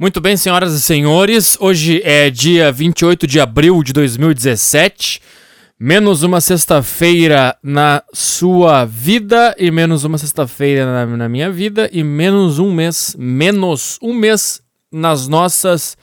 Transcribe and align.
Muito 0.00 0.18
bem, 0.18 0.34
senhoras 0.34 0.72
e 0.72 0.80
senhores, 0.80 1.58
hoje 1.60 2.00
é 2.02 2.30
dia 2.30 2.72
28 2.72 3.26
de 3.26 3.38
abril 3.38 3.82
de 3.82 3.92
2017. 3.92 5.20
Menos 5.78 6.22
uma 6.22 6.40
sexta-feira 6.40 7.54
na 7.62 8.02
sua 8.10 8.86
vida 8.86 9.54
e 9.58 9.70
menos 9.70 10.02
uma 10.02 10.16
sexta-feira 10.16 10.86
na, 10.86 11.18
na, 11.18 11.28
minha 11.28 11.52
vida 11.52 11.86
e 11.92 12.02
menos 12.02 12.58
um 12.58 12.72
mês, 12.72 13.14
menos 13.18 13.98
um 14.00 14.14
mês 14.14 14.62
nas 14.90 15.28
nossas 15.28 15.98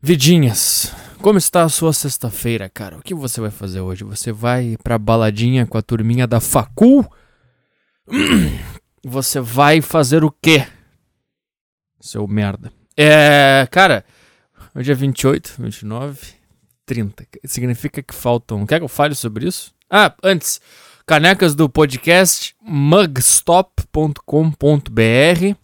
vidinhas. 0.00 0.90
Como 1.20 1.36
está 1.36 1.64
a 1.64 1.68
sua 1.68 1.92
sexta-feira, 1.92 2.70
cara? 2.70 2.96
O 2.96 3.02
que 3.02 3.14
você 3.14 3.42
vai 3.42 3.50
fazer 3.50 3.82
hoje? 3.82 4.04
Você 4.04 4.32
vai 4.32 4.78
pra 4.82 4.98
baladinha 4.98 5.66
com 5.66 5.76
a 5.76 5.82
turminha 5.82 6.26
da 6.26 6.40
facul? 6.40 7.06
Você 9.04 9.38
vai 9.38 9.82
fazer 9.82 10.24
o 10.24 10.30
quê? 10.30 10.64
Seu 12.00 12.26
merda. 12.26 12.72
É, 12.96 13.66
cara, 13.70 14.04
hoje 14.74 14.92
é 14.92 14.94
28, 14.94 15.54
29, 15.58 16.18
30. 16.84 17.26
Significa 17.44 18.02
que 18.02 18.14
faltam. 18.14 18.66
Quer 18.66 18.78
que 18.78 18.84
eu 18.84 18.88
fale 18.88 19.14
sobre 19.14 19.46
isso? 19.46 19.72
Ah, 19.90 20.14
antes, 20.22 20.60
canecas 21.06 21.54
do 21.54 21.68
podcast 21.68 22.54
mugstop.com.br. 22.60 25.56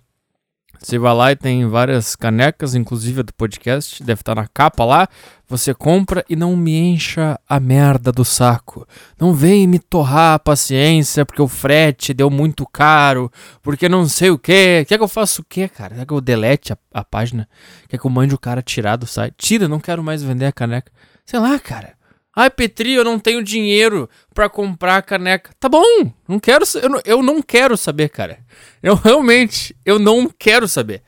Você 0.81 0.99
vai 0.99 1.15
lá 1.15 1.33
e 1.33 1.37
tem 1.37 1.67
várias 1.67 2.15
canecas, 2.15 2.75
inclusive 2.75 3.21
a 3.21 3.25
do 3.25 3.35
podcast, 3.35 4.03
deve 4.03 4.21
estar 4.21 4.37
na 4.37 4.47
capa 4.47 4.85
lá. 4.85 5.09
Você 5.49 5.73
compra 5.73 6.23
e 6.29 6.37
não 6.37 6.55
me 6.55 6.77
encha 6.77 7.41
a 7.49 7.59
merda 7.59 8.13
do 8.13 8.23
saco. 8.23 8.87
Não 9.19 9.33
vem 9.33 9.67
me 9.67 9.79
torrar 9.79 10.35
a 10.35 10.39
paciência 10.39 11.25
porque 11.25 11.41
o 11.41 11.49
frete 11.49 12.13
deu 12.13 12.29
muito 12.29 12.67
caro, 12.67 13.33
porque 13.63 13.89
não 13.89 14.07
sei 14.07 14.29
o 14.29 14.39
que. 14.39 14.85
Quer 14.85 14.99
que 14.99 15.03
eu 15.03 15.09
faça 15.09 15.41
o 15.41 15.45
quê, 15.49 15.67
cara? 15.67 15.95
Quer 15.95 16.07
que 16.07 16.13
eu 16.13 16.21
delete 16.21 16.75
a, 16.75 16.79
a 16.93 17.03
página? 17.03 17.49
Quer 17.89 17.99
que 17.99 18.05
eu 18.05 18.11
mande 18.11 18.35
o 18.35 18.39
cara 18.39 18.61
tirar 18.61 18.97
do 18.97 19.07
site? 19.07 19.35
Tira, 19.39 19.67
não 19.67 19.81
quero 19.81 20.05
mais 20.05 20.23
vender 20.23 20.45
a 20.45 20.53
caneca. 20.53 20.93
Sei 21.25 21.41
lá, 21.41 21.59
cara. 21.59 21.95
Ai, 22.37 22.51
Petri, 22.51 22.93
eu 22.93 23.03
não 23.03 23.19
tenho 23.19 23.43
dinheiro 23.43 24.09
para 24.35 24.51
comprar 24.51 24.99
a 24.99 25.03
caneca. 25.03 25.51
Tá 25.59 25.69
bom, 25.69 26.13
não 26.29 26.39
quero, 26.39 26.65
eu 26.81 26.89
não, 26.91 27.01
eu 27.07 27.23
não 27.23 27.41
quero 27.41 27.75
saber, 27.75 28.11
cara. 28.11 28.39
Eu 28.83 28.95
realmente, 28.95 29.75
eu 29.83 29.99
não 29.99 30.31
quero 30.39 30.69
saber. 30.69 31.03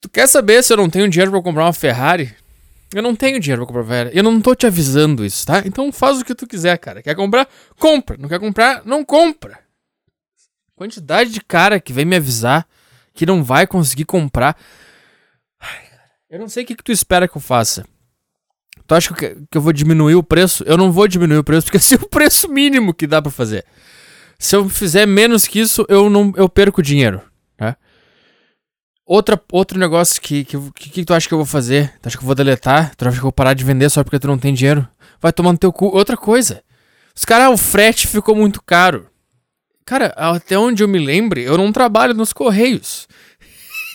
Tu 0.00 0.08
quer 0.08 0.26
saber 0.26 0.64
se 0.64 0.72
eu 0.72 0.78
não 0.78 0.88
tenho 0.88 1.08
dinheiro 1.10 1.30
para 1.30 1.42
comprar 1.42 1.66
uma 1.66 1.72
Ferrari? 1.74 2.34
Eu 2.94 3.02
não 3.02 3.14
tenho 3.14 3.38
dinheiro 3.38 3.62
pra 3.62 3.66
comprar 3.66 3.84
Ferrari. 3.84 4.16
Eu 4.16 4.22
não 4.22 4.40
tô 4.40 4.54
te 4.54 4.66
avisando 4.66 5.24
isso, 5.24 5.46
tá? 5.46 5.62
Então 5.66 5.92
faz 5.92 6.18
o 6.18 6.24
que 6.24 6.34
tu 6.34 6.46
quiser, 6.46 6.76
cara. 6.78 7.02
Quer 7.02 7.14
comprar? 7.14 7.46
Compra. 7.78 8.16
Não 8.16 8.28
quer 8.28 8.40
comprar? 8.40 8.82
Não 8.84 9.04
compra. 9.04 9.58
Quantidade 10.74 11.30
de 11.30 11.40
cara 11.40 11.80
que 11.80 11.92
vem 11.92 12.04
me 12.04 12.16
avisar 12.16 12.66
que 13.12 13.26
não 13.26 13.42
vai 13.42 13.66
conseguir 13.66 14.04
comprar. 14.04 14.56
Ai, 15.60 15.82
eu 16.30 16.38
não 16.38 16.48
sei 16.48 16.62
o 16.62 16.66
que, 16.66 16.76
que 16.76 16.84
tu 16.84 16.92
espera 16.92 17.28
que 17.28 17.36
eu 17.36 17.40
faça. 17.40 17.84
Tu 18.86 18.94
acha 18.94 19.12
que, 19.12 19.36
que 19.50 19.58
eu 19.58 19.60
vou 19.60 19.72
diminuir 19.72 20.14
o 20.14 20.22
preço? 20.22 20.64
Eu 20.64 20.78
não 20.78 20.90
vou 20.90 21.06
diminuir 21.06 21.38
o 21.38 21.44
preço, 21.44 21.66
porque 21.66 21.76
esse 21.78 21.94
é 21.94 21.98
o 21.98 22.08
preço 22.08 22.48
mínimo 22.48 22.94
que 22.94 23.06
dá 23.06 23.20
para 23.20 23.30
fazer. 23.30 23.66
Se 24.38 24.54
eu 24.56 24.68
fizer 24.68 25.04
menos 25.04 25.46
que 25.46 25.58
isso, 25.60 25.84
eu 25.88 26.08
não 26.08 26.32
eu 26.36 26.48
perco 26.48 26.82
dinheiro? 26.82 27.20
Outra, 29.08 29.40
outro 29.50 29.78
negócio 29.78 30.20
que, 30.20 30.44
que, 30.44 30.58
que, 30.74 30.90
que 30.90 31.04
tu 31.06 31.14
acha 31.14 31.26
que 31.26 31.32
eu 31.32 31.38
vou 31.38 31.46
fazer? 31.46 31.94
Tu 32.02 32.08
acha 32.08 32.18
que 32.18 32.22
eu 32.22 32.26
vou 32.26 32.34
deletar? 32.34 32.94
Tu 32.94 33.08
acha 33.08 33.12
que 33.12 33.20
eu 33.20 33.22
vou 33.22 33.32
parar 33.32 33.54
de 33.54 33.64
vender 33.64 33.88
só 33.88 34.04
porque 34.04 34.18
tu 34.18 34.28
não 34.28 34.36
tem 34.36 34.52
dinheiro? 34.52 34.86
Vai 35.18 35.32
tomar 35.32 35.52
no 35.52 35.58
teu 35.58 35.72
cu. 35.72 35.86
Outra 35.86 36.14
coisa. 36.14 36.62
Os 37.16 37.24
caras, 37.24 37.50
o 37.50 37.56
frete 37.56 38.06
ficou 38.06 38.34
muito 38.34 38.62
caro. 38.62 39.06
Cara, 39.86 40.08
até 40.14 40.58
onde 40.58 40.82
eu 40.82 40.88
me 40.88 40.98
lembre, 40.98 41.42
eu 41.42 41.56
não 41.56 41.72
trabalho 41.72 42.12
nos 42.12 42.34
Correios. 42.34 43.08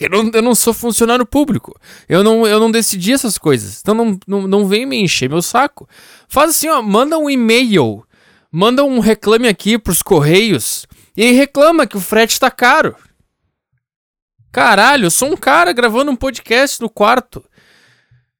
Eu 0.01 0.09
não, 0.09 0.31
eu 0.33 0.41
não 0.41 0.55
sou 0.55 0.73
funcionário 0.73 1.27
público. 1.27 1.79
Eu 2.09 2.23
não, 2.23 2.47
eu 2.47 2.59
não 2.59 2.71
decidi 2.71 3.13
essas 3.13 3.37
coisas. 3.37 3.81
Então 3.81 3.93
não, 3.93 4.17
não, 4.27 4.47
não 4.47 4.65
vem 4.65 4.83
me 4.83 4.99
encher 4.99 5.29
meu 5.29 5.43
saco. 5.43 5.87
Faz 6.27 6.49
assim, 6.49 6.69
ó, 6.69 6.81
manda 6.81 7.19
um 7.19 7.29
e-mail. 7.29 8.03
Manda 8.51 8.83
um 8.83 8.97
reclame 8.97 9.47
aqui 9.47 9.77
pros 9.77 10.01
Correios. 10.01 10.87
E 11.15 11.31
reclama 11.33 11.85
que 11.85 11.97
o 11.97 12.01
frete 12.01 12.39
tá 12.39 12.49
caro. 12.49 12.95
Caralho, 14.53 15.07
eu 15.07 15.11
sou 15.11 15.33
um 15.33 15.35
cara 15.35 15.73
gravando 15.73 16.11
um 16.11 16.15
podcast 16.15 16.79
no 16.79 16.87
quarto. 16.87 17.43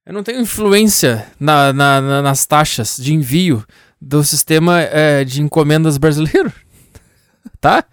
Eu 0.05 0.13
não 0.13 0.21
tenho 0.21 0.41
influência 0.41 1.25
na, 1.39 1.73
na, 1.73 1.99
na, 1.99 2.21
nas 2.21 2.45
taxas 2.45 2.97
de 2.97 3.15
envio 3.15 3.65
do 3.99 4.23
sistema 4.23 4.79
é, 4.79 5.23
de 5.23 5.41
encomendas 5.41 5.97
brasileiro. 5.97 6.53
tá? 7.59 7.83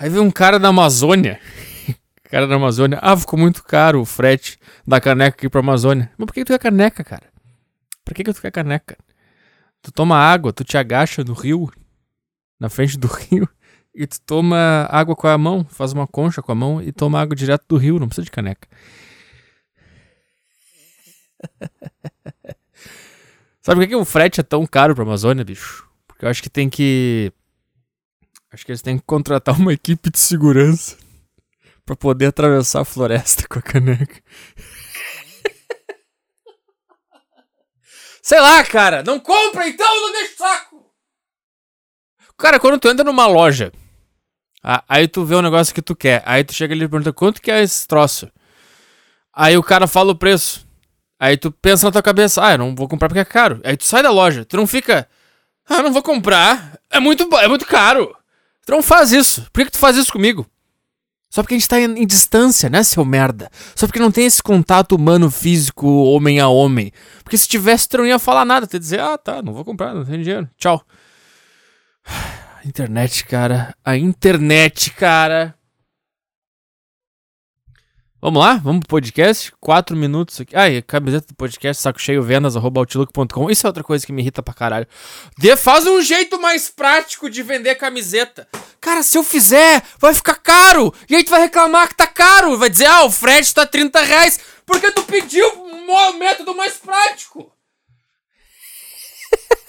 Aí 0.00 0.10
vem 0.10 0.20
um 0.20 0.32
cara 0.32 0.58
da 0.58 0.66
Amazônia. 0.66 1.38
cara 2.28 2.48
da 2.48 2.56
Amazônia. 2.56 2.98
Ah, 3.00 3.16
ficou 3.16 3.38
muito 3.38 3.62
caro 3.62 4.00
o 4.00 4.04
frete 4.04 4.58
da 4.84 5.00
caneca 5.00 5.36
aqui 5.36 5.48
pra 5.48 5.60
Amazônia. 5.60 6.10
Mas 6.18 6.26
por 6.26 6.34
que 6.34 6.44
tu 6.44 6.48
quer 6.48 6.58
caneca, 6.58 7.04
cara? 7.04 7.28
Por 8.04 8.14
que, 8.14 8.24
que 8.24 8.32
tu 8.32 8.40
quer 8.40 8.50
caneca? 8.50 8.96
Tu 9.80 9.92
toma 9.92 10.16
água, 10.16 10.52
tu 10.52 10.64
te 10.64 10.76
agacha 10.76 11.22
no 11.22 11.34
rio, 11.34 11.72
na 12.58 12.68
frente 12.68 12.98
do 12.98 13.06
rio, 13.30 13.48
e 13.94 14.06
tu 14.06 14.20
toma 14.22 14.88
água 14.90 15.14
com 15.14 15.26
a 15.26 15.38
mão, 15.38 15.64
faz 15.64 15.92
uma 15.92 16.06
concha 16.06 16.42
com 16.42 16.52
a 16.52 16.54
mão 16.54 16.82
e 16.82 16.92
toma 16.92 17.20
água 17.20 17.36
direto 17.36 17.64
do 17.68 17.76
rio, 17.76 17.98
não 17.98 18.08
precisa 18.08 18.24
de 18.24 18.30
caneca. 18.30 18.68
Sabe 23.62 23.80
por 23.80 23.82
que, 23.82 23.88
que 23.88 23.96
o 23.96 24.04
frete 24.04 24.40
é 24.40 24.42
tão 24.42 24.66
caro 24.66 24.94
pra 24.94 25.04
Amazônia, 25.04 25.44
bicho? 25.44 25.88
Porque 26.06 26.24
eu 26.24 26.28
acho 26.28 26.42
que 26.42 26.50
tem 26.50 26.68
que 26.68 27.32
Acho 28.54 28.64
que 28.64 28.70
eles 28.70 28.82
têm 28.82 28.96
que 28.96 29.04
contratar 29.04 29.58
uma 29.58 29.72
equipe 29.72 30.08
de 30.10 30.18
segurança 30.20 30.96
para 31.84 31.96
poder 31.96 32.26
atravessar 32.26 32.82
a 32.82 32.84
floresta 32.84 33.48
com 33.48 33.58
a 33.58 33.62
caneca. 33.62 34.22
Sei 38.22 38.38
lá, 38.40 38.64
cara, 38.64 39.02
não 39.02 39.18
compra 39.18 39.66
então, 39.66 40.00
não 40.00 40.12
deixa 40.12 40.34
o 40.34 40.36
saco. 40.36 40.94
Cara, 42.38 42.60
quando 42.60 42.78
tu 42.78 42.88
entra 42.88 43.04
numa 43.04 43.26
loja, 43.26 43.72
aí 44.88 45.06
tu 45.06 45.24
vê 45.24 45.36
um 45.36 45.42
negócio 45.42 45.74
que 45.74 45.82
tu 45.82 45.94
quer, 45.94 46.22
aí 46.24 46.42
tu 46.42 46.54
chega 46.54 46.74
ali 46.74 46.84
e 46.84 46.88
pergunta 46.88 47.12
quanto 47.12 47.42
que 47.42 47.50
é 47.50 47.62
esse 47.62 47.86
troço. 47.86 48.30
Aí 49.32 49.56
o 49.56 49.62
cara 49.62 49.86
fala 49.86 50.12
o 50.12 50.16
preço. 50.16 50.66
Aí 51.20 51.36
tu 51.36 51.50
pensa 51.52 51.86
na 51.86 51.92
tua 51.92 52.02
cabeça, 52.02 52.44
ah, 52.44 52.52
eu 52.52 52.58
não 52.58 52.74
vou 52.74 52.88
comprar 52.88 53.08
porque 53.08 53.20
é 53.20 53.24
caro. 53.24 53.60
Aí 53.64 53.76
tu 53.76 53.84
sai 53.84 54.02
da 54.02 54.10
loja, 54.10 54.44
tu 54.44 54.56
não 54.56 54.66
fica, 54.66 55.08
ah, 55.68 55.82
não 55.82 55.92
vou 55.92 56.02
comprar, 56.02 56.78
é 56.90 56.98
muito, 56.98 57.28
é 57.36 57.48
muito 57.48 57.66
caro. 57.66 58.14
Tu 58.66 58.72
não 58.72 58.82
faz 58.82 59.12
isso. 59.12 59.42
Por 59.52 59.60
que, 59.60 59.66
que 59.66 59.72
tu 59.72 59.78
faz 59.78 59.96
isso 59.96 60.12
comigo? 60.12 60.46
Só 61.28 61.42
porque 61.42 61.54
a 61.54 61.58
gente 61.58 61.68
tá 61.68 61.80
em, 61.80 62.02
em, 62.02 62.06
distância, 62.06 62.70
né, 62.70 62.82
seu 62.82 63.04
merda? 63.04 63.50
Só 63.74 63.86
porque 63.86 63.98
não 63.98 64.12
tem 64.12 64.24
esse 64.24 64.42
contato 64.42 64.94
humano 64.94 65.30
físico, 65.30 65.86
homem 65.86 66.38
a 66.38 66.48
homem. 66.48 66.92
Porque 67.22 67.36
se 67.36 67.48
tivesse, 67.48 67.88
tu 67.88 67.98
não 67.98 68.06
ia 68.06 68.18
falar 68.18 68.44
nada. 68.44 68.66
Tu 68.66 68.74
ia 68.74 68.80
dizer, 68.80 69.00
ah, 69.00 69.18
tá, 69.18 69.42
não 69.42 69.52
vou 69.52 69.64
comprar, 69.64 69.92
não 69.94 70.04
tenho 70.04 70.22
dinheiro. 70.22 70.48
Tchau. 70.56 70.84
Internet, 72.64 73.26
cara. 73.26 73.76
A 73.84 73.94
internet, 73.94 74.90
cara. 74.92 75.54
Vamos 78.22 78.42
lá? 78.42 78.54
Vamos 78.54 78.80
pro 78.80 78.88
podcast? 78.88 79.52
Quatro 79.60 79.94
minutos 79.94 80.40
aqui. 80.40 80.56
Ai, 80.56 80.80
camiseta 80.80 81.26
do 81.26 81.34
podcast, 81.34 81.82
saco 81.82 82.00
cheio, 82.00 82.22
vendas, 82.22 82.56
arroba 82.56 82.80
outlook.com. 82.80 83.50
Isso 83.50 83.66
é 83.66 83.68
outra 83.68 83.84
coisa 83.84 84.06
que 84.06 84.12
me 84.14 84.22
irrita 84.22 84.42
pra 84.42 84.54
caralho. 84.54 84.86
De, 85.36 85.54
faz 85.58 85.86
um 85.86 86.00
jeito 86.00 86.40
mais 86.40 86.70
prático 86.70 87.28
de 87.28 87.42
vender 87.42 87.74
camiseta. 87.74 88.48
Cara, 88.80 89.02
se 89.02 89.18
eu 89.18 89.22
fizer, 89.22 89.82
vai 89.98 90.14
ficar 90.14 90.36
caro. 90.36 90.94
E 91.06 91.16
aí 91.16 91.22
tu 91.22 91.32
vai 91.32 91.42
reclamar 91.42 91.88
que 91.88 91.96
tá 91.96 92.06
caro. 92.06 92.56
Vai 92.56 92.70
dizer, 92.70 92.86
ah, 92.86 93.04
o 93.04 93.10
frete 93.10 93.52
tá 93.52 93.66
30 93.66 94.00
reais. 94.00 94.40
Porque 94.64 94.90
tu 94.90 95.02
pediu 95.02 95.46
um 95.62 96.18
método 96.18 96.56
mais 96.56 96.78
prático. 96.78 97.52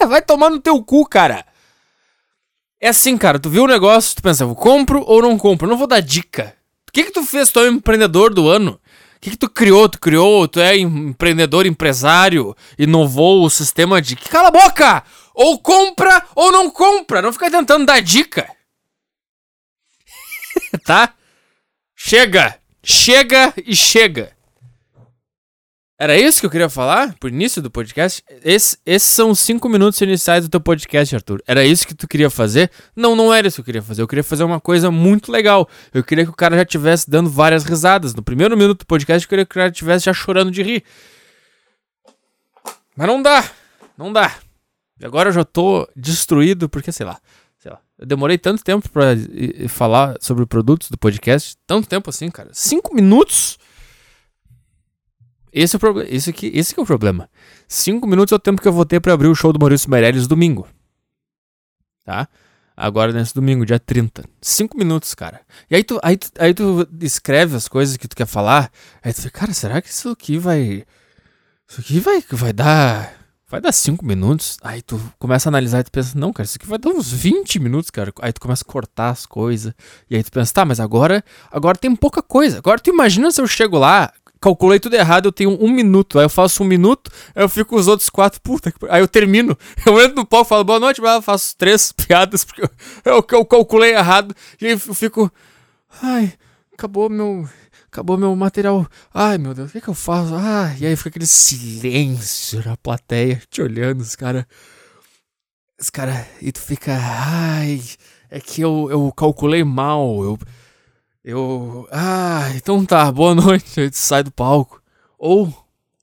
vai 0.08 0.22
tomar 0.22 0.48
no 0.48 0.60
teu 0.60 0.82
cu, 0.82 1.04
cara. 1.04 1.44
É 2.80 2.88
assim, 2.88 3.16
cara, 3.16 3.38
tu 3.38 3.48
viu 3.48 3.64
o 3.64 3.68
negócio, 3.68 4.16
tu 4.16 4.22
pensa, 4.22 4.44
eu 4.44 4.54
compro 4.54 5.02
ou 5.06 5.22
não 5.22 5.38
compro? 5.38 5.66
Eu 5.66 5.70
não 5.70 5.78
vou 5.78 5.86
dar 5.86 6.00
dica 6.00 6.56
que 6.96 7.04
que 7.04 7.10
tu 7.10 7.22
fez? 7.24 7.50
Tu 7.50 7.60
é 7.60 7.64
o 7.64 7.72
empreendedor 7.72 8.32
do 8.32 8.48
ano. 8.48 8.80
O 9.16 9.20
que 9.20 9.30
que 9.30 9.36
tu 9.36 9.50
criou? 9.50 9.86
Tu 9.86 9.98
criou, 9.98 10.48
tu 10.48 10.60
é 10.60 10.78
empreendedor, 10.78 11.66
empresário, 11.66 12.56
inovou 12.78 13.44
o 13.44 13.50
sistema 13.50 14.00
de... 14.00 14.16
Cala 14.16 14.48
a 14.48 14.50
boca! 14.50 15.04
Ou 15.34 15.58
compra 15.58 16.24
ou 16.34 16.50
não 16.50 16.70
compra. 16.70 17.20
Não 17.20 17.32
fica 17.32 17.50
tentando 17.50 17.84
dar 17.84 18.00
dica. 18.00 18.48
tá? 20.86 21.12
Chega! 21.94 22.58
Chega 22.82 23.52
e 23.66 23.76
chega. 23.76 24.34
Era 25.98 26.14
isso 26.18 26.40
que 26.40 26.46
eu 26.46 26.50
queria 26.50 26.68
falar 26.68 27.14
pro 27.18 27.30
início 27.30 27.62
do 27.62 27.70
podcast? 27.70 28.22
Esse, 28.44 28.76
esses 28.84 29.08
são 29.08 29.30
os 29.30 29.38
cinco 29.38 29.66
minutos 29.66 29.98
iniciais 30.02 30.44
do 30.44 30.50
teu 30.50 30.60
podcast, 30.60 31.14
Arthur. 31.14 31.42
Era 31.46 31.64
isso 31.64 31.86
que 31.86 31.94
tu 31.94 32.06
queria 32.06 32.28
fazer? 32.28 32.70
Não, 32.94 33.16
não 33.16 33.32
era 33.32 33.48
isso 33.48 33.56
que 33.56 33.60
eu 33.62 33.64
queria 33.64 33.82
fazer. 33.82 34.02
Eu 34.02 34.08
queria 34.08 34.22
fazer 34.22 34.44
uma 34.44 34.60
coisa 34.60 34.90
muito 34.90 35.32
legal. 35.32 35.66
Eu 35.94 36.04
queria 36.04 36.24
que 36.24 36.30
o 36.30 36.36
cara 36.36 36.54
já 36.54 36.64
estivesse 36.64 37.08
dando 37.08 37.30
várias 37.30 37.64
risadas. 37.64 38.14
No 38.14 38.22
primeiro 38.22 38.54
minuto 38.58 38.80
do 38.80 38.86
podcast, 38.86 39.24
eu 39.24 39.28
queria 39.28 39.46
que 39.46 39.52
o 39.52 39.54
cara 39.54 39.70
estivesse 39.70 40.04
já 40.04 40.12
chorando 40.12 40.50
de 40.50 40.62
rir. 40.62 40.84
Mas 42.94 43.06
não 43.06 43.22
dá. 43.22 43.50
Não 43.96 44.12
dá. 44.12 44.34
E 45.00 45.06
agora 45.06 45.30
eu 45.30 45.32
já 45.32 45.44
tô 45.44 45.88
destruído 45.96 46.68
porque, 46.68 46.92
sei 46.92 47.06
lá. 47.06 47.18
Sei 47.58 47.70
lá. 47.70 47.80
Eu 47.98 48.06
demorei 48.06 48.36
tanto 48.36 48.62
tempo 48.62 48.86
e 49.32 49.66
falar 49.66 50.16
sobre 50.20 50.44
produtos 50.44 50.90
do 50.90 50.98
podcast. 50.98 51.56
Tanto 51.66 51.88
tempo 51.88 52.10
assim, 52.10 52.30
cara. 52.30 52.50
Cinco 52.52 52.94
minutos? 52.94 53.58
Esse 55.56 55.74
é 55.74 55.78
o 55.78 55.80
problema. 55.80 56.06
Esse, 56.10 56.28
aqui, 56.28 56.50
esse 56.54 56.74
que 56.74 56.78
é 56.78 56.82
o 56.82 56.86
problema. 56.86 57.30
Cinco 57.66 58.06
minutos 58.06 58.30
é 58.30 58.36
o 58.36 58.38
tempo 58.38 58.60
que 58.60 58.68
eu 58.68 58.72
vou 58.74 58.84
ter 58.84 59.00
pra 59.00 59.14
abrir 59.14 59.28
o 59.28 59.34
show 59.34 59.54
do 59.54 59.58
Maurício 59.58 59.90
Meirelles 59.90 60.26
domingo. 60.26 60.68
Tá? 62.04 62.28
Agora 62.76 63.10
nesse 63.10 63.34
domingo, 63.34 63.64
dia 63.64 63.80
30. 63.80 64.22
Cinco 64.42 64.76
minutos, 64.76 65.14
cara. 65.14 65.40
E 65.70 65.74
aí 65.74 65.82
tu, 65.82 65.98
aí, 66.02 66.18
tu, 66.18 66.30
aí 66.38 66.52
tu 66.52 66.86
escreve 67.00 67.56
as 67.56 67.68
coisas 67.68 67.96
que 67.96 68.06
tu 68.06 68.14
quer 68.14 68.26
falar. 68.26 68.70
Aí 69.02 69.14
tu 69.14 69.22
fica, 69.22 69.40
cara, 69.40 69.54
será 69.54 69.80
que 69.80 69.88
isso 69.88 70.10
aqui 70.10 70.36
vai. 70.36 70.84
Isso 71.66 71.80
aqui 71.80 72.00
vai, 72.00 72.22
vai 72.32 72.52
dar. 72.52 73.14
Vai 73.48 73.58
dar 73.58 73.72
cinco 73.72 74.04
minutos. 74.04 74.58
Aí 74.60 74.82
tu 74.82 75.00
começa 75.18 75.48
a 75.48 75.50
analisar 75.50 75.80
e 75.80 75.84
tu 75.84 75.90
pensa, 75.90 76.18
não, 76.18 76.34
cara, 76.34 76.44
isso 76.44 76.58
aqui 76.60 76.66
vai 76.66 76.78
dar 76.78 76.90
uns 76.90 77.10
20 77.10 77.60
minutos, 77.60 77.90
cara. 77.90 78.12
Aí 78.20 78.30
tu 78.30 78.42
começa 78.42 78.62
a 78.62 78.70
cortar 78.70 79.08
as 79.08 79.24
coisas. 79.24 79.72
E 80.10 80.16
aí 80.16 80.22
tu 80.22 80.30
pensa, 80.30 80.52
tá, 80.52 80.66
mas 80.66 80.80
agora, 80.80 81.24
agora 81.50 81.78
tem 81.78 81.96
pouca 81.96 82.20
coisa. 82.20 82.58
Agora 82.58 82.78
tu 82.78 82.90
imagina 82.90 83.30
se 83.30 83.40
eu 83.40 83.46
chego 83.46 83.78
lá, 83.78 84.12
calculei 84.40 84.78
tudo 84.78 84.94
errado, 84.94 85.26
eu 85.26 85.32
tenho 85.32 85.56
um 85.62 85.70
minuto. 85.70 86.18
Aí 86.18 86.24
eu 86.24 86.30
faço 86.30 86.62
um 86.62 86.66
minuto, 86.66 87.10
aí 87.34 87.42
eu 87.42 87.48
fico 87.48 87.70
com 87.70 87.76
os 87.76 87.88
outros 87.88 88.10
quatro, 88.10 88.40
puta 88.40 88.70
que... 88.70 88.78
Aí 88.88 89.00
eu 89.00 89.08
termino. 89.08 89.56
Eu 89.86 90.00
entro 90.00 90.16
no 90.16 90.26
palco 90.26 90.48
falo, 90.48 90.64
boa 90.64 90.80
noite, 90.80 91.00
mas 91.00 91.14
eu 91.14 91.22
faço 91.22 91.56
três 91.56 91.92
piadas, 91.92 92.44
porque 92.44 92.62
eu, 92.62 92.70
eu, 93.04 93.24
eu 93.30 93.44
calculei 93.44 93.94
errado. 93.94 94.34
E 94.60 94.66
aí 94.66 94.72
eu 94.72 94.94
fico, 94.94 95.30
ai, 96.02 96.32
acabou 96.72 97.08
meu 97.08 97.48
acabou 97.96 98.18
meu 98.18 98.34
material. 98.36 98.86
Ai, 99.12 99.38
meu 99.38 99.54
Deus, 99.54 99.70
o 99.70 99.72
que, 99.72 99.80
que 99.80 99.88
eu 99.88 99.94
faço? 99.94 100.34
Ah, 100.34 100.74
e 100.78 100.84
aí 100.84 100.94
fica 100.96 101.08
aquele 101.08 101.26
silêncio 101.26 102.62
na 102.64 102.76
plateia, 102.76 103.40
te 103.50 103.62
olhando, 103.62 104.02
os 104.02 104.14
caras. 104.14 104.44
Os 105.80 105.88
caras. 105.88 106.26
E 106.42 106.52
tu 106.52 106.60
fica. 106.60 106.94
Ai, 106.94 107.82
é 108.30 108.38
que 108.38 108.60
eu, 108.60 108.88
eu 108.90 109.10
calculei 109.12 109.64
mal. 109.64 110.22
Eu. 110.22 110.38
Eu. 111.26 111.88
Ah, 111.90 112.52
então 112.54 112.86
tá, 112.86 113.10
boa 113.10 113.34
noite. 113.34 113.80
Aí 113.80 113.90
tu 113.90 113.96
sai 113.96 114.22
do 114.22 114.30
palco. 114.30 114.80
Ou. 115.18 115.52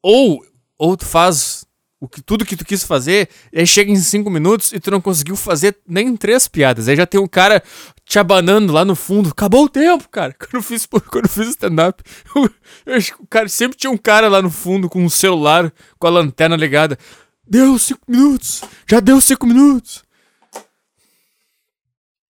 Ou. 0.01 0.45
Ou 0.77 0.97
tu 0.97 1.05
faz 1.05 1.65
o 1.97 2.09
que, 2.09 2.21
tudo 2.21 2.43
que 2.43 2.57
tu 2.57 2.65
quis 2.65 2.83
fazer, 2.83 3.29
e 3.53 3.59
aí 3.59 3.65
chega 3.65 3.89
em 3.89 3.95
cinco 3.95 4.29
minutos 4.29 4.73
e 4.73 4.79
tu 4.81 4.91
não 4.91 4.99
conseguiu 4.99 5.37
fazer 5.37 5.77
nem 5.87 6.13
três 6.17 6.49
piadas. 6.49 6.89
Aí 6.89 6.97
já 6.97 7.05
tem 7.05 7.21
um 7.21 7.27
cara 7.27 7.63
te 8.03 8.19
abanando 8.19 8.73
lá 8.73 8.83
no 8.83 8.97
fundo. 8.97 9.29
Acabou 9.29 9.63
o 9.63 9.69
tempo, 9.69 10.09
cara. 10.09 10.35
Quando 10.37 10.55
eu 10.55 10.61
fiz, 10.61 10.85
quando 10.85 11.23
eu 11.23 11.29
fiz 11.29 11.47
stand-up, 11.47 12.03
eu, 12.35 13.01
cara 13.29 13.47
sempre 13.47 13.77
tinha 13.77 13.91
um 13.91 13.97
cara 13.97 14.27
lá 14.27 14.41
no 14.41 14.49
fundo 14.49 14.89
com 14.89 15.01
um 15.01 15.09
celular, 15.09 15.71
com 15.97 16.05
a 16.05 16.09
lanterna 16.09 16.57
ligada. 16.57 16.99
Deu 17.47 17.79
cinco 17.79 18.01
minutos! 18.09 18.61
Já 18.85 18.99
deu 18.99 19.21
cinco 19.21 19.45
minutos! 19.45 20.03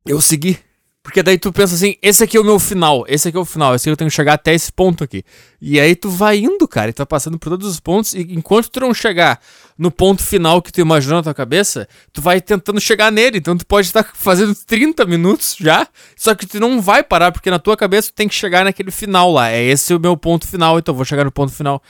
Eu 0.08 0.20
segui. 0.20 0.58
Porque 1.02 1.24
daí 1.24 1.40
tu 1.40 1.52
pensa 1.54 1.76
assim, 1.76 1.96
esse 2.02 2.24
aqui 2.24 2.36
é 2.36 2.40
o 2.42 2.44
meu 2.44 2.60
final, 2.60 3.06
esse 3.08 3.30
aqui 3.30 3.38
é 3.38 3.40
o 3.40 3.46
final, 3.46 3.74
esse 3.74 3.88
aqui 3.88 3.94
eu 3.94 3.98
tenho 3.98 4.10
que 4.10 4.16
chegar 4.16 4.34
até 4.34 4.54
esse 4.54 4.72
ponto 4.72 5.02
aqui. 5.02 5.24
E 5.62 5.80
aí 5.80 5.96
tu 5.96 6.10
vai 6.10 6.40
indo, 6.40 6.68
cara, 6.68 6.90
e 6.90 6.94
tu 6.94 6.98
vai 6.98 7.06
passando 7.06 7.40
por 7.40 7.50
todos 7.50 7.68
os 7.68 7.80
pontos, 7.80 8.14
e 8.14 8.22
enquanto 8.34 8.70
tu 8.70 8.82
não 8.82 8.94
chegar 8.94 9.40
no 9.78 9.90
ponto 9.90 10.22
final 10.22 10.62
que 10.62 10.74
tu 10.74 10.82
imaginou 10.82 11.18
na 11.18 11.24
tua 11.24 11.34
cabeça, 11.34 11.88
tu 12.12 12.22
vai 12.22 12.42
tentando 12.42 12.82
chegar 12.82 13.12
nele. 13.14 13.38
Então 13.38 13.58
tu 13.58 13.66
pode 13.66 13.88
estar 13.88 14.04
fazendo 14.14 14.54
30 14.54 15.06
minutos 15.06 15.56
já, 15.58 15.88
só 16.18 16.36
que 16.36 16.46
tu 16.46 16.60
não 16.60 16.82
vai 16.82 17.02
parar, 17.02 17.32
porque 17.32 17.50
na 17.50 17.60
tua 17.60 17.78
cabeça 17.78 18.12
tu 18.12 18.16
tem 18.16 18.28
que 18.28 18.36
chegar 18.36 18.66
naquele 18.66 18.92
final 18.92 19.32
lá. 19.32 19.50
É 19.50 19.64
esse 19.64 19.94
o 19.94 20.00
meu 20.00 20.18
ponto 20.18 20.46
final, 20.46 20.78
então 20.80 20.92
eu 20.92 20.98
vou 20.98 21.06
chegar 21.06 21.24
no 21.24 21.32
ponto 21.32 21.52
final. 21.54 21.82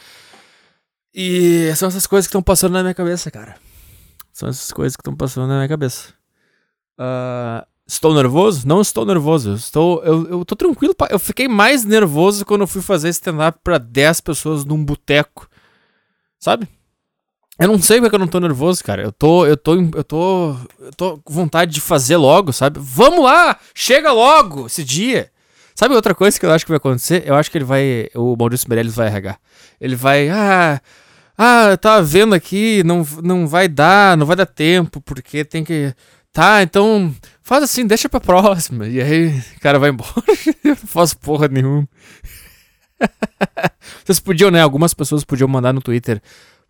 E 1.13 1.73
são 1.75 1.89
essas 1.89 2.05
coisas 2.05 2.27
que 2.27 2.31
estão 2.31 2.43
passando 2.43 2.73
na 2.73 2.83
minha 2.83 2.93
cabeça, 2.93 3.31
cara. 3.31 3.55
São 4.31 4.47
essas 4.47 4.71
coisas 4.71 4.95
que 4.95 5.01
estão 5.01 5.15
passando 5.15 5.47
na 5.47 5.55
minha 5.55 5.67
cabeça. 5.67 6.13
Ah. 6.95 7.65
Estou 7.89 8.13
nervoso? 8.13 8.67
Não 8.67 8.81
estou 8.81 9.03
nervoso. 9.03 9.55
Estou, 9.55 10.03
eu, 10.03 10.29
eu 10.29 10.45
tô 10.45 10.55
tranquilo. 10.55 10.93
Eu 11.09 11.17
fiquei 11.17 11.47
mais 11.47 11.83
nervoso 11.83 12.45
quando 12.45 12.61
eu 12.61 12.67
fui 12.67 12.83
fazer 12.83 13.09
stand-up 13.09 13.59
pra 13.63 13.79
10 13.79 14.21
pessoas 14.21 14.63
num 14.63 14.85
boteco. 14.85 15.49
Sabe? 16.39 16.67
Eu 17.59 17.67
não 17.67 17.81
sei 17.81 17.99
porque 17.99 18.15
eu 18.15 18.19
não 18.19 18.27
tô 18.27 18.39
nervoso, 18.39 18.83
cara. 18.83 19.01
Eu 19.01 19.11
tô, 19.11 19.43
eu 19.47 19.57
tô, 19.57 19.73
eu 19.73 20.03
tô, 20.03 20.55
eu 20.79 20.91
tô 20.95 21.17
com 21.17 21.33
vontade 21.33 21.73
de 21.73 21.81
fazer 21.81 22.15
logo, 22.15 22.53
sabe? 22.53 22.79
Vamos 22.79 23.23
lá! 23.23 23.59
Chega 23.73 24.11
logo 24.11 24.67
esse 24.67 24.83
dia! 24.83 25.31
Sabe 25.73 25.95
outra 25.95 26.13
coisa 26.13 26.39
que 26.39 26.45
eu 26.45 26.51
acho 26.51 26.65
que 26.65 26.71
vai 26.71 26.77
acontecer? 26.77 27.23
Eu 27.25 27.33
acho 27.33 27.49
que 27.49 27.57
ele 27.57 27.65
vai, 27.65 28.07
o 28.13 28.35
Maurício 28.37 28.69
Meirelles 28.69 28.93
vai 28.93 29.07
arregar. 29.07 29.39
Ele 29.81 29.95
vai, 29.95 30.29
ah, 30.29 30.79
ah, 31.35 31.69
eu 31.71 31.77
tava 31.77 32.03
vendo 32.03 32.35
aqui, 32.35 32.83
não, 32.83 33.05
não 33.23 33.47
vai 33.47 33.67
dar, 33.67 34.15
não 34.15 34.27
vai 34.27 34.35
dar 34.35 34.45
tempo, 34.45 35.01
porque 35.01 35.43
tem 35.43 35.63
que 35.63 35.95
Tá, 36.31 36.61
então 36.61 37.13
faz 37.49 37.63
assim, 37.63 37.87
deixa 37.87 38.07
pra 38.07 38.19
próxima. 38.19 38.87
E 38.87 39.01
aí 39.01 39.39
o 39.57 39.59
cara 39.59 39.79
vai 39.79 39.89
embora. 39.89 40.11
Eu 40.63 40.69
não 40.69 40.75
faço 40.75 41.17
porra 41.17 41.47
nenhuma. 41.47 41.89
Vocês 44.05 44.19
podiam, 44.19 44.51
né? 44.51 44.61
Algumas 44.61 44.93
pessoas 44.93 45.23
podiam 45.23 45.47
mandar 45.47 45.73
no 45.73 45.81
Twitter. 45.81 46.21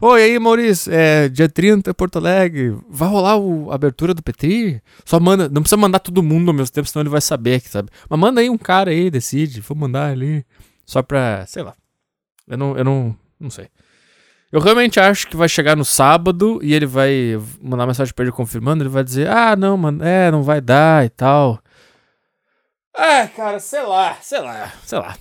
E 0.01 0.05
aí, 0.05 0.39
Maurício, 0.39 0.93
é 0.93 1.27
dia 1.27 1.49
30, 1.49 1.93
Porto 1.93 2.15
Alegre. 2.15 2.77
Vai 2.89 3.09
rolar 3.09 3.35
o, 3.35 3.69
a 3.69 3.75
abertura 3.75 4.13
do 4.13 4.23
Petri? 4.23 4.81
Só 5.03 5.19
manda. 5.19 5.49
Não 5.49 5.61
precisa 5.61 5.75
mandar 5.75 5.99
todo 5.99 6.23
mundo 6.23 6.47
ao 6.47 6.53
mesmo 6.53 6.73
tempo, 6.73 6.87
senão 6.87 7.01
ele 7.01 7.09
vai 7.09 7.19
saber, 7.19 7.59
sabe? 7.59 7.89
Mas 8.09 8.17
manda 8.17 8.39
aí 8.39 8.49
um 8.49 8.57
cara 8.57 8.91
aí, 8.91 9.11
decide. 9.11 9.59
Vou 9.59 9.75
mandar 9.75 10.11
ali. 10.11 10.45
Só 10.85 11.03
pra. 11.03 11.45
Sei 11.45 11.61
lá. 11.61 11.75
Eu 12.47 12.57
não. 12.57 12.77
Eu 12.77 12.85
não. 12.85 13.17
Não 13.37 13.49
sei. 13.49 13.67
Eu 14.51 14.59
realmente 14.59 14.99
acho 14.99 15.27
que 15.27 15.37
vai 15.37 15.47
chegar 15.47 15.75
no 15.75 15.85
sábado 15.85 16.59
e 16.63 16.73
ele 16.73 16.87
vai 16.87 17.39
mandar 17.61 17.85
mensagem 17.85 18.13
pra 18.13 18.25
ele 18.25 18.31
confirmando. 18.31 18.83
Ele 18.83 18.89
vai 18.89 19.03
dizer: 19.03 19.27
Ah, 19.29 19.55
não, 19.55 19.77
mano, 19.77 20.03
é, 20.03 20.31
não 20.31 20.41
vai 20.41 20.59
dar 20.59 21.05
e 21.05 21.09
tal. 21.09 21.59
Ah, 22.95 23.27
cara, 23.35 23.59
sei 23.59 23.83
lá, 23.83 24.17
sei 24.21 24.39
lá, 24.41 24.73
sei 24.83 24.99
lá. 24.99 25.15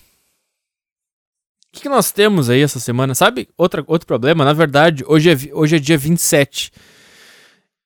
O 1.69 1.77
que, 1.77 1.83
que 1.83 1.89
nós 1.89 2.11
temos 2.11 2.49
aí 2.49 2.63
essa 2.63 2.81
semana? 2.81 3.15
Sabe, 3.15 3.49
outra, 3.57 3.85
outro 3.87 4.07
problema? 4.07 4.45
Na 4.45 4.55
verdade, 4.55 5.05
hoje 5.07 5.31
é, 5.31 5.55
hoje 5.55 5.77
é 5.77 5.79
dia 5.79 5.99
27. 5.99 6.73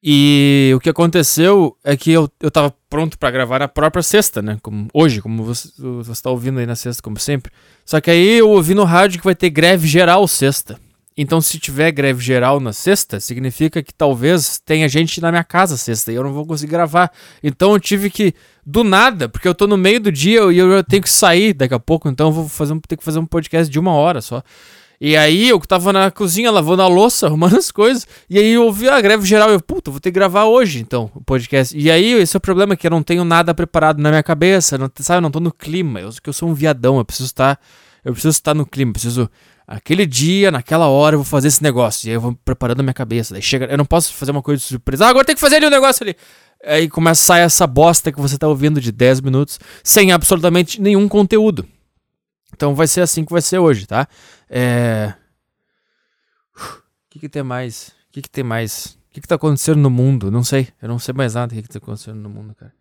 E 0.04 0.72
o 0.74 0.80
que 0.80 0.88
aconteceu 0.88 1.76
é 1.84 1.96
que 1.96 2.10
eu, 2.12 2.30
eu 2.40 2.50
tava 2.50 2.74
pronto 2.88 3.18
para 3.18 3.30
gravar 3.30 3.58
na 3.58 3.68
própria 3.68 4.02
sexta, 4.02 4.40
né? 4.40 4.58
Como, 4.62 4.88
hoje, 4.94 5.20
como 5.20 5.44
você, 5.44 5.68
você 5.78 6.22
tá 6.22 6.30
ouvindo 6.30 6.58
aí 6.60 6.66
na 6.66 6.76
sexta, 6.76 7.02
como 7.02 7.18
sempre. 7.18 7.52
Só 7.84 8.00
que 8.00 8.10
aí 8.10 8.38
eu 8.38 8.48
ouvi 8.50 8.74
no 8.74 8.84
rádio 8.84 9.18
que 9.18 9.24
vai 9.24 9.34
ter 9.34 9.50
greve 9.50 9.86
geral 9.86 10.26
sexta. 10.26 10.80
Então, 11.22 11.40
se 11.40 11.56
tiver 11.56 11.92
greve 11.92 12.20
geral 12.20 12.58
na 12.58 12.72
sexta, 12.72 13.20
significa 13.20 13.80
que 13.80 13.94
talvez 13.94 14.60
tenha 14.66 14.88
gente 14.88 15.20
na 15.20 15.30
minha 15.30 15.44
casa 15.44 15.76
sexta 15.76 16.10
e 16.10 16.16
eu 16.16 16.24
não 16.24 16.32
vou 16.32 16.44
conseguir 16.44 16.72
gravar. 16.72 17.12
Então, 17.40 17.72
eu 17.72 17.78
tive 17.78 18.10
que, 18.10 18.34
do 18.66 18.82
nada, 18.82 19.28
porque 19.28 19.46
eu 19.46 19.54
tô 19.54 19.68
no 19.68 19.76
meio 19.76 20.00
do 20.00 20.10
dia 20.10 20.40
e 20.50 20.58
eu, 20.58 20.82
tenho 20.82 21.00
que 21.00 21.08
sair 21.08 21.52
daqui 21.52 21.74
a 21.74 21.78
pouco, 21.78 22.08
então 22.08 22.26
eu 22.26 22.32
vou 22.32 22.48
fazer 22.48 22.72
um, 22.72 22.80
ter 22.80 22.96
que 22.96 23.04
fazer 23.04 23.20
um 23.20 23.24
podcast 23.24 23.70
de 23.70 23.78
uma 23.78 23.92
hora 23.92 24.20
só. 24.20 24.42
E 25.00 25.16
aí, 25.16 25.48
eu 25.48 25.60
tava 25.60 25.92
na 25.92 26.10
cozinha 26.10 26.50
lavando 26.50 26.82
a 26.82 26.88
louça, 26.88 27.26
arrumando 27.30 27.56
as 27.56 27.70
coisas, 27.70 28.04
e 28.28 28.36
aí 28.36 28.54
eu 28.54 28.64
ouvi 28.64 28.88
a 28.88 29.00
greve 29.00 29.24
geral 29.24 29.48
e 29.50 29.52
eu, 29.52 29.60
puta, 29.60 29.92
vou 29.92 30.00
ter 30.00 30.10
que 30.10 30.16
gravar 30.16 30.46
hoje, 30.46 30.80
então, 30.80 31.08
o 31.14 31.22
podcast. 31.22 31.78
E 31.78 31.88
aí, 31.88 32.14
esse 32.14 32.36
é 32.36 32.38
o 32.38 32.40
problema, 32.40 32.74
que 32.74 32.84
eu 32.84 32.90
não 32.90 33.02
tenho 33.02 33.24
nada 33.24 33.54
preparado 33.54 34.02
na 34.02 34.08
minha 34.08 34.24
cabeça, 34.24 34.76
não, 34.76 34.90
sabe, 34.98 35.18
eu 35.18 35.22
não 35.22 35.30
tô 35.30 35.38
no 35.38 35.52
clima, 35.52 36.00
eu, 36.00 36.10
eu 36.26 36.32
sou 36.32 36.48
um 36.48 36.54
viadão, 36.54 36.98
eu 36.98 37.04
preciso 37.04 37.28
estar, 37.28 37.60
eu 38.04 38.12
preciso 38.12 38.32
estar 38.32 38.54
no 38.54 38.66
clima, 38.66 38.92
preciso 38.92 39.30
aquele 39.72 40.04
dia, 40.04 40.50
naquela 40.50 40.86
hora, 40.88 41.14
eu 41.14 41.20
vou 41.20 41.24
fazer 41.24 41.48
esse 41.48 41.62
negócio. 41.62 42.06
E 42.06 42.10
aí 42.10 42.14
eu 42.14 42.20
vou 42.20 42.34
preparando 42.44 42.80
a 42.80 42.82
minha 42.82 42.92
cabeça. 42.94 43.32
Daí 43.32 43.42
chega, 43.42 43.66
eu 43.66 43.78
não 43.78 43.86
posso 43.86 44.12
fazer 44.14 44.30
uma 44.30 44.42
coisa 44.42 44.60
de 44.60 44.66
surpresa. 44.66 45.06
Ah, 45.06 45.08
agora 45.08 45.24
tem 45.24 45.34
que 45.34 45.40
fazer 45.40 45.56
ali 45.56 45.66
um 45.66 45.70
negócio 45.70 46.04
ali. 46.04 46.14
Aí 46.64 46.88
começa 46.88 47.22
a 47.22 47.24
sair 47.24 47.40
essa 47.42 47.66
bosta 47.66 48.12
que 48.12 48.20
você 48.20 48.36
tá 48.36 48.46
ouvindo 48.46 48.80
de 48.80 48.92
10 48.92 49.20
minutos, 49.22 49.58
sem 49.82 50.12
absolutamente 50.12 50.80
nenhum 50.80 51.08
conteúdo. 51.08 51.66
Então 52.54 52.74
vai 52.74 52.86
ser 52.86 53.00
assim 53.00 53.24
que 53.24 53.32
vai 53.32 53.40
ser 53.42 53.58
hoje, 53.58 53.86
tá? 53.86 54.06
É. 54.48 55.14
O 56.56 57.10
que, 57.10 57.18
que 57.20 57.28
tem 57.28 57.42
mais? 57.42 57.88
O 57.88 58.12
que, 58.12 58.22
que 58.22 58.30
tem 58.30 58.44
mais? 58.44 58.98
O 59.10 59.14
que, 59.14 59.20
que 59.20 59.28
tá 59.28 59.34
acontecendo 59.34 59.78
no 59.78 59.90
mundo? 59.90 60.30
Não 60.30 60.44
sei. 60.44 60.68
Eu 60.80 60.88
não 60.88 60.98
sei 60.98 61.14
mais 61.14 61.34
nada 61.34 61.48
do 61.48 61.56
que, 61.56 61.62
que 61.62 61.68
tá 61.68 61.78
acontecendo 61.78 62.16
no 62.16 62.28
mundo, 62.28 62.54
cara. 62.54 62.72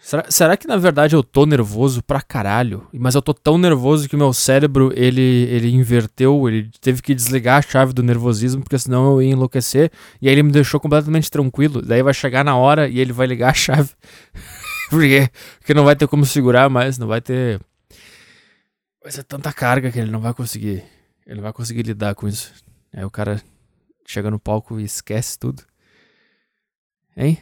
Será, 0.00 0.24
será, 0.30 0.56
que 0.56 0.66
na 0.66 0.78
verdade 0.78 1.14
eu 1.14 1.22
tô 1.22 1.44
nervoso 1.44 2.02
pra 2.02 2.22
caralho? 2.22 2.88
Mas 2.92 3.14
eu 3.14 3.20
tô 3.20 3.34
tão 3.34 3.58
nervoso 3.58 4.08
que 4.08 4.16
o 4.16 4.18
meu 4.18 4.32
cérebro 4.32 4.90
ele, 4.96 5.20
ele 5.20 5.70
inverteu, 5.70 6.48
ele 6.48 6.70
teve 6.80 7.02
que 7.02 7.14
desligar 7.14 7.58
a 7.58 7.62
chave 7.62 7.92
do 7.92 8.02
nervosismo, 8.02 8.62
porque 8.62 8.78
senão 8.78 9.12
eu 9.12 9.22
ia 9.22 9.32
enlouquecer. 9.32 9.92
E 10.20 10.26
aí 10.26 10.34
ele 10.34 10.42
me 10.42 10.50
deixou 10.50 10.80
completamente 10.80 11.30
tranquilo. 11.30 11.82
Daí 11.82 12.02
vai 12.02 12.14
chegar 12.14 12.42
na 12.42 12.56
hora 12.56 12.88
e 12.88 12.98
ele 12.98 13.12
vai 13.12 13.26
ligar 13.26 13.50
a 13.50 13.54
chave. 13.54 13.90
porque, 14.88 15.28
porque 15.58 15.74
não 15.74 15.84
vai 15.84 15.94
ter 15.94 16.08
como 16.08 16.24
segurar 16.24 16.70
mais, 16.70 16.96
não 16.96 17.06
vai 17.06 17.20
ter. 17.20 17.60
Vai 19.02 19.12
ser 19.12 19.22
tanta 19.24 19.52
carga 19.52 19.92
que 19.92 19.98
ele 19.98 20.10
não 20.10 20.20
vai 20.20 20.32
conseguir. 20.32 20.82
Ele 21.26 21.42
vai 21.42 21.52
conseguir 21.52 21.82
lidar 21.82 22.14
com 22.14 22.26
isso. 22.26 22.52
Aí 22.92 23.04
o 23.04 23.10
cara 23.10 23.40
chega 24.06 24.30
no 24.30 24.40
palco 24.40 24.80
e 24.80 24.84
esquece 24.84 25.38
tudo. 25.38 25.62
Hein? 27.14 27.38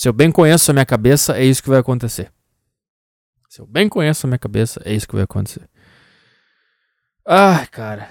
Se 0.00 0.08
eu 0.08 0.14
bem 0.14 0.32
conheço 0.32 0.70
a 0.70 0.72
minha 0.72 0.86
cabeça, 0.86 1.36
é 1.36 1.44
isso 1.44 1.62
que 1.62 1.68
vai 1.68 1.78
acontecer. 1.78 2.32
Se 3.50 3.60
eu 3.60 3.66
bem 3.66 3.86
conheço 3.86 4.26
a 4.26 4.28
minha 4.28 4.38
cabeça, 4.38 4.80
é 4.82 4.94
isso 4.94 5.06
que 5.06 5.14
vai 5.14 5.24
acontecer. 5.24 5.68
Ai, 7.28 7.66
cara. 7.66 8.08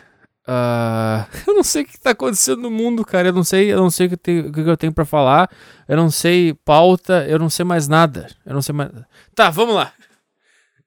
Uh, 0.47 1.25
eu 1.49 1.55
não 1.55 1.63
sei 1.63 1.81
o 1.81 1.87
que 1.87 1.99
tá 1.99 2.11
acontecendo 2.11 2.61
no 2.61 2.69
mundo, 2.69 3.03
cara. 3.03 3.29
Eu 3.29 3.33
não 3.33 3.43
sei, 3.43 3.73
eu 3.73 3.77
não 3.77 3.89
sei 3.89 4.05
o 4.05 4.09
que, 4.11 4.17
tem, 4.17 4.39
o 4.41 4.51
que 4.51 4.59
eu 4.59 4.77
tenho 4.77 4.93
para 4.93 5.03
falar. 5.03 5.49
Eu 5.87 5.97
não 5.97 6.11
sei 6.11 6.53
pauta, 6.53 7.25
eu 7.27 7.39
não 7.39 7.49
sei 7.49 7.65
mais 7.65 7.87
nada. 7.87 8.27
Eu 8.45 8.53
não 8.53 8.61
sei 8.61 8.75
mais. 8.75 8.91
Tá, 9.33 9.49
vamos 9.49 9.73
lá. 9.73 9.91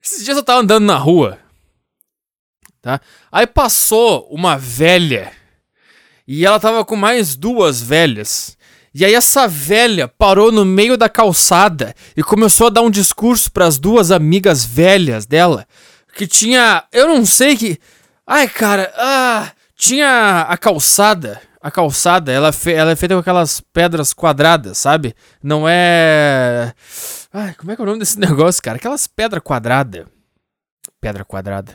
Esses 0.01 0.23
dias 0.23 0.37
eu 0.37 0.43
tava 0.43 0.61
andando 0.61 0.85
na 0.85 0.95
rua. 0.95 1.37
Tá? 2.81 3.01
Aí 3.29 3.45
passou 3.45 4.25
uma 4.31 4.57
velha. 4.57 5.33
E 6.25 6.45
ela 6.45 6.61
tava 6.61 6.85
com 6.85 6.95
mais 6.95 7.35
duas 7.35 7.81
velhas. 7.81 8.57
E 8.93 9.03
aí 9.03 9.15
essa 9.15 9.47
velha 9.47 10.07
parou 10.07 10.51
no 10.51 10.63
meio 10.63 10.95
da 10.95 11.09
calçada 11.09 11.95
e 12.15 12.21
começou 12.21 12.67
a 12.67 12.69
dar 12.69 12.81
um 12.81 12.91
discurso 12.91 13.51
para 13.51 13.65
as 13.65 13.77
duas 13.77 14.11
amigas 14.11 14.63
velhas 14.63 15.25
dela, 15.25 15.65
que 16.15 16.27
tinha, 16.27 16.83
eu 16.91 17.07
não 17.07 17.25
sei 17.25 17.57
que 17.57 17.79
Ai, 18.25 18.47
cara, 18.47 18.91
ah, 18.95 19.51
tinha 19.75 20.41
a 20.41 20.57
calçada. 20.57 21.41
A 21.61 21.71
calçada, 21.71 22.31
ela, 22.31 22.51
fe 22.51 22.73
ela 22.73 22.91
é 22.91 22.95
feita 22.95 23.15
com 23.15 23.21
aquelas 23.21 23.61
pedras 23.61 24.13
quadradas, 24.13 24.77
sabe? 24.77 25.15
Não 25.41 25.67
é. 25.67 26.73
Ai, 27.31 27.53
como 27.55 27.71
é 27.71 27.75
que 27.75 27.81
é 27.81 27.83
o 27.83 27.85
nome 27.85 27.99
desse 27.99 28.19
negócio, 28.19 28.61
cara? 28.61 28.77
Aquelas 28.77 29.07
pedras 29.07 29.41
quadradas. 29.43 30.05
Pedra 30.99 31.23
quadrada. 31.23 31.73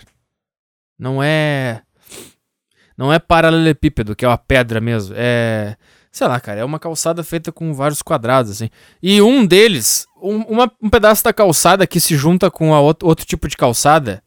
Não 0.99 1.23
é. 1.23 1.83
Não 2.97 3.13
é 3.13 3.19
paralelepípedo, 3.19 4.17
que 4.17 4.25
é 4.25 4.29
uma 4.29 4.39
pedra 4.39 4.81
mesmo. 4.81 5.15
É. 5.17 5.77
Sei 6.11 6.27
lá, 6.27 6.41
cara, 6.41 6.61
é 6.61 6.65
uma 6.65 6.79
calçada 6.79 7.23
feita 7.23 7.53
com 7.53 7.73
vários 7.73 8.03
quadrados, 8.03 8.51
assim. 8.51 8.71
E 9.03 9.21
um 9.21 9.47
deles, 9.47 10.07
um, 10.21 10.39
uma, 10.43 10.73
um 10.83 10.91
pedaço 10.91 11.23
da 11.23 11.33
calçada 11.33 11.87
que 11.87 12.01
se 12.01 12.17
junta 12.17 12.51
com 12.51 12.75
a 12.75 12.81
outro, 12.81 13.09
outro 13.09 13.27
tipo 13.27 13.47
de 13.49 13.57
calçada 13.57 14.23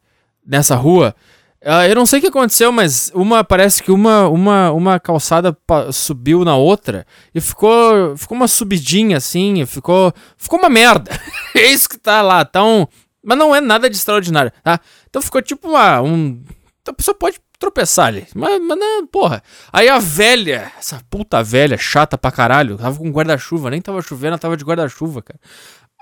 nessa 0.46 0.76
rua 0.76 1.16
Uh, 1.64 1.86
eu 1.88 1.94
não 1.94 2.08
sei 2.08 2.18
o 2.18 2.22
que 2.24 2.28
aconteceu, 2.28 2.72
mas 2.72 3.12
uma 3.14 3.44
parece 3.44 3.84
que 3.84 3.92
uma, 3.92 4.28
uma, 4.28 4.72
uma 4.72 5.00
calçada 5.00 5.56
subiu 5.94 6.44
na 6.44 6.56
outra 6.56 7.06
e 7.36 7.40
ficou, 7.40 8.18
ficou 8.18 8.36
uma 8.36 8.48
subidinha 8.48 9.18
assim, 9.18 9.64
ficou, 9.68 10.12
ficou 10.38 10.58
uma 10.58 10.70
merda. 10.70 11.12
é 11.54 11.72
isso 11.72 11.88
que 11.88 12.00
tá 12.00 12.24
lá, 12.24 12.44
tão, 12.44 12.90
mas 13.24 13.38
não 13.38 13.56
é 13.56 13.62
nada 13.62 13.88
de 13.88 13.96
extraordinário, 13.96 14.52
tá? 14.64 14.80
Então 15.08 15.22
ficou 15.22 15.40
tipo 15.40 15.70
uma, 15.70 16.02
um, 16.02 16.44
a 16.88 16.94
pessoa 16.94 17.14
pode 17.14 17.40
tropeçar 17.62 18.08
ali, 18.08 18.28
mas, 18.36 18.60
mas 18.60 18.78
não, 18.78 19.06
porra. 19.06 19.44
Aí 19.72 19.88
a 19.88 20.00
velha, 20.00 20.72
essa 20.80 21.00
puta 21.12 21.44
velha, 21.44 21.78
chata 21.78 22.18
pra 22.18 22.32
caralho, 22.32 22.76
tava 22.76 22.98
com 22.98 23.12
guarda-chuva, 23.12 23.70
nem 23.70 23.80
tava 23.80 24.02
chovendo, 24.02 24.30
ela 24.30 24.40
tava 24.40 24.58
de 24.58 24.66
guarda-chuva, 24.66 25.22
cara. 25.22 25.40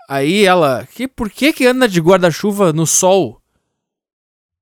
Aí 0.08 0.46
ela, 0.46 0.88
que, 0.96 1.06
por 1.08 1.30
que 1.30 1.52
que 1.52 1.68
anda 1.68 1.88
de 1.88 2.00
guarda-chuva 2.00 2.72
no 2.72 2.88
sol? 2.88 3.42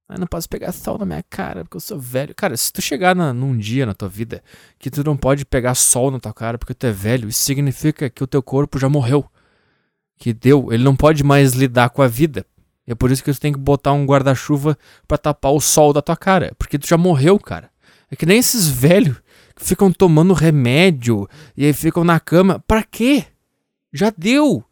Eu 0.10 0.18
não 0.18 0.28
posso 0.28 0.50
pegar 0.50 0.72
sol 0.72 0.98
na 0.98 1.06
minha 1.06 1.24
cara 1.30 1.64
porque 1.64 1.78
eu 1.78 1.82
sou 1.82 2.00
velho. 2.00 2.34
Cara, 2.34 2.58
se 2.58 2.74
tu 2.74 2.82
chegar 2.82 3.16
na, 3.16 3.34
num 3.34 3.56
dia 3.58 3.86
na 3.86 3.94
tua 3.94 4.10
vida 4.10 4.42
que 4.80 4.90
tu 4.90 5.04
não 5.04 5.16
pode 5.16 5.46
pegar 5.46 5.76
sol 5.76 6.10
na 6.10 6.20
tua 6.20 6.34
cara 6.34 6.58
porque 6.58 6.74
tu 6.74 6.88
é 6.88 6.92
velho, 6.92 7.30
isso 7.30 7.44
significa 7.44 8.10
que 8.10 8.24
o 8.24 8.28
teu 8.28 8.42
corpo 8.42 8.80
já 8.80 8.90
morreu. 8.90 9.26
Que 10.18 10.34
deu, 10.34 10.74
ele 10.74 10.84
não 10.84 10.96
pode 10.96 11.24
mais 11.24 11.54
lidar 11.54 11.90
com 11.90 12.02
a 12.02 12.08
vida. 12.08 12.46
E 12.88 12.92
é 12.92 12.96
por 12.96 13.12
isso 13.12 13.24
que 13.24 13.34
tu 13.34 13.40
tem 13.40 13.52
que 13.52 13.60
botar 13.60 13.92
um 13.92 14.06
guarda-chuva 14.06 14.78
para 15.08 15.18
tapar 15.18 15.52
o 15.52 15.60
sol 15.60 15.92
da 15.92 16.02
tua 16.02 16.16
cara. 16.16 16.54
Porque 16.58 16.80
tu 16.80 16.88
já 16.88 16.98
morreu, 16.98 17.38
cara. 17.38 17.70
É 18.10 18.16
que 18.16 18.26
nem 18.26 18.40
esses 18.40 18.70
velhos 18.70 19.18
que 19.56 19.66
ficam 19.66 19.92
tomando 19.92 20.34
remédio 20.34 21.28
e 21.56 21.66
aí 21.66 21.74
ficam 21.74 22.04
na 22.04 22.20
cama. 22.20 22.64
Pra 22.66 22.84
quê? 22.84 23.26
Já 23.92 24.12
deu. 24.16 24.64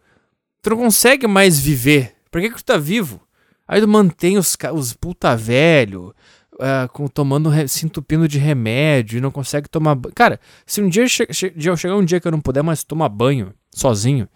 Tu 0.62 0.70
não 0.70 0.78
consegue 0.78 1.28
mais 1.28 1.60
viver. 1.60 2.16
Pra 2.32 2.42
que, 2.42 2.50
que 2.50 2.58
tu 2.58 2.66
tá 2.66 2.78
vivo? 2.78 3.22
Aí 3.68 3.82
tu 3.82 3.88
mantém 3.88 4.38
os, 4.38 4.56
os 4.74 4.94
puta 4.94 5.36
velho 5.36 6.14
uh, 6.54 6.88
com, 6.94 7.08
tomando, 7.08 7.52
se 7.68 7.86
entupindo 7.86 8.28
de 8.28 8.38
remédio 8.38 9.18
e 9.18 9.22
não 9.22 9.32
consegue 9.32 9.68
tomar 9.68 9.96
banho. 9.96 10.14
Cara, 10.16 10.40
se 10.66 10.82
um 10.82 10.88
dia 10.88 11.08
che 11.08 11.26
che 11.28 11.54
chegar 11.78 11.96
um 11.96 12.06
dia 12.06 12.20
que 12.20 12.28
eu 12.28 12.32
não 12.32 12.40
puder 12.40 12.64
mais 12.64 12.84
tomar 12.84 13.10
banho 13.10 13.54
sozinho, 13.74 14.28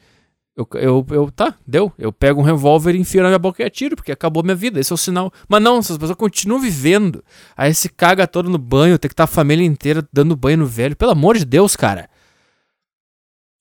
eu, 0.60 0.68
eu, 0.74 1.06
eu, 1.12 1.32
tá, 1.32 1.56
deu. 1.66 1.94
Eu 1.98 2.12
pego 2.12 2.42
um 2.42 2.44
revólver 2.44 2.94
e 2.94 3.00
enfio 3.00 3.22
na 3.22 3.30
minha 3.30 3.40
boca 3.40 3.64
e 3.64 3.66
atiro, 3.66 3.96
porque 3.96 4.12
acabou 4.12 4.44
minha 4.44 4.56
vida. 4.56 4.78
Esse 4.78 4.92
é 4.92 4.96
o 4.96 4.98
sinal. 4.98 5.32
Mas 5.48 5.62
não, 5.62 5.78
essas 5.78 5.98
pessoas 5.98 6.18
continuam 6.18 6.60
vivendo. 6.60 7.24
Aí 7.56 7.74
se 7.74 7.88
caga 7.88 8.28
todo 8.28 8.50
no 8.50 8.58
banho, 8.58 9.00
tem 9.00 9.08
que 9.08 9.14
estar 9.14 9.26
tá 9.26 9.32
a 9.32 9.34
família 9.34 9.66
inteira 9.66 10.06
dando 10.12 10.36
banho 10.36 10.58
no 10.58 10.66
velho. 10.66 10.98
Pelo 10.98 11.12
amor 11.12 11.38
de 11.38 11.46
Deus, 11.46 11.78
cara. 11.78 12.10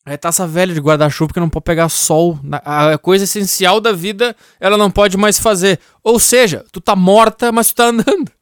Aí 0.05 0.17
tá 0.17 0.31
essa 0.31 0.47
velha 0.47 0.75
de 0.75 0.81
guarda-chuva 0.81 1.33
que 1.33 1.39
não 1.39 1.49
pode 1.49 1.65
pegar 1.65 1.89
sol. 1.89 2.41
A 2.65 2.99
coisa 2.99 3.25
essencial 3.25 3.81
da 3.81 3.93
vida 3.93 4.35
ela 4.59 4.77
não 4.77 4.91
pode 4.91 5.17
mais 5.17 5.39
fazer. 5.39 5.79
Ou 6.03 6.19
seja, 6.19 6.65
tu 6.73 6.81
tá 6.81 6.97
morta, 6.97 7.53
mas 7.53 7.69
tu 7.69 7.77
tá 7.77 7.85
andando. 7.85 8.33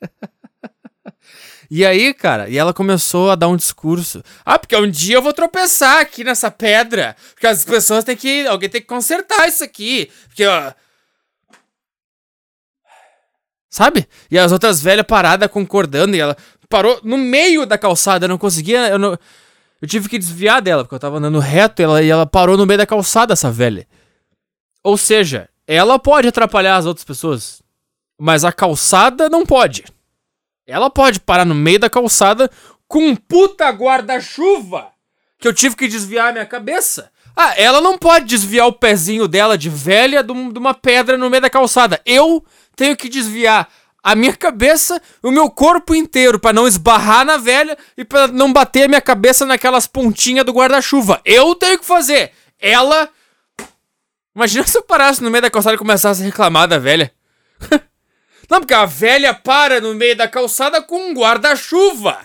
e 1.74 1.86
aí, 1.86 2.12
cara, 2.12 2.50
e 2.50 2.58
ela 2.58 2.74
começou 2.74 3.30
a 3.30 3.34
dar 3.34 3.48
um 3.48 3.56
discurso. 3.56 4.22
Ah, 4.44 4.58
porque 4.58 4.76
um 4.76 4.90
dia 4.90 5.16
eu 5.16 5.22
vou 5.22 5.32
tropeçar 5.32 6.00
aqui 6.00 6.22
nessa 6.22 6.50
pedra. 6.50 7.16
Porque 7.32 7.46
as 7.46 7.64
pessoas 7.64 8.04
têm 8.04 8.14
que. 8.14 8.46
Alguém 8.46 8.68
tem 8.68 8.82
que 8.82 8.86
consertar 8.86 9.48
isso 9.48 9.64
aqui. 9.64 10.10
Porque, 10.28 10.44
ó. 10.44 10.74
Sabe? 13.70 14.06
E 14.30 14.38
as 14.38 14.52
outras 14.52 14.82
velhas 14.82 15.06
paradas 15.06 15.50
concordando. 15.50 16.14
E 16.14 16.20
ela 16.20 16.36
parou 16.68 17.00
no 17.02 17.16
meio 17.16 17.64
da 17.64 17.78
calçada. 17.78 18.26
Eu 18.26 18.28
não 18.28 18.36
conseguia. 18.36 18.88
Eu 18.88 18.98
não 18.98 19.18
eu 19.80 19.88
tive 19.88 20.10
que 20.10 20.18
desviar 20.18 20.60
dela, 20.60 20.84
porque 20.84 20.94
eu 20.94 21.00
tava 21.00 21.16
andando 21.16 21.38
reto 21.38 21.80
e 21.80 21.84
ela, 21.84 22.02
e 22.02 22.10
ela 22.10 22.26
parou 22.26 22.58
no 22.58 22.66
meio 22.66 22.76
da 22.76 22.86
calçada, 22.86 23.32
essa 23.32 23.50
velha. 23.50 23.88
Ou 24.84 24.98
seja, 24.98 25.48
ela 25.66 25.98
pode 25.98 26.28
atrapalhar 26.28 26.76
as 26.76 26.84
outras 26.84 27.04
pessoas, 27.04 27.62
mas 28.20 28.44
a 28.44 28.52
calçada 28.52 29.30
não 29.30 29.46
pode. 29.46 29.84
Ela 30.72 30.88
pode 30.88 31.20
parar 31.20 31.44
no 31.44 31.54
meio 31.54 31.78
da 31.78 31.90
calçada 31.90 32.50
com 32.88 33.06
um 33.08 33.14
puta 33.16 33.68
guarda-chuva 33.70 34.88
que 35.38 35.46
eu 35.46 35.52
tive 35.52 35.76
que 35.76 35.86
desviar 35.86 36.32
minha 36.32 36.46
cabeça. 36.46 37.10
Ah, 37.36 37.54
ela 37.56 37.80
não 37.80 37.98
pode 37.98 38.26
desviar 38.26 38.66
o 38.66 38.72
pezinho 38.72 39.28
dela 39.28 39.58
de 39.58 39.68
velha 39.68 40.22
de 40.22 40.32
uma 40.32 40.72
pedra 40.72 41.18
no 41.18 41.28
meio 41.28 41.42
da 41.42 41.50
calçada. 41.50 42.00
Eu 42.06 42.44
tenho 42.74 42.96
que 42.96 43.08
desviar 43.08 43.68
a 44.02 44.14
minha 44.14 44.34
cabeça, 44.34 45.00
o 45.22 45.30
meu 45.30 45.50
corpo 45.50 45.94
inteiro 45.94 46.38
para 46.38 46.52
não 46.52 46.66
esbarrar 46.66 47.24
na 47.24 47.36
velha 47.36 47.76
e 47.96 48.04
para 48.04 48.28
não 48.28 48.52
bater 48.52 48.84
a 48.84 48.88
minha 48.88 49.00
cabeça 49.00 49.44
naquelas 49.44 49.86
pontinhas 49.86 50.44
do 50.44 50.52
guarda-chuva. 50.52 51.20
Eu 51.24 51.54
tenho 51.54 51.78
que 51.78 51.84
fazer. 51.84 52.32
Ela 52.58 53.10
Imagina 54.34 54.66
se 54.66 54.78
eu 54.78 54.82
parasse 54.82 55.22
no 55.22 55.30
meio 55.30 55.42
da 55.42 55.50
calçada 55.50 55.74
e 55.74 55.78
começasse 55.78 56.22
a 56.22 56.24
reclamar 56.24 56.66
da 56.66 56.78
velha. 56.78 57.12
não, 58.52 58.60
porque 58.60 58.74
a 58.74 58.84
velha 58.84 59.32
para 59.32 59.80
no 59.80 59.94
meio 59.94 60.14
da 60.14 60.28
calçada 60.28 60.82
com 60.82 61.08
um 61.08 61.14
guarda-chuva. 61.14 62.20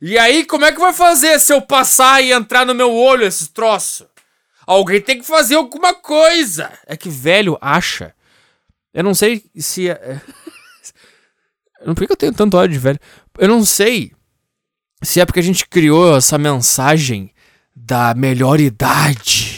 E 0.00 0.18
aí, 0.18 0.44
como 0.44 0.64
é 0.64 0.72
que 0.72 0.80
vai 0.80 0.92
fazer 0.92 1.38
se 1.38 1.52
eu 1.52 1.62
passar 1.62 2.20
e 2.20 2.32
entrar 2.32 2.66
no 2.66 2.74
meu 2.74 2.92
olho 2.92 3.24
esse 3.24 3.48
troço? 3.50 4.04
Alguém 4.66 5.00
tem 5.00 5.20
que 5.20 5.24
fazer 5.24 5.54
alguma 5.54 5.94
coisa. 5.94 6.76
É 6.84 6.96
que 6.96 7.08
velho 7.08 7.56
acha. 7.60 8.12
Eu 8.92 9.04
não 9.04 9.14
sei 9.14 9.44
se. 9.56 9.88
É... 9.88 10.20
Por 11.94 12.06
que 12.06 12.12
eu 12.12 12.16
tenho 12.16 12.34
tanto 12.34 12.56
ódio 12.56 12.72
de 12.72 12.78
velho? 12.80 12.98
Eu 13.38 13.46
não 13.46 13.64
sei 13.64 14.10
se 15.00 15.20
é 15.20 15.24
porque 15.24 15.38
a 15.38 15.44
gente 15.44 15.68
criou 15.68 16.16
essa 16.16 16.38
mensagem 16.38 17.32
da 17.72 18.14
melhor 18.14 18.58
idade. 18.58 19.51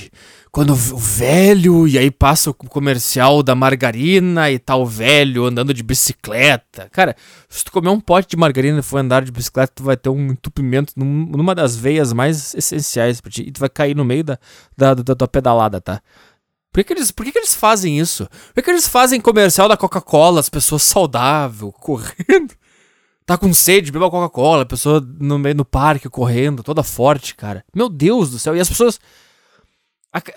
Quando 0.54 0.70
o 0.70 0.75
velho, 0.75 1.88
e 1.88 1.99
aí 1.99 2.12
passa 2.12 2.49
o 2.49 2.54
comercial 2.54 3.42
da 3.42 3.56
margarina 3.56 4.52
e 4.52 4.56
tal 4.56 4.87
velho 4.87 5.46
andando 5.46 5.75
de 5.75 5.82
bicicleta. 5.82 6.88
Cara, 6.92 7.16
se 7.49 7.64
tu 7.64 7.73
comer 7.73 7.88
um 7.88 7.99
pote 7.99 8.28
de 8.28 8.37
margarina 8.37 8.78
e 8.78 8.82
for 8.82 8.99
andar 8.99 9.25
de 9.25 9.32
bicicleta, 9.32 9.73
tu 9.75 9.82
vai 9.82 9.96
ter 9.96 10.11
um 10.11 10.30
entupimento 10.30 10.92
numa 10.96 11.56
das 11.56 11.75
veias 11.75 12.12
mais 12.12 12.54
essenciais 12.54 13.20
pra 13.20 13.32
ti. 13.32 13.42
E 13.42 13.50
tu 13.50 13.58
vai 13.58 13.68
cair 13.68 13.96
no 13.96 14.04
meio 14.04 14.23
da, 14.23 14.38
da, 14.76 14.94
da, 14.94 15.14
da 15.14 15.26
pedalada, 15.26 15.80
tá? 15.80 16.00
Por 16.73 16.78
que, 16.78 16.84
que 16.84 16.92
eles, 16.92 17.11
por 17.11 17.26
que, 17.26 17.32
que 17.32 17.38
eles 17.40 17.56
fazem 17.56 17.99
isso? 17.99 18.25
Por 18.28 18.54
que, 18.54 18.62
que 18.62 18.70
eles 18.70 18.87
fazem 18.87 19.20
comercial 19.20 19.68
da 19.68 19.76
Coca-Cola, 19.76 20.38
as 20.38 20.49
pessoas 20.49 20.84
saudáveis, 20.84 21.73
correndo? 21.82 22.54
Tá 23.26 23.37
com 23.37 23.52
sede, 23.52 23.90
beba 23.90 24.08
Coca-Cola, 24.08 24.62
a 24.62 24.66
pessoa 24.66 25.04
no 25.18 25.37
meio 25.37 25.56
do 25.56 25.64
parque 25.64 26.08
correndo, 26.08 26.62
toda 26.62 26.84
forte, 26.84 27.34
cara. 27.34 27.64
Meu 27.75 27.88
Deus 27.88 28.30
do 28.30 28.38
céu. 28.38 28.54
E 28.54 28.61
as 28.61 28.68
pessoas. 28.68 29.00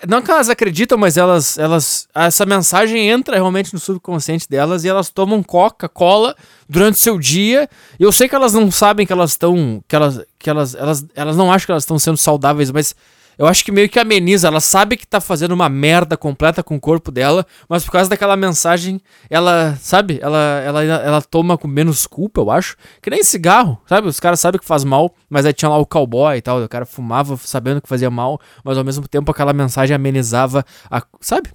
Não 0.08 0.20
que 0.20 0.30
elas 0.30 0.48
acreditam, 0.48 0.98
mas 0.98 1.16
elas, 1.16 1.56
elas. 1.56 2.08
Essa 2.12 2.44
mensagem 2.44 3.08
entra 3.08 3.36
realmente 3.36 3.72
no 3.72 3.78
subconsciente 3.78 4.48
delas 4.48 4.84
e 4.84 4.88
elas 4.88 5.08
tomam 5.08 5.40
Coca-Cola 5.40 6.34
durante 6.68 6.98
seu 6.98 7.16
dia. 7.16 7.68
E 7.98 8.02
eu 8.02 8.10
sei 8.10 8.28
que 8.28 8.34
elas 8.34 8.52
não 8.52 8.72
sabem 8.72 9.06
que 9.06 9.12
elas 9.12 9.30
estão. 9.30 9.82
Que 9.86 9.94
elas. 9.94 10.20
Que 10.36 10.50
elas, 10.50 10.74
elas, 10.74 11.06
elas 11.14 11.36
não 11.36 11.52
acham 11.52 11.66
que 11.66 11.72
elas 11.72 11.84
estão 11.84 11.98
sendo 11.98 12.16
saudáveis, 12.16 12.72
mas 12.72 12.94
eu 13.38 13.46
acho 13.46 13.64
que 13.64 13.70
meio 13.70 13.88
que 13.88 14.00
ameniza. 14.00 14.48
Ela 14.48 14.60
sabe 14.60 14.96
que 14.96 15.06
tá 15.06 15.20
fazendo 15.20 15.52
uma 15.52 15.68
merda 15.68 16.16
completa 16.16 16.62
com 16.62 16.74
o 16.74 16.80
corpo 16.80 17.12
dela, 17.12 17.46
mas 17.68 17.84
por 17.84 17.92
causa 17.92 18.10
daquela 18.10 18.36
mensagem, 18.36 19.00
ela, 19.30 19.76
sabe? 19.80 20.18
Ela, 20.20 20.60
ela, 20.64 20.82
ela 20.82 21.22
toma 21.22 21.56
com 21.56 21.68
menos 21.68 22.04
culpa, 22.06 22.40
eu 22.40 22.50
acho. 22.50 22.76
Que 23.00 23.08
nem 23.08 23.22
cigarro, 23.22 23.80
sabe? 23.86 24.08
Os 24.08 24.18
caras 24.18 24.40
sabem 24.40 24.60
que 24.60 24.66
faz 24.66 24.82
mal, 24.82 25.14
mas 25.30 25.46
aí 25.46 25.52
tinha 25.52 25.68
lá 25.68 25.78
o 25.78 25.86
cowboy 25.86 26.36
e 26.36 26.42
tal. 26.42 26.60
O 26.60 26.68
cara 26.68 26.84
fumava 26.84 27.36
sabendo 27.36 27.80
que 27.80 27.88
fazia 27.88 28.10
mal, 28.10 28.40
mas 28.64 28.76
ao 28.76 28.84
mesmo 28.84 29.06
tempo 29.06 29.30
aquela 29.30 29.52
mensagem 29.52 29.94
amenizava 29.94 30.64
a. 30.90 31.00
Sabe? 31.20 31.50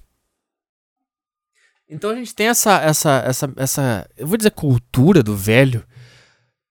Então 1.88 2.10
a 2.10 2.14
gente 2.14 2.34
tem 2.34 2.48
essa, 2.48 2.80
essa, 2.80 3.22
essa, 3.26 3.52
essa, 3.56 4.10
eu 4.16 4.26
vou 4.26 4.38
dizer 4.38 4.50
cultura 4.52 5.22
do 5.22 5.36
velho, 5.36 5.84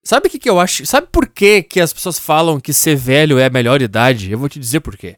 Sabe 0.04 0.28
o 0.28 0.30
que, 0.30 0.38
que 0.38 0.50
eu 0.50 0.60
acho? 0.60 0.86
Sabe 0.86 1.08
por 1.10 1.28
que, 1.28 1.64
que 1.64 1.80
as 1.80 1.94
pessoas 1.94 2.20
falam 2.20 2.60
que 2.60 2.74
ser 2.74 2.96
velho 2.96 3.40
é 3.40 3.46
a 3.46 3.50
melhor 3.50 3.82
idade? 3.82 4.30
Eu 4.30 4.38
vou 4.38 4.50
te 4.50 4.60
dizer 4.60 4.82
por 4.82 4.98
quê. 4.98 5.16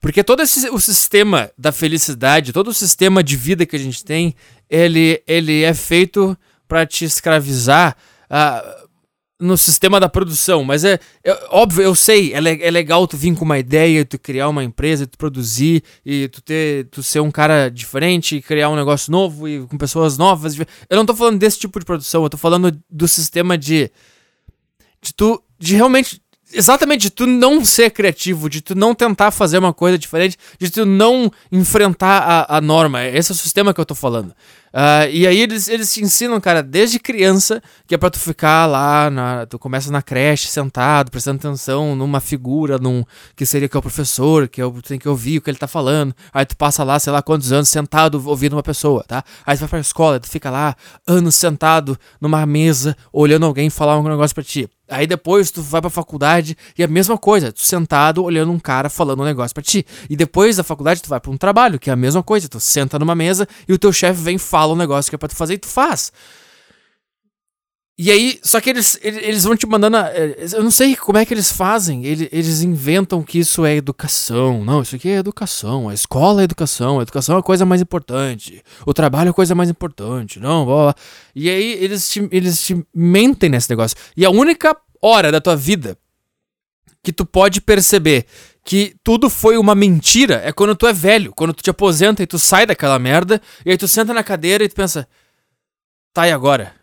Porque 0.00 0.24
todo 0.24 0.40
esse, 0.42 0.70
o 0.70 0.80
sistema 0.80 1.50
da 1.58 1.72
felicidade, 1.72 2.52
todo 2.52 2.68
o 2.68 2.74
sistema 2.74 3.22
de 3.22 3.36
vida 3.36 3.66
que 3.66 3.76
a 3.76 3.78
gente 3.78 4.02
tem, 4.02 4.34
ele, 4.70 5.22
ele 5.26 5.62
é 5.62 5.74
feito 5.74 6.38
para 6.66 6.86
te 6.86 7.04
escravizar 7.04 7.96
uh, 8.30 8.87
no 9.40 9.56
sistema 9.56 10.00
da 10.00 10.08
produção. 10.08 10.64
Mas 10.64 10.84
é, 10.84 10.98
é 11.24 11.46
óbvio, 11.50 11.82
eu 11.82 11.94
sei, 11.94 12.32
é, 12.34 12.38
é, 12.38 12.70
legal 12.70 13.06
tu 13.06 13.16
vir 13.16 13.34
com 13.34 13.44
uma 13.44 13.58
ideia, 13.58 14.04
tu 14.04 14.18
criar 14.18 14.48
uma 14.48 14.64
empresa, 14.64 15.06
tu 15.06 15.16
produzir 15.16 15.82
e 16.04 16.28
tu 16.28 16.40
ter, 16.42 16.86
tu 16.86 17.02
ser 17.02 17.20
um 17.20 17.30
cara 17.30 17.68
diferente, 17.68 18.40
criar 18.40 18.68
um 18.68 18.76
negócio 18.76 19.10
novo 19.12 19.48
e 19.48 19.66
com 19.66 19.78
pessoas 19.78 20.18
novas. 20.18 20.58
Eu 20.58 20.96
não 20.96 21.06
tô 21.06 21.14
falando 21.14 21.38
desse 21.38 21.58
tipo 21.58 21.78
de 21.78 21.84
produção, 21.84 22.22
eu 22.22 22.30
tô 22.30 22.36
falando 22.36 22.78
do 22.90 23.08
sistema 23.08 23.56
de 23.56 23.90
de 25.00 25.14
tu 25.14 25.40
de 25.58 25.76
realmente 25.76 26.20
exatamente 26.52 27.02
de 27.02 27.10
tu 27.10 27.26
não 27.26 27.64
ser 27.64 27.90
criativo, 27.90 28.48
de 28.48 28.60
tu 28.60 28.74
não 28.74 28.94
tentar 28.94 29.30
fazer 29.30 29.58
uma 29.58 29.72
coisa 29.72 29.98
diferente, 29.98 30.36
de 30.58 30.70
tu 30.70 30.86
não 30.86 31.30
enfrentar 31.52 32.46
a, 32.48 32.56
a 32.56 32.60
norma. 32.60 33.04
Esse 33.04 33.32
é 33.32 33.34
o 33.34 33.38
sistema 33.38 33.74
que 33.74 33.80
eu 33.80 33.86
tô 33.86 33.94
falando. 33.94 34.34
Uh, 34.72 35.08
e 35.10 35.26
aí 35.26 35.40
eles, 35.40 35.68
eles 35.68 35.92
te 35.92 36.02
ensinam, 36.02 36.40
cara, 36.40 36.62
desde 36.62 36.98
criança, 36.98 37.62
que 37.86 37.94
é 37.94 37.98
pra 37.98 38.10
tu 38.10 38.18
ficar 38.18 38.66
lá, 38.66 39.10
na, 39.10 39.46
tu 39.46 39.58
começa 39.58 39.90
na 39.90 40.02
creche, 40.02 40.48
sentado, 40.48 41.10
prestando 41.10 41.38
atenção 41.38 41.96
numa 41.96 42.20
figura, 42.20 42.78
num, 42.78 43.04
que 43.34 43.46
seria 43.46 43.68
que 43.68 43.76
é 43.76 43.80
o 43.80 43.82
professor, 43.82 44.48
que 44.48 44.62
eu 44.62 44.72
tenho 44.82 45.00
que 45.00 45.08
ouvir 45.08 45.38
o 45.38 45.42
que 45.42 45.50
ele 45.50 45.58
tá 45.58 45.68
falando. 45.68 46.14
Aí 46.32 46.44
tu 46.44 46.56
passa 46.56 46.84
lá, 46.84 46.98
sei 46.98 47.12
lá 47.12 47.22
quantos 47.22 47.52
anos, 47.52 47.68
sentado 47.68 48.22
ouvindo 48.26 48.54
uma 48.54 48.62
pessoa, 48.62 49.04
tá? 49.06 49.24
Aí 49.46 49.56
tu 49.56 49.60
vai 49.60 49.68
pra 49.68 49.80
escola, 49.80 50.20
tu 50.20 50.28
fica 50.28 50.50
lá, 50.50 50.76
anos 51.06 51.34
sentado 51.34 51.98
numa 52.20 52.44
mesa, 52.44 52.96
olhando 53.12 53.46
alguém 53.46 53.70
falar 53.70 53.98
um 53.98 54.02
negócio 54.02 54.34
pra 54.34 54.44
ti. 54.44 54.68
Aí 54.90 55.06
depois 55.06 55.50
tu 55.50 55.60
vai 55.60 55.82
pra 55.82 55.90
faculdade 55.90 56.56
e 56.76 56.82
é 56.82 56.86
a 56.86 56.88
mesma 56.88 57.18
coisa, 57.18 57.52
tu 57.52 57.60
sentado 57.60 58.24
olhando 58.24 58.50
um 58.50 58.58
cara 58.58 58.88
falando 58.88 59.20
um 59.20 59.24
negócio 59.24 59.52
pra 59.52 59.62
ti. 59.62 59.84
E 60.08 60.16
depois 60.16 60.56
da 60.56 60.64
faculdade 60.64 61.02
tu 61.02 61.10
vai 61.10 61.20
pra 61.20 61.30
um 61.30 61.36
trabalho, 61.36 61.78
que 61.78 61.90
é 61.90 61.92
a 61.92 61.96
mesma 61.96 62.22
coisa, 62.22 62.48
tu 62.48 62.58
senta 62.58 62.98
numa 62.98 63.14
mesa 63.14 63.46
e 63.68 63.72
o 63.72 63.78
teu 63.78 63.92
chefe 63.92 64.22
vem 64.22 64.38
fala 64.58 64.72
um 64.72 64.76
negócio 64.76 65.08
que 65.08 65.14
é 65.14 65.18
pra 65.18 65.28
tu 65.28 65.36
fazer 65.36 65.54
e 65.54 65.58
tu 65.58 65.68
faz. 65.68 66.12
E 68.00 68.12
aí, 68.12 68.38
só 68.44 68.60
que 68.60 68.70
eles, 68.70 68.96
eles 69.02 69.42
vão 69.42 69.56
te 69.56 69.66
mandando. 69.66 69.96
Eh, 69.96 70.46
eu 70.52 70.62
não 70.62 70.70
sei 70.70 70.94
como 70.94 71.18
é 71.18 71.24
que 71.24 71.34
eles 71.34 71.50
fazem. 71.50 72.04
Eles, 72.04 72.28
eles 72.30 72.62
inventam 72.62 73.24
que 73.24 73.40
isso 73.40 73.64
é 73.64 73.74
educação. 73.74 74.64
Não, 74.64 74.82
isso 74.82 74.94
aqui 74.94 75.08
é 75.08 75.16
educação. 75.16 75.88
A 75.88 75.94
escola 75.94 76.40
é 76.42 76.44
educação. 76.44 77.00
A 77.00 77.02
educação 77.02 77.36
é 77.36 77.40
a 77.40 77.42
coisa 77.42 77.64
mais 77.66 77.82
importante. 77.82 78.62
O 78.86 78.94
trabalho 78.94 79.28
é 79.28 79.30
a 79.30 79.34
coisa 79.34 79.52
mais 79.52 79.68
importante. 79.68 80.38
Não, 80.38 80.64
blá, 80.64 80.76
blá. 80.76 80.94
E 81.34 81.50
aí 81.50 81.72
eles 81.72 82.08
te, 82.08 82.28
eles 82.30 82.62
te 82.62 82.84
mentem 82.94 83.50
nesse 83.50 83.68
negócio. 83.68 83.96
E 84.16 84.24
a 84.24 84.30
única 84.30 84.76
hora 85.02 85.32
da 85.32 85.40
tua 85.40 85.56
vida 85.56 85.98
que 87.02 87.12
tu 87.12 87.26
pode 87.26 87.60
perceber 87.60 88.26
que 88.68 88.94
tudo 89.02 89.30
foi 89.30 89.56
uma 89.56 89.74
mentira 89.74 90.42
é 90.44 90.52
quando 90.52 90.76
tu 90.76 90.86
é 90.86 90.92
velho, 90.92 91.32
quando 91.34 91.54
tu 91.54 91.62
te 91.62 91.70
aposenta 91.70 92.22
e 92.22 92.26
tu 92.26 92.38
sai 92.38 92.66
daquela 92.66 92.98
merda, 92.98 93.40
e 93.64 93.70
aí 93.70 93.78
tu 93.78 93.88
senta 93.88 94.12
na 94.12 94.22
cadeira 94.22 94.62
e 94.62 94.68
tu 94.68 94.74
pensa: 94.74 95.08
tá, 96.12 96.28
e 96.28 96.32
agora? 96.32 96.74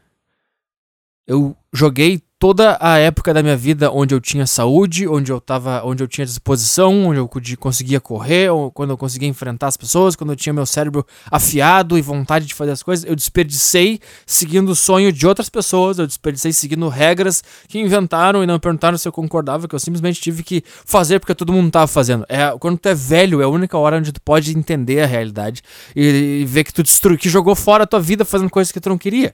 Eu 1.28 1.56
joguei 1.72 2.24
toda 2.46 2.78
a 2.80 3.00
época 3.00 3.34
da 3.34 3.42
minha 3.42 3.58
vida 3.58 3.90
onde 3.92 4.14
eu 4.14 4.22
tinha 4.22 4.46
saúde, 4.46 5.08
onde 5.08 5.32
eu 5.32 5.42
tava, 5.42 5.82
onde 5.84 6.04
eu 6.04 6.08
tinha 6.08 6.24
disposição, 6.24 7.08
onde 7.08 7.20
eu 7.20 7.28
conseguia 7.58 8.00
correr, 8.00 8.52
quando 8.72 8.92
eu 8.92 8.98
conseguia 9.00 9.28
enfrentar 9.28 9.66
as 9.66 9.76
pessoas, 9.76 10.16
quando 10.16 10.30
eu 10.30 10.36
tinha 10.36 10.54
meu 10.54 10.64
cérebro 10.64 11.04
afiado 11.32 11.98
e 11.98 12.04
vontade 12.04 12.46
de 12.46 12.54
fazer 12.54 12.70
as 12.70 12.84
coisas, 12.84 13.04
eu 13.04 13.16
desperdicei 13.16 14.00
seguindo 14.28 14.70
o 14.70 14.76
sonho 14.76 15.12
de 15.12 15.26
outras 15.26 15.50
pessoas, 15.50 15.98
eu 15.98 16.06
desperdicei 16.06 16.54
seguindo 16.54 16.88
regras 16.88 17.44
que 17.68 17.80
inventaram 17.80 18.44
e 18.44 18.46
não 18.46 18.60
perguntaram 18.60 18.96
se 18.96 19.08
eu 19.08 19.12
concordava, 19.12 19.68
que 19.68 19.74
eu 19.74 19.80
simplesmente 19.80 20.22
tive 20.22 20.44
que 20.44 20.64
fazer 20.86 21.20
porque 21.20 21.34
todo 21.34 21.52
mundo 21.52 21.72
tava 21.72 21.88
fazendo. 21.88 22.28
É, 22.30 22.56
quando 22.60 22.78
tu 22.78 22.88
é 22.88 22.94
velho, 22.94 23.42
é 23.42 23.46
a 23.46 23.50
única 23.50 23.76
hora 23.76 23.98
onde 23.98 24.12
tu 24.12 24.22
pode 24.22 24.56
entender 24.56 25.02
a 25.02 25.08
realidade 25.08 25.64
e, 25.96 26.42
e 26.42 26.46
ver 26.46 26.64
que 26.64 26.72
tu 26.72 26.84
destruiu, 26.84 27.18
que 27.18 27.28
jogou 27.28 27.56
fora 27.56 27.86
a 27.86 27.88
tua 27.88 28.00
vida 28.00 28.24
fazendo 28.24 28.52
coisas 28.52 28.72
que 28.72 28.80
tu 28.80 28.90
não 28.90 29.00
queria. 29.00 29.34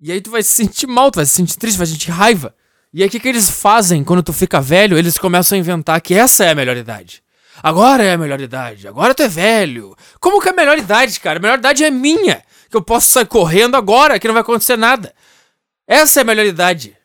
E 0.00 0.12
aí 0.12 0.20
tu 0.20 0.30
vai 0.30 0.42
se 0.42 0.52
sentir 0.52 0.86
mal, 0.86 1.10
tu 1.10 1.16
vai 1.16 1.26
se 1.26 1.32
sentir 1.32 1.56
triste, 1.56 1.76
vai 1.76 1.86
sentir 1.86 2.10
raiva. 2.10 2.54
E 2.92 3.02
aí 3.02 3.08
o 3.08 3.10
que, 3.10 3.20
que 3.20 3.28
eles 3.28 3.50
fazem 3.50 4.04
quando 4.04 4.22
tu 4.22 4.32
fica 4.32 4.60
velho? 4.60 4.96
Eles 4.96 5.18
começam 5.18 5.56
a 5.56 5.58
inventar 5.58 6.00
que 6.00 6.14
essa 6.14 6.44
é 6.44 6.50
a 6.50 6.54
melhor 6.54 6.76
idade. 6.76 7.22
Agora 7.62 8.04
é 8.04 8.12
a 8.12 8.18
melhor 8.18 8.40
idade, 8.40 8.86
agora 8.86 9.14
tu 9.14 9.22
é 9.22 9.28
velho. 9.28 9.96
Como 10.20 10.40
que 10.40 10.48
é 10.48 10.52
a 10.52 10.54
melhor 10.54 10.78
idade, 10.78 11.18
cara? 11.18 11.38
A 11.38 11.42
melhor 11.42 11.58
idade 11.58 11.82
é 11.82 11.90
minha. 11.90 12.42
Que 12.70 12.76
eu 12.76 12.82
posso 12.82 13.08
sair 13.08 13.26
correndo 13.26 13.76
agora, 13.76 14.18
que 14.18 14.28
não 14.28 14.34
vai 14.34 14.42
acontecer 14.42 14.76
nada. 14.76 15.12
Essa 15.86 16.20
é 16.20 16.22
a 16.22 16.24
melhor 16.24 16.46
idade. 16.46 16.96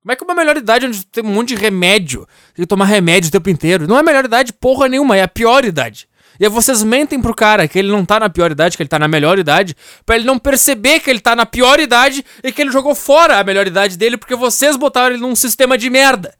Como 0.00 0.12
é 0.12 0.16
que 0.16 0.24
é 0.24 0.26
uma 0.26 0.34
melhor 0.34 0.56
idade 0.56 0.86
onde 0.86 1.04
tem 1.04 1.22
um 1.22 1.28
monte 1.28 1.48
de 1.48 1.56
remédio? 1.56 2.26
Tem 2.54 2.62
que 2.62 2.66
tomar 2.66 2.86
remédio 2.86 3.28
o 3.28 3.32
tempo 3.32 3.50
inteiro. 3.50 3.86
Não 3.86 3.98
é 3.98 4.02
melhor 4.02 4.24
idade 4.24 4.52
porra 4.52 4.88
nenhuma, 4.88 5.16
é 5.16 5.22
a 5.22 5.28
pior 5.28 5.64
idade. 5.64 6.08
E 6.40 6.44
aí 6.46 6.50
vocês 6.50 6.82
mentem 6.82 7.20
pro 7.20 7.34
cara 7.34 7.68
que 7.68 7.78
ele 7.78 7.92
não 7.92 8.02
tá 8.02 8.18
na 8.18 8.30
pior 8.30 8.50
idade, 8.50 8.74
que 8.74 8.82
ele 8.82 8.88
tá 8.88 8.98
na 8.98 9.06
melhor 9.06 9.38
idade, 9.38 9.76
para 10.06 10.16
ele 10.16 10.24
não 10.24 10.38
perceber 10.38 11.00
que 11.00 11.10
ele 11.10 11.20
tá 11.20 11.36
na 11.36 11.44
pior 11.44 11.78
idade 11.78 12.24
e 12.42 12.50
que 12.50 12.62
ele 12.62 12.72
jogou 12.72 12.94
fora 12.94 13.38
a 13.38 13.44
melhor 13.44 13.66
idade 13.66 13.98
dele 13.98 14.16
porque 14.16 14.34
vocês 14.34 14.74
botaram 14.74 15.14
ele 15.14 15.22
num 15.22 15.36
sistema 15.36 15.76
de 15.76 15.90
merda. 15.90 16.34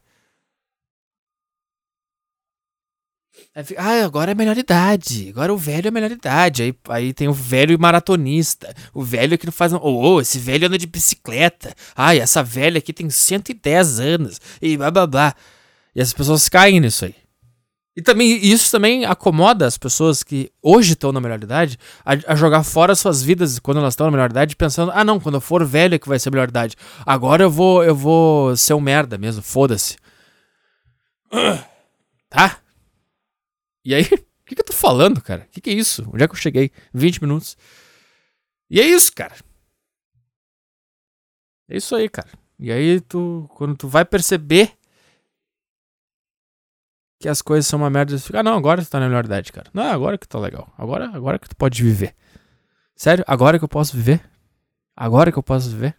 ah, 3.77 4.03
agora 4.03 4.31
é 4.31 4.33
a 4.33 4.35
melhor 4.35 4.57
idade. 4.57 5.29
Agora 5.29 5.53
o 5.53 5.57
velho 5.57 5.85
é 5.85 5.89
a 5.89 5.91
melhor 5.91 6.11
idade. 6.11 6.63
Aí, 6.63 6.75
aí 6.89 7.13
tem 7.13 7.27
o 7.27 7.33
velho 7.33 7.77
maratonista. 7.79 8.73
O 8.93 9.03
velho 9.03 9.37
que 9.37 9.45
não 9.45 9.53
faz. 9.53 9.71
Oh, 9.71 9.79
oh, 9.83 10.21
esse 10.21 10.39
velho 10.39 10.65
anda 10.65 10.79
de 10.79 10.87
bicicleta. 10.87 11.75
Ai, 11.95 12.19
essa 12.19 12.41
velha 12.41 12.79
aqui 12.79 12.91
tem 12.91 13.07
110 13.07 13.99
anos. 13.99 14.41
E 14.59 14.77
blá 14.77 14.89
blá 14.89 15.05
blá. 15.05 15.35
E 15.95 16.01
as 16.01 16.11
pessoas 16.11 16.49
caem 16.49 16.79
nisso 16.79 17.05
aí. 17.05 17.20
E 17.95 18.01
também 18.01 18.37
isso 18.37 18.71
também 18.71 19.03
acomoda 19.03 19.65
as 19.65 19.77
pessoas 19.77 20.23
que 20.23 20.49
hoje 20.61 20.93
estão 20.93 21.11
na 21.11 21.19
melhor 21.19 21.43
idade 21.43 21.77
a, 22.05 22.13
a, 22.31 22.35
jogar 22.35 22.63
fora 22.63 22.95
suas 22.95 23.21
vidas 23.21 23.59
quando 23.59 23.77
elas 23.79 23.93
estão 23.93 24.05
na 24.07 24.11
melhor 24.11 24.29
idade, 24.29 24.55
pensando: 24.55 24.91
"Ah, 24.93 25.03
não, 25.03 25.19
quando 25.19 25.35
eu 25.35 25.41
for 25.41 25.65
velho 25.65 25.95
é 25.95 25.99
que 25.99 26.07
vai 26.07 26.17
ser 26.17 26.29
melhor 26.31 26.47
idade. 26.47 26.75
Agora 27.05 27.43
eu 27.43 27.51
vou 27.51 27.83
eu 27.83 27.95
vou 27.95 28.55
ser 28.55 28.73
um 28.73 28.79
merda 28.81 29.17
mesmo, 29.17 29.41
foda-se". 29.41 29.97
Tá? 32.29 32.61
E 33.83 33.93
aí, 33.93 34.03
o 34.07 34.07
que, 34.45 34.55
que 34.55 34.61
eu 34.61 34.65
tô 34.65 34.71
falando, 34.71 35.21
cara? 35.21 35.43
O 35.49 35.51
que, 35.51 35.59
que 35.59 35.69
é 35.69 35.73
isso? 35.73 36.09
Onde 36.13 36.23
é 36.23 36.27
que 36.27 36.33
eu 36.33 36.37
cheguei? 36.39 36.71
20 36.93 37.21
minutos. 37.21 37.57
E 38.69 38.79
é 38.79 38.85
isso, 38.85 39.11
cara. 39.13 39.35
É 41.69 41.75
isso 41.75 41.93
aí, 41.93 42.07
cara. 42.07 42.29
E 42.57 42.71
aí 42.71 43.01
tu 43.01 43.49
quando 43.55 43.75
tu 43.75 43.87
vai 43.87 44.05
perceber 44.05 44.77
que 47.21 47.29
as 47.29 47.41
coisas 47.41 47.67
são 47.67 47.79
uma 47.79 47.89
merda, 47.89 48.17
fica, 48.17 48.39
ah, 48.39 48.43
não, 48.43 48.57
agora 48.57 48.83
tu 48.83 48.89
tá 48.89 48.99
na 48.99 49.07
melhor 49.07 49.23
idade, 49.23 49.53
cara. 49.53 49.69
Não, 49.71 49.83
agora 49.83 50.17
que 50.17 50.27
tá 50.27 50.39
legal. 50.39 50.73
Agora, 50.75 51.09
agora 51.13 51.37
que 51.37 51.47
tu 51.47 51.55
pode 51.55 51.81
viver. 51.83 52.15
Sério, 52.95 53.23
agora 53.27 53.59
que 53.59 53.63
eu 53.63 53.69
posso 53.69 53.95
viver? 53.95 54.27
Agora 54.95 55.31
que 55.31 55.37
eu 55.37 55.43
posso 55.43 55.69
viver? 55.69 55.95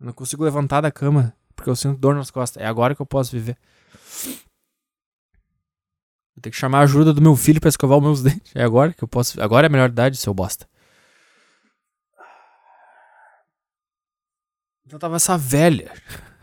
Eu 0.00 0.06
não 0.06 0.12
consigo 0.12 0.42
levantar 0.42 0.80
da 0.80 0.90
cama 0.90 1.32
porque 1.54 1.70
eu 1.70 1.76
sinto 1.76 1.98
dor 1.98 2.16
nas 2.16 2.30
costas. 2.30 2.60
É 2.60 2.66
agora 2.66 2.94
que 2.94 3.00
eu 3.00 3.06
posso 3.06 3.30
viver. 3.30 3.56
Vou 6.34 6.42
ter 6.42 6.50
que 6.50 6.56
chamar 6.56 6.80
a 6.80 6.82
ajuda 6.82 7.14
do 7.14 7.22
meu 7.22 7.36
filho 7.36 7.60
para 7.60 7.68
escovar 7.68 7.96
os 7.96 8.04
meus 8.04 8.22
dentes. 8.22 8.52
É 8.54 8.64
agora 8.64 8.92
que 8.92 9.02
eu 9.02 9.08
posso. 9.08 9.40
Agora 9.40 9.66
é 9.66 9.68
a 9.68 9.70
melhor 9.70 9.88
idade, 9.88 10.16
seu 10.16 10.34
bosta. 10.34 10.68
Então 14.84 14.98
tava 14.98 15.16
essa 15.16 15.38
velha 15.38 15.92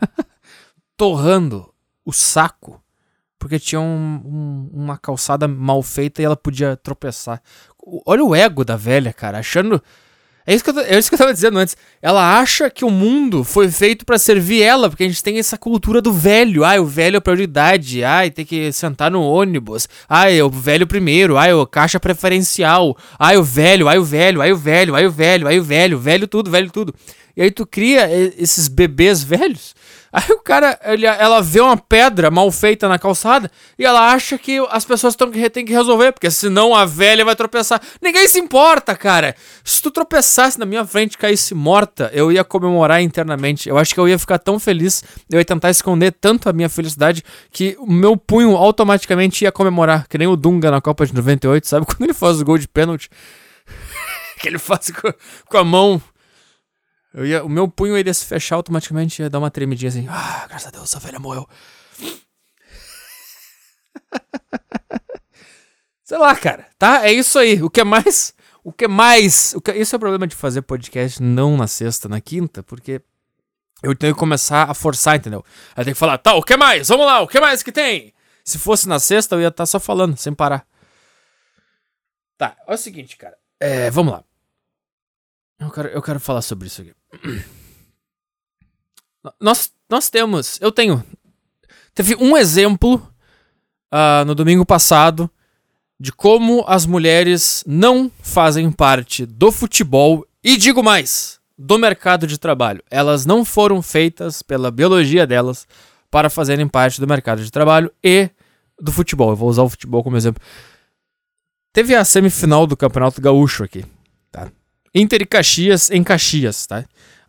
torrando 0.96 1.72
o 2.04 2.12
saco 2.12 2.83
porque 3.44 3.58
tinha 3.58 3.78
um, 3.78 4.22
um, 4.24 4.70
uma 4.72 4.96
calçada 4.96 5.46
mal 5.46 5.82
feita 5.82 6.22
e 6.22 6.24
ela 6.24 6.34
podia 6.34 6.78
tropeçar. 6.78 7.42
Olha 8.06 8.24
o 8.24 8.34
ego 8.34 8.64
da 8.64 8.74
velha, 8.74 9.12
cara, 9.12 9.36
achando. 9.36 9.82
É 10.46 10.54
isso, 10.54 10.64
que 10.64 10.70
eu, 10.70 10.80
é 10.80 10.98
isso 10.98 11.10
que 11.10 11.14
eu 11.14 11.18
tava 11.18 11.34
dizendo 11.34 11.58
antes. 11.58 11.76
Ela 12.00 12.38
acha 12.38 12.70
que 12.70 12.86
o 12.86 12.90
mundo 12.90 13.44
foi 13.44 13.70
feito 13.70 14.06
para 14.06 14.16
servir 14.16 14.62
ela, 14.62 14.88
porque 14.88 15.04
a 15.04 15.06
gente 15.06 15.22
tem 15.22 15.38
essa 15.38 15.58
cultura 15.58 16.00
do 16.00 16.10
velho. 16.10 16.64
Ai, 16.64 16.78
o 16.78 16.86
velho 16.86 17.18
é 17.18 17.20
prioridade. 17.20 18.02
Ai, 18.02 18.30
tem 18.30 18.46
que 18.46 18.72
sentar 18.72 19.10
no 19.10 19.20
ônibus. 19.22 19.90
Ai, 20.08 20.40
o 20.40 20.48
velho 20.48 20.86
primeiro. 20.86 21.36
Ai, 21.36 21.52
o 21.52 21.66
caixa 21.66 22.00
preferencial. 22.00 22.96
Ai, 23.18 23.36
o 23.36 23.42
velho, 23.42 23.88
ai, 23.88 23.98
o 23.98 24.04
velho, 24.04 24.40
ai, 24.40 24.52
o 24.54 24.56
velho, 24.56 24.94
ai, 24.94 25.06
o 25.06 25.10
velho, 25.10 25.46
ai, 25.46 25.58
o 25.58 25.62
velho, 25.62 25.98
velho 25.98 26.26
tudo, 26.26 26.50
velho 26.50 26.70
tudo. 26.70 26.94
E 27.36 27.42
aí 27.42 27.50
tu 27.50 27.66
cria 27.66 28.08
esses 28.38 28.68
bebês 28.68 29.22
velhos 29.22 29.74
Aí 30.14 30.30
o 30.30 30.38
cara, 30.38 30.78
ele, 30.84 31.06
ela 31.06 31.42
vê 31.42 31.60
uma 31.60 31.76
pedra 31.76 32.30
mal 32.30 32.48
feita 32.52 32.88
na 32.88 33.00
calçada 33.00 33.50
e 33.76 33.84
ela 33.84 34.12
acha 34.12 34.38
que 34.38 34.64
as 34.70 34.84
pessoas 34.84 35.16
tão, 35.16 35.28
têm 35.28 35.64
que 35.64 35.72
resolver, 35.72 36.12
porque 36.12 36.30
senão 36.30 36.72
a 36.72 36.84
velha 36.84 37.24
vai 37.24 37.34
tropeçar. 37.34 37.82
Ninguém 38.00 38.28
se 38.28 38.38
importa, 38.38 38.94
cara. 38.94 39.34
Se 39.64 39.82
tu 39.82 39.90
tropeçasse 39.90 40.56
na 40.56 40.64
minha 40.64 40.84
frente 40.84 41.14
e 41.14 41.18
caísse 41.18 41.52
morta, 41.52 42.12
eu 42.14 42.30
ia 42.30 42.44
comemorar 42.44 43.02
internamente. 43.02 43.68
Eu 43.68 43.76
acho 43.76 43.92
que 43.92 43.98
eu 43.98 44.08
ia 44.08 44.16
ficar 44.16 44.38
tão 44.38 44.60
feliz, 44.60 45.02
eu 45.28 45.40
ia 45.40 45.44
tentar 45.44 45.70
esconder 45.70 46.12
tanto 46.12 46.48
a 46.48 46.52
minha 46.52 46.68
felicidade 46.68 47.24
que 47.50 47.74
o 47.80 47.90
meu 47.90 48.16
punho 48.16 48.54
automaticamente 48.54 49.42
ia 49.42 49.50
comemorar. 49.50 50.06
Que 50.06 50.16
nem 50.16 50.28
o 50.28 50.36
Dunga 50.36 50.70
na 50.70 50.80
Copa 50.80 51.04
de 51.04 51.12
98, 51.12 51.66
sabe? 51.66 51.86
Quando 51.90 52.02
ele 52.02 52.14
faz 52.14 52.40
o 52.40 52.44
gol 52.44 52.56
de 52.56 52.68
pênalti. 52.68 53.10
que 54.38 54.46
ele 54.46 54.60
faz 54.60 54.90
com, 54.90 55.12
com 55.46 55.58
a 55.58 55.64
mão 55.64 56.00
Eu 57.14 57.24
ia, 57.24 57.42
o 57.44 57.48
meu 57.48 57.68
punho 57.68 57.96
iria 57.96 58.12
se 58.12 58.24
fechar 58.24 58.56
automaticamente 58.56 59.22
ia 59.22 59.30
dar 59.30 59.38
uma 59.38 59.50
tremidinha 59.50 59.88
assim. 59.88 60.08
Ah, 60.10 60.46
graças 60.48 60.66
a 60.66 60.70
Deus, 60.72 60.90
essa 60.90 60.98
velha 60.98 61.20
morreu. 61.20 61.48
Sei 66.02 66.18
lá, 66.18 66.34
cara. 66.34 66.66
Tá? 66.76 67.06
É 67.06 67.12
isso 67.12 67.38
aí. 67.38 67.62
O 67.62 67.70
que 67.70 67.80
é 67.80 67.84
mais. 67.84 68.34
O 68.64 68.72
que 68.72 68.86
é 68.86 68.88
mais. 68.88 69.54
O 69.54 69.60
que, 69.60 69.70
esse 69.70 69.94
é 69.94 69.96
o 69.96 70.00
problema 70.00 70.26
de 70.26 70.34
fazer 70.34 70.62
podcast 70.62 71.22
não 71.22 71.56
na 71.56 71.68
sexta, 71.68 72.08
na 72.08 72.20
quinta, 72.20 72.64
porque 72.64 73.00
eu 73.80 73.94
tenho 73.94 74.12
que 74.12 74.18
começar 74.18 74.68
a 74.68 74.74
forçar, 74.74 75.16
entendeu? 75.16 75.44
Aí 75.76 75.84
tem 75.84 75.94
que 75.94 76.00
falar, 76.00 76.18
tá, 76.18 76.34
o 76.34 76.42
que 76.42 76.56
mais? 76.56 76.88
Vamos 76.88 77.06
lá, 77.06 77.20
o 77.20 77.28
que 77.28 77.38
mais 77.38 77.62
que 77.62 77.70
tem? 77.70 78.12
Se 78.44 78.58
fosse 78.58 78.88
na 78.88 78.98
sexta, 78.98 79.36
eu 79.36 79.40
ia 79.40 79.48
estar 79.48 79.62
tá 79.62 79.66
só 79.66 79.78
falando, 79.78 80.16
sem 80.16 80.34
parar. 80.34 80.66
Tá, 82.36 82.56
é 82.66 82.74
o 82.74 82.76
seguinte, 82.76 83.16
cara. 83.16 83.36
É, 83.60 83.88
vamos 83.90 84.14
lá. 84.14 84.24
Eu 85.60 85.70
quero, 85.70 85.88
eu 85.88 86.02
quero 86.02 86.20
falar 86.20 86.42
sobre 86.42 86.66
isso 86.66 86.82
aqui. 86.82 86.94
Nós, 89.40 89.72
nós 89.88 90.10
temos, 90.10 90.58
eu 90.60 90.70
tenho. 90.70 91.02
Teve 91.94 92.14
um 92.16 92.36
exemplo 92.36 92.96
uh, 93.92 94.24
no 94.26 94.34
domingo 94.34 94.66
passado 94.66 95.30
de 95.98 96.12
como 96.12 96.64
as 96.66 96.84
mulheres 96.84 97.64
não 97.66 98.10
fazem 98.20 98.70
parte 98.70 99.24
do 99.24 99.52
futebol 99.52 100.26
e 100.42 100.56
digo 100.56 100.82
mais, 100.82 101.40
do 101.56 101.78
mercado 101.78 102.26
de 102.26 102.38
trabalho. 102.38 102.82
Elas 102.90 103.24
não 103.24 103.44
foram 103.44 103.80
feitas 103.80 104.42
pela 104.42 104.70
biologia 104.70 105.26
delas 105.26 105.66
para 106.10 106.28
fazerem 106.28 106.68
parte 106.68 107.00
do 107.00 107.06
mercado 107.06 107.42
de 107.42 107.50
trabalho 107.50 107.90
e 108.02 108.28
do 108.80 108.92
futebol. 108.92 109.30
Eu 109.30 109.36
vou 109.36 109.48
usar 109.48 109.62
o 109.62 109.68
futebol 109.68 110.02
como 110.02 110.16
exemplo. 110.16 110.42
Teve 111.72 111.94
a 111.94 112.04
semifinal 112.04 112.66
do 112.66 112.76
Campeonato 112.76 113.20
Gaúcho 113.20 113.64
aqui, 113.64 113.84
tá? 114.30 114.50
Inter 114.94 115.22
e 115.22 115.26
Caxias 115.26 115.90
em 115.90 116.04
Caxias, 116.04 116.66
tá? 116.66 116.84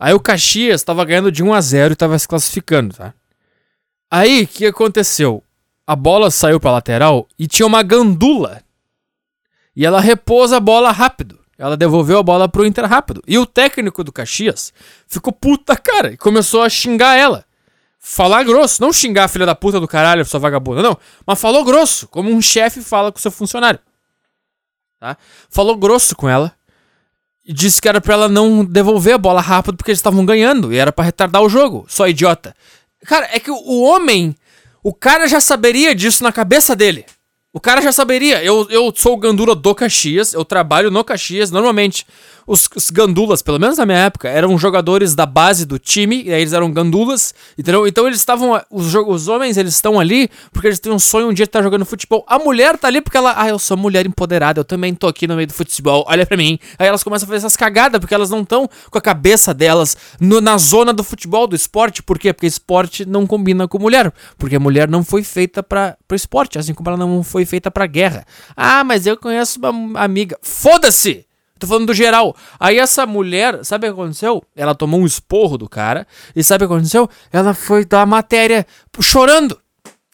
Aí 0.06 0.13
o 0.13 0.20
Caxias 0.20 0.82
estava 0.82 1.04
ganhando 1.04 1.32
de 1.32 1.41
1 1.41 1.52
a 1.52 1.60
0 1.60 1.91
e 1.91 1.94
estava 1.94 2.20
se 2.20 2.28
classificando, 2.28 2.94
tá? 2.94 3.12
Aí, 4.12 4.44
o 4.44 4.48
que 4.48 4.68
aconteceu? 4.68 5.44
A 5.88 5.96
bola 5.96 6.30
saiu 6.30 6.60
para 6.60 6.74
lateral 6.74 7.28
e 7.39 7.48
tinha 7.48 7.65
uma 7.65 7.82
gandula. 7.82 8.62
E 9.76 9.84
ela 9.84 10.00
repousa 10.00 10.58
a 10.58 10.60
bola 10.60 10.91
rápido. 10.91 11.39
Ela 11.58 11.76
devolveu 11.76 12.20
a 12.20 12.24
bola 12.24 12.48
pro 12.48 12.68
Inter 12.68 12.86
rápido. 12.86 13.24
E 13.26 13.39
o 13.39 13.48
técnico 13.48 14.04
do 14.04 14.12
Caxias 14.12 14.72
ficou 15.08 15.34
puta 15.34 15.76
cara 15.76 16.12
e 16.12 16.18
começou 16.18 16.62
a 16.62 16.70
xingar 16.70 17.18
ela. 17.18 17.44
Falar 17.98 18.44
grosso, 18.44 18.84
não 18.84 18.94
xingar 18.94 19.24
a 19.24 19.28
filha 19.28 19.48
da 19.48 19.56
puta 19.56 19.80
do 19.80 19.88
caralho, 19.88 20.24
sua 20.24 20.39
vagabunda, 20.39 20.84
não. 20.84 20.96
Mas 21.26 21.41
falou 21.41 21.65
grosso, 21.65 22.08
como 22.10 22.30
um 22.30 22.44
chefe 22.44 22.80
fala 22.84 23.12
com 23.12 23.18
seu 23.18 23.32
funcionário. 23.32 23.80
Tá? 25.00 25.18
Falou 25.50 25.76
grosso 25.76 26.15
com 26.15 26.30
ela 26.30 26.56
disse 27.48 27.82
que 27.82 27.88
era 27.88 28.02
pra 28.02 28.14
ela 28.14 28.28
não 28.28 28.66
devolver 28.66 29.16
a 29.16 29.18
bola 29.18 29.42
rápido 29.42 29.78
porque 29.78 29.92
eles 29.92 30.00
estavam 30.00 30.26
ganhando 30.26 30.74
e 30.74 30.78
era 30.78 30.92
para 30.92 31.06
retardar 31.06 31.42
o 31.42 31.50
jogo. 31.50 31.86
Só 31.88 32.08
idiota. 32.08 32.56
Cara, 33.06 33.30
é 33.32 33.40
que 33.40 33.52
o 33.52 33.82
homem, 33.82 34.36
o 34.84 34.94
cara 34.94 35.28
já 35.28 35.40
saberia 35.40 35.94
disso 35.94 36.24
na 36.24 36.32
cabeça 36.32 36.76
dele. 36.76 37.06
O 37.54 37.60
cara 37.60 37.82
já 37.82 37.92
saberia. 37.92 38.44
Eu, 38.44 38.68
eu 38.70 38.92
sou 38.94 39.14
o 39.14 39.18
Gandula 39.18 39.56
do 39.56 39.74
Caxias, 39.74 40.34
eu 40.34 40.44
trabalho 40.44 40.92
no 40.92 41.04
Caxias. 41.04 41.52
Normalmente, 41.52 42.06
os, 42.48 42.70
os, 42.76 42.90
gandulas, 42.90 43.42
pelo 43.42 43.60
menos 43.60 43.78
na 43.78 43.86
minha 43.86 44.00
época, 44.00 44.30
eram 44.30 44.58
jogadores 44.58 45.16
da 45.16 45.26
base 45.26 45.66
do 45.66 45.80
time, 45.80 46.24
e 46.24 46.34
aí 46.34 46.42
eles 46.42 46.54
eram 46.54 46.72
gandulas, 46.72 47.34
entendeu? 47.58 47.88
Então 47.88 48.06
eles 48.08 48.20
estavam. 48.20 48.62
Os, 48.70 48.94
os 48.94 49.28
homens, 49.28 49.58
eles 49.58 49.74
estão 49.74 50.00
ali 50.00 50.30
porque 50.52 50.68
eles 50.68 50.80
têm 50.80 50.92
um 50.92 51.00
sonho 51.00 51.28
um 51.28 51.34
dia 51.34 51.46
de 51.46 51.50
estar 51.50 51.64
jogando 51.64 51.86
futebol. 51.86 52.26
A 52.28 52.38
mulher 52.38 52.78
tá 52.78 52.88
ali 52.88 53.02
porque 53.02 53.18
ela. 53.18 53.34
Ah, 53.36 53.50
eu 53.50 53.60
sou 53.60 53.76
mulher 53.76 54.06
empoderada, 54.06 54.60
eu 54.60 54.66
também 54.66 54.94
tô 54.94 55.08
aqui 55.08 55.28
no 55.28 55.36
meio 55.36 55.48
do 55.48 55.54
futebol, 55.54 56.06
olha 56.08 56.26
pra 56.26 56.38
mim. 56.38 56.60
Aí 56.78 56.88
elas 56.88 57.04
começam 57.04 57.26
a 57.26 57.28
fazer 57.28 57.38
essas 57.38 57.56
cagadas 57.56 58.00
porque 58.00 58.14
elas 58.14 58.30
não 58.30 58.42
estão 58.42 58.70
com 58.90 58.98
a 58.98 59.02
cabeça 59.02 59.54
delas 59.54 59.98
no, 60.20 60.40
na 60.40 60.58
zona 60.58 60.94
do 60.94 61.04
futebol, 61.04 61.48
do 61.48 61.56
esporte. 61.56 62.04
Por 62.04 62.20
quê? 62.20 62.32
Porque 62.32 62.48
esporte 62.48 63.06
não 63.06 63.26
combina 63.26 63.68
com 63.68 63.80
mulher. 63.80 64.14
Porque 64.38 64.56
a 64.56 64.60
mulher 64.60 64.88
não 64.88 65.04
foi 65.04 65.24
feita 65.24 65.64
para 65.64 65.98
pro 66.08 66.16
esporte, 66.16 66.60
assim 66.60 66.74
como 66.74 66.90
ela 66.90 66.98
não 66.98 67.24
foi 67.24 67.46
feita 67.46 67.72
pra 67.72 67.88
guerra. 67.88 68.26
Ah, 68.56 68.84
mas 68.84 69.06
eu 69.06 69.18
conheço 69.18 69.60
uma 69.60 70.00
amiga. 70.00 70.38
Foda-se! 70.42 71.25
Tô 71.58 71.68
falando 71.68 71.88
do 71.88 71.94
geral. 71.94 72.36
Aí 72.60 72.78
essa 72.78 73.06
mulher, 73.06 73.63
sabe 73.63 73.88
o 73.88 73.94
que 73.94 74.02
aconteceu? 74.02 74.44
Ela 74.56 74.76
tomou 74.76 75.00
um 75.00 75.06
esporro 75.06 75.58
do 75.58 75.70
cara. 75.70 76.06
E 76.36 76.44
sabe 76.44 76.65
o 76.65 76.68
que 76.68 76.74
aconteceu? 76.74 77.10
Ela 77.32 77.54
foi 77.54 77.86
dar 77.86 78.06
matéria 78.06 78.65
chorando. 79.00 79.60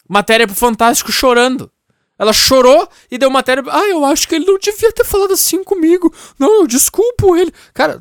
Matéria 0.08 0.46
pro 0.46 0.54
Fantástico 0.54 1.10
chorando. 1.10 1.70
Ela 2.18 2.32
chorou 2.32 2.88
e 3.10 3.18
deu 3.18 3.30
matéria. 3.30 3.64
Ah, 3.68 3.88
eu 3.88 4.04
acho 4.04 4.28
que 4.28 4.36
ele 4.36 4.44
não 4.44 4.58
devia 4.58 4.92
ter 4.92 5.04
falado 5.04 5.32
assim 5.32 5.64
comigo. 5.64 6.14
Não, 6.38 6.60
eu 6.60 6.66
desculpo 6.66 7.34
ele. 7.34 7.52
Cara, 7.74 8.00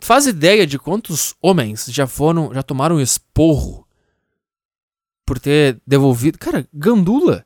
faz 0.00 0.26
ideia 0.26 0.66
de 0.66 0.78
quantos 0.78 1.34
homens 1.42 1.86
já 1.86 2.06
foram, 2.06 2.52
já 2.54 2.62
tomaram 2.62 3.00
esporro 3.00 3.86
por 5.24 5.40
ter 5.40 5.80
devolvido. 5.86 6.38
Cara, 6.38 6.68
gandula. 6.72 7.45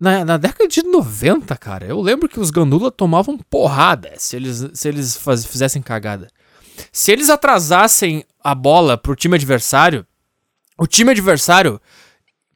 Na, 0.00 0.24
na, 0.24 0.36
década 0.36 0.68
de 0.68 0.82
90, 0.82 1.56
cara, 1.56 1.86
eu 1.86 2.00
lembro 2.00 2.28
que 2.28 2.38
os 2.38 2.50
Gandula 2.50 2.90
tomavam 2.90 3.36
porrada 3.36 4.12
se 4.16 4.36
eles, 4.36 4.64
se 4.72 4.88
eles 4.88 5.16
faz, 5.16 5.44
fizessem 5.44 5.82
cagada. 5.82 6.28
Se 6.92 7.10
eles 7.10 7.28
atrasassem 7.28 8.24
a 8.42 8.54
bola 8.54 8.96
pro 8.96 9.16
time 9.16 9.34
adversário, 9.34 10.06
o 10.78 10.86
time 10.86 11.10
adversário 11.10 11.80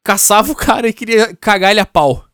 caçava 0.04 0.52
o 0.52 0.56
cara 0.56 0.88
e 0.88 0.92
queria 0.92 1.34
cagar 1.34 1.72
ele 1.72 1.80
a 1.80 1.86
pau. 1.86 2.24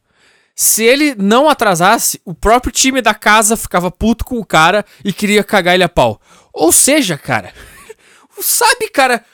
Se 0.55 0.83
ele 0.83 1.15
não 1.15 1.49
atrasasse, 1.49 2.21
o 2.25 2.35
próprio 2.35 2.73
time 2.73 3.01
da 3.01 3.15
casa 3.15 3.57
ficava 3.57 3.91
puto 3.91 4.25
com 4.25 4.39
o 4.39 4.45
cara 4.45 4.85
e 5.03 5.13
queria 5.13 5.43
cagar 5.43 5.75
ele 5.75 5.85
a 5.85 5.89
pau. 5.89 6.21
Ou 6.53 6.73
seja, 6.73 7.17
cara, 7.17 7.55
sabe, 8.41 8.91
cara, 8.91 9.25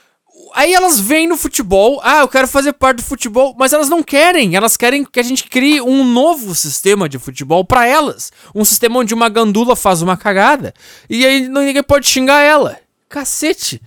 Aí 0.56 0.72
elas 0.72 1.00
vêm 1.00 1.26
no 1.26 1.36
futebol, 1.36 2.00
ah, 2.04 2.20
eu 2.20 2.28
quero 2.28 2.46
fazer 2.46 2.72
parte 2.74 2.98
do 2.98 3.02
futebol, 3.02 3.56
mas 3.58 3.72
elas 3.72 3.88
não 3.88 4.04
querem. 4.04 4.54
Elas 4.54 4.76
querem 4.76 5.04
que 5.04 5.18
a 5.18 5.22
gente 5.22 5.48
crie 5.48 5.80
um 5.80 6.04
novo 6.04 6.54
sistema 6.54 7.08
de 7.08 7.18
futebol 7.18 7.64
para 7.64 7.88
elas. 7.88 8.30
Um 8.54 8.64
sistema 8.64 9.00
onde 9.00 9.12
uma 9.12 9.28
gandula 9.28 9.74
faz 9.74 10.00
uma 10.00 10.16
cagada 10.16 10.72
e 11.10 11.26
aí 11.26 11.48
ninguém 11.48 11.82
pode 11.82 12.06
xingar 12.06 12.40
ela. 12.40 12.78
Cacete. 13.08 13.82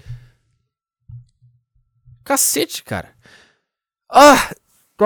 Cacete, 2.22 2.84
cara. 2.84 3.12
Ah, 4.12 4.54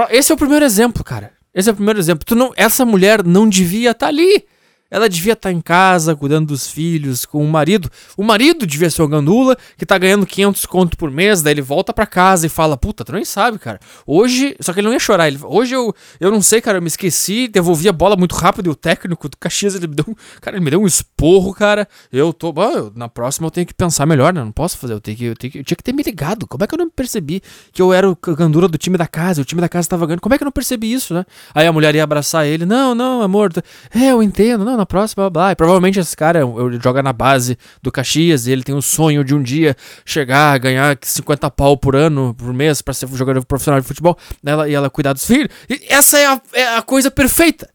esse 0.09 0.31
é 0.31 0.35
o 0.35 0.37
primeiro 0.39 0.65
exemplo, 0.65 1.03
cara. 1.03 1.31
Esse 1.53 1.69
é 1.69 1.73
o 1.73 1.75
primeiro 1.75 1.99
exemplo. 1.99 2.25
Tu 2.25 2.35
não, 2.35 2.51
essa 2.55 2.83
mulher 2.83 3.23
não 3.23 3.47
devia 3.47 3.91
estar 3.91 4.07
tá 4.07 4.09
ali. 4.09 4.47
Ela 4.91 5.07
devia 5.07 5.33
estar 5.33 5.49
tá 5.49 5.53
em 5.53 5.61
casa, 5.61 6.15
cuidando 6.15 6.47
dos 6.47 6.67
filhos, 6.67 7.25
com 7.25 7.43
o 7.43 7.47
marido. 7.47 7.89
O 8.17 8.23
marido 8.23 8.67
devia 8.67 8.89
ser 8.89 9.01
o 9.01 9.07
gandula, 9.07 9.57
que 9.77 9.85
tá 9.85 9.97
ganhando 9.97 10.25
500 10.25 10.65
conto 10.65 10.97
por 10.97 11.09
mês, 11.09 11.41
daí 11.41 11.53
ele 11.53 11.61
volta 11.61 11.93
para 11.93 12.05
casa 12.05 12.45
e 12.45 12.49
fala, 12.49 12.75
puta, 12.75 13.05
tu 13.05 13.13
nem 13.13 13.23
sabe, 13.23 13.57
cara. 13.57 13.79
Hoje, 14.05 14.55
só 14.59 14.73
que 14.73 14.79
ele 14.79 14.87
não 14.87 14.93
ia 14.93 14.99
chorar, 14.99 15.27
ele, 15.27 15.39
hoje 15.41 15.73
eu, 15.73 15.95
eu 16.19 16.29
não 16.29 16.41
sei, 16.41 16.59
cara, 16.59 16.77
eu 16.77 16.81
me 16.81 16.89
esqueci, 16.89 17.47
devolvi 17.47 17.87
a 17.87 17.93
bola 17.93 18.17
muito 18.17 18.35
rápido 18.35 18.67
e 18.67 18.69
o 18.69 18.75
técnico 18.75 19.29
do 19.29 19.37
Caxias, 19.37 19.75
ele 19.75 19.87
me 19.87 19.95
deu, 19.95 20.05
cara, 20.41 20.57
ele 20.57 20.65
me 20.65 20.69
deu 20.69 20.81
um 20.81 20.87
esporro, 20.87 21.53
cara. 21.53 21.87
Eu 22.11 22.33
tô, 22.33 22.53
eu, 22.57 22.91
na 22.95 23.07
próxima 23.07 23.47
eu 23.47 23.51
tenho 23.51 23.65
que 23.65 23.73
pensar 23.73 24.05
melhor, 24.05 24.33
né? 24.33 24.43
Não 24.43 24.51
posso 24.51 24.77
fazer, 24.77 24.93
eu 24.93 24.99
tenho 24.99 25.17
que, 25.17 25.25
eu, 25.25 25.35
tenho 25.35 25.51
que, 25.51 25.59
eu 25.59 25.63
tinha 25.63 25.77
que 25.77 25.83
ter 25.83 25.93
me 25.93 26.03
ligado. 26.03 26.45
Como 26.47 26.63
é 26.63 26.67
que 26.67 26.73
eu 26.73 26.77
não 26.77 26.89
percebi 26.89 27.41
que 27.71 27.81
eu 27.81 27.93
era 27.93 28.09
o 28.09 28.17
gandula 28.35 28.67
do 28.67 28.77
time 28.77 28.97
da 28.97 29.07
casa, 29.07 29.41
o 29.41 29.45
time 29.45 29.61
da 29.61 29.69
casa 29.69 29.87
tava 29.87 30.05
ganhando? 30.05 30.21
Como 30.21 30.35
é 30.35 30.37
que 30.37 30.43
eu 30.43 30.45
não 30.45 30.51
percebi 30.51 30.91
isso, 30.91 31.13
né? 31.13 31.25
Aí 31.53 31.65
a 31.65 31.71
mulher 31.71 31.95
ia 31.95 32.03
abraçar 32.03 32.45
ele, 32.45 32.65
não, 32.65 32.93
não, 32.93 33.21
amor, 33.21 33.51
é, 33.93 34.11
eu 34.11 34.21
entendo, 34.21 34.65
não, 34.65 34.80
na 34.81 34.85
próxima, 34.85 35.29
blá, 35.29 35.29
blá. 35.29 35.51
E 35.51 35.55
provavelmente 35.55 35.99
esse 35.99 36.15
cara 36.15 36.41
joga 36.81 37.01
na 37.01 37.13
base 37.13 37.57
do 37.81 37.91
Caxias 37.91 38.47
e 38.47 38.51
ele 38.51 38.63
tem 38.63 38.75
o 38.75 38.81
sonho 38.81 39.23
de 39.23 39.33
um 39.33 39.41
dia 39.41 39.75
chegar, 40.05 40.57
ganhar 40.59 40.97
50 41.01 41.49
pau 41.51 41.77
por 41.77 41.95
ano, 41.95 42.35
por 42.37 42.53
mês, 42.53 42.81
para 42.81 42.93
ser 42.93 43.07
jogador 43.09 43.45
profissional 43.45 43.79
de 43.79 43.87
futebol. 43.87 44.17
Ela, 44.45 44.69
e 44.69 44.73
ela 44.73 44.89
cuidar 44.89 45.13
dos 45.13 45.25
filhos. 45.25 45.49
E 45.69 45.85
essa 45.87 46.17
é 46.17 46.25
a, 46.25 46.41
é 46.53 46.77
a 46.77 46.81
coisa 46.81 47.09
perfeita. 47.09 47.69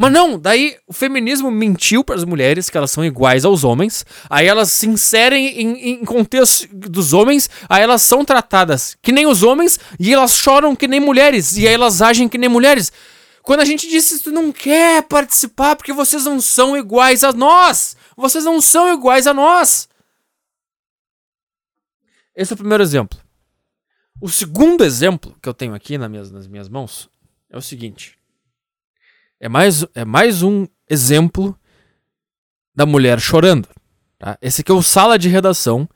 Mas 0.00 0.12
não, 0.12 0.38
daí 0.38 0.76
o 0.88 0.94
feminismo 0.94 1.50
mentiu 1.50 2.02
para 2.02 2.14
as 2.14 2.24
mulheres 2.24 2.70
que 2.70 2.78
elas 2.78 2.90
são 2.90 3.04
iguais 3.04 3.44
aos 3.44 3.64
homens, 3.64 4.06
aí 4.30 4.46
elas 4.46 4.70
se 4.72 4.88
inserem 4.88 5.60
em, 5.60 5.90
em 5.90 6.04
contexto 6.06 6.66
dos 6.72 7.12
homens, 7.12 7.50
aí 7.68 7.82
elas 7.82 8.00
são 8.00 8.24
tratadas 8.24 8.96
que 9.02 9.12
nem 9.12 9.26
os 9.26 9.42
homens 9.42 9.78
e 9.98 10.14
elas 10.14 10.34
choram 10.34 10.74
que 10.74 10.88
nem 10.88 11.00
mulheres, 11.00 11.58
e 11.58 11.68
aí 11.68 11.74
elas 11.74 12.00
agem 12.00 12.30
que 12.30 12.38
nem 12.38 12.48
mulheres. 12.48 12.90
Quando 13.50 13.62
a 13.62 13.64
gente 13.64 13.88
disse 13.88 14.22
que 14.22 14.30
não 14.30 14.52
quer 14.52 15.02
participar 15.08 15.74
porque 15.74 15.92
vocês 15.92 16.24
não 16.24 16.40
são 16.40 16.76
iguais 16.76 17.24
a 17.24 17.32
nós. 17.32 17.96
Vocês 18.16 18.44
não 18.44 18.60
são 18.60 18.94
iguais 18.94 19.26
a 19.26 19.34
nós. 19.34 19.88
Esse 22.32 22.52
é 22.52 22.54
o 22.54 22.56
primeiro 22.56 22.80
exemplo. 22.80 23.18
O 24.20 24.28
segundo 24.28 24.84
exemplo 24.84 25.36
que 25.42 25.48
eu 25.48 25.52
tenho 25.52 25.74
aqui 25.74 25.98
nas 25.98 26.08
minhas, 26.08 26.30
nas 26.30 26.46
minhas 26.46 26.68
mãos 26.68 27.10
é 27.50 27.58
o 27.58 27.60
seguinte. 27.60 28.16
É 29.40 29.48
mais, 29.48 29.84
é 29.96 30.04
mais 30.04 30.44
um 30.44 30.64
exemplo 30.88 31.58
da 32.72 32.86
mulher 32.86 33.18
chorando. 33.18 33.68
Tá? 34.16 34.38
Esse 34.40 34.60
aqui 34.60 34.70
é 34.70 34.74
o 34.74 34.80
sala 34.80 35.18
de 35.18 35.28
redação, 35.28 35.88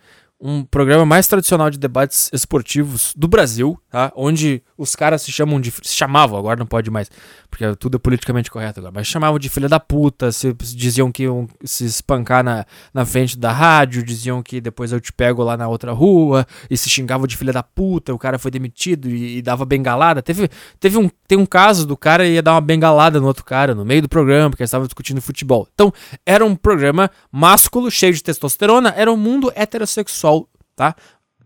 um 0.47 0.63
programa 0.63 1.07
mais 1.07 1.27
tradicional 1.27 1.71
de 1.71 1.79
debates 1.79 2.29
esportivos 2.31 3.15
do 3.17 3.27
Brasil, 3.27 3.81
tá? 3.91 4.13
Onde 4.15 4.63
os 4.77 4.95
caras 4.95 5.23
se 5.23 5.33
chamam 5.33 5.59
de. 5.59 5.71
Se 5.71 5.97
chamavam, 5.97 6.39
agora 6.39 6.59
não 6.59 6.67
pode 6.67 6.91
mais, 6.91 7.11
porque 7.49 7.75
tudo 7.77 7.97
é 7.97 7.99
politicamente 7.99 8.51
correto 8.51 8.79
agora, 8.79 8.93
mas 8.95 9.07
chamavam 9.07 9.39
de 9.39 9.49
filha 9.49 9.71
da 9.71 9.81
puta, 9.81 10.31
se, 10.31 10.53
diziam 10.53 11.11
que 11.11 11.23
iam 11.23 11.49
se 11.65 11.87
espancar 11.87 12.45
na, 12.45 12.67
na 12.93 13.07
frente 13.07 13.39
da 13.39 13.51
rádio, 13.51 14.03
diziam 14.03 14.43
que 14.43 14.61
depois 14.61 14.93
eu 14.93 15.01
te 15.01 15.15
pego 15.15 15.43
lá 15.43 15.57
na 15.57 15.67
outra 15.67 15.93
rua, 15.93 16.47
e 16.69 16.77
se 16.77 16.91
xingavam 16.91 17.27
de 17.27 17.39
filha 17.39 17.53
da 17.53 17.63
puta, 17.63 18.13
o 18.13 18.19
cara 18.19 18.39
foi 18.39 18.51
demitido 18.51 19.09
e, 19.09 19.39
e 19.39 19.43
dava 19.43 19.65
bengalada. 19.65 20.21
Teve, 20.21 20.51
teve 20.79 20.99
um, 20.99 21.09
tem 21.27 21.39
um 21.39 21.47
caso 21.47 21.87
do 21.87 21.97
cara 21.97 22.27
ia 22.27 22.43
dar 22.43 22.53
uma 22.53 22.61
bengalada 22.61 23.19
no 23.19 23.27
outro 23.27 23.45
cara 23.45 23.75
no 23.75 23.85
meio 23.85 24.03
do 24.03 24.11
programa, 24.11 24.51
porque 24.51 24.63
eles 24.63 24.69
estavam 24.69 24.87
discutindo 24.87 25.23
futebol. 25.23 25.67
Então, 25.73 25.91
era 26.27 26.45
um 26.45 26.55
programa 26.55 27.11
másculo, 27.33 27.91
cheio 27.91 28.13
de 28.13 28.23
testosterona, 28.23 28.93
era 28.95 29.11
um 29.11 29.17
mundo 29.17 29.51
heterossexual, 29.55 30.34
tá? 30.75 30.95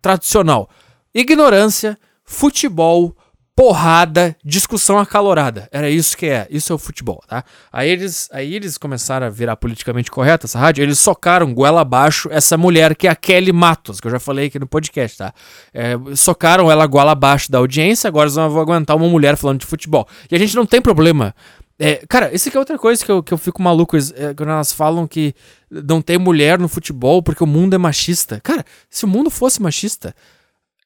Tradicional. 0.00 0.68
Ignorância, 1.14 1.98
futebol, 2.24 3.16
porrada, 3.58 4.36
discussão 4.44 5.00
acalorada. 5.00 5.68
Era 5.72 5.90
isso 5.90 6.16
que 6.16 6.26
é. 6.26 6.46
Isso 6.48 6.72
é 6.72 6.76
o 6.76 6.78
futebol, 6.78 7.20
tá? 7.26 7.42
Aí 7.72 7.90
eles, 7.90 8.28
aí 8.32 8.54
eles 8.54 8.78
começaram 8.78 9.26
a 9.26 9.30
virar 9.30 9.56
politicamente 9.56 10.12
correto 10.12 10.46
essa 10.46 10.56
rádio. 10.60 10.84
Eles 10.84 11.00
socaram 11.00 11.52
goela 11.52 11.80
abaixo 11.80 12.28
essa 12.30 12.56
mulher 12.56 12.94
que 12.94 13.08
é 13.08 13.10
a 13.10 13.16
Kelly 13.16 13.52
Matos, 13.52 13.98
que 13.98 14.06
eu 14.06 14.12
já 14.12 14.20
falei 14.20 14.46
aqui 14.46 14.60
no 14.60 14.66
podcast, 14.68 15.18
tá? 15.18 15.34
É, 15.74 15.94
socaram 16.14 16.70
ela 16.70 16.86
goela 16.86 17.10
abaixo 17.10 17.50
da 17.50 17.58
audiência. 17.58 18.06
Agora 18.06 18.26
eles 18.26 18.36
vão 18.36 18.60
aguentar 18.60 18.96
uma 18.96 19.08
mulher 19.08 19.36
falando 19.36 19.58
de 19.58 19.66
futebol. 19.66 20.06
E 20.30 20.36
a 20.36 20.38
gente 20.38 20.54
não 20.54 20.64
tem 20.64 20.80
problema. 20.80 21.34
É, 21.78 22.04
cara, 22.08 22.34
isso 22.34 22.48
aqui 22.48 22.56
é 22.56 22.60
outra 22.60 22.76
coisa 22.76 23.04
que 23.04 23.10
eu, 23.10 23.22
que 23.22 23.32
eu 23.32 23.38
fico 23.38 23.62
maluco 23.62 23.96
é, 23.96 24.34
quando 24.34 24.50
elas 24.50 24.72
falam 24.72 25.06
que 25.06 25.32
não 25.70 26.02
tem 26.02 26.18
mulher 26.18 26.58
no 26.58 26.68
futebol 26.68 27.22
porque 27.22 27.44
o 27.44 27.46
mundo 27.46 27.74
é 27.74 27.78
machista. 27.78 28.40
Cara, 28.40 28.64
se 28.90 29.04
o 29.04 29.08
mundo 29.08 29.30
fosse 29.30 29.62
machista, 29.62 30.12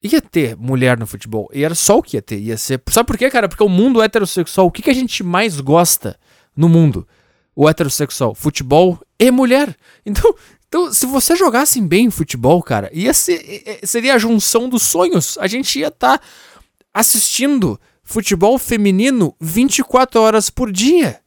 ia 0.03 0.21
ter 0.21 0.55
mulher 0.55 0.99
no 0.99 1.07
futebol. 1.07 1.49
E 1.55 1.65
era 1.65 1.75
só 1.75 1.97
o 1.97 2.03
que 2.03 2.19
ia 2.19 2.23
ter. 2.23 2.39
Ia 2.39 2.59
ser. 2.59 2.83
Sabe 2.91 3.07
por 3.07 3.17
quê, 3.17 3.31
cara? 3.31 3.49
Porque 3.49 3.63
o 3.63 3.71
mundo 3.71 4.03
heterossexual, 4.03 4.67
o 4.67 4.71
que, 4.71 4.83
que 4.83 4.91
a 4.91 4.95
gente 4.95 5.23
mais 5.23 5.59
gosta 5.61 6.19
no 6.55 6.69
mundo? 6.69 7.09
O 7.57 7.67
heterossexual, 7.67 8.35
futebol 8.35 8.99
e 9.19 9.31
mulher. 9.31 9.75
Então, 10.05 10.35
então 10.67 10.93
se 10.93 11.05
você 11.07 11.37
jogasse 11.37 11.81
bem 11.81 12.11
futebol, 12.11 12.63
cara, 12.63 12.91
ia 12.95 13.13
ser, 13.13 13.79
seria 13.85 14.15
a 14.15 14.19
junção 14.19 14.69
dos 14.71 14.83
sonhos. 14.83 15.37
A 15.39 15.47
gente 15.47 15.79
ia 15.79 15.89
estar 15.89 16.19
tá 16.19 16.25
assistindo 16.93 17.79
futebol 18.13 18.59
feminino 18.59 19.35
24 19.41 20.21
horas 20.21 20.51
por 20.51 20.71
dia. 20.71 21.21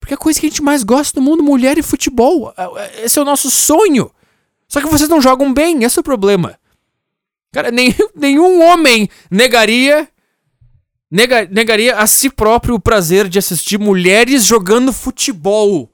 Porque 0.00 0.14
é 0.14 0.16
a 0.16 0.18
coisa 0.18 0.38
que 0.38 0.46
a 0.46 0.48
gente 0.48 0.62
mais 0.62 0.82
gosta 0.82 1.20
no 1.20 1.26
mundo, 1.26 1.42
mulher 1.42 1.78
e 1.78 1.82
futebol. 1.82 2.52
Esse 3.02 3.18
é 3.18 3.22
o 3.22 3.24
nosso 3.24 3.50
sonho. 3.50 4.10
Só 4.68 4.80
que 4.80 4.88
vocês 4.88 5.08
não 5.08 5.20
jogam 5.20 5.52
bem, 5.52 5.84
esse 5.84 5.98
é 5.98 6.00
o 6.00 6.04
problema. 6.04 6.58
Cara, 7.52 7.70
nem, 7.70 7.94
nenhum 8.14 8.62
homem 8.62 9.08
negaria 9.30 10.08
nega, 11.10 11.48
negaria 11.50 11.96
a 11.96 12.06
si 12.06 12.28
próprio 12.28 12.74
o 12.74 12.80
prazer 12.80 13.28
de 13.28 13.38
assistir 13.38 13.78
mulheres 13.78 14.44
jogando 14.44 14.92
futebol 14.92 15.90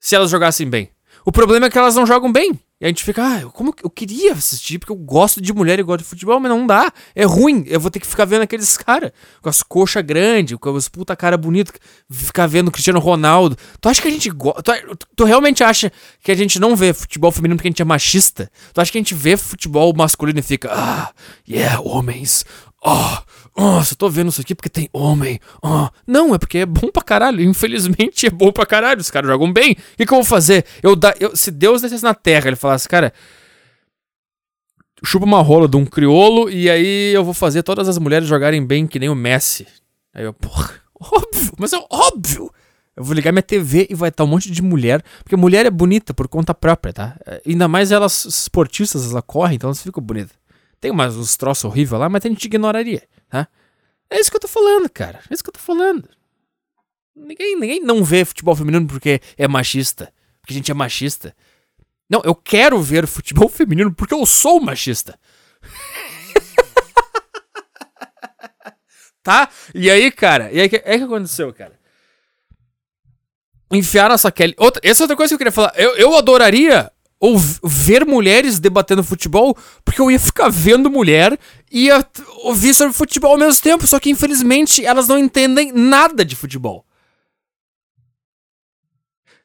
se 0.00 0.14
elas 0.14 0.30
jogassem 0.30 0.68
bem. 0.68 0.90
O 1.24 1.32
problema 1.32 1.66
é 1.66 1.70
que 1.70 1.78
elas 1.78 1.94
não 1.94 2.04
jogam 2.04 2.30
bem. 2.30 2.58
E 2.80 2.84
a 2.84 2.88
gente 2.88 3.04
fica, 3.04 3.22
ah, 3.24 3.46
como 3.50 3.72
eu 3.82 3.88
queria 3.88 4.32
assistir, 4.32 4.78
porque 4.78 4.90
eu 4.90 4.96
gosto 4.96 5.40
de 5.40 5.52
mulher 5.52 5.78
e 5.78 5.82
gosto 5.82 6.00
de 6.00 6.08
futebol, 6.08 6.40
mas 6.40 6.50
não 6.50 6.66
dá. 6.66 6.92
É 7.14 7.24
ruim. 7.24 7.64
Eu 7.68 7.78
vou 7.78 7.90
ter 7.90 8.00
que 8.00 8.06
ficar 8.06 8.24
vendo 8.24 8.42
aqueles 8.42 8.76
caras 8.78 9.12
com 9.40 9.48
as 9.48 9.62
coxas 9.62 10.02
grandes, 10.02 10.58
com 10.58 10.76
as 10.76 10.88
puta 10.88 11.14
cara 11.14 11.36
bonita, 11.36 11.72
ficar 12.10 12.46
vendo 12.48 12.72
Cristiano 12.72 12.98
Ronaldo. 12.98 13.56
Tu 13.80 13.88
acha 13.88 14.02
que 14.02 14.08
a 14.08 14.10
gente 14.10 14.28
gosta. 14.30 14.62
Tu, 14.62 15.06
tu, 15.16 15.24
realmente 15.24 15.62
acha 15.62 15.92
que 16.20 16.32
a 16.32 16.34
gente 16.34 16.58
não 16.58 16.74
vê 16.74 16.92
futebol 16.92 17.30
feminino 17.30 17.56
porque 17.56 17.68
a 17.68 17.70
gente 17.70 17.82
é 17.82 17.84
machista? 17.84 18.50
Tu 18.72 18.80
acha 18.80 18.90
que 18.90 18.98
a 18.98 19.00
gente 19.00 19.14
vê 19.14 19.36
futebol 19.36 19.94
masculino 19.96 20.40
e 20.40 20.42
fica, 20.42 20.68
ah, 20.72 21.12
yeah, 21.48 21.80
homens, 21.80 22.44
oh, 22.84 23.18
só 23.84 23.94
tô 23.94 24.08
vendo 24.10 24.30
isso 24.30 24.40
aqui 24.40 24.54
porque 24.54 24.68
tem 24.68 24.88
homem. 24.92 25.38
Oh. 25.62 25.88
Não, 26.06 26.34
é 26.34 26.38
porque 26.38 26.58
é 26.58 26.66
bom 26.66 26.90
pra 26.90 27.02
caralho. 27.02 27.40
Infelizmente 27.40 28.26
é 28.26 28.30
bom 28.30 28.50
pra 28.50 28.66
caralho. 28.66 29.00
Os 29.00 29.10
caras 29.10 29.30
jogam 29.30 29.52
bem. 29.52 29.72
O 29.72 29.96
que, 29.96 30.06
que 30.06 30.12
eu 30.12 30.18
vou 30.18 30.24
fazer? 30.24 30.64
Eu, 30.82 30.96
da, 30.96 31.14
eu 31.20 31.36
Se 31.36 31.50
Deus 31.50 31.82
descesse 31.82 32.02
na 32.02 32.14
terra 32.14 32.48
ele 32.48 32.56
falasse, 32.56 32.88
cara, 32.88 33.12
chupa 35.04 35.24
uma 35.24 35.40
rola 35.40 35.68
de 35.68 35.76
um 35.76 35.84
criolo 35.84 36.50
e 36.50 36.68
aí 36.68 37.12
eu 37.14 37.24
vou 37.24 37.34
fazer 37.34 37.62
todas 37.62 37.88
as 37.88 37.98
mulheres 37.98 38.26
jogarem 38.26 38.64
bem 38.64 38.86
que 38.86 38.98
nem 38.98 39.08
o 39.08 39.14
Messi. 39.14 39.66
Aí 40.12 40.24
eu, 40.24 40.32
porra, 40.32 40.74
óbvio, 40.98 41.52
mas 41.58 41.72
é 41.72 41.78
óbvio. 41.90 42.50
Eu 42.96 43.02
vou 43.02 43.14
ligar 43.14 43.32
minha 43.32 43.42
TV 43.42 43.88
e 43.90 43.94
vai 43.94 44.08
estar 44.08 44.22
um 44.22 44.28
monte 44.28 44.50
de 44.50 44.62
mulher, 44.62 45.02
porque 45.22 45.34
mulher 45.34 45.66
é 45.66 45.70
bonita 45.70 46.14
por 46.14 46.28
conta 46.28 46.54
própria, 46.54 46.92
tá? 46.92 47.16
Ainda 47.44 47.66
mais 47.66 47.90
elas 47.90 48.24
esportistas, 48.24 49.10
elas 49.10 49.22
correm, 49.26 49.56
então 49.56 49.68
elas 49.68 49.82
ficam 49.82 50.02
bonitas. 50.02 50.36
Tem 50.80 50.92
umas, 50.92 51.16
uns 51.16 51.36
troços 51.36 51.64
horríveis 51.64 51.98
lá, 51.98 52.08
mas 52.08 52.24
a 52.24 52.28
gente 52.28 52.44
ignoraria, 52.44 53.02
tá? 53.34 53.48
É 54.08 54.20
isso 54.20 54.30
que 54.30 54.36
eu 54.36 54.40
tô 54.40 54.46
falando, 54.46 54.88
cara. 54.88 55.20
É 55.28 55.34
isso 55.34 55.42
que 55.42 55.48
eu 55.48 55.54
tô 55.54 55.58
falando. 55.58 56.08
Ninguém, 57.16 57.58
ninguém 57.58 57.80
não 57.80 58.04
vê 58.04 58.24
futebol 58.24 58.54
feminino 58.54 58.86
porque 58.86 59.20
é 59.36 59.48
machista. 59.48 60.14
Porque 60.40 60.52
a 60.52 60.56
gente 60.56 60.70
é 60.70 60.74
machista. 60.74 61.34
Não, 62.08 62.22
eu 62.24 62.34
quero 62.34 62.80
ver 62.80 63.08
futebol 63.08 63.48
feminino 63.48 63.92
porque 63.92 64.14
eu 64.14 64.24
sou 64.24 64.60
machista. 64.60 65.18
tá? 69.22 69.48
E 69.74 69.90
aí, 69.90 70.12
cara, 70.12 70.52
e 70.52 70.60
aí 70.60 70.68
que, 70.68 70.76
é 70.76 70.98
que 70.98 71.04
aconteceu, 71.04 71.52
cara? 71.52 71.76
Enfiaram 73.72 74.14
essa 74.14 74.30
Kelly. 74.30 74.54
Outra, 74.58 74.80
essa 74.84 75.02
é 75.02 75.04
outra 75.04 75.16
coisa 75.16 75.30
que 75.30 75.34
eu 75.34 75.38
queria 75.38 75.50
falar. 75.50 75.72
Eu, 75.74 75.96
eu 75.96 76.16
adoraria 76.16 76.92
ou 77.20 77.38
ver 77.38 78.04
mulheres 78.04 78.58
debatendo 78.58 79.02
futebol, 79.02 79.56
porque 79.84 80.00
eu 80.00 80.10
ia 80.10 80.20
ficar 80.20 80.48
vendo 80.48 80.90
mulher 80.90 81.38
e 81.70 81.86
ia 81.86 82.04
ouvir 82.42 82.74
sobre 82.74 82.92
futebol 82.92 83.32
ao 83.32 83.38
mesmo 83.38 83.62
tempo, 83.62 83.86
só 83.86 83.98
que 83.98 84.10
infelizmente 84.10 84.84
elas 84.84 85.08
não 85.08 85.18
entendem 85.18 85.72
nada 85.72 86.24
de 86.24 86.36
futebol. 86.36 86.84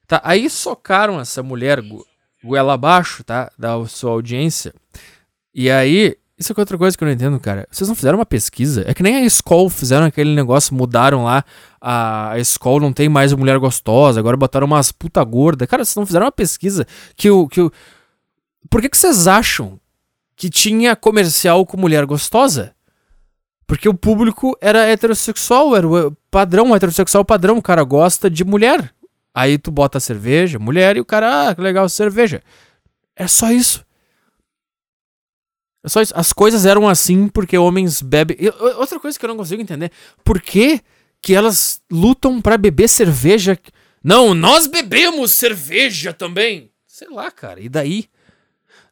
Tá, 0.08 0.20
aí 0.24 0.50
socaram 0.50 1.20
essa 1.20 1.44
mulher 1.44 1.82
goela 2.44 2.74
abaixo, 2.74 3.24
tá, 3.24 3.52
da 3.58 3.86
sua 3.86 4.12
audiência. 4.12 4.74
E 5.54 5.70
aí 5.70 6.18
isso 6.40 6.54
é 6.54 6.56
outra 6.58 6.78
coisa 6.78 6.98
que 6.98 7.04
eu 7.04 7.06
não 7.06 7.14
entendo, 7.14 7.38
cara. 7.38 7.68
Vocês 7.70 7.88
não 7.90 7.96
fizeram 7.96 8.18
uma 8.18 8.26
pesquisa? 8.26 8.86
É 8.88 8.94
que 8.94 9.04
nem 9.04 9.18
a 9.18 9.26
escola 9.26 9.70
fizeram 9.70 10.06
aquele 10.06 10.34
negócio, 10.34 10.74
mudaram 10.74 11.26
lá. 11.26 11.44
A, 11.82 12.40
escola 12.40 12.80
não 12.80 12.94
tem 12.94 13.10
mais 13.10 13.34
mulher 13.34 13.60
gostosa, 13.60 14.22
agora 14.22 14.38
botaram 14.38 14.66
umas 14.66 14.90
puta 14.90 15.22
gorda. 15.22 15.68
Cara, 15.68 15.84
vocês 15.84 15.98
não 15.98 16.06
fizeram 16.06 16.28
uma 16.28 16.32
pesquisa 16.32 16.88
que 17.18 17.30
o. 17.30 17.46
Que 17.46 17.60
o... 17.60 17.72
Por 18.70 18.82
que, 18.82 18.88
que 18.88 18.98
vocês 18.98 19.28
acham 19.28 19.78
que 20.34 20.50
tinha 20.50 20.96
comercial 20.96 21.66
com 21.66 21.76
mulher 21.76 22.06
gostosa? 22.06 22.74
Porque 23.68 23.90
o 23.90 23.94
público 23.94 24.58
era 24.62 24.88
heterossexual, 24.88 25.76
era 25.76 25.86
o 25.86 26.16
padrão, 26.32 26.72
o 26.72 26.76
heterossexual 26.76 27.26
padrão. 27.26 27.58
O 27.58 27.62
cara 27.62 27.84
gosta 27.84 28.30
de 28.30 28.46
mulher. 28.46 28.94
Aí 29.36 29.58
tu 29.58 29.72
bota 29.72 29.98
a 29.98 30.02
cerveja, 30.02 30.58
mulher, 30.58 30.96
e 30.96 31.02
o 31.02 31.06
cara, 31.06 31.50
ah, 31.50 31.56
que 31.56 31.62
legal, 31.62 31.88
cerveja. 31.90 32.42
É 33.14 33.28
só 33.28 33.52
isso. 33.52 33.86
É 35.84 35.90
só 35.90 36.02
isso. 36.02 36.14
As 36.16 36.34
coisas 36.34 36.66
eram 36.66 36.88
assim 36.88 37.28
porque 37.28 37.58
homens 37.58 38.02
bebem. 38.02 38.38
outra 38.78 39.00
coisa 39.00 39.18
que 39.18 39.26
eu 39.26 39.30
não 39.30 39.38
consigo 39.38 39.62
entender. 39.62 39.92
Por 40.24 40.42
que, 40.42 40.82
que 41.22 41.34
elas 41.34 41.82
lutam 41.92 42.42
para 42.42 42.58
beber 42.58 42.88
cerveja? 42.88 43.58
Não, 44.04 44.34
nós 44.34 44.68
bebemos 44.68 45.32
cerveja 45.32 46.14
também. 46.14 46.72
Sei 46.88 47.10
lá, 47.10 47.32
cara. 47.32 47.60
E 47.60 47.70
daí? 47.70 48.10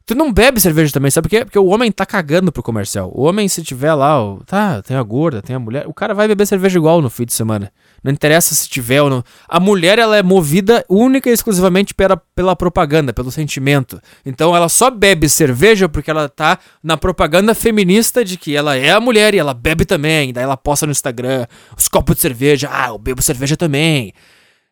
Tu 0.08 0.14
não 0.14 0.32
bebe 0.32 0.58
cerveja 0.58 0.90
também, 0.90 1.10
sabe 1.10 1.28
por 1.28 1.36
quê? 1.36 1.44
Porque 1.44 1.58
o 1.58 1.66
homem 1.66 1.92
tá 1.92 2.06
cagando 2.06 2.50
pro 2.50 2.62
comercial. 2.62 3.12
O 3.14 3.24
homem, 3.24 3.46
se 3.46 3.62
tiver 3.62 3.92
lá, 3.92 4.16
tá, 4.46 4.80
tem 4.80 4.96
a 4.96 5.02
gorda, 5.02 5.42
tem 5.42 5.54
a 5.54 5.58
mulher, 5.58 5.86
o 5.86 5.92
cara 5.92 6.14
vai 6.14 6.26
beber 6.26 6.46
cerveja 6.46 6.78
igual 6.78 7.02
no 7.02 7.10
fim 7.10 7.26
de 7.26 7.34
semana. 7.34 7.70
Não 8.02 8.12
interessa 8.12 8.54
se 8.54 8.68
tiver 8.68 9.02
ou 9.02 9.10
não. 9.10 9.24
A 9.48 9.58
mulher, 9.58 9.98
ela 9.98 10.16
é 10.16 10.22
movida 10.22 10.84
única 10.88 11.28
e 11.28 11.32
exclusivamente 11.32 11.94
pela, 11.94 12.16
pela 12.16 12.54
propaganda, 12.54 13.12
pelo 13.12 13.30
sentimento. 13.30 14.00
Então 14.24 14.54
ela 14.54 14.68
só 14.68 14.90
bebe 14.90 15.28
cerveja 15.28 15.88
porque 15.88 16.10
ela 16.10 16.28
tá 16.28 16.58
na 16.82 16.96
propaganda 16.96 17.54
feminista 17.54 18.24
de 18.24 18.36
que 18.36 18.56
ela 18.56 18.76
é 18.76 18.90
a 18.90 19.00
mulher 19.00 19.34
e 19.34 19.38
ela 19.38 19.54
bebe 19.54 19.84
também. 19.84 20.32
Daí 20.32 20.44
ela 20.44 20.56
posta 20.56 20.86
no 20.86 20.92
Instagram 20.92 21.46
os 21.76 21.88
copos 21.88 22.16
de 22.16 22.22
cerveja. 22.22 22.68
Ah, 22.70 22.88
eu 22.88 22.98
bebo 22.98 23.22
cerveja 23.22 23.56
também. 23.56 24.12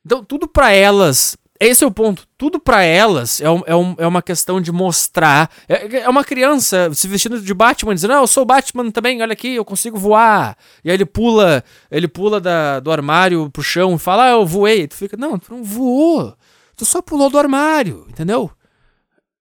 Então 0.04 0.24
tudo 0.24 0.46
para 0.46 0.72
elas 0.72 1.36
esse 1.60 1.84
é 1.84 1.86
o 1.86 1.90
ponto. 1.90 2.26
Tudo 2.36 2.60
para 2.60 2.82
elas 2.82 3.40
é, 3.40 3.50
um, 3.50 3.62
é, 3.66 3.74
um, 3.74 3.94
é, 3.98 4.06
uma 4.06 4.22
questão 4.22 4.60
de 4.60 4.70
mostrar. 4.70 5.50
É, 5.68 5.98
é, 5.98 6.08
uma 6.08 6.24
criança 6.24 6.92
se 6.94 7.08
vestindo 7.08 7.40
de 7.40 7.54
Batman, 7.54 7.94
dizendo: 7.94 8.14
Não, 8.14 8.20
eu 8.20 8.26
sou 8.26 8.44
Batman 8.44 8.90
também, 8.90 9.22
olha 9.22 9.32
aqui, 9.32 9.54
eu 9.54 9.64
consigo 9.64 9.98
voar. 9.98 10.56
E 10.84 10.90
aí 10.90 10.96
ele 10.96 11.06
pula, 11.06 11.64
ele 11.90 12.08
pula 12.08 12.40
da, 12.40 12.80
do 12.80 12.90
armário 12.90 13.50
pro 13.50 13.62
chão 13.62 13.94
e 13.94 13.98
fala: 13.98 14.26
Ah, 14.26 14.30
eu 14.30 14.46
voei. 14.46 14.82
E 14.82 14.88
tu 14.88 14.96
fica: 14.96 15.16
Não, 15.16 15.38
tu 15.38 15.54
não 15.54 15.62
voou. 15.62 16.34
Tu 16.76 16.84
só 16.84 17.00
pulou 17.00 17.30
do 17.30 17.38
armário, 17.38 18.06
entendeu? 18.08 18.50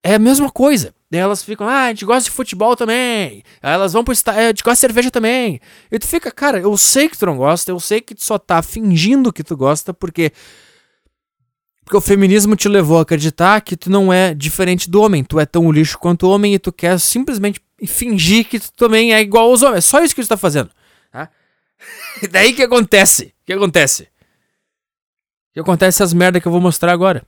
É 0.01 0.15
a 0.15 0.19
mesma 0.19 0.49
coisa. 0.49 0.93
Daí 1.10 1.21
elas 1.21 1.43
ficam, 1.43 1.67
ah, 1.67 1.86
a 1.86 1.89
gente 1.89 2.06
gosta 2.06 2.30
de 2.30 2.36
futebol 2.36 2.75
também. 2.75 3.43
Aí 3.62 3.73
elas 3.73 3.93
vão 3.93 4.04
pro 4.04 4.13
estádio, 4.13 4.41
a 4.41 4.47
gente 4.47 4.63
gosta 4.63 4.75
de 4.75 4.80
cerveja 4.82 5.12
também. 5.12 5.60
E 5.91 5.99
tu 5.99 6.08
fica, 6.08 6.32
cara, 6.32 6.60
eu 6.60 6.75
sei 6.78 7.10
que 7.10 7.17
tu 7.17 7.25
não 7.25 7.38
gosta, 7.38 7.71
eu 7.71 7.80
sei 7.80 8.01
que 8.01 8.15
tu 8.15 8.23
só 8.23 8.38
tá 8.38 8.62
fingindo 8.62 9.32
que 9.32 9.43
tu 9.43 9.56
gosta, 9.56 9.93
porque 9.93 10.32
Porque 11.86 11.95
o 11.98 12.02
feminismo 12.02 12.56
te 12.56 12.67
levou 12.67 12.98
a 12.98 13.04
acreditar 13.04 13.62
que 13.62 13.78
tu 13.78 13.91
não 13.91 14.12
é 14.12 14.34
diferente 14.34 14.89
do 14.89 15.02
homem. 15.04 15.24
Tu 15.24 15.39
é 15.39 15.45
tão 15.45 15.71
lixo 15.71 16.00
quanto 16.00 16.26
o 16.26 16.32
homem 16.32 16.56
e 16.56 16.60
tu 16.60 16.74
quer 16.74 17.00
simplesmente 17.00 17.62
fingir 17.88 18.45
que 18.48 18.60
tu 18.60 18.71
também 18.74 19.13
é 19.13 19.21
igual 19.21 19.52
aos 19.52 19.62
homens. 19.62 19.78
É 19.78 19.82
só 19.82 20.02
isso 20.04 20.15
que 20.15 20.24
tu 20.24 20.28
tá 20.28 20.36
fazendo. 20.36 20.71
Tá? 21.12 21.30
E 22.24 22.28
daí 22.28 22.54
que 22.54 22.63
acontece? 22.63 23.36
O 23.43 23.45
que 23.45 23.54
acontece? 23.54 24.04
O 24.04 25.54
que 25.54 25.60
acontece 25.60 26.02
as 26.02 26.12
merdas 26.12 26.41
que 26.41 26.48
eu 26.48 26.52
vou 26.52 26.60
mostrar 26.60 26.91
agora? 26.91 27.21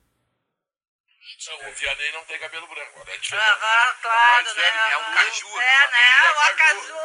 Não, 1.47 1.55
o 1.69 1.73
Vianney 1.75 2.11
não 2.13 2.25
tem 2.25 2.39
cabelo 2.39 2.65
branco. 2.65 3.07
É 3.07 3.17
diferente. 3.19 3.35
Aham, 3.35 3.93
claro, 4.01 4.43
Mas 4.43 4.55
né? 4.57 4.63
é 4.91 4.97
um 4.97 5.13
caju, 5.13 5.47
É, 5.61 5.79
né? 5.93 6.07
é 6.25 6.31
O 6.31 6.57
caju. 6.57 6.97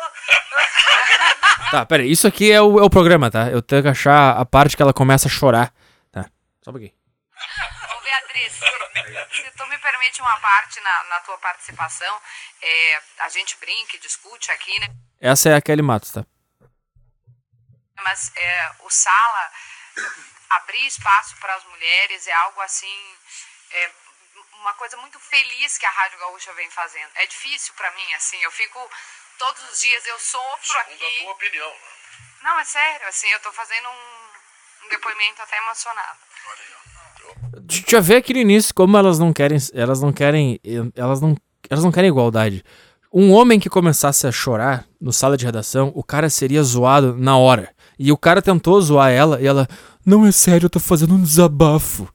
Tá, 1.70 1.86
pera 1.86 2.02
aí. 2.02 2.10
Isso 2.10 2.26
aqui 2.26 2.50
é 2.50 2.60
o, 2.60 2.78
é 2.78 2.82
o 2.82 2.90
programa, 2.90 3.30
tá? 3.30 3.48
Eu 3.50 3.62
tenho 3.62 3.82
que 3.82 3.88
achar 3.88 4.36
a 4.36 4.44
parte 4.44 4.76
que 4.76 4.82
ela 4.82 4.92
começa 4.92 5.28
a 5.28 5.30
chorar. 5.30 5.72
Tá. 6.10 6.28
Só 6.62 6.70
um 6.70 6.74
pouquinho. 6.74 6.92
Ô, 8.32 8.88
Beatriz, 8.92 9.34
se, 9.34 9.42
se 9.42 9.50
tu 9.52 9.66
me 9.66 9.78
permite 9.78 10.20
uma 10.20 10.40
parte 10.40 10.80
na, 10.80 11.04
na 11.04 11.20
tua 11.20 11.36
participação, 11.38 12.22
é, 12.60 13.02
a 13.18 13.28
gente 13.28 13.56
brinca 13.58 13.96
e 13.96 14.00
discute 14.00 14.50
aqui, 14.50 14.78
né? 14.80 14.88
Essa 15.20 15.50
é 15.50 15.54
a 15.56 15.60
Kelly 15.62 15.82
Matos, 15.82 16.12
tá? 16.12 16.24
Mas 18.02 18.32
é, 18.36 18.72
o 18.80 18.90
Sala 18.90 19.52
abrir 20.50 20.86
espaço 20.86 21.36
para 21.36 21.54
as 21.54 21.64
mulheres 21.64 22.26
é 22.26 22.32
algo 22.32 22.60
assim, 22.62 23.16
é, 23.70 23.90
uma 24.54 24.74
coisa 24.74 24.96
muito 24.96 25.18
feliz 25.20 25.78
que 25.78 25.86
a 25.86 25.90
Rádio 25.90 26.18
Gaúcha 26.18 26.52
vem 26.54 26.70
fazendo. 26.70 27.10
É 27.16 27.26
difícil 27.26 27.74
para 27.74 27.90
mim, 27.92 28.14
assim, 28.14 28.38
eu 28.42 28.50
fico 28.50 28.90
todos 29.38 29.62
os 29.70 29.80
dias, 29.80 30.06
eu 30.06 30.18
sofro 30.18 30.66
Segundo 30.66 31.02
a 31.04 31.06
aqui. 31.06 31.18
tua 31.22 31.32
opinião. 31.32 31.70
né? 31.70 31.92
Não, 32.42 32.58
é 32.58 32.64
sério, 32.64 33.06
assim, 33.06 33.28
eu 33.28 33.40
tô 33.40 33.52
fazendo 33.52 33.88
um, 33.88 34.30
um 34.84 34.88
depoimento 34.88 35.40
até 35.42 35.56
emocionado. 35.58 36.18
Olha 36.46 36.62
aí, 36.62 36.74
ó. 36.74 37.01
Eu 37.92 38.02
ver 38.02 38.16
aqui 38.16 38.32
no 38.32 38.40
início 38.40 38.74
como 38.74 38.96
elas 38.96 39.18
não 39.18 39.32
querem. 39.32 39.58
Elas 39.74 40.00
não 40.00 40.12
querem. 40.12 40.58
Elas 40.94 41.20
não, 41.20 41.36
elas 41.68 41.84
não 41.84 41.92
querem 41.92 42.08
igualdade. 42.08 42.64
Um 43.12 43.30
homem 43.32 43.60
que 43.60 43.68
começasse 43.68 44.26
a 44.26 44.32
chorar 44.32 44.86
no 44.98 45.12
sala 45.12 45.36
de 45.36 45.44
redação, 45.44 45.92
o 45.94 46.02
cara 46.02 46.30
seria 46.30 46.62
zoado 46.62 47.14
na 47.16 47.36
hora. 47.36 47.74
E 47.98 48.10
o 48.10 48.16
cara 48.16 48.40
tentou 48.40 48.80
zoar 48.80 49.10
ela 49.10 49.40
e 49.40 49.46
ela. 49.46 49.68
Não 50.04 50.26
é 50.26 50.32
sério, 50.32 50.66
eu 50.66 50.70
tô 50.70 50.80
fazendo 50.80 51.14
um 51.14 51.22
desabafo. 51.22 52.12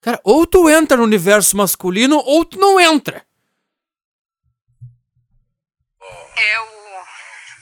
Cara, 0.00 0.20
ou 0.22 0.46
tu 0.46 0.68
entra 0.68 0.96
no 0.96 1.04
universo 1.04 1.56
masculino 1.56 2.16
ou 2.18 2.44
tu 2.44 2.58
não 2.58 2.78
entra. 2.78 3.24
É 6.36 6.60
o. 6.60 6.74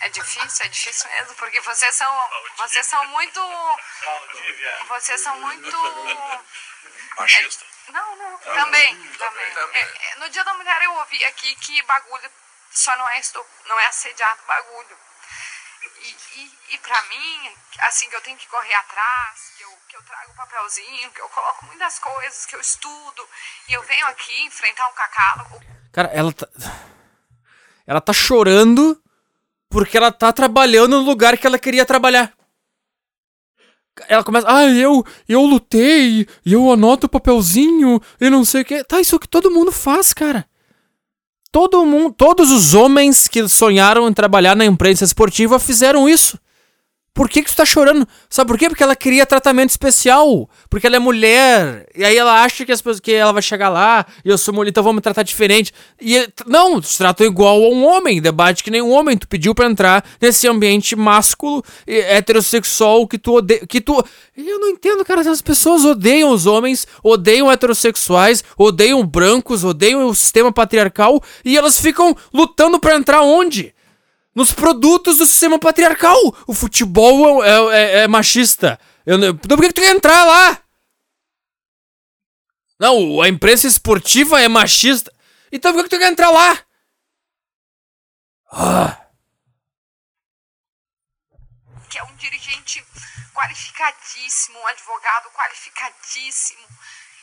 É 0.00 0.08
difícil, 0.08 0.66
é 0.66 0.68
difícil 0.68 1.10
mesmo, 1.10 1.34
porque 1.36 1.60
vocês 1.60 1.94
são. 1.94 2.12
Vocês 2.58 2.86
são 2.86 3.06
muito. 3.10 3.40
Vocês 4.88 5.20
são 5.20 5.40
muito. 5.40 5.76
Machista. 7.18 7.64
Não, 7.88 8.16
não, 8.16 8.38
também, 8.38 8.96
também. 9.18 9.50
também. 9.52 9.82
É, 9.82 10.12
é, 10.12 10.16
no 10.16 10.28
Dia 10.30 10.44
da 10.44 10.54
Mulher 10.54 10.82
eu 10.82 10.92
ouvi 10.94 11.24
aqui 11.24 11.54
que 11.56 11.82
bagulho 11.82 12.30
só 12.70 12.96
não 12.96 13.08
é, 13.08 13.20
não 13.66 13.80
é 13.80 13.86
assediado 13.86 14.40
bagulho. 14.46 14.96
E, 16.00 16.16
e, 16.40 16.58
e 16.70 16.78
pra 16.78 17.00
mim, 17.02 17.52
assim, 17.80 18.08
que 18.08 18.16
eu 18.16 18.20
tenho 18.22 18.36
que 18.36 18.48
correr 18.48 18.74
atrás, 18.74 19.52
que 19.56 19.62
eu, 19.62 19.78
que 19.88 19.96
eu 19.96 20.02
trago 20.02 20.34
papelzinho, 20.34 21.10
que 21.10 21.20
eu 21.20 21.28
coloco 21.28 21.66
muitas 21.66 21.98
coisas, 21.98 22.46
que 22.46 22.56
eu 22.56 22.60
estudo, 22.60 23.28
e 23.68 23.72
eu 23.72 23.82
venho 23.82 24.06
aqui 24.06 24.42
enfrentar 24.44 24.88
um 24.88 24.94
catálogo. 24.94 25.60
Cara, 25.92 26.08
ela 26.12 26.32
tá. 26.32 26.48
Ela 27.86 28.00
tá 28.00 28.12
chorando 28.12 29.02
porque 29.68 29.96
ela 29.96 30.12
tá 30.12 30.32
trabalhando 30.32 31.00
no 31.00 31.04
lugar 31.04 31.36
que 31.36 31.46
ela 31.46 31.58
queria 31.58 31.84
trabalhar. 31.84 32.32
Ela 34.08 34.24
começa, 34.24 34.46
ah, 34.48 34.66
eu, 34.66 35.04
eu 35.28 35.42
lutei, 35.42 36.26
eu 36.46 36.70
anoto 36.72 37.06
o 37.06 37.10
papelzinho, 37.10 38.00
e 38.20 38.30
não 38.30 38.44
sei 38.44 38.62
o 38.62 38.64
que. 38.64 38.84
Tá, 38.84 39.00
isso 39.00 39.14
é 39.14 39.16
o 39.16 39.20
que 39.20 39.28
todo 39.28 39.50
mundo 39.50 39.70
faz, 39.70 40.12
cara. 40.12 40.46
Todo 41.50 41.84
mundo, 41.84 42.14
todos 42.16 42.50
os 42.50 42.72
homens 42.72 43.28
que 43.28 43.46
sonharam 43.46 44.08
em 44.08 44.12
trabalhar 44.14 44.56
na 44.56 44.64
imprensa 44.64 45.04
esportiva 45.04 45.58
fizeram 45.58 46.08
isso. 46.08 46.38
Por 47.14 47.28
que, 47.28 47.42
que 47.42 47.50
tu 47.50 47.56
tá 47.56 47.64
chorando? 47.66 48.08
Sabe 48.30 48.48
por 48.48 48.58
quê? 48.58 48.68
Porque 48.70 48.82
ela 48.82 48.96
queria 48.96 49.26
tratamento 49.26 49.68
especial. 49.68 50.48
Porque 50.70 50.86
ela 50.86 50.96
é 50.96 50.98
mulher. 50.98 51.86
E 51.94 52.02
aí 52.04 52.16
ela 52.16 52.42
acha 52.42 52.64
que, 52.64 52.72
as 52.72 52.80
pessoas, 52.80 53.00
que 53.00 53.12
ela 53.12 53.32
vai 53.32 53.42
chegar 53.42 53.68
lá 53.68 54.06
e 54.24 54.30
eu 54.30 54.38
sou 54.38 54.54
mulher, 54.54 54.70
então 54.70 54.82
vão 54.82 54.94
me 54.94 55.00
tratar 55.02 55.22
diferente. 55.22 55.74
E 56.00 56.16
é- 56.16 56.26
não, 56.46 56.80
tu 56.80 56.88
te 56.88 56.96
tratam 56.96 57.26
igual 57.26 57.62
a 57.62 57.68
um 57.68 57.84
homem. 57.84 58.20
Debate 58.22 58.64
que 58.64 58.70
nem 58.70 58.80
um 58.80 58.90
homem. 58.90 59.18
Tu 59.18 59.28
pediu 59.28 59.54
pra 59.54 59.66
entrar 59.66 60.02
nesse 60.20 60.48
ambiente 60.48 60.96
másculo, 60.96 61.62
heterossexual 61.86 63.06
que 63.06 63.18
tu 63.18 63.34
odeia. 63.36 63.66
Que 63.66 63.80
tu. 63.80 64.02
Eu 64.34 64.58
não 64.58 64.68
entendo, 64.68 65.04
cara. 65.04 65.20
As 65.20 65.42
pessoas 65.42 65.84
odeiam 65.84 66.30
os 66.30 66.46
homens, 66.46 66.86
odeiam 67.02 67.50
heterossexuais, 67.52 68.42
odeiam 68.56 69.04
brancos, 69.04 69.64
odeiam 69.64 70.06
o 70.06 70.14
sistema 70.14 70.50
patriarcal 70.50 71.22
e 71.44 71.58
elas 71.58 71.78
ficam 71.78 72.16
lutando 72.32 72.78
pra 72.78 72.96
entrar 72.96 73.20
onde? 73.20 73.74
Nos 74.34 74.52
produtos 74.52 75.18
do 75.18 75.26
sistema 75.26 75.58
patriarcal. 75.58 76.18
O 76.46 76.54
futebol 76.54 77.42
é, 77.44 77.50
é- 77.74 77.98
é 78.02 78.08
machista. 78.08 78.78
Eu, 79.04 79.18
não- 79.18 79.28
então 79.28 79.56
por 79.56 79.62
que, 79.62 79.68
que 79.68 79.74
tu 79.74 79.80
quer 79.80 79.94
entrar 79.94 80.24
lá? 80.24 80.62
Não, 82.78 83.20
a 83.22 83.28
imprensa 83.28 83.66
esportiva 83.66 84.40
é 84.40 84.48
machista. 84.48 85.12
Então 85.50 85.72
por 85.72 85.78
que, 85.78 85.88
que 85.88 85.96
tu 85.96 86.00
quer 86.00 86.10
entrar 86.10 86.30
lá? 86.30 86.58
Ah, 88.50 88.98
que 91.88 91.98
é 91.98 92.02
um 92.04 92.14
dirigente 92.16 92.84
qualificadíssimo, 93.34 94.58
um 94.58 94.66
advogado 94.66 95.30
qualificadíssimo. 95.30 96.66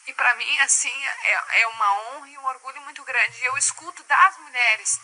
E 0.08 0.14
para 0.14 0.36
mim, 0.36 0.60
assim, 0.60 0.92
é, 1.24 1.62
é 1.62 1.68
uma 1.68 1.94
honra 2.02 2.30
e 2.30 2.38
um 2.38 2.46
orgulho 2.46 2.82
muito 2.82 3.04
grande. 3.04 3.44
Eu 3.44 3.56
escuto 3.58 4.04
das 4.04 4.38
mulheres 4.40 5.00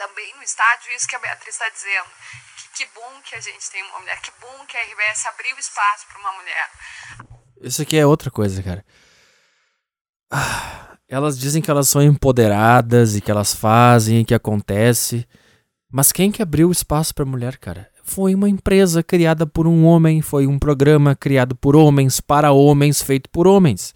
também 0.00 0.34
no 0.34 0.42
estádio 0.42 0.90
isso 0.96 1.06
que 1.06 1.14
a 1.14 1.18
Beatriz 1.18 1.54
está 1.54 1.68
dizendo. 1.68 2.08
Que, 2.56 2.84
que 2.84 2.90
bom 2.94 3.20
que 3.22 3.34
a 3.34 3.40
gente 3.40 3.70
tem 3.70 3.82
uma 3.82 4.00
mulher, 4.00 4.18
que 4.22 4.32
bom 4.40 4.64
que 4.66 4.74
a 4.74 4.80
RBS 4.80 5.26
abriu 5.26 5.58
espaço 5.58 6.06
para 6.08 6.18
uma 6.18 6.32
mulher. 6.40 6.70
isso 7.60 7.82
aqui 7.82 7.98
é 7.98 8.06
outra 8.06 8.30
coisa, 8.30 8.62
cara. 8.62 8.82
Ah, 10.32 10.96
elas 11.06 11.38
dizem 11.38 11.60
que 11.60 11.70
elas 11.70 11.88
são 11.88 12.00
empoderadas 12.00 13.14
e 13.14 13.20
que 13.20 13.30
elas 13.30 13.54
fazem 13.54 14.20
e 14.20 14.24
que 14.24 14.32
acontece. 14.32 15.28
Mas 15.92 16.12
quem 16.12 16.32
que 16.32 16.40
abriu 16.40 16.70
espaço 16.70 17.14
pra 17.14 17.26
mulher, 17.26 17.58
cara? 17.58 17.90
Foi 18.02 18.34
uma 18.34 18.48
empresa 18.48 19.02
criada 19.02 19.46
por 19.46 19.66
um 19.66 19.84
homem, 19.84 20.22
foi 20.22 20.46
um 20.46 20.58
programa 20.58 21.14
criado 21.14 21.54
por 21.54 21.76
homens, 21.76 22.20
para 22.20 22.52
homens, 22.52 23.02
feito 23.02 23.28
por 23.28 23.46
homens. 23.46 23.92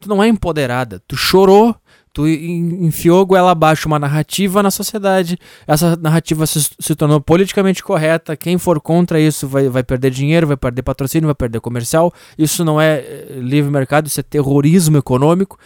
Tu 0.00 0.08
não 0.08 0.22
é 0.22 0.26
empoderada, 0.26 1.00
tu 1.06 1.16
chorou, 1.16 1.76
tu 2.14 2.26
en- 2.28 2.86
enfiou 2.86 3.26
goela 3.26 3.50
abaixo 3.50 3.88
uma 3.88 3.98
narrativa 3.98 4.62
na 4.62 4.70
sociedade, 4.70 5.36
essa 5.66 5.96
narrativa 5.96 6.46
se, 6.46 6.70
se 6.78 6.94
tornou 6.94 7.20
politicamente 7.20 7.82
correta, 7.82 8.36
quem 8.36 8.56
for 8.56 8.80
contra 8.80 9.20
isso 9.20 9.48
vai, 9.48 9.68
vai 9.68 9.82
perder 9.82 10.10
dinheiro, 10.12 10.46
vai 10.46 10.56
perder 10.56 10.82
patrocínio, 10.82 11.26
vai 11.26 11.34
perder 11.34 11.60
comercial, 11.60 12.12
isso 12.38 12.64
não 12.64 12.80
é 12.80 13.00
eh, 13.00 13.36
livre 13.40 13.70
mercado, 13.70 14.06
isso 14.06 14.20
é 14.20 14.22
terrorismo 14.22 14.96
econômico. 14.96 15.58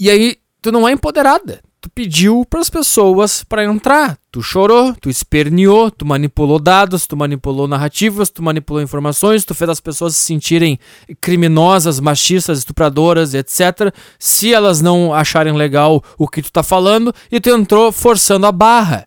E 0.00 0.10
aí, 0.10 0.36
tu 0.60 0.72
não 0.72 0.88
é 0.88 0.92
empoderada. 0.92 1.60
Tu 1.80 1.90
pediu 1.90 2.44
pras 2.48 2.70
pessoas 2.70 3.44
pra 3.44 3.64
entrar. 3.64 4.18
Tu 4.34 4.42
chorou, 4.42 4.96
tu 5.00 5.08
esperneou, 5.08 5.92
tu 5.92 6.04
manipulou 6.04 6.58
dados, 6.58 7.06
tu 7.06 7.16
manipulou 7.16 7.68
narrativas, 7.68 8.30
tu 8.30 8.42
manipulou 8.42 8.82
informações, 8.82 9.44
tu 9.44 9.54
fez 9.54 9.70
as 9.70 9.78
pessoas 9.78 10.16
se 10.16 10.22
sentirem 10.22 10.76
criminosas, 11.20 12.00
machistas, 12.00 12.58
estupradoras, 12.58 13.32
etc. 13.32 13.94
Se 14.18 14.52
elas 14.52 14.80
não 14.80 15.14
acharem 15.14 15.52
legal 15.52 16.02
o 16.18 16.26
que 16.26 16.42
tu 16.42 16.50
tá 16.50 16.64
falando, 16.64 17.14
e 17.30 17.38
tu 17.38 17.48
entrou 17.48 17.92
forçando 17.92 18.44
a 18.44 18.50
barra. 18.50 19.06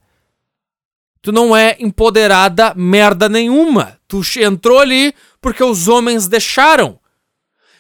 Tu 1.22 1.34
não 1.34 1.54
é 1.54 1.76
empoderada 1.78 2.74
merda 2.74 3.28
nenhuma. 3.28 3.98
Tu 4.08 4.22
entrou 4.40 4.80
ali 4.80 5.14
porque 5.42 5.62
os 5.62 5.90
homens 5.90 6.30
deixaram. 6.30 6.98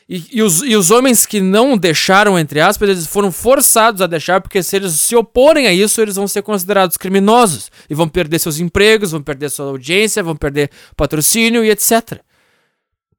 E, 0.09 0.37
e 0.37 0.41
os, 0.41 0.61
e 0.61 0.73
os 0.75 0.89
homens 0.89 1.25
que 1.25 1.41
não 1.41 1.77
deixaram, 1.77 2.39
entre 2.39 2.61
aspas, 2.61 2.89
eles 2.89 3.05
foram 3.05 3.29
forçados 3.31 4.01
a 4.01 4.07
deixar, 4.07 4.39
porque 4.39 4.63
se 4.63 4.75
eles 4.77 4.93
se 4.93 5.15
oporem 5.15 5.67
a 5.67 5.73
isso, 5.73 5.99
eles 6.01 6.15
vão 6.15 6.27
ser 6.27 6.43
considerados 6.43 6.95
criminosos. 6.95 7.69
E 7.89 7.93
vão 7.93 8.07
perder 8.07 8.39
seus 8.39 8.59
empregos, 8.59 9.11
vão 9.11 9.21
perder 9.21 9.49
sua 9.49 9.65
audiência, 9.65 10.23
vão 10.23 10.35
perder 10.35 10.71
patrocínio 10.95 11.63
e 11.63 11.69
etc. 11.69 12.21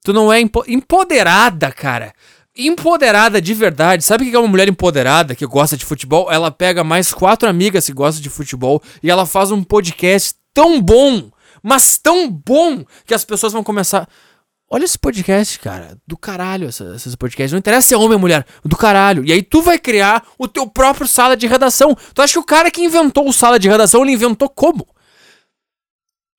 Tu 0.02 0.12
não 0.14 0.32
é 0.32 0.40
empo- 0.40 0.64
empoderada, 0.66 1.70
cara. 1.70 2.14
Empoderada 2.56 3.40
de 3.40 3.52
verdade. 3.52 4.02
Sabe 4.02 4.24
o 4.24 4.30
que 4.30 4.34
é 4.34 4.38
uma 4.38 4.48
mulher 4.48 4.68
empoderada 4.68 5.34
que 5.34 5.44
gosta 5.46 5.76
de 5.76 5.84
futebol? 5.84 6.32
Ela 6.32 6.50
pega 6.50 6.82
mais 6.82 7.12
quatro 7.12 7.48
amigas 7.48 7.84
que 7.84 7.92
gostam 7.92 8.22
de 8.22 8.30
futebol 8.30 8.82
e 9.02 9.10
ela 9.10 9.26
faz 9.26 9.50
um 9.50 9.62
podcast 9.62 10.34
tão 10.54 10.80
bom, 10.80 11.30
mas 11.62 11.98
tão 11.98 12.30
bom, 12.30 12.84
que 13.06 13.12
as 13.12 13.24
pessoas 13.24 13.52
vão 13.52 13.62
começar. 13.62 14.08
Olha 14.70 14.84
esse 14.84 14.98
podcast, 14.98 15.58
cara. 15.60 15.96
Do 16.06 16.16
caralho, 16.16 16.68
esses 16.68 17.16
podcasts. 17.16 17.52
Não 17.52 17.58
interessa 17.58 17.88
se 17.88 17.94
é 17.94 17.96
homem 17.96 18.14
ou 18.14 18.18
mulher. 18.18 18.44
Do 18.62 18.76
caralho. 18.76 19.24
E 19.24 19.32
aí 19.32 19.42
tu 19.42 19.62
vai 19.62 19.78
criar 19.78 20.26
o 20.38 20.46
teu 20.46 20.66
próprio 20.66 21.08
sala 21.08 21.36
de 21.36 21.46
redação. 21.46 21.96
Tu 22.12 22.20
acha 22.20 22.34
que 22.34 22.38
o 22.38 22.44
cara 22.44 22.70
que 22.70 22.82
inventou 22.82 23.26
o 23.26 23.32
sala 23.32 23.58
de 23.58 23.68
redação, 23.68 24.02
ele 24.02 24.12
inventou 24.12 24.48
como? 24.48 24.86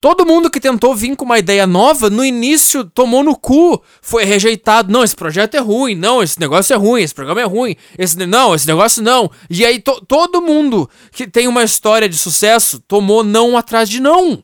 Todo 0.02 0.26
mundo 0.26 0.50
que 0.50 0.62
tentou 0.62 0.96
vir 0.96 1.14
com 1.18 1.26
uma 1.26 1.40
ideia 1.40 1.68
nova, 1.68 2.10
no 2.10 2.24
início 2.24 2.86
tomou 2.86 3.22
no 3.22 3.36
cu, 3.36 3.84
foi 4.02 4.24
rejeitado. 4.24 4.94
Não, 4.94 5.04
esse 5.04 5.16
projeto 5.16 5.56
é 5.56 5.60
ruim, 5.60 5.94
não, 5.94 6.24
esse 6.24 6.40
negócio 6.40 6.74
é 6.74 6.78
ruim, 6.78 7.02
esse 7.02 7.14
programa 7.14 7.42
é 7.42 7.44
ruim, 7.44 7.76
esse 7.98 8.16
não, 8.26 8.56
esse 8.56 8.66
negócio 8.66 9.04
não. 9.04 9.30
E 9.50 9.66
aí 9.66 9.82
to, 9.82 10.00
todo 10.08 10.42
mundo 10.42 10.90
que 11.12 11.28
tem 11.28 11.50
uma 11.50 11.64
história 11.64 12.08
de 12.08 12.18
sucesso 12.18 12.80
tomou 12.88 13.26
não 13.26 13.58
atrás 13.58 13.90
de 13.90 14.00
não. 14.00 14.42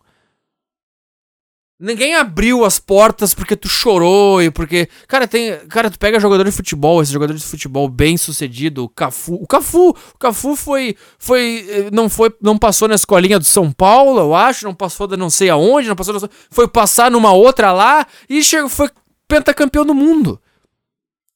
Ninguém 1.77 2.15
abriu 2.15 2.63
as 2.63 2.79
portas 2.79 3.33
porque 3.33 3.53
tu 3.53 3.67
chorou 3.67 4.41
e 4.41 4.49
porque. 4.49 4.87
Cara, 5.09 5.27
tem. 5.27 5.57
Cara, 5.67 5.91
tu 5.91 5.99
pega 5.99 6.21
jogador 6.21 6.45
de 6.45 6.51
futebol, 6.51 7.01
esse 7.01 7.11
jogador 7.11 7.33
de 7.33 7.43
futebol 7.43 7.89
bem 7.89 8.15
sucedido, 8.15 8.85
o 8.85 8.89
Cafu. 8.89 9.35
O 9.35 9.45
Cafu, 9.45 9.89
o 9.89 10.17
Cafu 10.17 10.55
foi. 10.55 10.95
Foi. 11.19 11.65
Eh, 11.69 11.89
não 11.91 12.07
foi. 12.07 12.33
Não 12.41 12.57
passou 12.57 12.87
na 12.87 12.95
escolinha 12.95 13.37
do 13.37 13.43
São 13.43 13.73
Paulo, 13.73 14.19
eu 14.19 14.33
acho. 14.33 14.63
Não 14.63 14.73
passou 14.73 15.05
da 15.05 15.17
não 15.17 15.29
sei 15.29 15.49
aonde, 15.49 15.89
não 15.89 15.97
passou. 15.97 16.29
Foi 16.49 16.65
passar 16.65 17.11
numa 17.11 17.33
outra 17.33 17.73
lá 17.73 18.07
e 18.29 18.41
chegou, 18.41 18.69
foi 18.69 18.89
pentacampeão 19.27 19.85
do 19.85 19.93
mundo. 19.93 20.39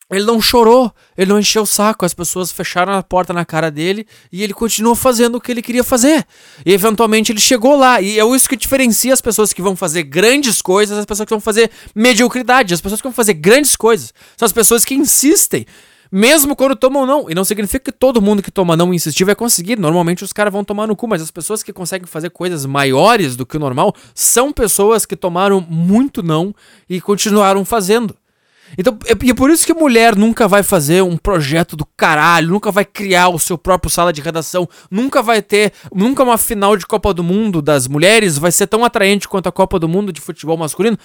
Ele 0.09 0.25
não 0.25 0.41
chorou, 0.41 0.91
ele 1.15 1.29
não 1.29 1.39
encheu 1.39 1.61
o 1.61 1.67
saco, 1.67 2.03
as 2.03 2.15
pessoas 2.15 2.51
fecharam 2.51 2.93
a 2.93 3.03
porta 3.03 3.31
na 3.31 3.45
cara 3.45 3.69
dele 3.69 4.07
e 4.31 4.41
ele 4.41 4.53
continuou 4.53 4.95
fazendo 4.95 5.35
o 5.35 5.41
que 5.41 5.51
ele 5.51 5.61
queria 5.61 5.83
fazer. 5.83 6.25
E 6.65 6.73
eventualmente 6.73 7.31
ele 7.31 7.39
chegou 7.39 7.77
lá, 7.77 8.01
e 8.01 8.19
é 8.19 8.35
isso 8.35 8.49
que 8.49 8.55
diferencia 8.55 9.13
as 9.13 9.21
pessoas 9.21 9.53
que 9.53 9.61
vão 9.61 9.75
fazer 9.75 10.01
grandes 10.01 10.63
coisas 10.63 10.97
das 10.97 11.05
pessoas 11.05 11.27
que 11.27 11.33
vão 11.33 11.39
fazer 11.39 11.69
mediocridade. 11.93 12.73
As 12.73 12.81
pessoas 12.81 13.01
que 13.01 13.07
vão 13.07 13.13
fazer 13.13 13.35
grandes 13.35 13.75
coisas 13.75 14.11
são 14.35 14.47
as 14.47 14.51
pessoas 14.51 14.83
que 14.83 14.95
insistem, 14.95 15.67
mesmo 16.11 16.55
quando 16.55 16.75
tomam 16.75 17.05
não. 17.05 17.29
E 17.29 17.35
não 17.35 17.45
significa 17.45 17.91
que 17.91 17.95
todo 17.95 18.19
mundo 18.19 18.41
que 18.41 18.49
toma 18.49 18.75
não 18.75 18.91
insistir 18.91 19.25
vai 19.25 19.35
conseguir. 19.35 19.77
Normalmente 19.77 20.23
os 20.23 20.33
caras 20.33 20.51
vão 20.51 20.63
tomar 20.63 20.87
no 20.87 20.95
cu, 20.95 21.07
mas 21.07 21.21
as 21.21 21.29
pessoas 21.29 21.61
que 21.61 21.71
conseguem 21.71 22.07
fazer 22.07 22.31
coisas 22.31 22.65
maiores 22.65 23.35
do 23.35 23.45
que 23.45 23.57
o 23.57 23.59
normal 23.59 23.93
são 24.15 24.51
pessoas 24.51 25.05
que 25.05 25.15
tomaram 25.15 25.61
muito 25.61 26.23
não 26.23 26.51
e 26.89 26.99
continuaram 26.99 27.63
fazendo. 27.63 28.15
Então, 28.77 28.97
é, 29.05 29.11
é 29.11 29.33
por 29.33 29.49
isso 29.49 29.65
que 29.65 29.73
mulher 29.73 30.15
nunca 30.15 30.47
vai 30.47 30.63
fazer 30.63 31.01
um 31.01 31.17
projeto 31.17 31.75
do 31.75 31.85
caralho, 31.97 32.49
nunca 32.49 32.71
vai 32.71 32.85
criar 32.85 33.29
o 33.29 33.39
seu 33.39 33.57
próprio 33.57 33.89
sala 33.89 34.13
de 34.13 34.21
redação, 34.21 34.67
nunca 34.89 35.21
vai 35.21 35.41
ter, 35.41 35.73
nunca 35.93 36.23
uma 36.23 36.37
final 36.37 36.75
de 36.77 36.85
Copa 36.85 37.13
do 37.13 37.23
Mundo 37.23 37.61
das 37.61 37.87
mulheres 37.87 38.37
vai 38.37 38.51
ser 38.51 38.67
tão 38.67 38.83
atraente 38.83 39.27
quanto 39.27 39.47
a 39.47 39.51
Copa 39.51 39.79
do 39.79 39.87
Mundo 39.87 40.13
de 40.13 40.21
futebol 40.21 40.57
masculino, 40.57 40.97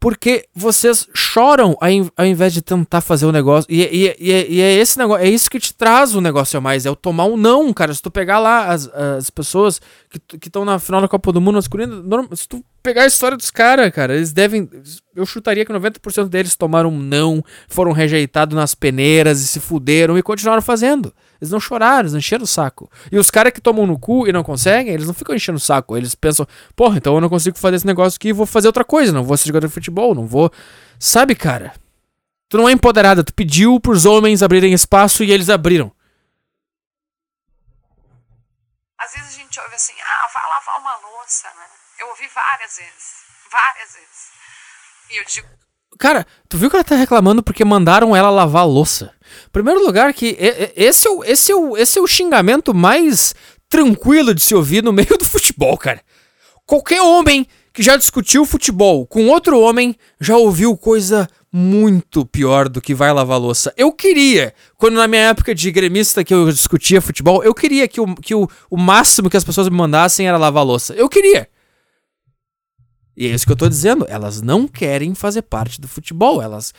porque 0.00 0.46
vocês 0.54 1.08
choram 1.12 1.76
ao 2.16 2.24
invés 2.24 2.52
de 2.52 2.62
tentar 2.62 3.00
fazer 3.00 3.26
o 3.26 3.32
negócio. 3.32 3.66
E, 3.70 3.82
e, 3.82 4.16
e, 4.18 4.46
e, 4.56 4.60
é 4.60 4.74
esse 4.74 4.96
negócio, 4.96 5.24
é 5.24 5.28
isso 5.28 5.50
que 5.50 5.58
te 5.58 5.74
traz 5.74 6.14
o 6.14 6.20
negócio 6.20 6.56
a 6.56 6.60
mais, 6.60 6.86
é 6.86 6.90
o 6.90 6.96
tomar 6.96 7.24
um 7.24 7.36
não, 7.36 7.72
cara. 7.72 7.92
Se 7.92 8.00
tu 8.00 8.10
pegar 8.10 8.38
lá 8.38 8.66
as, 8.66 8.88
as 8.88 9.28
pessoas 9.28 9.80
que 10.08 10.46
estão 10.46 10.64
na 10.64 10.78
final 10.78 11.00
da 11.00 11.08
Copa 11.08 11.32
do 11.32 11.40
Mundo 11.40 11.56
masculino, 11.56 12.04
se 12.36 12.48
tu 12.48 12.64
pegar 12.82 13.02
a 13.02 13.06
história 13.06 13.36
dos 13.36 13.50
caras, 13.50 13.90
cara, 13.92 14.14
eles 14.14 14.32
devem. 14.32 14.68
Eu 15.16 15.26
chutaria 15.26 15.64
que 15.64 15.72
90% 15.72 16.28
deles 16.28 16.54
tomaram 16.54 16.90
um 16.90 16.98
não, 16.98 17.44
foram 17.68 17.90
rejeitados 17.90 18.56
nas 18.56 18.74
peneiras 18.74 19.40
e 19.40 19.46
se 19.48 19.58
fuderam 19.58 20.16
e 20.16 20.22
continuaram 20.22 20.62
fazendo. 20.62 21.12
Eles 21.40 21.52
não 21.52 21.60
choraram, 21.60 22.00
eles 22.00 22.12
não 22.12 22.18
encheram 22.18 22.44
o 22.44 22.46
saco. 22.46 22.90
E 23.12 23.18
os 23.18 23.30
caras 23.30 23.52
que 23.52 23.60
tomam 23.60 23.86
no 23.86 23.98
cu 23.98 24.26
e 24.26 24.32
não 24.32 24.42
conseguem, 24.42 24.92
eles 24.92 25.06
não 25.06 25.14
ficam 25.14 25.34
enchendo 25.34 25.56
o 25.56 25.60
saco. 25.60 25.96
Eles 25.96 26.14
pensam, 26.14 26.46
porra, 26.74 26.98
então 26.98 27.14
eu 27.14 27.20
não 27.20 27.28
consigo 27.28 27.56
fazer 27.58 27.76
esse 27.76 27.86
negócio 27.86 28.16
aqui, 28.16 28.32
vou 28.32 28.46
fazer 28.46 28.66
outra 28.66 28.84
coisa. 28.84 29.12
Não 29.12 29.24
vou 29.24 29.36
ser 29.36 29.46
jogador 29.46 29.68
de 29.68 29.72
futebol, 29.72 30.14
não 30.14 30.26
vou. 30.26 30.50
Sabe, 30.98 31.34
cara? 31.34 31.74
Tu 32.48 32.56
não 32.56 32.68
é 32.68 32.72
empoderada, 32.72 33.22
tu 33.22 33.32
pediu 33.34 33.78
pros 33.78 34.04
homens 34.04 34.42
abrirem 34.42 34.72
espaço 34.72 35.22
e 35.22 35.30
eles 35.30 35.48
abriram. 35.48 35.92
Às 38.98 39.12
vezes 39.12 39.34
a 39.34 39.38
gente 39.38 39.60
ouve 39.60 39.74
assim, 39.74 39.92
ah, 40.02 40.28
vai 40.34 40.42
lavar 40.48 40.80
uma 40.80 40.96
louça, 41.08 41.46
né? 41.48 41.66
Eu 42.00 42.08
ouvi 42.08 42.26
várias 42.34 42.76
vezes. 42.76 43.28
Várias 43.50 43.92
vezes. 43.92 44.28
E 45.10 45.20
eu 45.20 45.24
digo. 45.24 45.48
Cara, 45.98 46.26
tu 46.48 46.56
viu 46.58 46.68
que 46.68 46.76
ela 46.76 46.84
tá 46.84 46.94
reclamando 46.94 47.42
porque 47.42 47.64
mandaram 47.64 48.14
ela 48.14 48.30
lavar 48.30 48.62
a 48.62 48.66
louça? 48.66 49.14
Primeiro 49.52 49.84
lugar, 49.84 50.12
que 50.12 50.36
esse 50.76 51.06
é, 51.06 51.10
o, 51.10 51.24
esse, 51.24 51.52
é 51.52 51.56
o, 51.56 51.76
esse 51.76 51.98
é 51.98 52.02
o 52.02 52.06
xingamento 52.06 52.74
mais 52.74 53.34
tranquilo 53.68 54.34
de 54.34 54.42
se 54.42 54.54
ouvir 54.54 54.82
no 54.82 54.92
meio 54.92 55.16
do 55.18 55.24
futebol, 55.24 55.76
cara. 55.76 56.00
Qualquer 56.66 57.00
homem 57.00 57.46
que 57.72 57.82
já 57.82 57.96
discutiu 57.96 58.44
futebol 58.44 59.06
com 59.06 59.28
outro 59.28 59.58
homem 59.60 59.94
já 60.20 60.36
ouviu 60.36 60.76
coisa 60.76 61.28
muito 61.52 62.26
pior 62.26 62.68
do 62.68 62.80
que 62.80 62.94
vai 62.94 63.12
lavar 63.12 63.38
louça. 63.38 63.72
Eu 63.76 63.92
queria, 63.92 64.52
quando 64.76 64.96
na 64.96 65.08
minha 65.08 65.28
época 65.28 65.54
de 65.54 65.70
gremista 65.70 66.22
que 66.22 66.34
eu 66.34 66.50
discutia 66.50 67.00
futebol, 67.00 67.42
eu 67.42 67.54
queria 67.54 67.88
que 67.88 68.00
o, 68.00 68.14
que 68.16 68.34
o, 68.34 68.48
o 68.70 68.76
máximo 68.76 69.30
que 69.30 69.36
as 69.36 69.44
pessoas 69.44 69.68
me 69.68 69.76
mandassem 69.76 70.28
era 70.28 70.36
lavar 70.36 70.64
louça. 70.64 70.94
Eu 70.94 71.08
queria. 71.08 71.48
E 73.16 73.26
é 73.26 73.30
isso 73.30 73.46
que 73.46 73.52
eu 73.52 73.56
tô 73.56 73.68
dizendo. 73.68 74.06
Elas 74.08 74.40
não 74.40 74.68
querem 74.68 75.14
fazer 75.14 75.42
parte 75.42 75.80
do 75.80 75.88
futebol. 75.88 76.40
Elas 76.40 76.72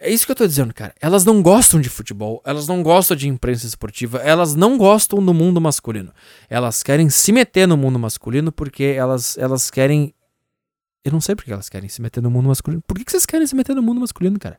é 0.00 0.10
isso 0.10 0.24
que 0.24 0.32
eu 0.32 0.36
tô 0.36 0.46
dizendo, 0.46 0.72
cara. 0.72 0.94
Elas 0.98 1.26
não 1.26 1.42
gostam 1.42 1.78
de 1.78 1.90
futebol, 1.90 2.42
elas 2.44 2.66
não 2.66 2.82
gostam 2.82 3.14
de 3.14 3.28
imprensa 3.28 3.66
esportiva, 3.66 4.18
elas 4.18 4.54
não 4.54 4.78
gostam 4.78 5.22
do 5.22 5.34
mundo 5.34 5.60
masculino. 5.60 6.10
Elas 6.48 6.82
querem 6.82 7.10
se 7.10 7.30
meter 7.32 7.68
no 7.68 7.76
mundo 7.76 7.98
masculino 7.98 8.50
porque 8.50 8.82
elas, 8.96 9.36
elas 9.36 9.70
querem. 9.70 10.14
Eu 11.04 11.12
não 11.12 11.20
sei 11.20 11.36
porque 11.36 11.52
elas 11.52 11.68
querem 11.68 11.88
se 11.88 12.00
meter 12.00 12.22
no 12.22 12.30
mundo 12.30 12.48
masculino. 12.48 12.82
Por 12.86 12.96
que, 12.96 13.04
que 13.04 13.10
vocês 13.10 13.26
querem 13.26 13.46
se 13.46 13.54
meter 13.54 13.76
no 13.76 13.82
mundo 13.82 14.00
masculino, 14.00 14.38
cara? 14.38 14.58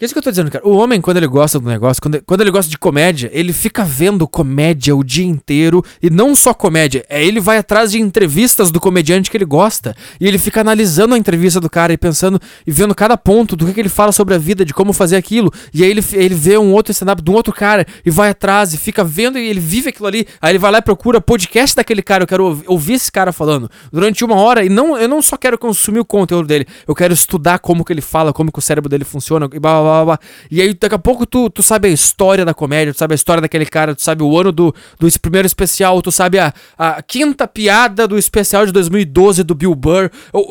Que 0.00 0.04
é 0.04 0.06
isso 0.06 0.14
que 0.14 0.18
eu 0.18 0.22
tô 0.22 0.30
dizendo, 0.30 0.50
cara. 0.50 0.66
O 0.66 0.78
homem, 0.78 0.98
quando 0.98 1.18
ele 1.18 1.26
gosta 1.26 1.60
do 1.60 1.68
negócio, 1.68 2.00
quando, 2.00 2.22
quando 2.22 2.40
ele 2.40 2.50
gosta 2.50 2.70
de 2.70 2.78
comédia, 2.78 3.28
ele 3.34 3.52
fica 3.52 3.84
vendo 3.84 4.26
comédia 4.26 4.96
o 4.96 5.04
dia 5.04 5.26
inteiro. 5.26 5.84
E 6.02 6.08
não 6.08 6.34
só 6.34 6.54
comédia, 6.54 7.04
é 7.06 7.22
ele 7.22 7.38
vai 7.38 7.58
atrás 7.58 7.92
de 7.92 8.00
entrevistas 8.00 8.70
do 8.70 8.80
comediante 8.80 9.30
que 9.30 9.36
ele 9.36 9.44
gosta. 9.44 9.94
E 10.18 10.26
ele 10.26 10.38
fica 10.38 10.62
analisando 10.62 11.14
a 11.14 11.18
entrevista 11.18 11.60
do 11.60 11.68
cara 11.68 11.92
e 11.92 11.98
pensando 11.98 12.40
e 12.66 12.72
vendo 12.72 12.94
cada 12.94 13.14
ponto 13.14 13.54
do 13.54 13.66
que, 13.66 13.74
que 13.74 13.80
ele 13.80 13.90
fala 13.90 14.10
sobre 14.10 14.34
a 14.34 14.38
vida, 14.38 14.64
de 14.64 14.72
como 14.72 14.94
fazer 14.94 15.16
aquilo. 15.16 15.52
E 15.74 15.84
aí 15.84 15.90
ele, 15.90 16.02
ele 16.14 16.34
vê 16.34 16.56
um 16.56 16.72
outro 16.72 16.92
stand-up 16.92 17.20
de 17.20 17.30
um 17.30 17.34
outro 17.34 17.52
cara 17.52 17.86
e 18.02 18.10
vai 18.10 18.30
atrás 18.30 18.72
e 18.72 18.78
fica 18.78 19.04
vendo 19.04 19.38
e 19.38 19.46
ele 19.46 19.60
vive 19.60 19.90
aquilo 19.90 20.06
ali. 20.06 20.26
Aí 20.40 20.52
ele 20.52 20.58
vai 20.58 20.70
lá 20.70 20.78
e 20.78 20.82
procura 20.82 21.20
podcast 21.20 21.76
daquele 21.76 22.00
cara. 22.00 22.22
Eu 22.22 22.26
quero 22.26 22.62
ouvir, 22.66 22.94
esse 22.94 23.12
cara 23.12 23.34
falando 23.34 23.70
durante 23.92 24.24
uma 24.24 24.36
hora. 24.36 24.64
E 24.64 24.70
não, 24.70 24.96
eu 24.96 25.06
não 25.06 25.20
só 25.20 25.36
quero 25.36 25.58
consumir 25.58 26.00
o 26.00 26.06
conteúdo 26.06 26.48
dele, 26.48 26.66
eu 26.88 26.94
quero 26.94 27.12
estudar 27.12 27.58
como 27.58 27.84
que 27.84 27.92
ele 27.92 28.00
fala, 28.00 28.32
como 28.32 28.50
que 28.50 28.58
o 28.58 28.62
cérebro 28.62 28.88
dele 28.88 29.04
funciona 29.04 29.44
e 29.52 29.60
blá 29.60 29.72
blá 29.72 29.82
blá 29.82 29.89
blá. 30.04 30.18
E 30.50 30.60
aí 30.60 30.74
daqui 30.74 30.94
a 30.94 30.98
pouco 30.98 31.26
tu, 31.26 31.50
tu 31.50 31.62
sabe 31.62 31.88
a 31.88 31.90
história 31.90 32.44
da 32.44 32.54
comédia, 32.54 32.92
tu 32.92 32.98
sabe 32.98 33.14
a 33.14 33.16
história 33.16 33.40
daquele 33.40 33.66
cara, 33.66 33.94
tu 33.94 34.02
sabe 34.02 34.22
o 34.22 34.38
ano 34.38 34.52
do, 34.52 34.74
do 34.98 35.20
primeiro 35.20 35.46
especial, 35.46 36.00
tu 36.02 36.10
sabe 36.10 36.38
a, 36.38 36.52
a 36.78 37.02
quinta 37.02 37.46
piada 37.46 38.06
do 38.06 38.18
especial 38.18 38.66
de 38.66 38.72
2012 38.72 39.42
do 39.42 39.54
Bill 39.54 39.74
Burr. 39.74 40.10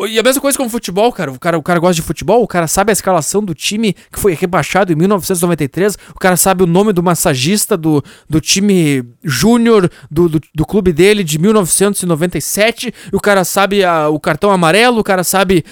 E 0.10 0.20
a 0.20 0.24
mesma 0.24 0.42
coisa 0.42 0.58
com 0.58 0.66
o 0.66 0.70
futebol, 0.70 1.12
cara. 1.12 1.32
O 1.32 1.40
cara, 1.40 1.58
o 1.58 1.64
cara 1.64 1.80
gosta 1.80 1.96
de 1.96 2.02
futebol, 2.02 2.44
o 2.44 2.48
cara 2.48 2.68
sabe 2.68 2.92
a 2.92 2.94
escalação 2.94 3.44
do 3.44 3.54
time 3.54 3.96
que 4.12 4.20
foi 4.20 4.34
rebaixado 4.34 4.92
em 4.92 4.96
1993, 4.96 5.98
o 6.16 6.20
cara 6.20 6.38
sabe 6.38 6.64
o 6.64 6.68
nome 6.68 6.94
do 6.94 7.04
massagista 7.04 7.76
do, 7.76 8.04
do 8.30 8.40
time 8.40 9.04
júnior 9.24 9.90
do, 10.10 10.30
do, 10.30 10.42
do, 10.54 10.66
clube 10.66 10.92
dele 10.94 11.24
de 11.24 11.38
1997, 11.40 12.94
o 13.12 13.20
cara 13.20 13.44
sabe 13.44 13.84
a, 13.84 14.10
o 14.10 14.20
cartão 14.20 14.52
amarelo, 14.52 15.00
o 15.00 15.04
cara 15.04 15.24
sabe 15.24 15.64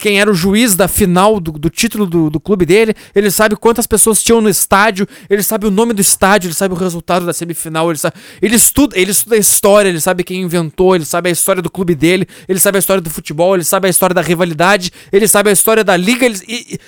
quem 0.00 0.20
era 0.20 0.30
o 0.30 0.34
juiz 0.34 0.74
da 0.74 0.88
final 0.88 1.40
do, 1.40 1.52
do 1.52 1.70
título 1.70 2.06
do, 2.06 2.30
do 2.30 2.40
clube 2.40 2.66
dele, 2.66 2.94
ele 3.16 3.30
sabe 3.30 3.56
quantas 3.56 3.86
pessoas 3.86 4.22
tinham 4.22 4.42
no 4.42 4.48
estádio, 4.48 5.08
ele 5.30 5.42
sabe 5.42 5.66
o 5.66 5.70
nome 5.70 5.94
do 5.94 6.02
estádio, 6.02 6.48
ele 6.48 6.54
sabe 6.54 6.74
o 6.74 6.76
resultado 6.76 7.24
da 7.24 7.32
semifinal, 7.32 7.90
ele, 7.90 7.98
sabe, 7.98 8.14
ele 8.42 8.54
estuda, 8.54 8.96
ele 8.98 9.10
estuda 9.10 9.36
a 9.36 9.38
história, 9.38 9.88
ele 9.88 10.00
sabe 10.00 10.22
quem 10.22 10.42
inventou, 10.42 10.94
ele 10.94 11.06
sabe 11.06 11.30
a 11.30 11.32
história 11.32 11.62
do 11.62 11.70
clube 11.70 11.94
dele, 11.94 12.28
ele 12.46 12.60
sabe 12.60 12.76
a 12.76 12.78
história 12.78 13.00
do 13.00 13.08
futebol, 13.08 13.54
ele 13.54 13.64
sabe 13.64 13.86
a 13.86 13.90
história 13.90 14.12
da 14.12 14.20
rivalidade, 14.20 14.92
ele 15.10 15.26
sabe 15.26 15.48
a 15.48 15.52
história 15.54 15.82
da 15.82 15.96
liga, 15.96 16.26
ele, 16.26 16.38
e, 16.46 16.78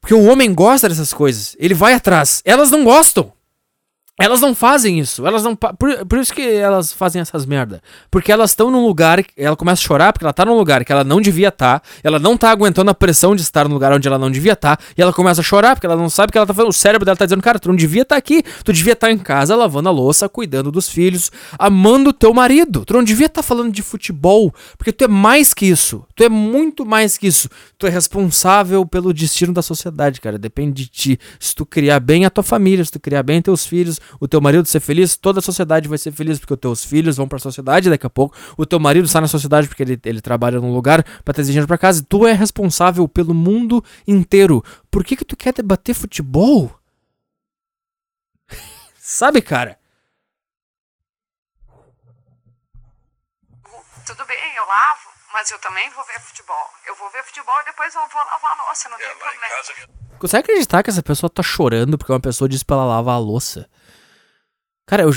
porque 0.00 0.12
o 0.12 0.24
homem 0.24 0.52
gosta 0.52 0.88
dessas 0.88 1.12
coisas, 1.12 1.56
ele 1.58 1.74
vai 1.74 1.94
atrás. 1.94 2.42
Elas 2.44 2.70
não 2.70 2.82
gostam. 2.82 3.32
Elas 4.18 4.40
não 4.40 4.54
fazem 4.54 4.98
isso. 4.98 5.26
Elas 5.26 5.42
não. 5.42 5.54
Por, 5.54 6.06
por 6.06 6.18
isso 6.18 6.32
que 6.32 6.40
elas 6.40 6.90
fazem 6.90 7.20
essas 7.20 7.44
merda. 7.44 7.82
Porque 8.10 8.32
elas 8.32 8.50
estão 8.50 8.70
num 8.70 8.86
lugar. 8.86 9.22
Ela 9.36 9.54
começa 9.54 9.82
a 9.82 9.84
chorar 9.84 10.12
porque 10.12 10.24
ela 10.24 10.32
tá 10.32 10.44
num 10.44 10.56
lugar 10.56 10.84
que 10.86 10.92
ela 10.92 11.04
não 11.04 11.20
devia 11.20 11.48
estar. 11.48 11.80
Tá, 11.80 11.86
ela 12.02 12.18
não 12.18 12.36
tá 12.36 12.50
aguentando 12.50 12.90
a 12.90 12.94
pressão 12.94 13.36
de 13.36 13.42
estar 13.42 13.68
no 13.68 13.74
lugar 13.74 13.92
onde 13.92 14.08
ela 14.08 14.18
não 14.18 14.30
devia 14.30 14.54
estar. 14.54 14.76
Tá, 14.78 14.84
e 14.96 15.02
ela 15.02 15.12
começa 15.12 15.42
a 15.42 15.44
chorar 15.44 15.76
porque 15.76 15.86
ela 15.86 15.96
não 15.96 16.08
sabe 16.08 16.32
que 16.32 16.38
ela 16.38 16.46
tá 16.46 16.54
fazendo. 16.54 16.70
O 16.70 16.72
cérebro 16.72 17.04
dela 17.04 17.16
tá 17.16 17.26
dizendo, 17.26 17.42
cara, 17.42 17.58
tu 17.58 17.68
não 17.68 17.76
devia 17.76 18.02
estar 18.02 18.14
tá 18.14 18.18
aqui. 18.18 18.42
Tu 18.64 18.72
devia 18.72 18.94
estar 18.94 19.08
tá 19.08 19.12
em 19.12 19.18
casa 19.18 19.54
lavando 19.54 19.90
a 19.90 19.92
louça, 19.92 20.30
cuidando 20.30 20.72
dos 20.72 20.88
filhos, 20.88 21.30
amando 21.58 22.10
teu 22.10 22.32
marido. 22.32 22.86
Tu 22.86 22.94
não 22.94 23.04
devia 23.04 23.26
estar 23.26 23.42
tá 23.42 23.46
falando 23.46 23.70
de 23.70 23.82
futebol. 23.82 24.52
Porque 24.78 24.92
tu 24.92 25.04
é 25.04 25.08
mais 25.08 25.52
que 25.52 25.66
isso. 25.66 26.02
Tu 26.14 26.24
é 26.24 26.28
muito 26.30 26.86
mais 26.86 27.18
que 27.18 27.26
isso. 27.26 27.50
Tu 27.76 27.86
é 27.86 27.90
responsável 27.90 28.86
pelo 28.86 29.12
destino 29.12 29.52
da 29.52 29.60
sociedade, 29.60 30.22
cara. 30.22 30.38
Depende 30.38 30.84
de 30.84 30.88
ti. 30.88 31.20
Se 31.38 31.54
tu 31.54 31.66
criar 31.66 32.00
bem 32.00 32.24
a 32.24 32.30
tua 32.30 32.42
família, 32.42 32.82
se 32.82 32.90
tu 32.90 32.98
criar 32.98 33.22
bem 33.22 33.42
teus 33.42 33.66
filhos 33.66 34.00
o 34.20 34.28
teu 34.28 34.40
marido 34.40 34.66
ser 34.66 34.80
feliz, 34.80 35.16
toda 35.16 35.38
a 35.38 35.42
sociedade 35.42 35.88
vai 35.88 35.98
ser 35.98 36.12
feliz 36.12 36.38
porque 36.38 36.54
os 36.54 36.60
teus 36.60 36.84
filhos 36.84 37.16
vão 37.16 37.28
para 37.28 37.36
a 37.36 37.40
sociedade 37.40 37.90
daqui 37.90 38.06
a 38.06 38.10
pouco, 38.10 38.36
o 38.56 38.66
teu 38.66 38.78
marido 38.80 39.06
está 39.06 39.20
na 39.20 39.28
sociedade 39.28 39.68
porque 39.68 39.82
ele, 39.82 40.00
ele 40.04 40.20
trabalha 40.20 40.60
num 40.60 40.72
lugar 40.72 41.02
para 41.22 41.34
trazer 41.34 41.52
dinheiro 41.52 41.68
para 41.68 41.78
casa, 41.78 42.04
tu 42.08 42.26
é 42.26 42.32
responsável 42.32 43.06
pelo 43.08 43.34
mundo 43.34 43.84
inteiro. 44.06 44.62
Por 44.90 45.04
que 45.04 45.16
que 45.16 45.24
tu 45.24 45.36
quer 45.36 45.52
debater 45.52 45.94
futebol? 45.94 46.78
Sabe, 48.98 49.40
cara? 49.42 49.78
Tu 54.06 54.14
Mas 55.36 55.50
eu 55.50 55.58
também 55.58 55.90
vou 55.90 56.02
ver 56.06 56.18
futebol. 56.18 56.66
Eu 56.86 56.96
vou 56.96 57.10
ver 57.10 57.22
futebol 57.24 57.54
e 57.60 57.64
depois 57.66 57.94
eu 57.94 58.00
vou 58.00 58.24
lavar 58.24 58.58
a 58.58 58.64
louça, 58.66 58.88
não 58.88 58.96
É, 58.96 59.00
tem 59.00 59.18
problema. 59.18 59.46
casa. 59.48 59.72
Consegue 60.18 60.44
acreditar 60.44 60.82
que 60.82 60.88
essa 60.88 61.02
pessoa 61.02 61.28
tá 61.28 61.42
chorando 61.42 61.98
porque 61.98 62.10
uma 62.10 62.18
pessoa 62.20 62.48
disse 62.48 62.64
pra 62.64 62.76
ela 62.76 62.86
lavar 62.86 63.16
a 63.16 63.18
louça? 63.18 63.68
Cara, 64.86 65.02
eu. 65.02 65.10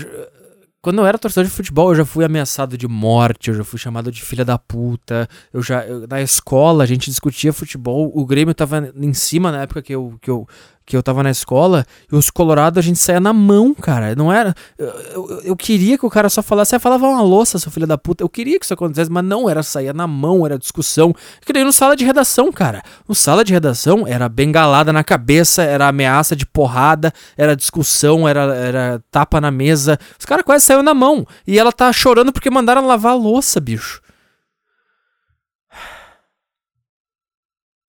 Quando 0.82 1.00
eu 1.02 1.06
era 1.06 1.18
torcedor 1.20 1.44
de 1.44 1.50
futebol, 1.54 1.90
eu 1.90 1.96
já 1.96 2.06
fui 2.06 2.24
ameaçado 2.24 2.78
de 2.78 2.88
morte, 2.88 3.50
eu 3.50 3.56
já 3.56 3.66
fui 3.66 3.78
chamado 3.78 4.10
de 4.10 4.22
filha 4.24 4.46
da 4.46 4.58
puta. 4.58 5.28
Eu 5.52 5.62
já. 5.62 5.86
eu- 5.86 6.08
na 6.08 6.22
escola, 6.22 6.84
a 6.84 6.88
gente 6.88 7.10
discutia 7.10 7.52
futebol. 7.52 8.10
O 8.16 8.26
Grêmio 8.26 8.56
tava 8.56 8.92
em 8.96 9.14
cima 9.14 9.52
na 9.52 9.64
época 9.64 9.82
que 9.82 9.94
eu, 9.94 10.18
que 10.22 10.30
eu, 10.32 10.48
que 10.90 10.98
eu 10.98 11.04
tava 11.04 11.22
na 11.22 11.30
escola. 11.30 11.86
E 12.12 12.16
os 12.16 12.32
Colorados 12.32 12.80
a 12.80 12.82
gente 12.82 12.98
saía 12.98 13.20
na 13.20 13.32
mão, 13.32 13.76
cara. 13.76 14.16
Não 14.16 14.34
era. 14.34 14.56
Eu, 14.76 14.88
eu, 14.88 15.42
eu 15.42 15.56
queria 15.56 16.00
que 16.00 16.06
o 16.06 16.10
cara 16.10 16.30
só 16.30 16.42
falasse, 16.42 16.76
ah, 16.76 16.80
falava 16.80 17.08
uma 17.08 17.22
louça, 17.22 17.60
seu 17.60 17.72
filho 17.72 17.86
da 17.86 17.96
puta. 17.96 18.24
Eu 18.24 18.28
queria 18.28 18.58
que 18.58 18.66
isso 18.66 18.74
acontecesse, 18.74 19.12
mas 19.12 19.24
não, 19.24 19.48
era 19.48 19.62
sair 19.62 19.94
na 19.94 20.08
mão, 20.08 20.44
era 20.48 20.58
discussão. 20.58 21.14
Que 21.46 21.54
nem 21.54 21.64
no 21.64 21.72
sala 21.72 21.96
de 21.96 22.04
redação, 22.04 22.52
cara. 22.52 22.82
No 23.08 23.14
sala 23.14 23.46
de 23.46 23.54
redação 23.54 24.08
era 24.08 24.28
bengalada 24.28 24.92
na 24.92 25.04
cabeça, 25.04 25.62
era 25.62 25.88
ameaça 25.88 26.36
de 26.36 26.48
porrada, 26.48 27.14
era 27.38 27.56
discussão, 27.56 28.28
era, 28.28 28.56
era 28.56 29.04
tapa 29.12 29.40
na 29.40 29.52
mesa. 29.52 30.00
Os 30.20 30.26
caras 30.26 30.44
quase 30.44 30.66
saíram 30.66 30.82
na 30.82 30.96
mão. 30.96 31.24
E 31.46 31.60
ela 31.60 31.72
tá 31.72 31.94
chorando 31.94 32.34
porque 32.34 32.50
mandaram 32.50 32.88
lavar 32.88 33.12
a 33.12 33.16
louça, 33.16 33.60
bicho. 33.60 34.02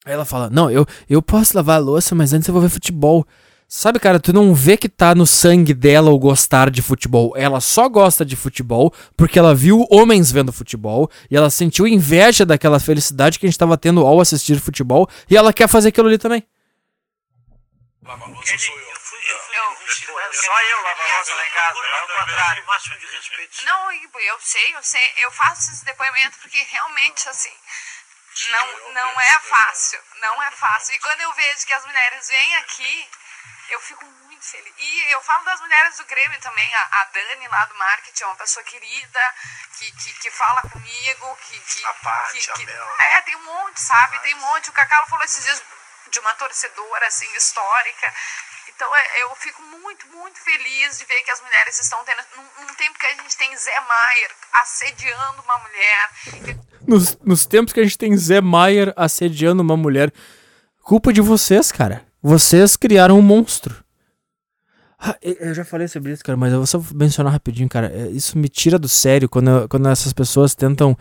Aí 0.04 0.12
ela 0.12 0.24
fala: 0.24 0.48
Não, 0.50 0.70
eu, 0.70 0.86
eu 1.08 1.20
posso 1.20 1.56
lavar 1.56 1.76
a 1.76 1.82
louça, 1.82 2.14
mas 2.14 2.32
antes 2.32 2.48
eu 2.48 2.54
vou 2.54 2.62
ver 2.62 2.68
futebol. 2.68 3.26
Sabe, 3.72 4.00
cara, 4.00 4.18
tu 4.18 4.32
não 4.32 4.52
vê 4.52 4.76
que 4.76 4.88
tá 4.88 5.14
no 5.14 5.24
sangue 5.24 5.72
dela 5.72 6.10
o 6.10 6.18
gostar 6.18 6.70
de 6.70 6.82
futebol. 6.82 7.32
Ela 7.36 7.60
só 7.60 7.88
gosta 7.88 8.24
de 8.24 8.34
futebol 8.34 8.92
porque 9.16 9.38
ela 9.38 9.54
viu 9.54 9.86
homens 9.88 10.32
vendo 10.32 10.52
futebol 10.52 11.08
e 11.30 11.36
ela 11.36 11.48
sentiu 11.50 11.86
inveja 11.86 12.44
daquela 12.44 12.80
felicidade 12.80 13.38
que 13.38 13.46
a 13.46 13.48
gente 13.48 13.58
tava 13.58 13.78
tendo 13.78 14.04
ao 14.04 14.20
assistir 14.20 14.58
futebol 14.58 15.08
e 15.30 15.36
ela 15.36 15.52
quer 15.52 15.68
fazer 15.68 15.90
aquilo 15.90 16.08
ali 16.08 16.18
também. 16.18 16.42
Lava 18.02 18.24
a 18.24 18.28
louça 18.28 18.58
sou 18.58 18.74
eu. 18.74 18.90
Eu, 18.90 20.32
Só 20.34 20.62
eu 20.62 20.82
lavo 20.82 21.00
a 21.02 21.16
louça 21.16 21.34
lá 21.34 21.46
em 21.46 21.50
casa, 21.50 21.78
é 21.78 22.02
o 22.02 22.20
contrário. 22.20 22.66
máximo 22.66 22.98
de 22.98 23.06
respeito. 23.06 23.64
não, 23.66 23.92
eu 23.92 24.36
sei, 24.40 24.74
eu 24.74 24.82
sei. 24.82 25.06
Eu 25.22 25.30
faço 25.30 25.70
esse 25.70 25.84
depoimento 25.84 26.38
porque 26.42 26.58
realmente, 26.72 27.28
assim, 27.28 27.54
não, 28.48 28.92
não 28.92 29.20
é 29.20 29.40
fácil. 29.40 30.02
Não 30.16 30.42
é 30.42 30.50
fácil. 30.52 30.94
E 30.94 30.98
quando 30.98 31.20
eu 31.20 31.32
vejo 31.32 31.66
que 31.66 31.74
as 31.74 31.84
mulheres 31.84 32.28
vêm 32.28 32.56
aqui, 32.56 33.10
eu 33.70 33.80
fico 33.80 34.04
muito 34.04 34.44
feliz. 34.44 34.74
E 34.76 35.12
eu 35.12 35.22
falo 35.22 35.44
das 35.44 35.60
mulheres 35.60 35.96
do 35.96 36.04
Grêmio 36.06 36.40
também. 36.40 36.74
A, 36.74 37.04
Dani 37.12 37.48
lá 37.48 37.64
do 37.66 37.74
marketing 37.76 38.22
é 38.22 38.26
uma 38.26 38.36
pessoa 38.36 38.64
querida, 38.64 39.34
que, 39.78 39.92
que, 39.92 40.12
que 40.14 40.30
fala 40.30 40.62
comigo, 40.62 41.36
que. 41.36 41.58
que 41.60 41.84
A 41.84 41.94
Paty, 41.94 42.52
que, 42.52 42.62
a 42.62 42.66
Mel. 42.66 42.96
É, 42.98 43.20
tem 43.22 43.36
um 43.36 43.44
monte, 43.44 43.80
sabe? 43.80 44.18
Tem 44.20 44.34
um 44.34 44.40
monte. 44.40 44.70
O 44.70 44.72
Cacau 44.72 45.06
falou 45.08 45.24
esses 45.24 45.44
dias 45.44 45.62
de 46.08 46.18
uma 46.18 46.34
torcedora, 46.34 47.06
assim, 47.06 47.30
histórica. 47.34 48.14
Então 48.68 48.96
é, 48.96 49.22
eu 49.22 49.34
fico 49.36 49.62
muito, 49.62 50.06
muito 50.08 50.40
feliz 50.40 50.98
de 50.98 51.04
ver 51.04 51.22
que 51.22 51.30
as 51.30 51.40
mulheres 51.40 51.78
estão 51.78 52.02
tendo. 52.04 52.24
Num, 52.36 52.50
num 52.64 52.74
tempo 52.74 52.98
que 52.98 53.06
a 53.06 53.14
gente 53.14 53.36
tem 53.36 53.56
Zé 53.56 53.78
Maier 53.80 54.34
assediando 54.52 55.42
uma 55.42 55.58
mulher. 55.58 56.10
Nos, 56.86 57.18
nos 57.24 57.46
tempos 57.46 57.72
que 57.72 57.80
a 57.80 57.82
gente 57.82 57.98
tem 57.98 58.16
Zé 58.16 58.40
Maier 58.40 58.92
assediando 58.96 59.62
uma 59.62 59.76
mulher. 59.76 60.12
Culpa 60.82 61.12
de 61.12 61.20
vocês, 61.20 61.70
cara. 61.70 62.02
Vocês 62.22 62.76
criaram 62.76 63.18
um 63.18 63.22
monstro. 63.22 63.74
Ah, 64.98 65.16
eu 65.22 65.32
eu 65.40 65.54
já 65.54 65.64
falei 65.64 65.88
sobre 65.88 66.12
isso, 66.12 66.22
cara, 66.22 66.36
mas 66.36 66.52
eu 66.52 66.58
vou 66.58 66.66
só 66.66 66.82
mencionar 66.94 67.32
rapidinho, 67.32 67.68
cara. 67.68 67.86
É, 67.94 68.08
Isso 68.10 68.36
me 68.36 68.48
tira 68.48 68.78
do 68.78 68.88
sério 68.88 69.28
quando, 69.28 69.66
quando 69.68 69.88
essas 69.88 70.12
pessoas 70.12 70.54
tentam 70.54 70.96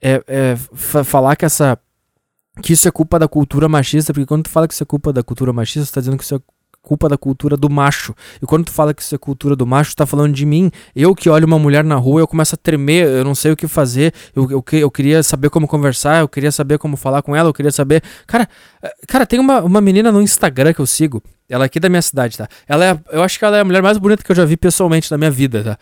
é, 0.00 0.22
é, 0.26 0.56
fa- 0.74 1.04
falar 1.04 1.36
que 1.36 1.44
essa. 1.44 1.78
que 2.60 2.72
isso 2.72 2.88
é 2.88 2.90
culpa 2.90 3.18
da 3.18 3.28
cultura 3.28 3.68
machista, 3.68 4.12
porque 4.12 4.26
quando 4.26 4.44
tu 4.44 4.50
fala 4.50 4.66
que 4.66 4.74
isso 4.74 4.82
é 4.82 4.86
culpa 4.86 5.12
da 5.12 5.22
cultura 5.22 5.52
machista, 5.52 5.86
tu 5.86 5.94
tá 5.94 6.00
dizendo 6.00 6.16
que 6.18 6.24
isso 6.24 6.34
é 6.34 6.40
culpa 6.86 7.08
da 7.08 7.18
cultura 7.18 7.56
do 7.56 7.68
macho. 7.68 8.14
E 8.40 8.46
quando 8.46 8.66
tu 8.66 8.70
fala 8.70 8.94
que 8.94 9.02
isso 9.02 9.12
é 9.12 9.18
cultura 9.18 9.56
do 9.56 9.66
macho, 9.66 9.90
tu 9.90 9.96
tá 9.96 10.06
falando 10.06 10.32
de 10.32 10.46
mim. 10.46 10.70
Eu 10.94 11.16
que 11.16 11.28
olho 11.28 11.44
uma 11.44 11.58
mulher 11.58 11.82
na 11.82 11.96
rua, 11.96 12.20
eu 12.20 12.28
começo 12.28 12.54
a 12.54 12.58
tremer, 12.58 13.08
eu 13.08 13.24
não 13.24 13.34
sei 13.34 13.50
o 13.50 13.56
que 13.56 13.66
fazer. 13.66 14.14
Eu, 14.34 14.48
eu, 14.48 14.64
eu 14.78 14.90
queria 14.90 15.20
saber 15.20 15.50
como 15.50 15.66
conversar, 15.66 16.20
eu 16.20 16.28
queria 16.28 16.52
saber 16.52 16.78
como 16.78 16.96
falar 16.96 17.22
com 17.22 17.34
ela, 17.34 17.48
eu 17.48 17.52
queria 17.52 17.72
saber. 17.72 18.04
Cara, 18.24 18.48
eh, 18.80 18.94
cara, 19.08 19.26
tem 19.26 19.40
uma, 19.40 19.62
uma 19.62 19.80
menina 19.80 20.12
no 20.12 20.22
Instagram 20.22 20.72
que 20.72 20.80
eu 20.80 20.86
sigo. 20.86 21.20
Ela 21.48 21.64
é 21.64 21.66
aqui 21.66 21.80
da 21.80 21.88
minha 21.88 22.02
cidade, 22.02 22.38
tá? 22.38 22.46
Ela 22.68 22.84
é, 22.84 23.00
eu 23.10 23.22
acho 23.22 23.36
que 23.36 23.44
ela 23.44 23.56
é 23.56 23.60
a 23.60 23.64
mulher 23.64 23.82
mais 23.82 23.98
bonita 23.98 24.22
que 24.22 24.30
eu 24.30 24.36
já 24.36 24.44
vi 24.44 24.56
pessoalmente 24.56 25.10
na 25.10 25.18
minha 25.18 25.30
vida, 25.30 25.64
tá? 25.64 25.78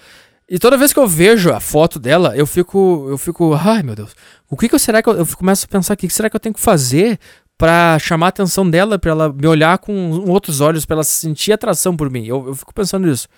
E 0.48 0.58
toda 0.58 0.76
vez 0.76 0.92
que 0.92 0.98
eu 0.98 1.06
vejo 1.06 1.50
a 1.52 1.60
foto 1.60 1.98
dela, 1.98 2.36
eu 2.36 2.46
fico, 2.46 3.06
eu 3.08 3.16
fico, 3.16 3.54
ai 3.54 3.82
meu 3.82 3.94
Deus, 3.94 4.14
o 4.48 4.56
que 4.56 4.68
que 4.68 4.74
eu 4.74 4.78
será 4.78 5.02
que 5.02 5.08
eu, 5.08 5.14
eu 5.14 5.26
começo 5.26 5.64
a 5.64 5.68
pensar 5.68 5.94
o 5.94 5.96
que 5.96 6.08
será 6.10 6.28
que 6.28 6.36
eu 6.36 6.40
tenho 6.40 6.54
que 6.54 6.60
fazer 6.60 7.18
pra 7.56 7.98
chamar 8.00 8.26
a 8.26 8.28
atenção 8.30 8.68
dela, 8.68 8.98
pra 8.98 9.10
ela 9.10 9.32
me 9.32 9.46
olhar 9.46 9.78
com 9.78 10.10
outros 10.28 10.60
olhos, 10.60 10.84
pra 10.84 10.94
ela 10.94 11.04
sentir 11.04 11.52
atração 11.52 11.96
por 11.96 12.10
mim? 12.10 12.26
Eu, 12.26 12.48
eu 12.48 12.54
fico 12.54 12.74
pensando 12.74 13.06
nisso. 13.06 13.28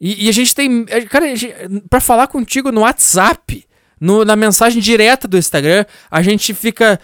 E, 0.00 0.26
e 0.26 0.28
a 0.28 0.32
gente 0.32 0.54
tem, 0.54 0.84
é, 0.88 1.00
cara, 1.02 1.26
a 1.26 1.34
gente- 1.34 1.54
pra 1.88 2.00
falar 2.00 2.26
contigo 2.28 2.70
no 2.70 2.82
WhatsApp, 2.82 3.64
no- 4.00 4.24
na 4.24 4.36
mensagem 4.36 4.80
direta 4.80 5.26
do 5.26 5.36
Instagram, 5.38 5.84
a 6.10 6.22
gente 6.22 6.54
fica 6.54 7.00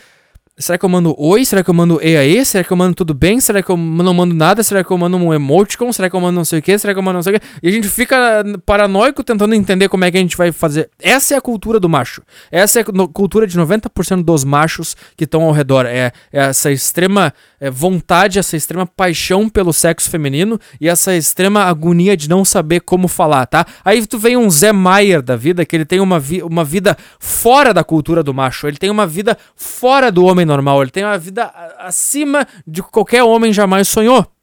Será 0.57 0.79
que 0.79 0.85
eu 0.85 0.89
mando 0.89 1.13
oi? 1.19 1.45
Será 1.45 1.65
que 1.65 1.71
eu 1.71 1.75
mando 1.75 2.01
e 2.01 2.17
aí? 2.17 2.45
Será 2.45 2.63
que 2.63 2.73
eu 2.73 2.77
mando 2.77 2.95
tudo 2.95 3.13
bem? 3.13 3.41
Será 3.41 3.61
que 3.61 3.71
eu 3.71 3.77
não 3.77 4.15
mando 4.15 4.33
nada? 4.37 4.63
Será 4.63 4.85
que 4.85 4.91
eu 4.91 4.97
mando 4.97 5.17
um 5.17 5.35
emoticon? 5.35 5.93
Será 5.93 6.09
que 6.09 6.15
eu 6.15 6.21
mando 6.21 6.37
não 6.37 6.45
sei 6.45 6.61
o 6.61 6.63
que? 6.63 6.79
Será 6.79 6.95
que 6.95 6.99
eu 6.99 7.03
mando 7.03 7.17
não 7.17 7.23
sei 7.25 7.35
o 7.35 7.41
que? 7.41 7.47
E 7.61 7.69
a 7.69 7.73
gente 7.73 7.89
fica 7.89 8.45
paranoico 8.65 9.25
tentando 9.25 9.53
entender 9.53 9.89
como 9.89 10.05
é 10.05 10.13
que 10.13 10.17
a 10.17 10.21
gente 10.21 10.37
vai 10.37 10.53
fazer. 10.53 10.89
Essa 11.03 11.35
é 11.35 11.37
a 11.37 11.41
cultura 11.41 11.81
do 11.81 11.89
macho. 11.89 12.23
Essa 12.53 12.79
é 12.79 12.83
a 12.83 13.09
cultura 13.13 13.49
de 13.49 13.59
90% 13.59 14.23
dos 14.23 14.45
machos 14.45 14.97
que 15.17 15.25
estão 15.25 15.43
ao 15.43 15.51
redor. 15.51 15.87
É, 15.87 16.13
é 16.33 16.45
essa 16.45 16.71
extrema 16.71 17.35
é, 17.65 17.71
vontade, 17.71 18.39
essa 18.39 18.57
extrema 18.57 18.87
paixão 18.87 19.49
pelo 19.49 19.73
sexo 19.73 20.11
feminino 20.11 20.61
e 20.79 20.87
essa 20.87 21.17
extrema 21.17 21.65
agonia 21.65 22.15
de 22.15 22.29
não 22.29 22.45
saber 22.45 22.81
como 22.81 23.09
falar, 23.09 23.47
tá? 23.47 23.65
Aí 23.83 24.07
tu 24.07 24.19
vem 24.19 24.37
um 24.37 24.51
Zé 24.51 24.71
Maier 24.71 25.23
da 25.23 25.35
vida, 25.35 25.65
que 25.65 25.75
ele 25.75 25.87
tem 25.87 25.99
uma, 25.99 26.21
vi 26.21 26.43
uma 26.43 26.63
vida 26.63 26.95
fora 27.19 27.73
da 27.73 27.83
cultura 27.83 28.23
do 28.23 28.35
macho. 28.35 28.69
Ele 28.69 28.77
tem 28.77 28.91
uma 28.91 29.07
vida 29.07 29.39
fora 29.57 30.13
do 30.13 30.25
homem 30.27 30.45
normal. 30.45 30.83
Ele 30.83 30.91
tem 30.91 31.05
uma 31.05 31.17
vida 31.17 31.51
acima 31.79 32.47
de 32.67 32.83
que 32.83 32.91
qualquer 32.91 33.23
homem 33.23 33.51
jamais 33.51 33.89
sonhou. 33.89 34.34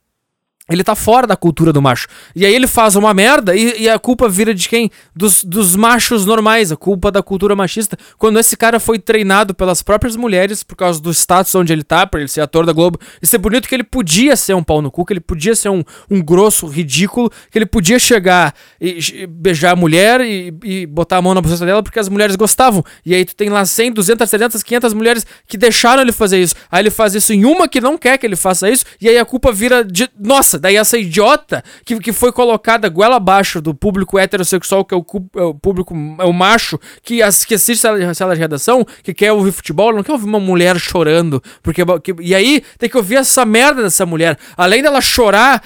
Ele 0.76 0.84
tá 0.84 0.96
fora 0.96 1.28
da 1.28 1.36
cultura 1.36 1.74
do 1.74 1.82
macho. 1.82 2.08
E 2.36 2.46
aí 2.46 2.54
ele 2.54 2.68
faz 2.68 2.96
uma 2.96 3.14
merda 3.14 3.56
e, 3.56 3.84
e 3.84 3.90
a 3.90 4.00
culpa 4.00 4.28
vira 4.30 4.54
de 4.54 4.68
quem? 4.68 4.90
Dos, 5.16 5.44
dos 5.44 5.76
machos 5.76 6.26
normais, 6.26 6.72
a 6.72 6.78
culpa 6.78 7.12
da 7.12 7.22
cultura 7.22 7.56
machista. 7.56 7.98
Quando 8.18 8.40
esse 8.40 8.56
cara 8.56 8.80
foi 8.80 9.00
treinado 9.00 9.54
pelas 9.54 9.82
próprias 9.82 10.16
mulheres 10.16 10.64
por 10.64 10.76
causa 10.76 11.02
do 11.02 11.12
status 11.12 11.54
onde 11.56 11.74
ele 11.74 11.84
tá, 11.84 12.06
pra 12.06 12.20
ele 12.20 12.30
ser 12.30 12.42
ator 12.42 12.66
da 12.66 12.74
Globo, 12.74 13.00
e 13.22 13.28
ser 13.28 13.38
bonito 13.38 13.68
que 13.68 13.76
ele 13.76 13.84
podia 13.84 14.36
ser 14.36 14.54
um 14.54 14.64
pau 14.64 14.82
no 14.82 14.92
cu, 14.92 15.06
que 15.06 15.14
ele 15.14 15.20
podia 15.20 15.56
ser 15.56 15.70
um, 15.70 15.84
um 16.10 16.22
grosso 16.22 16.68
ridículo, 16.68 17.32
que 17.50 17.58
ele 17.58 17.66
podia 17.66 18.00
chegar 18.00 18.54
e, 18.80 19.00
e 19.14 19.28
beijar 19.28 19.74
a 19.74 19.76
mulher 19.76 20.22
e, 20.22 20.54
e 20.64 20.86
botar 20.86 21.18
a 21.18 21.22
mão 21.22 21.34
na 21.34 21.42
buceta 21.42 21.66
dela 21.66 21.84
porque 21.84 22.00
as 22.00 22.10
mulheres 22.10 22.36
gostavam. 22.36 22.84
E 23.06 23.14
aí 23.14 23.26
tu 23.26 23.36
tem 23.36 23.50
lá 23.50 23.66
100, 23.66 23.94
200, 23.94 24.30
300, 24.30 24.64
500 24.64 24.94
mulheres 24.94 25.26
que 25.48 25.58
deixaram 25.58 26.02
ele 26.02 26.12
fazer 26.12 26.42
isso. 26.42 26.56
Aí 26.72 26.82
ele 26.82 26.90
faz 26.90 27.16
isso 27.16 27.34
em 27.34 27.46
uma 27.46 27.68
que 27.68 27.82
não 27.82 27.98
quer 27.98 28.18
que 28.18 28.26
ele 28.26 28.36
faça 28.36 28.70
isso, 28.70 28.86
e 29.00 29.10
aí 29.10 29.18
a 29.18 29.26
culpa 29.26 29.52
vira 29.52 29.84
de. 29.84 30.10
Nossa, 30.20 30.58
daí 30.62 30.78
essa 30.78 30.98
idiota 30.98 31.64
que, 31.84 32.00
que 32.00 32.14
foi 32.14 32.32
colocada 32.32 32.88
goela 32.88 33.18
abaixo 33.18 33.60
do 33.60 33.74
público 33.74 34.18
heterossexual, 34.18 34.86
que 34.86 34.94
é 34.94 34.98
o, 34.98 35.06
é 35.36 35.42
o 35.44 35.54
público, 35.54 35.94
é 36.20 36.24
o 36.26 36.32
macho, 36.32 36.80
que, 37.04 37.22
as, 37.22 37.44
sala, 37.76 38.14
sala 38.14 38.34
de 38.36 38.40
redação, 38.40 38.86
que 39.04 39.14
quer 39.14 39.34
ouvir 39.34 39.52
futebol, 39.52 39.94
não 39.94 40.04
quer 40.04 40.12
ouvir 40.14 40.26
uma 40.26 40.40
mulher 40.40 40.80
chorando. 40.80 41.42
Porque, 41.62 41.82
que- 42.02 42.16
e 42.22 42.34
aí 42.36 42.64
tem 42.78 42.88
que 42.90 42.96
ouvir 42.98 43.16
essa 43.16 43.44
merda 43.44 43.84
dessa 43.84 44.06
mulher. 44.06 44.38
Além 44.56 44.82
dela 44.82 45.02
chorar. 45.02 45.62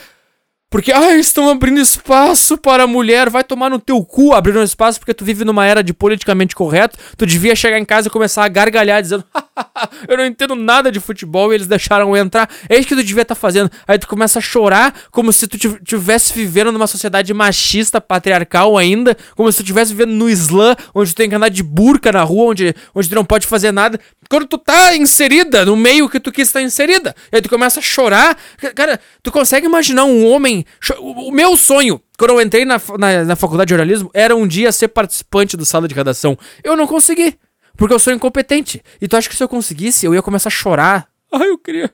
Porque, 0.75 0.91
ah, 0.91 1.15
estão 1.15 1.49
abrindo 1.49 1.79
espaço 1.79 2.57
para 2.57 2.83
a 2.83 2.87
mulher. 2.87 3.29
Vai 3.29 3.45
tomar 3.45 3.69
no 3.69 3.79
teu 3.79 4.03
cu 4.03 4.33
abrindo 4.33 4.61
espaço 4.61 4.99
porque 4.99 5.13
tu 5.13 5.23
vive 5.23 5.45
numa 5.45 5.65
era 5.65 5.81
de 5.81 5.93
politicamente 5.93 6.53
correto. 6.53 6.97
Tu 7.15 7.25
devia 7.25 7.55
chegar 7.55 7.79
em 7.79 7.85
casa 7.85 8.09
e 8.09 8.11
começar 8.11 8.43
a 8.43 8.49
gargalhar 8.49 9.01
dizendo, 9.01 9.23
eu 10.05 10.17
não 10.17 10.25
entendo 10.25 10.53
nada 10.53 10.91
de 10.91 10.99
futebol 10.99 11.53
e 11.53 11.55
eles 11.55 11.65
deixaram 11.65 12.09
eu 12.09 12.17
entrar. 12.21 12.49
É 12.67 12.77
isso 12.77 12.89
que 12.89 12.93
tu 12.93 13.05
devia 13.05 13.21
estar 13.21 13.35
fazendo. 13.35 13.71
Aí 13.87 13.97
tu 13.97 14.05
começa 14.05 14.39
a 14.39 14.41
chorar 14.41 14.93
como 15.11 15.31
se 15.31 15.47
tu 15.47 15.57
tiv- 15.57 15.79
tivesse 15.81 16.33
vivendo 16.33 16.73
numa 16.73 16.87
sociedade 16.87 17.33
machista, 17.33 18.01
patriarcal 18.01 18.77
ainda. 18.77 19.15
Como 19.33 19.49
se 19.53 19.59
tu 19.59 19.61
estivesse 19.61 19.93
vivendo 19.93 20.11
no 20.13 20.29
Islã, 20.29 20.75
onde 20.93 21.13
tu 21.13 21.15
tem 21.15 21.29
que 21.29 21.35
andar 21.35 21.47
de 21.47 21.63
burca 21.63 22.11
na 22.11 22.23
rua, 22.23 22.51
onde, 22.51 22.75
onde 22.93 23.07
tu 23.07 23.15
não 23.15 23.23
pode 23.23 23.47
fazer 23.47 23.71
nada. 23.71 23.97
Quando 24.29 24.47
tu 24.47 24.57
tá 24.57 24.95
inserida 24.95 25.65
no 25.65 25.75
meio 25.75 26.09
que 26.09 26.19
tu 26.19 26.31
quis 26.31 26.47
estar 26.47 26.61
inserida. 26.61 27.15
Aí 27.31 27.41
tu 27.41 27.49
começa 27.49 27.79
a 27.79 27.83
chorar. 27.83 28.37
Cara, 28.75 28.99
tu 29.21 29.31
consegue 29.31 29.65
imaginar 29.65 30.05
um 30.05 30.25
homem. 30.25 30.65
O 30.99 31.31
meu 31.31 31.55
sonho, 31.57 32.01
quando 32.17 32.31
eu 32.31 32.41
entrei 32.41 32.65
na, 32.65 32.81
na, 32.97 33.23
na 33.23 33.35
faculdade 33.35 33.67
de 33.67 33.75
jornalismo, 33.75 34.09
era 34.13 34.35
um 34.35 34.47
dia 34.47 34.71
ser 34.71 34.87
participante 34.89 35.55
do 35.55 35.65
sala 35.65 35.87
de 35.87 35.93
redação. 35.93 36.37
Eu 36.63 36.75
não 36.75 36.87
consegui. 36.87 37.37
Porque 37.77 37.93
eu 37.93 37.99
sou 37.99 38.13
incompetente. 38.13 38.81
E 39.01 39.07
tu 39.07 39.17
acha 39.17 39.29
que 39.29 39.35
se 39.35 39.43
eu 39.43 39.49
conseguisse, 39.49 40.05
eu 40.05 40.13
ia 40.15 40.21
começar 40.21 40.47
a 40.47 40.51
chorar? 40.51 41.07
Ai, 41.31 41.49
eu 41.49 41.57
queria. 41.57 41.91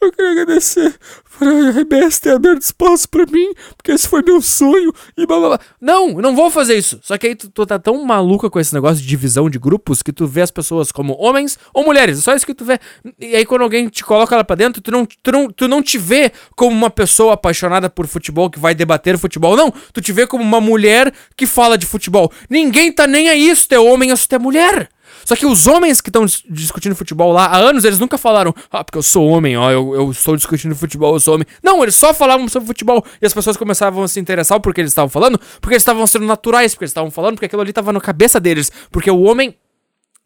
Eu 0.00 0.10
queria 0.12 0.32
agradecer 0.32 0.94
por 1.38 1.46
a 1.46 1.70
RBS 1.70 2.18
ter 2.18 2.30
aberto 2.30 2.62
espaço 2.62 3.08
pra 3.08 3.26
mim, 3.26 3.52
porque 3.76 3.92
esse 3.92 4.08
foi 4.08 4.22
meu 4.22 4.40
sonho 4.40 4.92
e 5.16 5.26
blá 5.26 5.38
blá 5.38 5.48
blá. 5.48 5.60
Não, 5.80 6.14
não 6.14 6.34
vou 6.34 6.50
fazer 6.50 6.76
isso. 6.76 6.98
Só 7.02 7.18
que 7.18 7.26
aí 7.26 7.34
tu, 7.34 7.50
tu 7.50 7.66
tá 7.66 7.78
tão 7.78 8.02
maluca 8.04 8.48
com 8.48 8.58
esse 8.58 8.72
negócio 8.74 9.02
de 9.02 9.06
divisão 9.06 9.50
de 9.50 9.58
grupos 9.58 10.02
que 10.02 10.12
tu 10.12 10.26
vê 10.26 10.42
as 10.42 10.50
pessoas 10.50 10.90
como 10.90 11.16
homens 11.18 11.58
ou 11.74 11.84
mulheres. 11.84 12.18
É 12.18 12.22
só 12.22 12.34
isso 12.34 12.46
que 12.46 12.54
tu 12.54 12.64
vê. 12.64 12.78
E 13.18 13.36
aí 13.36 13.44
quando 13.44 13.62
alguém 13.62 13.88
te 13.88 14.02
coloca 14.02 14.34
lá 14.34 14.44
pra 14.44 14.56
dentro, 14.56 14.80
tu 14.80 14.90
não, 14.90 15.06
tu 15.06 15.32
não, 15.32 15.50
tu 15.50 15.68
não 15.68 15.82
te 15.82 15.98
vê 15.98 16.32
como 16.54 16.74
uma 16.74 16.90
pessoa 16.90 17.34
apaixonada 17.34 17.90
por 17.90 18.06
futebol 18.06 18.50
que 18.50 18.58
vai 18.58 18.74
debater 18.74 19.18
futebol. 19.18 19.56
Não, 19.56 19.72
tu 19.92 20.00
te 20.00 20.12
vê 20.12 20.26
como 20.26 20.42
uma 20.42 20.60
mulher 20.60 21.12
que 21.36 21.46
fala 21.46 21.76
de 21.76 21.86
futebol. 21.86 22.32
Ninguém 22.48 22.90
tá 22.92 23.06
nem 23.06 23.28
aí 23.28 23.54
se 23.54 23.68
tu 23.68 23.74
é 23.74 23.78
homem 23.78 24.10
ou 24.10 24.16
se 24.16 24.26
tu 24.26 24.34
é 24.34 24.38
mulher. 24.38 24.88
Só 25.24 25.34
que 25.36 25.46
os 25.46 25.66
homens 25.66 26.00
que 26.00 26.08
estão 26.08 26.24
discutindo 26.48 26.94
futebol 26.94 27.32
lá 27.32 27.46
há 27.46 27.56
anos, 27.56 27.84
eles 27.84 27.98
nunca 27.98 28.18
falaram, 28.18 28.54
ah, 28.70 28.84
porque 28.84 28.98
eu 28.98 29.02
sou 29.02 29.26
homem, 29.26 29.56
ó, 29.56 29.70
eu, 29.70 29.94
eu 29.94 30.10
estou 30.10 30.36
discutindo 30.36 30.74
futebol, 30.74 31.14
eu 31.14 31.20
sou 31.20 31.34
homem. 31.34 31.46
Não, 31.62 31.82
eles 31.82 31.96
só 31.96 32.12
falavam 32.14 32.48
sobre 32.48 32.66
futebol 32.66 33.04
e 33.20 33.26
as 33.26 33.34
pessoas 33.34 33.56
começavam 33.56 34.02
a 34.02 34.08
se 34.08 34.20
interessar 34.20 34.60
porque 34.60 34.80
eles 34.80 34.90
estavam 34.90 35.08
falando, 35.08 35.38
porque 35.60 35.74
eles 35.74 35.82
estavam 35.82 36.06
sendo 36.06 36.26
naturais, 36.26 36.74
porque 36.74 36.84
eles 36.84 36.90
estavam 36.90 37.10
falando, 37.10 37.34
porque 37.34 37.46
aquilo 37.46 37.62
ali 37.62 37.70
estava 37.70 37.92
na 37.92 38.00
cabeça 38.00 38.40
deles. 38.40 38.70
Porque 38.90 39.10
o 39.10 39.22
homem 39.22 39.54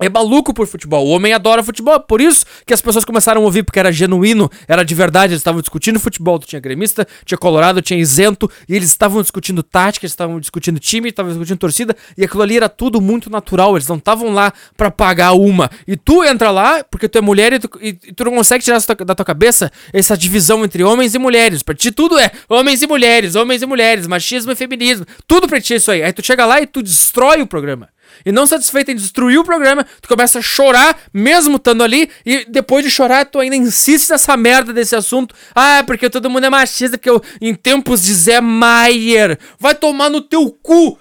é 0.00 0.08
maluco 0.08 0.54
por 0.54 0.66
futebol. 0.66 1.06
O 1.06 1.10
homem 1.10 1.32
adora 1.32 1.62
futebol. 1.62 2.00
Por 2.00 2.20
isso 2.20 2.44
que 2.66 2.72
as 2.72 2.80
pessoas 2.80 3.04
começaram 3.04 3.42
a 3.42 3.44
ouvir, 3.44 3.62
porque 3.62 3.78
era 3.78 3.92
genuíno, 3.92 4.50
era 4.66 4.82
de 4.82 4.94
verdade. 4.94 5.32
Eles 5.32 5.40
estavam 5.40 5.60
discutindo 5.60 6.00
futebol. 6.00 6.38
Tu 6.38 6.46
tinha 6.46 6.60
gremista, 6.60 7.06
tinha 7.24 7.36
colorado, 7.36 7.82
tinha 7.82 8.00
isento. 8.00 8.50
E 8.68 8.74
eles 8.74 8.88
estavam 8.88 9.20
discutindo 9.20 9.62
tática, 9.62 10.06
eles 10.06 10.12
estavam 10.12 10.40
discutindo 10.40 10.80
time, 10.80 11.10
estavam 11.10 11.30
discutindo 11.30 11.58
torcida. 11.58 11.94
E 12.16 12.24
aquilo 12.24 12.42
ali 12.42 12.56
era 12.56 12.68
tudo 12.68 13.00
muito 13.00 13.28
natural. 13.28 13.76
Eles 13.76 13.86
não 13.86 13.96
estavam 13.96 14.32
lá 14.32 14.52
para 14.76 14.90
pagar 14.90 15.32
uma. 15.32 15.70
E 15.86 15.96
tu 15.96 16.24
entra 16.24 16.50
lá, 16.50 16.82
porque 16.82 17.08
tu 17.08 17.18
é 17.18 17.20
mulher 17.20 17.52
e 17.52 17.58
tu, 17.58 17.70
e, 17.80 17.88
e 17.88 18.12
tu 18.12 18.24
não 18.24 18.32
consegue 18.32 18.64
tirar 18.64 18.80
da 19.04 19.14
tua 19.14 19.24
cabeça 19.24 19.70
essa 19.92 20.16
divisão 20.16 20.64
entre 20.64 20.82
homens 20.82 21.14
e 21.14 21.18
mulheres. 21.18 21.62
Pra 21.62 21.74
ti 21.74 21.92
tudo 21.92 22.18
é 22.18 22.30
homens 22.48 22.82
e 22.82 22.86
mulheres, 22.86 23.34
homens 23.34 23.62
e 23.62 23.66
mulheres, 23.66 24.06
machismo 24.06 24.52
e 24.52 24.54
feminismo. 24.54 25.06
Tudo 25.26 25.46
pra 25.46 25.60
ti 25.60 25.74
é 25.74 25.76
isso 25.76 25.90
aí. 25.90 26.02
Aí 26.02 26.12
tu 26.12 26.24
chega 26.24 26.46
lá 26.46 26.60
e 26.60 26.66
tu 26.66 26.82
destrói 26.82 27.42
o 27.42 27.46
programa. 27.46 27.88
E 28.24 28.32
não 28.32 28.46
satisfeito 28.46 28.90
em 28.90 28.96
destruir 28.96 29.38
o 29.38 29.44
programa, 29.44 29.86
tu 30.00 30.08
começa 30.08 30.38
a 30.38 30.42
chorar, 30.42 30.98
mesmo 31.12 31.56
estando 31.56 31.82
ali, 31.82 32.10
e 32.24 32.44
depois 32.48 32.84
de 32.84 32.90
chorar, 32.90 33.26
tu 33.26 33.38
ainda 33.38 33.56
insiste 33.56 34.10
nessa 34.10 34.36
merda 34.36 34.72
desse 34.72 34.94
assunto. 34.96 35.34
Ah, 35.54 35.82
porque 35.86 36.10
todo 36.10 36.30
mundo 36.30 36.44
é 36.44 36.50
machista, 36.50 36.98
que 36.98 37.08
eu, 37.08 37.22
em 37.40 37.54
tempos 37.54 38.02
de 38.02 38.14
Zé 38.14 38.40
Maier. 38.40 39.38
Vai 39.58 39.74
tomar 39.74 40.10
no 40.10 40.20
teu 40.20 40.50
cu! 40.50 40.98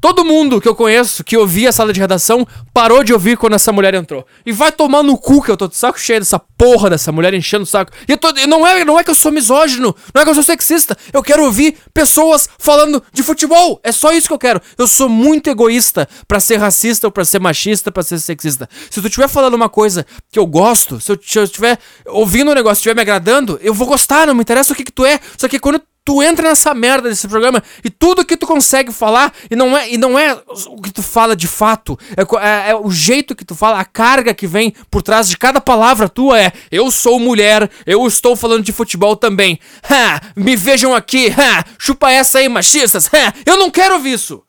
Todo 0.00 0.24
mundo 0.24 0.60
que 0.62 0.68
eu 0.68 0.74
conheço 0.74 1.22
que 1.22 1.36
ouvia 1.36 1.68
a 1.68 1.72
sala 1.72 1.92
de 1.92 2.00
redação 2.00 2.46
parou 2.72 3.04
de 3.04 3.12
ouvir 3.12 3.36
quando 3.36 3.52
essa 3.52 3.70
mulher 3.70 3.92
entrou. 3.92 4.26
E 4.46 4.52
vai 4.52 4.72
tomar 4.72 5.02
no 5.02 5.18
cu 5.18 5.42
que 5.42 5.50
eu 5.50 5.56
tô 5.58 5.68
de 5.68 5.76
saco 5.76 6.00
cheio 6.00 6.20
dessa 6.20 6.38
porra 6.38 6.88
dessa 6.88 7.12
mulher 7.12 7.34
enchendo 7.34 7.64
o 7.64 7.66
saco. 7.66 7.92
E 8.08 8.12
eu 8.12 8.16
tô, 8.16 8.32
não, 8.48 8.66
é, 8.66 8.82
não 8.82 8.98
é 8.98 9.04
que 9.04 9.10
eu 9.10 9.14
sou 9.14 9.30
misógino, 9.30 9.94
não 10.14 10.22
é 10.22 10.24
que 10.24 10.30
eu 10.30 10.34
sou 10.34 10.42
sexista. 10.42 10.96
Eu 11.12 11.22
quero 11.22 11.44
ouvir 11.44 11.76
pessoas 11.92 12.48
falando 12.58 13.02
de 13.12 13.22
futebol. 13.22 13.78
É 13.84 13.92
só 13.92 14.10
isso 14.12 14.28
que 14.28 14.32
eu 14.32 14.38
quero. 14.38 14.62
Eu 14.78 14.88
sou 14.88 15.06
muito 15.06 15.50
egoísta 15.50 16.08
para 16.26 16.40
ser 16.40 16.56
racista 16.56 17.06
ou 17.06 17.10
pra 17.10 17.24
ser 17.24 17.38
machista, 17.38 17.92
para 17.92 18.02
ser 18.02 18.18
sexista. 18.20 18.70
Se 18.90 19.02
tu 19.02 19.06
estiver 19.06 19.28
falando 19.28 19.52
uma 19.52 19.68
coisa 19.68 20.06
que 20.32 20.38
eu 20.38 20.46
gosto, 20.46 20.98
se 20.98 21.12
eu 21.12 21.44
estiver 21.44 21.78
ouvindo 22.06 22.50
um 22.50 22.54
negócio, 22.54 22.80
estiver 22.80 22.94
me 22.94 23.02
agradando, 23.02 23.58
eu 23.62 23.74
vou 23.74 23.86
gostar, 23.86 24.26
não 24.26 24.34
me 24.34 24.40
interessa 24.40 24.72
o 24.72 24.76
que 24.76 24.84
que 24.84 24.92
tu 24.92 25.04
é. 25.04 25.20
Só 25.36 25.46
que 25.46 25.58
quando 25.58 25.82
tu 26.10 26.20
entra 26.20 26.48
nessa 26.48 26.74
merda 26.74 27.08
desse 27.08 27.28
programa 27.28 27.62
e 27.84 27.88
tudo 27.88 28.24
que 28.24 28.36
tu 28.36 28.44
consegue 28.44 28.92
falar 28.92 29.32
e 29.48 29.54
não 29.54 29.78
é 29.78 29.92
e 29.92 29.96
não 29.96 30.18
é 30.18 30.36
o 30.66 30.82
que 30.82 30.90
tu 30.90 31.04
fala 31.04 31.36
de 31.36 31.46
fato 31.46 31.96
é, 32.16 32.22
é, 32.22 32.70
é, 32.70 32.74
o 32.74 32.90
jeito 32.90 33.36
que 33.36 33.44
tu 33.44 33.54
fala 33.54 33.78
a 33.78 33.84
carga 33.84 34.34
que 34.34 34.44
vem 34.44 34.74
por 34.90 35.02
trás 35.02 35.28
de 35.28 35.38
cada 35.38 35.60
palavra 35.60 36.08
tua 36.08 36.40
é 36.40 36.52
eu 36.68 36.90
sou 36.90 37.20
mulher 37.20 37.70
eu 37.86 38.04
estou 38.08 38.34
falando 38.34 38.64
de 38.64 38.72
futebol 38.72 39.14
também. 39.14 39.60
Ha, 39.88 40.20
me 40.34 40.56
vejam 40.56 40.96
aqui 40.96 41.28
ha, 41.28 41.64
chupa 41.78 42.10
essa 42.10 42.40
aí 42.40 42.48
machistas 42.48 43.06
ha, 43.06 43.32
eu 43.46 43.56
não 43.56 43.70
quero 43.70 43.94
ouvir 43.94 44.14
isso. 44.14 44.42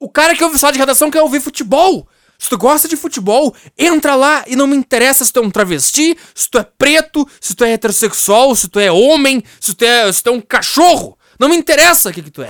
O 0.00 0.08
cara 0.08 0.34
que 0.34 0.42
ouve 0.42 0.58
sala 0.58 0.72
de 0.72 0.78
redação 0.78 1.10
quer 1.10 1.20
ouvir 1.20 1.42
futebol 1.42 2.08
se 2.42 2.48
tu 2.48 2.58
gosta 2.58 2.88
de 2.88 2.96
futebol, 2.96 3.54
entra 3.78 4.16
lá 4.16 4.42
e 4.48 4.56
não 4.56 4.66
me 4.66 4.74
interessa 4.74 5.24
se 5.24 5.32
tu 5.32 5.38
é 5.38 5.42
um 5.44 5.50
travesti, 5.50 6.18
se 6.34 6.50
tu 6.50 6.58
é 6.58 6.64
preto, 6.64 7.24
se 7.40 7.54
tu 7.54 7.62
é 7.62 7.70
heterossexual, 7.70 8.56
se 8.56 8.66
tu 8.66 8.80
é 8.80 8.90
homem, 8.90 9.44
se 9.60 9.72
tu 9.72 9.84
é, 9.84 10.12
se 10.12 10.24
tu 10.24 10.30
é 10.30 10.32
um 10.32 10.40
cachorro. 10.40 11.16
Não 11.38 11.48
me 11.48 11.56
interessa 11.56 12.10
o 12.10 12.12
que, 12.12 12.20
que 12.20 12.32
tu 12.32 12.42
é. 12.42 12.48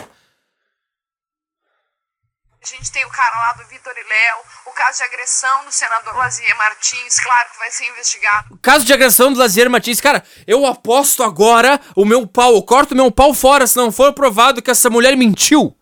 A 2.63 2.67
gente 2.67 2.91
tem 2.91 3.05
o 3.05 3.11
cara 3.11 3.39
lá 3.39 3.53
do 3.53 3.69
Vitor 3.69 3.93
e 3.93 4.09
Léo, 4.09 4.39
o 4.65 4.71
caso 4.71 4.97
de 4.97 5.05
agressão 5.05 5.67
do 5.67 5.73
senador 5.73 6.17
Lazier 6.17 6.57
Martins, 6.57 7.21
claro 7.21 7.51
que 7.53 7.59
vai 7.59 7.71
ser 7.71 7.87
investigado. 7.91 8.55
O 8.55 8.57
caso 8.57 8.87
de 8.87 8.95
agressão 8.95 9.31
do 9.31 9.39
Lazier 9.39 9.69
Martins, 9.69 10.01
cara, 10.01 10.25
eu 10.47 10.65
aposto 10.65 11.23
agora 11.23 11.79
o 11.95 12.07
meu 12.07 12.27
pau, 12.27 12.55
eu 12.55 12.63
corto 12.63 12.97
meu 12.97 13.13
pau 13.13 13.35
fora 13.35 13.67
se 13.67 13.77
não 13.77 13.93
for 13.93 14.15
provado 14.15 14.63
que 14.63 14.71
essa 14.71 14.89
mulher 14.89 15.19
mentiu. 15.19 15.77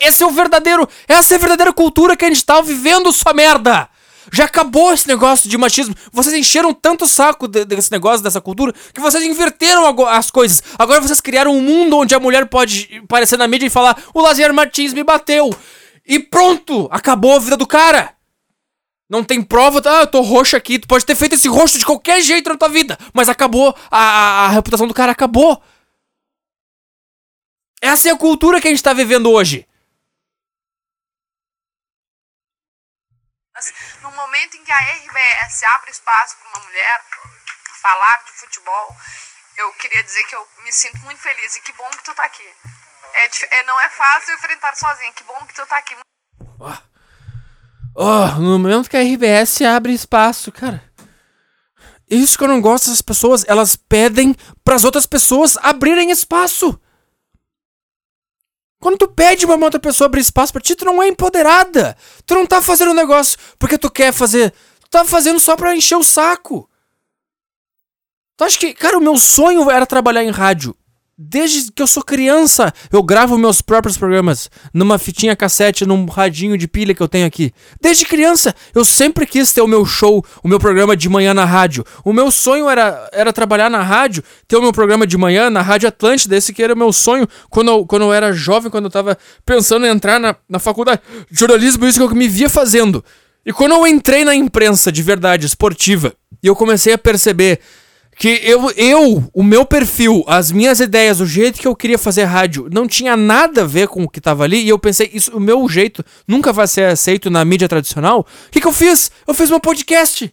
Esse 0.00 0.22
é 0.22 0.26
o 0.26 0.30
verdadeiro. 0.30 0.88
Essa 1.06 1.34
é 1.34 1.36
a 1.36 1.40
verdadeira 1.40 1.72
cultura 1.72 2.16
que 2.16 2.24
a 2.24 2.28
gente 2.28 2.44
tá 2.44 2.60
vivendo, 2.60 3.12
sua 3.12 3.32
merda! 3.32 3.88
Já 4.32 4.44
acabou 4.44 4.92
esse 4.92 5.06
negócio 5.06 5.48
de 5.48 5.56
machismo. 5.56 5.94
Vocês 6.12 6.34
encheram 6.34 6.74
tanto 6.74 7.04
o 7.04 7.08
saco 7.08 7.46
de, 7.46 7.64
desse 7.64 7.92
negócio, 7.92 8.22
dessa 8.22 8.40
cultura, 8.40 8.74
que 8.92 9.00
vocês 9.00 9.22
inverteram 9.22 9.86
as 10.08 10.30
coisas. 10.30 10.62
Agora 10.78 11.00
vocês 11.00 11.20
criaram 11.20 11.52
um 11.56 11.62
mundo 11.62 11.98
onde 11.98 12.14
a 12.14 12.18
mulher 12.18 12.46
pode 12.46 13.00
aparecer 13.04 13.38
na 13.38 13.46
mídia 13.46 13.66
e 13.66 13.70
falar: 13.70 13.96
o 14.12 14.20
Lazier 14.20 14.52
Martins 14.52 14.92
me 14.92 15.04
bateu. 15.04 15.56
E 16.04 16.18
pronto! 16.18 16.88
Acabou 16.90 17.36
a 17.36 17.38
vida 17.38 17.56
do 17.56 17.66
cara! 17.66 18.14
Não 19.08 19.22
tem 19.22 19.40
prova, 19.40 19.80
ah, 19.84 20.00
eu 20.00 20.06
tô 20.08 20.20
roxo 20.20 20.56
aqui. 20.56 20.80
Tu 20.80 20.88
pode 20.88 21.06
ter 21.06 21.14
feito 21.14 21.36
esse 21.36 21.48
roxo 21.48 21.78
de 21.78 21.86
qualquer 21.86 22.20
jeito 22.20 22.48
na 22.48 22.56
tua 22.56 22.68
vida, 22.68 22.98
mas 23.14 23.28
acabou. 23.28 23.74
A, 23.88 23.98
a, 23.98 24.46
a 24.46 24.48
reputação 24.48 24.88
do 24.88 24.94
cara 24.94 25.12
acabou. 25.12 25.62
Essa 27.80 28.08
é 28.08 28.12
a 28.12 28.16
cultura 28.16 28.60
que 28.60 28.66
a 28.66 28.70
gente 28.70 28.82
tá 28.82 28.92
vivendo 28.92 29.30
hoje. 29.30 29.66
No 34.02 34.10
momento 34.36 34.56
em 34.58 34.64
que 34.64 34.72
a 34.72 34.78
RBS 34.78 35.62
abre 35.62 35.90
espaço 35.90 36.36
para 36.36 36.60
uma 36.60 36.68
mulher 36.68 37.00
falar 37.80 38.22
de 38.24 38.32
futebol, 38.32 38.96
eu 39.56 39.72
queria 39.74 40.02
dizer 40.02 40.22
que 40.24 40.36
eu 40.36 40.46
me 40.62 40.72
sinto 40.72 40.98
muito 40.98 41.20
feliz 41.20 41.56
e 41.56 41.62
que 41.62 41.72
bom 41.72 41.88
que 41.90 42.04
tu 42.04 42.14
tá 42.14 42.24
aqui. 42.24 42.48
É, 43.14 43.58
é 43.58 43.62
não 43.64 43.80
é 43.80 43.88
fácil 43.88 44.34
enfrentar 44.34 44.74
sozinha, 44.76 45.12
que 45.12 45.24
bom 45.24 45.38
que 45.46 45.54
tu 45.54 45.66
tá 45.66 45.78
aqui. 45.78 45.96
Oh. 46.58 46.72
oh, 47.94 48.26
no 48.38 48.58
momento 48.58 48.90
que 48.90 48.96
a 48.96 49.00
RBS 49.00 49.62
abre 49.62 49.94
espaço, 49.94 50.52
cara. 50.52 50.82
Isso 52.08 52.36
que 52.36 52.44
eu 52.44 52.48
não 52.48 52.60
gosto 52.60 52.84
dessas 52.84 53.02
pessoas, 53.02 53.44
elas 53.48 53.74
pedem 53.74 54.34
para 54.62 54.74
as 54.74 54.84
outras 54.84 55.06
pessoas 55.06 55.56
abrirem 55.62 56.10
espaço. 56.10 56.78
Quando 58.80 58.98
tu 58.98 59.08
pede 59.08 59.46
pra 59.46 59.56
uma 59.56 59.66
outra 59.66 59.80
pessoa 59.80 60.06
abrir 60.06 60.20
espaço 60.20 60.52
pra 60.52 60.60
ti, 60.60 60.74
tu 60.74 60.84
não 60.84 61.02
é 61.02 61.08
empoderada. 61.08 61.96
Tu 62.24 62.34
não 62.34 62.46
tá 62.46 62.62
fazendo 62.62 62.90
um 62.90 62.94
negócio 62.94 63.38
porque 63.58 63.78
tu 63.78 63.90
quer 63.90 64.12
fazer. 64.12 64.52
Tu 64.80 64.90
tá 64.90 65.04
fazendo 65.04 65.40
só 65.40 65.56
pra 65.56 65.74
encher 65.74 65.96
o 65.96 66.04
saco. 66.04 66.68
Tu 68.36 68.44
acha 68.44 68.58
que, 68.58 68.74
cara, 68.74 68.98
o 68.98 69.00
meu 69.00 69.16
sonho 69.16 69.70
era 69.70 69.86
trabalhar 69.86 70.22
em 70.22 70.30
rádio. 70.30 70.76
Desde 71.18 71.72
que 71.72 71.80
eu 71.80 71.86
sou 71.86 72.02
criança, 72.02 72.70
eu 72.92 73.02
gravo 73.02 73.38
meus 73.38 73.62
próprios 73.62 73.96
programas 73.96 74.50
numa 74.74 74.98
fitinha 74.98 75.34
cassete, 75.34 75.86
num 75.86 76.04
radinho 76.04 76.58
de 76.58 76.68
pilha 76.68 76.94
que 76.94 77.02
eu 77.02 77.08
tenho 77.08 77.26
aqui. 77.26 77.54
Desde 77.80 78.04
criança, 78.04 78.54
eu 78.74 78.84
sempre 78.84 79.24
quis 79.24 79.50
ter 79.50 79.62
o 79.62 79.66
meu 79.66 79.86
show, 79.86 80.22
o 80.42 80.48
meu 80.48 80.58
programa 80.58 80.94
de 80.94 81.08
manhã 81.08 81.32
na 81.32 81.46
rádio. 81.46 81.86
O 82.04 82.12
meu 82.12 82.30
sonho 82.30 82.68
era, 82.68 83.08
era 83.14 83.32
trabalhar 83.32 83.70
na 83.70 83.82
rádio, 83.82 84.22
ter 84.46 84.58
o 84.58 84.60
meu 84.60 84.74
programa 84.74 85.06
de 85.06 85.16
manhã 85.16 85.48
na 85.48 85.62
Rádio 85.62 85.88
Atlântida. 85.88 86.36
Esse 86.36 86.52
que 86.52 86.62
era 86.62 86.74
o 86.74 86.76
meu 86.76 86.92
sonho 86.92 87.26
quando 87.48 87.70
eu, 87.70 87.86
quando 87.86 88.02
eu 88.02 88.12
era 88.12 88.30
jovem, 88.34 88.70
quando 88.70 88.84
eu 88.84 88.90
tava 88.90 89.16
pensando 89.46 89.86
em 89.86 89.88
entrar 89.88 90.20
na, 90.20 90.36
na 90.46 90.58
faculdade 90.58 91.00
de 91.30 91.38
jornalismo, 91.38 91.86
isso 91.86 91.98
que 91.98 92.04
eu 92.04 92.14
me 92.14 92.28
via 92.28 92.50
fazendo. 92.50 93.02
E 93.46 93.54
quando 93.54 93.72
eu 93.72 93.86
entrei 93.86 94.22
na 94.22 94.34
imprensa 94.34 94.92
de 94.92 95.02
verdade, 95.02 95.46
esportiva, 95.46 96.12
e 96.42 96.46
eu 96.46 96.54
comecei 96.54 96.92
a 96.92 96.98
perceber 96.98 97.60
que 98.18 98.40
eu, 98.42 98.70
eu, 98.70 99.30
o 99.34 99.42
meu 99.42 99.64
perfil, 99.66 100.24
as 100.26 100.50
minhas 100.50 100.80
ideias, 100.80 101.20
o 101.20 101.26
jeito 101.26 101.60
que 101.60 101.68
eu 101.68 101.76
queria 101.76 101.98
fazer 101.98 102.24
rádio, 102.24 102.66
não 102.72 102.88
tinha 102.88 103.14
nada 103.14 103.62
a 103.62 103.66
ver 103.66 103.88
com 103.88 104.04
o 104.04 104.08
que 104.08 104.22
tava 104.22 104.42
ali, 104.42 104.64
e 104.64 104.68
eu 104.70 104.78
pensei, 104.78 105.10
isso, 105.12 105.36
o 105.36 105.40
meu 105.40 105.68
jeito 105.68 106.02
nunca 106.26 106.50
vai 106.50 106.66
ser 106.66 106.84
aceito 106.84 107.30
na 107.30 107.44
mídia 107.44 107.68
tradicional. 107.68 108.20
O 108.20 108.50
que, 108.50 108.60
que 108.60 108.66
eu 108.66 108.72
fiz? 108.72 109.10
Eu 109.26 109.34
fiz 109.34 109.50
um 109.50 109.60
podcast. 109.60 110.32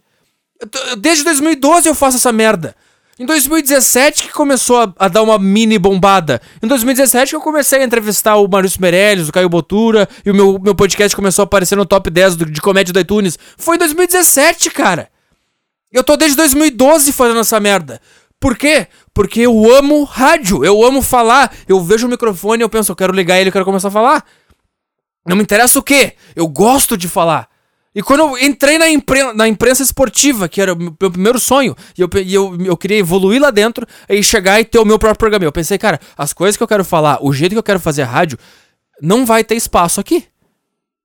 Desde 0.98 1.26
2012 1.26 1.90
eu 1.90 1.94
faço 1.94 2.16
essa 2.16 2.32
merda. 2.32 2.74
Em 3.20 3.26
2017 3.26 4.24
que 4.24 4.34
começou 4.34 4.78
a, 4.78 4.94
a, 4.98 5.08
dar 5.10 5.22
uma 5.22 5.38
mini 5.38 5.78
bombada. 5.78 6.42
Em 6.64 6.68
2017 6.68 7.32
que 7.32 7.36
eu 7.36 7.42
comecei 7.42 7.80
a 7.80 7.84
entrevistar 7.84 8.38
o 8.38 8.48
Maurício 8.48 8.82
Meirelles, 8.82 9.28
o 9.28 9.32
Caio 9.32 9.50
Botura, 9.50 10.08
e 10.26 10.32
o 10.32 10.34
meu, 10.34 10.58
meu 10.58 10.74
podcast 10.74 11.16
começou 11.16 11.44
a 11.44 11.46
aparecer 11.46 11.76
no 11.76 11.86
top 11.86 12.10
10 12.10 12.36
do, 12.38 12.46
de 12.46 12.62
comédia 12.62 12.94
do 12.94 13.00
iTunes. 13.00 13.38
Foi 13.58 13.76
em 13.76 13.80
2017, 13.80 14.72
cara. 14.72 15.13
Eu 15.94 16.04
tô 16.04 16.18
desde 16.18 16.36
2012 16.36 17.14
fazendo 17.14 17.40
essa 17.40 17.60
merda. 17.60 18.02
Por 18.40 18.58
quê? 18.58 18.88
Porque 19.14 19.42
eu 19.42 19.74
amo 19.74 20.04
rádio, 20.04 20.66
eu 20.66 20.84
amo 20.84 21.02
falar. 21.02 21.56
Eu 21.68 21.80
vejo 21.82 22.08
o 22.08 22.10
microfone 22.10 22.62
e 22.62 22.66
eu 22.66 22.70
penso, 22.70 22.92
eu 22.92 22.96
quero 22.96 23.14
ligar 23.14 23.40
ele, 23.40 23.50
eu 23.50 23.54
quero 23.54 23.64
começar 23.64 23.88
a 23.88 23.92
falar. 23.92 24.26
Não 25.26 25.38
me 25.38 25.44
interessa 25.44 25.80
o 25.80 25.84
quê? 25.84 26.16
Eu 26.36 26.48
gosto 26.48 26.98
de 26.98 27.08
falar. 27.08 27.48
E 27.96 28.02
quando 28.02 28.22
eu 28.22 28.38
entrei 28.40 28.78
na, 28.80 28.90
impren 28.90 29.34
na 29.34 29.48
imprensa 29.48 29.84
esportiva, 29.84 30.50
que 30.50 30.60
era 30.60 30.74
o 30.74 30.78
meu 30.78 31.12
primeiro 31.12 31.40
sonho, 31.40 31.76
e, 31.96 32.02
eu, 32.02 32.10
e 32.26 32.34
eu, 32.34 32.58
eu 32.66 32.76
queria 32.76 32.98
evoluir 32.98 33.40
lá 33.40 33.52
dentro 33.52 33.86
e 34.10 34.24
chegar 34.24 34.60
e 34.60 34.66
ter 34.66 34.80
o 34.80 34.86
meu 34.86 34.98
próprio 34.98 35.20
programa. 35.20 35.46
Eu 35.46 35.52
pensei, 35.52 35.78
cara, 35.78 36.00
as 36.18 36.34
coisas 36.34 36.58
que 36.58 36.64
eu 36.64 36.68
quero 36.68 36.84
falar, 36.84 37.20
o 37.22 37.32
jeito 37.32 37.52
que 37.52 37.60
eu 37.60 37.64
quero 37.64 37.80
fazer 37.80 38.04
rádio, 38.04 38.38
não 39.00 39.26
vai 39.26 39.44
ter 39.44 39.56
espaço 39.56 40.02
aqui. 40.02 40.26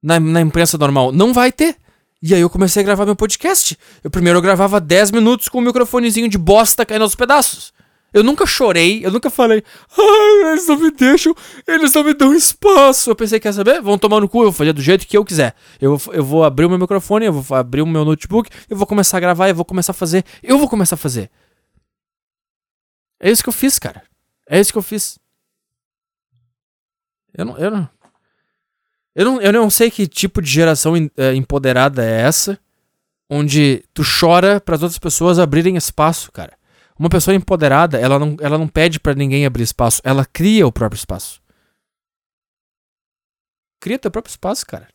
Na, 0.02 0.18
na 0.18 0.40
imprensa 0.40 0.78
normal. 0.78 1.12
Não 1.12 1.32
vai 1.32 1.52
ter. 1.52 1.76
E 2.20 2.34
aí 2.34 2.40
eu 2.40 2.50
comecei 2.50 2.82
a 2.82 2.84
gravar 2.84 3.06
meu 3.06 3.14
podcast. 3.14 3.78
Eu 4.02 4.10
primeiro 4.10 4.38
eu 4.38 4.42
gravava 4.42 4.80
10 4.80 5.12
minutos 5.12 5.48
com 5.48 5.58
o 5.58 5.60
um 5.60 5.64
microfonezinho 5.64 6.28
de 6.28 6.36
bosta 6.36 6.84
caindo 6.84 7.02
aos 7.02 7.14
pedaços. 7.14 7.72
Eu 8.12 8.24
nunca 8.24 8.46
chorei, 8.46 9.04
eu 9.04 9.10
nunca 9.10 9.28
falei, 9.28 9.62
ai, 9.96 10.52
eles 10.52 10.66
não 10.66 10.78
me 10.78 10.90
deixam, 10.90 11.34
eles 11.66 11.92
não 11.92 12.02
me 12.02 12.14
dão 12.14 12.34
espaço. 12.34 13.10
Eu 13.10 13.14
pensei, 13.16 13.38
quer 13.38 13.52
saber? 13.52 13.82
Vão 13.82 13.98
tomar 13.98 14.20
no 14.20 14.28
cu, 14.28 14.38
eu 14.38 14.44
vou 14.44 14.52
fazer 14.52 14.72
do 14.72 14.80
jeito 14.80 15.06
que 15.06 15.16
eu 15.16 15.24
quiser. 15.24 15.54
Eu, 15.78 16.00
eu 16.12 16.24
vou 16.24 16.42
abrir 16.42 16.64
o 16.64 16.70
meu 16.70 16.78
microfone, 16.78 17.26
eu 17.26 17.32
vou 17.32 17.56
abrir 17.56 17.82
o 17.82 17.86
meu 17.86 18.04
notebook, 18.06 18.50
eu 18.68 18.76
vou 18.76 18.86
começar 18.86 19.18
a 19.18 19.20
gravar, 19.20 19.48
eu 19.50 19.54
vou 19.54 19.64
começar 19.64 19.92
a 19.92 19.94
fazer. 19.94 20.24
Eu 20.42 20.58
vou 20.58 20.68
começar 20.68 20.94
a 20.94 20.98
fazer. 20.98 21.30
É 23.20 23.30
isso 23.30 23.42
que 23.42 23.48
eu 23.50 23.52
fiz, 23.52 23.78
cara. 23.78 24.02
É 24.48 24.58
isso 24.58 24.72
que 24.72 24.78
eu 24.78 24.82
fiz. 24.82 25.18
Eu 27.34 27.44
não. 27.44 27.58
Eu 27.58 27.70
não, 27.70 27.88
eu 29.18 29.24
não, 29.24 29.40
eu 29.40 29.52
não 29.52 29.68
sei 29.68 29.90
que 29.90 30.06
tipo 30.06 30.40
de 30.40 30.48
geração 30.48 30.94
é, 31.16 31.34
empoderada 31.34 32.04
é 32.04 32.20
essa, 32.20 32.56
onde 33.28 33.82
tu 33.92 34.04
chora 34.04 34.60
para 34.60 34.76
as 34.76 34.82
outras 34.84 34.96
pessoas 34.96 35.40
abrirem 35.40 35.76
espaço, 35.76 36.30
cara. 36.30 36.56
Uma 36.96 37.08
pessoa 37.08 37.34
empoderada, 37.34 37.98
ela 37.98 38.16
não, 38.16 38.36
ela 38.40 38.56
não 38.56 38.68
pede 38.68 39.00
para 39.00 39.14
ninguém 39.14 39.44
abrir 39.44 39.64
espaço, 39.64 40.00
ela 40.04 40.24
cria 40.24 40.64
o 40.64 40.70
próprio 40.70 40.96
espaço. 40.96 41.42
Cria 43.80 43.98
teu 43.98 44.08
próprio 44.08 44.30
espaço, 44.30 44.64
cara. 44.64 44.86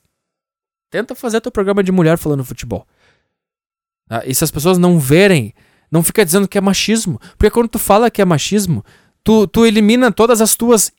Tenta 0.89 1.13
fazer 1.15 1.41
teu 1.41 1.51
programa 1.51 1.83
de 1.83 1.91
mulher 1.91 2.17
falando 2.17 2.45
futebol. 2.45 2.87
Ah, 4.09 4.23
e 4.25 4.33
se 4.33 4.45
as 4.45 4.51
pessoas 4.51 4.77
não 4.77 4.99
verem, 4.99 5.53
não 5.91 6.01
fica 6.01 6.23
dizendo 6.23 6.47
que 6.47 6.57
é 6.57 6.61
machismo. 6.61 7.19
Porque 7.37 7.51
quando 7.51 7.67
tu 7.67 7.79
fala 7.79 8.09
que 8.09 8.21
é 8.21 8.25
machismo, 8.25 8.85
tu, 9.21 9.45
tu 9.47 9.65
elimina 9.65 10.13
todas 10.13 10.39
as 10.39 10.55
tuas 10.55 10.93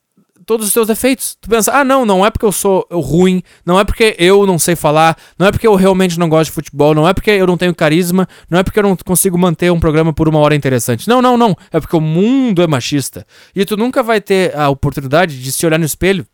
todos 0.44 0.66
os 0.66 0.72
teus 0.72 0.86
defeitos. 0.86 1.36
Tu 1.40 1.48
pensa, 1.48 1.72
ah, 1.72 1.84
não, 1.84 2.04
não 2.04 2.24
é 2.24 2.30
porque 2.30 2.44
eu 2.44 2.52
sou 2.52 2.86
ruim, 2.90 3.42
não 3.64 3.78
é 3.78 3.84
porque 3.84 4.14
eu 4.18 4.46
não 4.46 4.58
sei 4.58 4.76
falar, 4.76 5.16
não 5.38 5.46
é 5.46 5.52
porque 5.52 5.66
eu 5.66 5.74
realmente 5.74 6.18
não 6.18 6.28
gosto 6.28 6.50
de 6.50 6.54
futebol, 6.54 6.94
não 6.94 7.08
é 7.08 7.12
porque 7.12 7.30
eu 7.30 7.46
não 7.46 7.56
tenho 7.56 7.74
carisma, 7.74 8.28
não 8.48 8.58
é 8.58 8.62
porque 8.62 8.78
eu 8.78 8.82
não 8.82 8.96
consigo 8.96 9.38
manter 9.38 9.70
um 9.72 9.80
programa 9.80 10.12
por 10.12 10.28
uma 10.28 10.38
hora 10.38 10.54
interessante. 10.54 11.08
Não, 11.08 11.20
não, 11.20 11.36
não. 11.36 11.56
É 11.72 11.80
porque 11.80 11.96
o 11.96 12.00
mundo 12.00 12.62
é 12.62 12.66
machista. 12.66 13.26
E 13.54 13.64
tu 13.64 13.76
nunca 13.76 14.02
vai 14.02 14.20
ter 14.20 14.56
a 14.56 14.68
oportunidade 14.68 15.42
de 15.42 15.52
se 15.52 15.64
olhar 15.66 15.78
no 15.78 15.84
espelho 15.84 16.26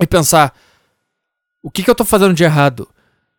e 0.00 0.06
pensar: 0.06 0.54
o 1.62 1.70
que, 1.70 1.82
que 1.82 1.90
eu 1.90 1.94
tô 1.94 2.04
fazendo 2.04 2.34
de 2.34 2.44
errado? 2.44 2.88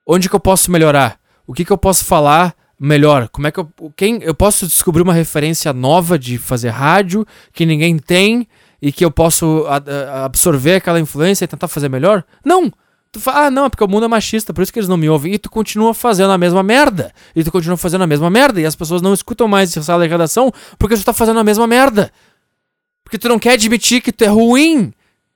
Onde 0.05 0.29
que 0.29 0.35
eu 0.35 0.39
posso 0.39 0.71
melhorar? 0.71 1.19
O 1.47 1.53
que, 1.53 1.65
que 1.65 1.71
eu 1.71 1.77
posso 1.77 2.05
falar? 2.05 2.55
melhor? 2.83 3.29
Como 3.29 3.47
é 3.47 3.51
que 3.51 3.59
eu. 3.59 3.71
Quem, 3.95 4.21
eu 4.21 4.35
posso 4.35 4.67
descobrir 4.67 5.01
uma 5.01 5.13
referência 5.13 5.71
nova 5.71 6.19
de 6.19 6.37
fazer 6.37 6.69
rádio 6.69 7.25
que 7.53 7.65
ninguém 7.65 7.97
tem 7.97 8.47
e 8.83 8.91
que 8.91 9.05
eu 9.05 9.09
posso 9.09 9.65
absorver 10.25 10.75
aquela 10.75 10.99
influência 10.99 11.45
e 11.45 11.47
tentar 11.47 11.69
fazer 11.69 11.87
melhor? 11.87 12.21
Não! 12.43 12.69
Tu 13.13 13.19
fala, 13.21 13.45
ah, 13.45 13.51
não, 13.51 13.63
é 13.63 13.69
porque 13.69 13.83
o 13.83 13.87
mundo 13.87 14.03
é 14.03 14.09
machista, 14.09 14.53
por 14.53 14.61
isso 14.61 14.73
que 14.73 14.79
eles 14.79 14.89
não 14.89 14.97
me 14.97 15.07
ouvem. 15.07 15.33
E 15.33 15.37
tu 15.37 15.49
continua 15.49 15.93
fazendo 15.93 16.31
a 16.31 16.37
mesma 16.37 16.61
merda. 16.61 17.13
E 17.33 17.45
tu 17.45 17.51
continua 17.51 17.77
fazendo 17.77 18.03
a 18.03 18.07
mesma 18.07 18.29
merda. 18.29 18.59
E 18.59 18.65
as 18.65 18.75
pessoas 18.75 19.01
não 19.01 19.13
escutam 19.13 19.47
mais 19.47 19.69
essa 19.69 19.83
sala 19.83 20.03
de 20.03 20.09
redação 20.09 20.51
porque 20.77 20.97
tu 20.97 21.03
tá 21.05 21.13
fazendo 21.13 21.39
a 21.39 21.45
mesma 21.45 21.65
merda. 21.65 22.11
Porque 23.05 23.17
tu 23.17 23.29
não 23.29 23.39
quer 23.39 23.53
admitir 23.53 24.01
que 24.01 24.11
tu 24.11 24.25
é 24.25 24.27
ruim. 24.27 24.91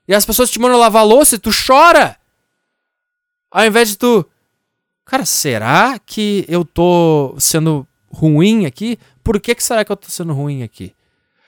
E 0.09 0.13
as 0.13 0.25
pessoas 0.25 0.51
te 0.51 0.59
mandam 0.59 0.77
lavar 0.77 1.05
louça 1.05 1.35
e 1.35 1.39
tu 1.39 1.49
chora. 1.65 2.17
Ao 3.49 3.65
invés 3.65 3.89
de 3.89 3.97
tu. 3.97 4.25
Cara, 5.05 5.23
será 5.23 5.97
que 6.05 6.43
eu 6.49 6.65
tô 6.65 7.33
sendo 7.39 7.87
ruim 8.11 8.65
aqui? 8.65 8.99
Por 9.23 9.39
que, 9.39 9.55
que 9.55 9.63
será 9.63 9.85
que 9.85 9.91
eu 9.91 9.95
tô 9.95 10.09
sendo 10.09 10.33
ruim 10.33 10.63
aqui? 10.63 10.96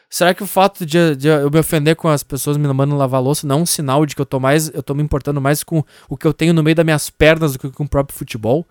Será 0.10 0.34
que 0.34 0.42
o 0.42 0.48
fato 0.48 0.86
de, 0.88 1.16
de, 1.16 1.28
eu 1.28 1.52
me 1.52 1.60
ofender 1.60 1.96
com 1.96 2.08
as 2.08 2.24
pessoas 2.24 2.58
me 2.58 2.68
mandando 2.68 2.98
lavar 2.98 3.22
louça 3.22 3.46
não 3.46 3.60
é 3.60 3.62
um 3.62 3.66
sinal 3.66 4.08
de 4.08 4.16
que 4.16 4.22
eu 4.22 4.26
tô 4.26 4.40
mais. 4.40 4.68
Eu 4.74 4.82
tô 4.82 4.96
me 4.96 5.04
importando 5.04 5.40
mais 5.40 5.64
com 5.64 5.84
o 6.10 6.18
que 6.18 6.26
eu 6.26 6.34
tenho 6.34 6.52
no 6.52 6.64
meio 6.64 6.76
das 6.76 6.84
minhas 6.84 7.10
pernas 7.12 7.54
do 7.54 7.60
que 7.60 7.70
com 7.70 7.84
o 7.84 7.90
próprio 7.90 8.18
futebol? 8.18 8.66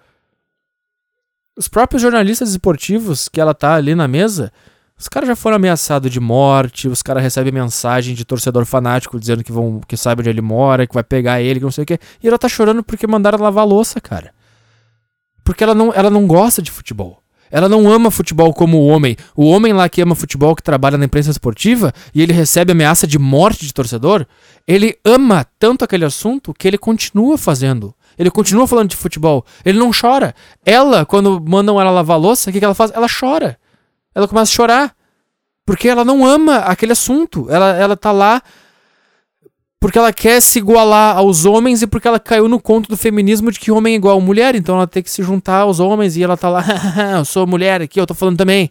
Os 1.56 1.68
próprios 1.68 2.02
jornalistas 2.02 2.50
esportivos 2.50 3.28
que 3.28 3.40
ela 3.40 3.54
tá 3.54 3.74
ali 3.74 3.94
na 3.94 4.08
mesa, 4.08 4.52
os 4.98 5.08
caras 5.08 5.28
já 5.28 5.36
foram 5.36 5.56
ameaçados 5.56 6.10
de 6.10 6.18
morte, 6.18 6.88
os 6.88 7.02
caras 7.02 7.22
recebem 7.22 7.52
mensagem 7.52 8.16
de 8.16 8.24
torcedor 8.24 8.64
fanático 8.64 9.18
dizendo 9.18 9.44
que 9.44 9.52
vão 9.52 9.80
que 9.86 9.96
sabe 9.96 10.22
onde 10.22 10.30
ele 10.30 10.40
mora, 10.40 10.88
que 10.88 10.94
vai 10.94 11.04
pegar 11.04 11.40
ele, 11.40 11.60
que 11.60 11.64
não 11.64 11.70
sei 11.70 11.84
o 11.84 11.86
quê. 11.86 12.00
E 12.20 12.26
ela 12.26 12.38
tá 12.38 12.48
chorando 12.48 12.82
porque 12.82 13.06
mandaram 13.06 13.38
lavar 13.40 13.64
louça, 13.64 14.00
cara. 14.00 14.34
Porque 15.44 15.62
ela 15.62 15.74
não, 15.74 15.92
ela 15.94 16.10
não 16.10 16.26
gosta 16.26 16.60
de 16.60 16.70
futebol. 16.70 17.22
Ela 17.50 17.68
não 17.68 17.90
ama 17.90 18.10
futebol 18.10 18.52
como 18.52 18.78
o 18.78 18.86
homem. 18.86 19.16
O 19.36 19.46
homem 19.46 19.72
lá 19.72 19.88
que 19.88 20.00
ama 20.00 20.14
futebol, 20.14 20.54
que 20.54 20.62
trabalha 20.62 20.98
na 20.98 21.04
imprensa 21.04 21.30
esportiva, 21.30 21.92
e 22.14 22.22
ele 22.22 22.32
recebe 22.32 22.72
ameaça 22.72 23.06
de 23.06 23.18
morte 23.18 23.66
de 23.66 23.72
torcedor, 23.72 24.26
ele 24.66 24.98
ama 25.04 25.46
tanto 25.58 25.84
aquele 25.84 26.04
assunto 26.04 26.54
que 26.54 26.68
ele 26.68 26.78
continua 26.78 27.38
fazendo. 27.38 27.94
Ele 28.18 28.30
continua 28.30 28.66
falando 28.66 28.90
de 28.90 28.96
futebol. 28.96 29.44
Ele 29.64 29.78
não 29.78 29.90
chora. 29.92 30.34
Ela, 30.64 31.06
quando 31.06 31.40
mandam 31.40 31.80
ela 31.80 31.90
lavar 31.90 32.18
louça, 32.18 32.50
o 32.50 32.52
que, 32.52 32.58
que 32.58 32.64
ela 32.64 32.74
faz? 32.74 32.90
Ela 32.92 33.06
chora. 33.08 33.56
Ela 34.14 34.26
começa 34.26 34.52
a 34.52 34.54
chorar. 34.54 34.94
Porque 35.64 35.88
ela 35.88 36.04
não 36.04 36.26
ama 36.26 36.56
aquele 36.58 36.92
assunto. 36.92 37.46
Ela, 37.48 37.76
ela 37.76 37.96
tá 37.96 38.10
lá 38.10 38.42
porque 39.80 39.98
ela 39.98 40.12
quer 40.12 40.40
se 40.40 40.58
igualar 40.58 41.16
aos 41.16 41.44
homens 41.44 41.82
e 41.82 41.86
porque 41.86 42.08
ela 42.08 42.18
caiu 42.18 42.48
no 42.48 42.60
conto 42.60 42.88
do 42.88 42.96
feminismo 42.96 43.52
de 43.52 43.60
que 43.60 43.70
homem 43.70 43.94
é 43.94 43.96
igual 43.96 44.20
mulher, 44.20 44.54
então 44.54 44.76
ela 44.76 44.86
tem 44.86 45.02
que 45.02 45.10
se 45.10 45.22
juntar 45.22 45.60
aos 45.60 45.78
homens 45.78 46.16
e 46.16 46.22
ela 46.22 46.36
tá 46.36 46.48
lá, 46.48 46.64
eu 47.18 47.24
sou 47.24 47.46
mulher 47.46 47.80
aqui, 47.80 48.00
eu 48.00 48.06
tô 48.06 48.14
falando 48.14 48.38
também. 48.38 48.70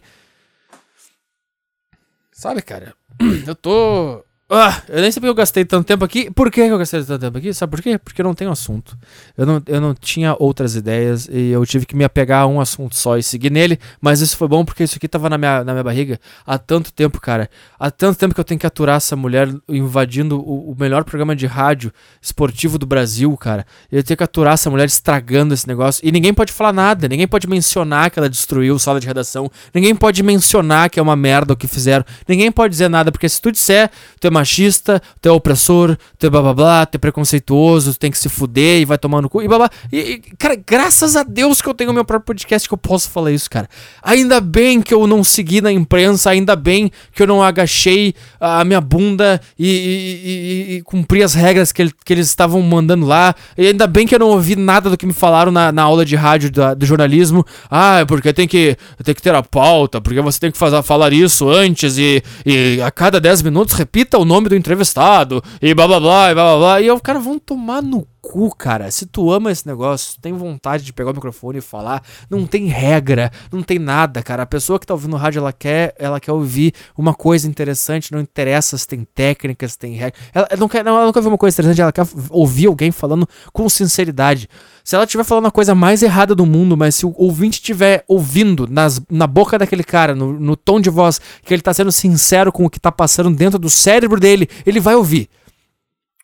Sabe, 2.32 2.62
cara, 2.62 2.94
eu 3.46 3.54
tô 3.54 4.22
ah, 4.50 4.80
eu 4.88 5.02
nem 5.02 5.12
sei 5.12 5.20
porque 5.20 5.28
eu 5.28 5.34
gastei 5.34 5.62
tanto 5.62 5.86
tempo 5.86 6.02
aqui. 6.02 6.30
Por 6.30 6.50
que 6.50 6.62
eu 6.62 6.78
gastei 6.78 7.04
tanto 7.04 7.20
tempo 7.20 7.36
aqui? 7.36 7.52
Sabe 7.52 7.70
por 7.70 7.82
quê? 7.82 7.98
Porque 7.98 8.22
eu 8.22 8.24
não 8.24 8.32
tenho 8.32 8.50
assunto. 8.50 8.96
Eu 9.36 9.44
não, 9.44 9.62
eu 9.66 9.78
não 9.78 9.94
tinha 9.94 10.34
outras 10.38 10.74
ideias 10.74 11.28
e 11.30 11.50
eu 11.50 11.66
tive 11.66 11.84
que 11.84 11.94
me 11.94 12.02
apegar 12.02 12.44
a 12.44 12.46
um 12.46 12.58
assunto 12.58 12.96
só 12.96 13.18
e 13.18 13.22
seguir 13.22 13.50
nele. 13.50 13.78
Mas 14.00 14.22
isso 14.22 14.38
foi 14.38 14.48
bom 14.48 14.64
porque 14.64 14.84
isso 14.84 14.96
aqui 14.96 15.06
tava 15.06 15.28
na 15.28 15.36
minha, 15.36 15.62
na 15.62 15.72
minha 15.72 15.84
barriga 15.84 16.18
há 16.46 16.56
tanto 16.56 16.90
tempo, 16.94 17.20
cara. 17.20 17.50
Há 17.78 17.90
tanto 17.90 18.18
tempo 18.18 18.34
que 18.34 18.40
eu 18.40 18.44
tenho 18.44 18.58
que 18.58 18.66
aturar 18.66 18.96
essa 18.96 19.14
mulher 19.14 19.54
invadindo 19.68 20.40
o, 20.40 20.70
o 20.70 20.76
melhor 20.80 21.04
programa 21.04 21.36
de 21.36 21.44
rádio 21.44 21.92
esportivo 22.22 22.78
do 22.78 22.86
Brasil, 22.86 23.36
cara. 23.36 23.66
Eu 23.92 24.02
tenho 24.02 24.16
que 24.16 24.24
aturar 24.24 24.54
essa 24.54 24.70
mulher 24.70 24.86
estragando 24.86 25.52
esse 25.52 25.68
negócio. 25.68 26.00
E 26.02 26.10
ninguém 26.10 26.32
pode 26.32 26.54
falar 26.54 26.72
nada. 26.72 27.06
Ninguém 27.06 27.28
pode 27.28 27.46
mencionar 27.46 28.10
que 28.10 28.18
ela 28.18 28.30
destruiu 28.30 28.78
sala 28.78 28.98
de 28.98 29.06
redação. 29.06 29.50
Ninguém 29.74 29.94
pode 29.94 30.22
mencionar 30.22 30.88
que 30.88 30.98
é 30.98 31.02
uma 31.02 31.16
merda 31.16 31.52
o 31.52 31.56
que 31.56 31.68
fizeram. 31.68 32.02
Ninguém 32.26 32.50
pode 32.50 32.70
dizer 32.70 32.88
nada, 32.88 33.12
porque 33.12 33.28
se 33.28 33.42
tu 33.42 33.52
disser, 33.52 33.90
tu 34.18 34.26
é 34.26 34.37
machista, 34.38 35.00
tu 35.20 35.28
é 35.28 35.32
opressor, 35.32 35.96
tu 36.18 36.26
é 36.26 36.30
blá 36.30 36.40
blá 36.40 36.54
blá, 36.54 36.86
tu 36.86 36.96
é 36.96 36.98
preconceituoso, 36.98 37.92
tu 37.92 37.98
tem 37.98 38.10
que 38.10 38.18
se 38.18 38.28
fuder 38.28 38.80
e 38.80 38.84
vai 38.84 38.98
tomar 38.98 39.20
no 39.20 39.28
cu 39.28 39.42
e 39.42 39.48
blá 39.48 39.58
blá. 39.58 39.70
E, 39.92 39.98
e, 39.98 40.18
cara, 40.36 40.56
graças 40.56 41.16
a 41.16 41.22
Deus 41.22 41.60
que 41.60 41.68
eu 41.68 41.74
tenho 41.74 41.92
meu 41.92 42.04
próprio 42.04 42.26
podcast 42.26 42.68
que 42.68 42.74
eu 42.74 42.78
posso 42.78 43.10
falar 43.10 43.32
isso, 43.32 43.50
cara. 43.50 43.68
Ainda 44.02 44.40
bem 44.40 44.80
que 44.80 44.94
eu 44.94 45.06
não 45.06 45.22
segui 45.24 45.60
na 45.60 45.72
imprensa, 45.72 46.30
ainda 46.30 46.54
bem 46.54 46.90
que 47.14 47.22
eu 47.22 47.26
não 47.26 47.42
agachei 47.42 48.14
a 48.40 48.64
minha 48.64 48.80
bunda 48.80 49.40
e, 49.58 49.68
e, 49.68 50.74
e 50.76 50.82
cumpri 50.82 51.22
as 51.22 51.34
regras 51.34 51.72
que, 51.72 51.82
ele, 51.82 51.92
que 52.04 52.12
eles 52.12 52.26
estavam 52.26 52.60
mandando 52.62 53.06
lá. 53.06 53.34
E 53.56 53.66
ainda 53.66 53.86
bem 53.86 54.06
que 54.06 54.14
eu 54.14 54.18
não 54.18 54.28
ouvi 54.28 54.56
nada 54.56 54.90
do 54.90 54.96
que 54.96 55.06
me 55.06 55.12
falaram 55.12 55.50
na, 55.50 55.72
na 55.72 55.82
aula 55.82 56.04
de 56.04 56.16
rádio 56.16 56.50
do 56.50 56.86
jornalismo. 56.86 57.44
Ah, 57.70 58.04
porque 58.06 58.32
tem 58.32 58.46
que, 58.46 58.76
tem 59.02 59.14
que 59.14 59.22
ter 59.22 59.34
a 59.34 59.42
pauta, 59.42 60.00
porque 60.00 60.20
você 60.20 60.38
tem 60.38 60.50
que 60.50 60.58
fazer, 60.58 60.82
falar 60.82 61.12
isso 61.12 61.48
antes 61.48 61.98
e, 61.98 62.22
e 62.44 62.80
a 62.82 62.90
cada 62.90 63.20
10 63.20 63.42
minutos 63.42 63.74
repita 63.74 64.18
o 64.18 64.24
nome 64.28 64.48
do 64.48 64.54
entrevistado 64.54 65.42
e 65.60 65.74
blá 65.74 65.88
blá 65.88 65.98
blá 65.98 66.30
e 66.30 66.34
blá 66.34 66.44
blá 66.44 66.56
blá. 66.58 66.80
E 66.80 66.86
eu, 66.86 67.00
cara, 67.00 67.18
vão 67.18 67.38
tomar 67.38 67.82
no 67.82 68.06
cu, 68.28 68.54
cara. 68.54 68.90
Se 68.90 69.06
tu 69.06 69.32
ama 69.32 69.50
esse 69.50 69.66
negócio, 69.66 70.20
tem 70.20 70.34
vontade 70.34 70.84
de 70.84 70.92
pegar 70.92 71.12
o 71.12 71.14
microfone 71.14 71.58
e 71.58 71.62
falar, 71.62 72.02
não 72.28 72.46
tem 72.46 72.66
regra, 72.66 73.32
não 73.50 73.62
tem 73.62 73.78
nada, 73.78 74.22
cara. 74.22 74.42
A 74.42 74.46
pessoa 74.46 74.78
que 74.78 74.86
tá 74.86 74.92
ouvindo 74.92 75.16
rádio, 75.16 75.38
ela 75.40 75.52
quer, 75.52 75.94
ela 75.98 76.20
quer 76.20 76.32
ouvir 76.32 76.74
uma 76.96 77.14
coisa 77.14 77.48
interessante, 77.48 78.12
não 78.12 78.20
interessa 78.20 78.76
se 78.76 78.86
tem 78.86 79.02
técnicas, 79.02 79.72
se 79.72 79.78
tem 79.78 79.94
regra. 79.94 80.18
Ela 80.34 80.48
não 80.58 80.68
quer, 80.68 80.84
não, 80.84 81.00
ela 81.00 81.10
quer 81.10 81.20
ouvir 81.20 81.28
uma 81.28 81.38
coisa 81.38 81.54
interessante, 81.54 81.80
ela 81.80 81.92
quer 81.92 82.06
ouvir 82.28 82.66
alguém 82.66 82.90
falando 82.90 83.26
com 83.50 83.66
sinceridade. 83.68 84.48
Se 84.84 84.94
ela 84.94 85.04
estiver 85.04 85.24
falando 85.24 85.46
a 85.46 85.50
coisa 85.50 85.74
mais 85.74 86.02
errada 86.02 86.34
do 86.34 86.44
mundo, 86.44 86.76
mas 86.76 86.96
se 86.96 87.06
o 87.06 87.14
ouvinte 87.16 87.54
estiver 87.54 88.04
ouvindo 88.06 88.66
nas, 88.68 89.00
na 89.10 89.26
boca 89.26 89.58
daquele 89.58 89.84
cara, 89.84 90.14
no, 90.14 90.38
no 90.38 90.54
tom 90.54 90.80
de 90.80 90.90
voz, 90.90 91.18
que 91.44 91.54
ele 91.54 91.62
tá 91.62 91.72
sendo 91.72 91.92
sincero 91.92 92.52
com 92.52 92.66
o 92.66 92.70
que 92.70 92.78
tá 92.78 92.92
passando 92.92 93.30
dentro 93.34 93.58
do 93.58 93.70
cérebro 93.70 94.20
dele, 94.20 94.48
ele 94.66 94.80
vai 94.80 94.94
ouvir. 94.94 95.30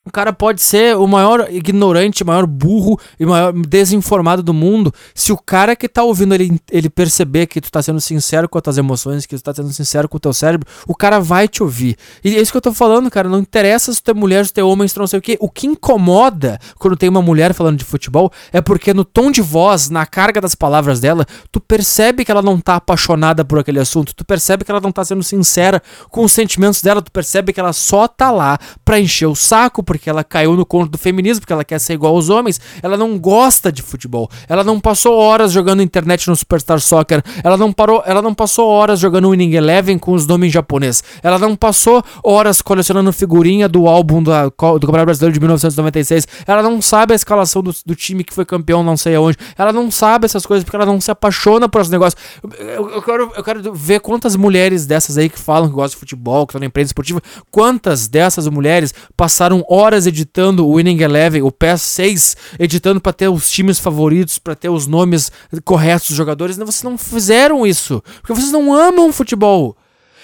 O 0.07 0.13
cara 0.13 0.35
pode 0.35 0.61
ser 0.61 0.95
o 0.99 1.07
maior 1.07 1.49
ignorante, 1.51 2.23
o 2.23 2.27
maior 2.27 2.47
burro 2.47 3.01
e 3.19 3.25
o 3.25 3.29
maior 3.31 3.55
desinformado 3.55 4.43
do 4.43 4.53
mundo. 4.53 4.93
Se 5.15 5.33
o 5.33 5.39
cara 5.39 5.75
que 5.75 5.89
tá 5.89 6.03
ouvindo 6.03 6.35
ele, 6.35 6.61
ele 6.71 6.91
perceber 6.91 7.47
que 7.47 7.59
tu 7.59 7.73
tá 7.73 7.83
sendo 7.83 7.99
sincero 8.03 8.47
com 8.47 8.59
as 8.59 8.63
tuas 8.63 8.77
emoções, 8.77 9.25
que 9.25 9.35
tu 9.35 9.43
tá 9.43 9.55
sendo 9.55 9.73
sincero 9.73 10.07
com 10.07 10.19
o 10.19 10.21
teu 10.21 10.35
cérebro, 10.35 10.69
o 10.87 10.95
cara 10.95 11.21
vai 11.21 11.49
te 11.49 11.63
ouvir. 11.63 11.97
E 12.23 12.37
é 12.37 12.41
isso 12.41 12.53
que 12.53 12.57
eu 12.59 12.61
tô 12.61 12.75
falando, 12.75 13.11
cara. 13.11 13.31
Não 13.31 13.39
interessa 13.39 13.95
se 13.95 14.03
tu 14.03 14.11
é 14.11 14.15
mulher, 14.15 14.45
se 14.45 14.53
tu 14.53 14.61
é 14.61 14.63
homem, 14.63 14.87
se 14.87 14.93
tu 14.93 15.01
não 15.01 15.07
sei 15.07 15.19
o 15.19 15.23
quê. 15.23 15.39
O 15.41 15.49
que 15.49 15.67
incomoda 15.67 16.59
quando 16.79 16.99
tem 16.99 17.09
uma 17.09 17.23
mulher 17.23 17.55
falando 17.55 17.79
de 17.79 17.85
futebol 17.85 18.31
é 18.53 18.61
porque 18.61 18.93
no 18.93 19.07
tom 19.07 19.31
de 19.31 19.41
voz, 19.41 19.89
na 19.89 20.05
carga 20.05 20.39
das 20.39 20.55
palavras 20.55 21.01
dela, 21.01 21.25
tu 21.51 21.61
percebe 21.61 22.27
que 22.27 22.31
ela 22.31 22.43
não 22.43 22.61
tá 22.61 22.77
apaixonada 22.77 23.43
por 23.43 23.59
aquele 23.59 23.81
assunto. 23.81 24.15
Tu 24.15 24.23
percebe 24.23 24.67
que 24.67 24.71
ela 24.71 24.83
não 24.83 24.93
tá 24.93 25.03
sendo 25.03 25.23
sincera 25.23 25.83
com 26.11 26.25
os 26.25 26.33
sentimentos 26.33 26.83
dela. 26.83 27.01
Tu 27.01 27.11
percebe 27.11 27.55
que 27.55 27.61
ela 27.61 27.73
só 27.73 28.07
tá 28.07 28.31
lá 28.31 28.59
pra 28.85 29.01
encher 29.01 29.27
o 29.27 29.35
saco, 29.35 29.83
porque 29.99 30.11
ela 30.11 30.25
caiu 30.25 30.55
no 30.57 30.67
conto 30.67 30.91
do 30.91 30.99
feminismo, 30.99 31.41
porque 31.41 31.53
ela 31.53 31.65
quer 31.65 31.79
ser 31.79 31.95
igual 31.95 32.15
aos 32.15 32.29
homens. 32.29 32.61
Ela 32.83 32.97
não 32.97 33.17
gosta 33.19 33.71
de 33.71 33.81
futebol. 33.81 34.29
Ela 34.49 34.65
não 34.65 34.81
passou 34.81 35.17
horas 35.17 35.53
jogando 35.53 35.83
internet 35.83 36.29
no 36.29 36.35
Superstar 36.35 36.81
Soccer. 36.81 37.23
Ela 37.43 37.57
não 37.57 37.73
parou, 37.73 38.03
ela 38.05 38.21
não 38.21 38.35
passou 38.35 38.69
horas 38.69 38.99
jogando 38.99 39.31
Winning 39.31 39.55
Eleven 39.55 39.99
com 39.99 40.13
os 40.13 40.27
nomes 40.27 40.53
japonês. 40.53 41.03
Ela 41.23 41.39
não 41.39 41.55
passou 41.55 42.03
horas 42.23 42.61
colecionando 42.61 43.13
figurinha 43.13 43.69
do 43.69 43.87
álbum 43.87 44.23
da, 44.23 44.47
do 44.47 44.51
Campeonato 44.51 45.05
Brasileiro 45.07 45.33
de 45.33 45.41
1996. 45.41 46.27
Ela 46.47 46.63
não 46.63 46.83
sabe 46.83 47.13
a 47.13 47.17
escalação 47.17 47.63
do, 47.63 47.73
do 47.87 47.95
time 47.95 48.25
que 48.25 48.35
foi 48.35 48.45
campeão 48.45 48.83
não 48.83 48.97
sei 48.97 49.15
aonde. 49.15 49.39
Ela 49.57 49.73
não 49.73 49.91
sabe 49.91 50.25
essas 50.27 50.45
coisas 50.45 50.65
porque 50.65 50.77
ela 50.77 50.87
não 50.87 51.01
se 51.01 51.11
apaixona 51.11 51.69
por 51.69 51.81
esses 51.81 51.91
negócios. 51.91 52.21
Eu, 52.59 52.91
eu, 52.91 53.03
quero, 53.03 53.33
eu 53.37 53.45
quero 53.45 53.73
ver 53.73 54.01
quantas 54.01 54.35
mulheres 54.35 54.87
dessas 54.87 55.17
aí 55.17 55.29
que 55.29 55.39
falam 55.39 55.69
que 55.69 55.75
gostam 55.75 55.95
de 55.95 56.01
futebol, 56.01 56.47
que 56.47 56.51
estão 56.51 56.61
na 56.61 56.67
imprensa 56.67 56.89
esportiva, 56.89 57.23
quantas 57.51 58.09
dessas 58.09 58.49
mulheres 58.49 58.93
passaram 59.17 59.65
horas 59.69 59.84
editando 59.93 60.45
editando 60.45 60.67
o 60.67 60.77
Winning 60.77 61.01
Eleven, 61.01 61.43
o 61.43 61.51
PES 61.51 61.83
6, 61.83 62.37
editando 62.59 63.01
para 63.01 63.13
ter 63.13 63.29
os 63.29 63.51
times 63.51 63.79
favoritos, 63.79 64.39
para 64.39 64.55
ter 64.55 64.69
os 64.69 64.87
nomes 64.87 65.31
corretos 65.65 66.09
dos 66.09 66.17
jogadores. 66.17 66.57
Vocês 66.57 66.83
não 66.83 66.99
fizeram 66.99 67.67
isso, 67.67 68.03
porque 68.21 68.35
vocês 68.35 68.53
não 68.53 68.73
amam 68.73 69.13
futebol. 69.13 69.77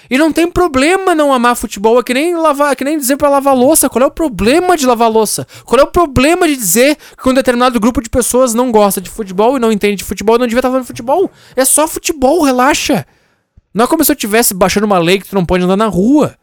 E 0.09 0.17
não 0.17 0.31
tem 0.31 0.51
problema 0.51 1.15
não 1.15 1.31
amar 1.31 1.55
futebol, 1.55 1.97
é 1.97 2.03
que 2.03 2.13
nem 2.13 2.35
lavar, 2.35 2.73
é 2.73 2.75
que 2.75 2.83
nem 2.83 2.97
dizer 2.97 3.15
para 3.15 3.29
lavar 3.29 3.55
louça. 3.55 3.89
Qual 3.89 4.03
é 4.03 4.05
o 4.05 4.11
problema 4.11 4.75
de 4.75 4.85
lavar 4.85 5.09
louça? 5.09 5.47
Qual 5.63 5.79
é 5.79 5.83
o 5.83 5.87
problema 5.87 6.47
de 6.47 6.57
dizer 6.57 6.97
que 7.21 7.29
um 7.29 7.33
determinado 7.33 7.79
grupo 7.79 8.01
de 8.01 8.09
pessoas 8.09 8.53
não 8.53 8.71
gosta 8.71 8.99
de 8.99 9.09
futebol 9.09 9.55
e 9.55 9.59
não 9.59 9.71
entende 9.71 9.97
de 9.97 10.03
futebol 10.03 10.35
e 10.35 10.39
não 10.39 10.47
devia 10.47 10.59
estar 10.59 10.69
falando 10.69 10.83
de 10.83 10.87
futebol? 10.87 11.31
É 11.55 11.63
só 11.63 11.87
futebol, 11.87 12.43
relaxa. 12.43 13.05
Não 13.73 13.85
é 13.85 13.87
como 13.87 14.03
se 14.03 14.11
eu 14.11 14.15
estivesse 14.15 14.53
baixando 14.53 14.85
uma 14.85 14.97
lei 14.97 15.19
que 15.19 15.29
tu 15.29 15.35
não 15.35 15.45
pode 15.45 15.63
andar 15.63 15.77
na 15.77 15.87
rua. 15.87 16.35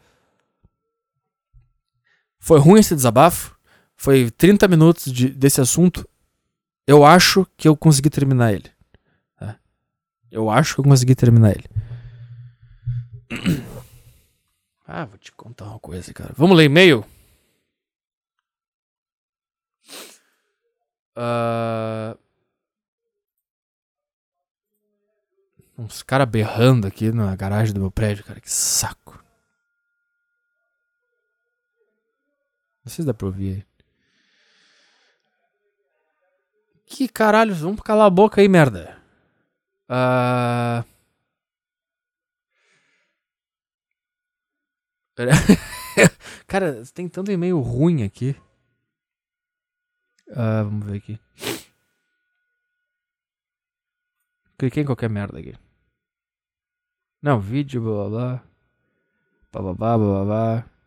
Foi 2.39 2.59
ruim 2.59 2.79
esse 2.79 2.95
desabafo. 2.95 3.55
Foi 3.95 4.31
30 4.31 4.67
minutos 4.67 5.11
de, 5.11 5.29
desse 5.29 5.59
assunto. 5.59 6.07
Eu 6.87 7.05
acho 7.05 7.45
que 7.57 7.67
eu 7.67 7.75
consegui 7.75 8.09
terminar 8.09 8.53
ele. 8.53 8.71
É. 9.41 9.55
Eu 10.31 10.49
acho 10.49 10.75
que 10.75 10.79
eu 10.79 10.85
consegui 10.85 11.15
terminar 11.15 11.51
ele. 11.51 11.69
Ah, 14.91 15.05
vou 15.05 15.19
te 15.19 15.31
contar 15.31 15.65
uma 15.65 15.77
coisa, 15.77 16.11
cara. 16.11 16.33
Vamos 16.35 16.57
ler 16.57 16.63
e-mail? 16.63 17.05
Uh... 21.15 22.17
Uns 25.77 26.01
caras 26.01 26.27
berrando 26.27 26.87
aqui 26.87 27.11
na 27.11 27.35
garagem 27.35 27.71
do 27.71 27.79
meu 27.79 27.91
prédio, 27.91 28.23
cara. 28.23 28.41
Que 28.41 28.51
saco. 28.51 29.23
Não 32.83 32.91
sei 32.91 33.03
se 33.03 33.05
dá 33.05 33.13
pra 33.13 33.27
ouvir 33.27 33.55
aí. 33.55 33.69
Que 36.85 37.07
caralho, 37.07 37.53
vamos 37.53 37.81
calar 37.81 38.07
a 38.07 38.09
boca 38.09 38.41
aí, 38.41 38.47
merda. 38.47 38.97
Uh... 39.89 40.83
Cara, 46.47 46.83
tem 46.93 47.07
tanto 47.07 47.31
e-mail 47.31 47.59
ruim 47.59 48.03
aqui. 48.03 48.35
Uh, 50.29 50.63
vamos 50.63 50.85
ver 50.87 50.97
aqui. 50.97 51.19
Cliquei 54.57 54.83
em 54.83 54.85
qualquer 54.85 55.09
merda 55.09 55.39
aqui. 55.39 55.55
Não, 57.21 57.39
vídeo, 57.39 57.81
blá 57.81 57.93
blá 57.93 58.09
blá. 58.09 58.43
Blá 59.51 59.61
blá 59.61 59.73
blá 59.73 59.97
blá 59.97 60.25
blá. 60.25 60.78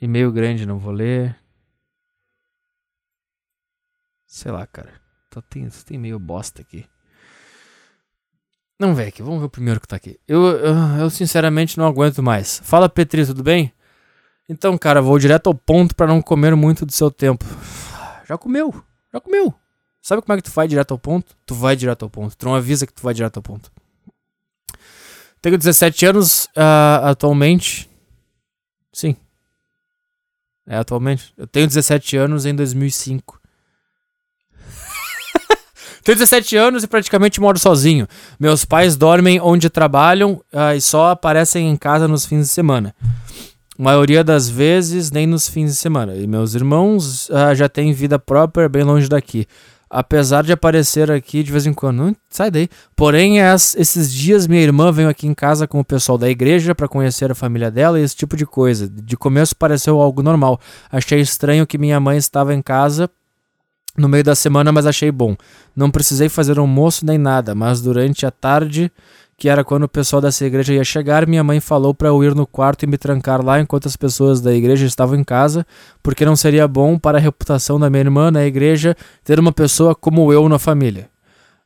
E-mail 0.00 0.30
grande, 0.30 0.66
não 0.66 0.78
vou 0.78 0.92
ler. 0.92 1.36
Sei 4.26 4.50
lá, 4.50 4.66
cara. 4.66 4.92
Tô, 5.30 5.40
tem, 5.42 5.68
tem 5.68 5.98
meio 5.98 6.18
bosta 6.18 6.62
aqui. 6.62 6.86
Não, 8.78 8.94
velho, 8.94 9.12
vamos 9.20 9.40
ver 9.40 9.46
o 9.46 9.50
primeiro 9.50 9.80
que 9.80 9.88
tá 9.88 9.96
aqui. 9.96 10.20
Eu, 10.28 10.44
eu, 10.46 10.74
eu, 11.00 11.10
sinceramente 11.10 11.78
não 11.78 11.86
aguento 11.86 12.22
mais. 12.22 12.60
Fala, 12.62 12.88
Petri, 12.88 13.24
tudo 13.24 13.42
bem? 13.42 13.72
Então, 14.48 14.76
cara, 14.76 15.00
vou 15.00 15.18
direto 15.18 15.46
ao 15.46 15.54
ponto 15.54 15.96
para 15.96 16.06
não 16.06 16.20
comer 16.20 16.54
muito 16.54 16.84
do 16.84 16.92
seu 16.92 17.10
tempo. 17.10 17.44
Já 18.28 18.36
comeu, 18.36 18.74
já 19.12 19.20
comeu. 19.20 19.54
Sabe 20.02 20.20
como 20.20 20.32
é 20.32 20.36
que 20.36 20.42
tu 20.42 20.52
vai 20.52 20.66
direto 20.66 20.90
ao 20.90 20.98
ponto? 20.98 21.36
Tu 21.46 21.54
vai 21.54 21.76
direto 21.76 22.02
ao 22.02 22.10
ponto. 22.10 22.36
Tu 22.36 22.44
não 22.44 22.56
avisa 22.56 22.84
que 22.84 22.92
tu 22.92 23.02
vai 23.02 23.14
direto 23.14 23.36
ao 23.36 23.42
ponto. 23.42 23.70
Tenho 25.40 25.56
17 25.56 26.06
anos 26.06 26.46
uh, 26.46 27.04
atualmente. 27.04 27.88
Sim. 28.92 29.16
É, 30.66 30.76
atualmente. 30.76 31.32
Eu 31.36 31.46
tenho 31.46 31.66
17 31.66 32.16
anos 32.16 32.44
em 32.44 32.54
2005. 32.54 33.40
Tenho 36.02 36.18
17 36.18 36.56
anos 36.56 36.82
e 36.84 36.86
praticamente 36.86 37.40
moro 37.40 37.58
sozinho. 37.58 38.08
Meus 38.38 38.64
pais 38.64 38.96
dormem 38.96 39.40
onde 39.40 39.70
trabalham 39.70 40.42
uh, 40.52 40.74
e 40.76 40.80
só 40.80 41.10
aparecem 41.10 41.68
em 41.68 41.76
casa 41.76 42.08
nos 42.08 42.26
fins 42.26 42.42
de 42.42 42.48
semana. 42.48 42.94
A 43.78 43.82
maioria 43.82 44.24
das 44.24 44.48
vezes 44.48 45.10
nem 45.10 45.26
nos 45.26 45.48
fins 45.48 45.72
de 45.72 45.76
semana. 45.76 46.14
E 46.14 46.26
meus 46.26 46.54
irmãos 46.54 47.28
uh, 47.28 47.54
já 47.54 47.68
têm 47.68 47.92
vida 47.92 48.18
própria 48.18 48.68
bem 48.68 48.82
longe 48.82 49.08
daqui. 49.08 49.46
Apesar 49.88 50.42
de 50.42 50.52
aparecer 50.52 51.10
aqui 51.10 51.42
de 51.42 51.52
vez 51.52 51.64
em 51.64 51.72
quando. 51.72 52.16
Sai 52.28 52.50
daí. 52.50 52.68
Porém, 52.96 53.40
as, 53.40 53.76
esses 53.76 54.12
dias 54.12 54.46
minha 54.46 54.62
irmã 54.62 54.90
veio 54.90 55.08
aqui 55.08 55.26
em 55.26 55.34
casa 55.34 55.66
com 55.66 55.78
o 55.78 55.84
pessoal 55.84 56.18
da 56.18 56.28
igreja 56.28 56.74
para 56.74 56.88
conhecer 56.88 57.30
a 57.30 57.34
família 57.34 57.70
dela 57.70 57.98
e 57.98 58.02
esse 58.02 58.16
tipo 58.16 58.36
de 58.36 58.44
coisa. 58.44 58.88
De 58.88 59.16
começo 59.16 59.54
pareceu 59.54 60.00
algo 60.00 60.22
normal. 60.22 60.60
Achei 60.90 61.20
estranho 61.20 61.66
que 61.66 61.78
minha 61.78 62.00
mãe 62.00 62.18
estava 62.18 62.52
em 62.52 62.60
casa 62.60 63.08
no 63.96 64.08
meio 64.08 64.24
da 64.24 64.34
semana, 64.34 64.70
mas 64.72 64.86
achei 64.86 65.10
bom. 65.10 65.36
Não 65.74 65.90
precisei 65.90 66.28
fazer 66.28 66.58
almoço 66.58 67.06
nem 67.06 67.18
nada, 67.18 67.54
mas 67.54 67.80
durante 67.80 68.26
a 68.26 68.30
tarde, 68.30 68.90
que 69.36 69.48
era 69.48 69.62
quando 69.62 69.82
o 69.82 69.88
pessoal 69.88 70.22
dessa 70.22 70.46
igreja 70.46 70.72
ia 70.72 70.84
chegar, 70.84 71.26
minha 71.26 71.44
mãe 71.44 71.60
falou 71.60 71.92
para 71.92 72.08
eu 72.08 72.24
ir 72.24 72.34
no 72.34 72.46
quarto 72.46 72.84
e 72.84 72.86
me 72.86 72.96
trancar 72.96 73.44
lá 73.44 73.60
enquanto 73.60 73.86
as 73.86 73.96
pessoas 73.96 74.40
da 74.40 74.54
igreja 74.54 74.86
estavam 74.86 75.14
em 75.16 75.24
casa, 75.24 75.66
porque 76.02 76.24
não 76.24 76.34
seria 76.34 76.66
bom 76.66 76.98
para 76.98 77.18
a 77.18 77.20
reputação 77.20 77.78
da 77.78 77.90
minha 77.90 78.02
irmã 78.02 78.30
na 78.30 78.44
igreja 78.46 78.96
ter 79.22 79.38
uma 79.38 79.52
pessoa 79.52 79.94
como 79.94 80.32
eu 80.32 80.48
na 80.48 80.58
família. 80.58 81.10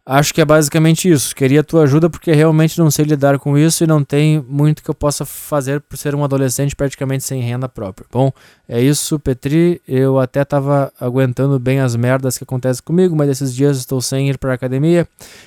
Acho 0.04 0.34
que 0.34 0.40
é 0.40 0.44
basicamente 0.44 1.08
isso. 1.08 1.36
Queria 1.36 1.62
tua 1.62 1.84
ajuda 1.84 2.10
porque 2.10 2.32
realmente 2.32 2.76
não 2.78 2.90
sei 2.90 3.04
lidar 3.04 3.38
com 3.38 3.56
isso 3.56 3.84
e 3.84 3.86
não 3.86 4.02
tem 4.02 4.44
muito 4.48 4.82
que 4.82 4.90
eu 4.90 4.94
possa 4.94 5.24
fazer 5.24 5.80
por 5.80 5.96
ser 5.96 6.16
um 6.16 6.24
adolescente 6.24 6.74
praticamente 6.74 7.22
sem 7.22 7.40
renda 7.40 7.68
própria. 7.68 8.06
Bom, 8.10 8.32
é 8.68 8.80
isso, 8.80 9.20
Petri. 9.20 9.80
Eu 9.86 10.18
até 10.18 10.44
tava 10.44 10.92
aguentando 10.98 11.60
bem 11.60 11.78
as 11.78 11.94
merdas 11.94 12.36
que 12.36 12.42
acontecem 12.42 12.82
comigo, 12.82 13.14
mas 13.14 13.28
esses 13.28 13.54
dias 13.54 13.76
estou 13.76 14.00
sem 14.00 14.28
ir 14.28 14.38
pra 14.38 14.54
academia 14.54 15.06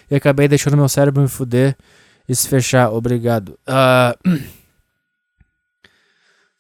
e 0.10 0.16
acabei 0.16 0.48
deixando 0.48 0.78
meu 0.78 0.88
cérebro 0.88 1.22
me 1.22 1.28
fuder 1.28 1.76
e 2.28 2.36
se 2.36 2.48
fechar. 2.48 2.92
Obrigado. 2.92 3.58
Uh... 3.68 4.54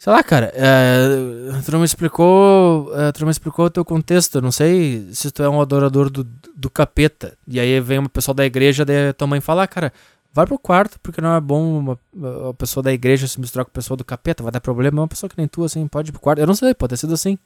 Sei 0.04 0.12
lá, 0.12 0.22
cara, 0.22 0.52
é, 0.54 1.62
tu 1.64 1.72
não 1.72 1.80
me 1.80 1.86
explicou. 1.86 2.92
É, 2.94 3.10
tu 3.14 3.22
não 3.22 3.28
me 3.28 3.32
explicou 3.32 3.68
o 3.68 3.70
teu 3.70 3.86
contexto. 3.86 4.36
Eu 4.36 4.42
não 4.42 4.52
sei 4.52 5.08
se 5.14 5.32
tu 5.32 5.42
é 5.42 5.48
um 5.48 5.62
adorador 5.62 6.10
do, 6.10 6.26
do 6.54 6.70
capeta. 6.70 7.38
E 7.48 7.58
aí 7.58 7.80
vem 7.80 8.00
uma 8.00 8.10
pessoa 8.10 8.36
da 8.36 8.46
igreja, 8.46 8.84
daí 8.84 9.14
tua 9.14 9.28
mãe 9.28 9.40
fala, 9.40 9.64
ah, 9.64 9.68
cara, 9.68 9.94
vai 10.34 10.46
pro 10.46 10.60
quarto, 10.60 11.00
porque 11.02 11.22
não 11.22 11.34
é 11.34 11.40
bom 11.40 11.80
uma, 11.80 12.00
uma 12.14 12.54
pessoa 12.54 12.84
da 12.84 12.92
igreja 12.92 13.28
se 13.30 13.40
misturar 13.40 13.64
com 13.64 13.72
a 13.72 13.74
pessoa 13.74 13.96
do 13.96 14.04
capeta, 14.04 14.44
vai 14.44 14.52
dar 14.52 14.60
problema. 14.60 15.00
Uma 15.00 15.08
pessoa 15.08 15.30
que 15.30 15.38
nem 15.38 15.48
tu, 15.48 15.64
assim, 15.64 15.88
pode 15.88 16.10
ir 16.10 16.12
pro 16.12 16.20
quarto. 16.20 16.40
Eu 16.40 16.48
não 16.48 16.54
sei, 16.54 16.74
pode 16.74 16.90
ter 16.90 16.98
sido 16.98 17.14
assim. 17.14 17.38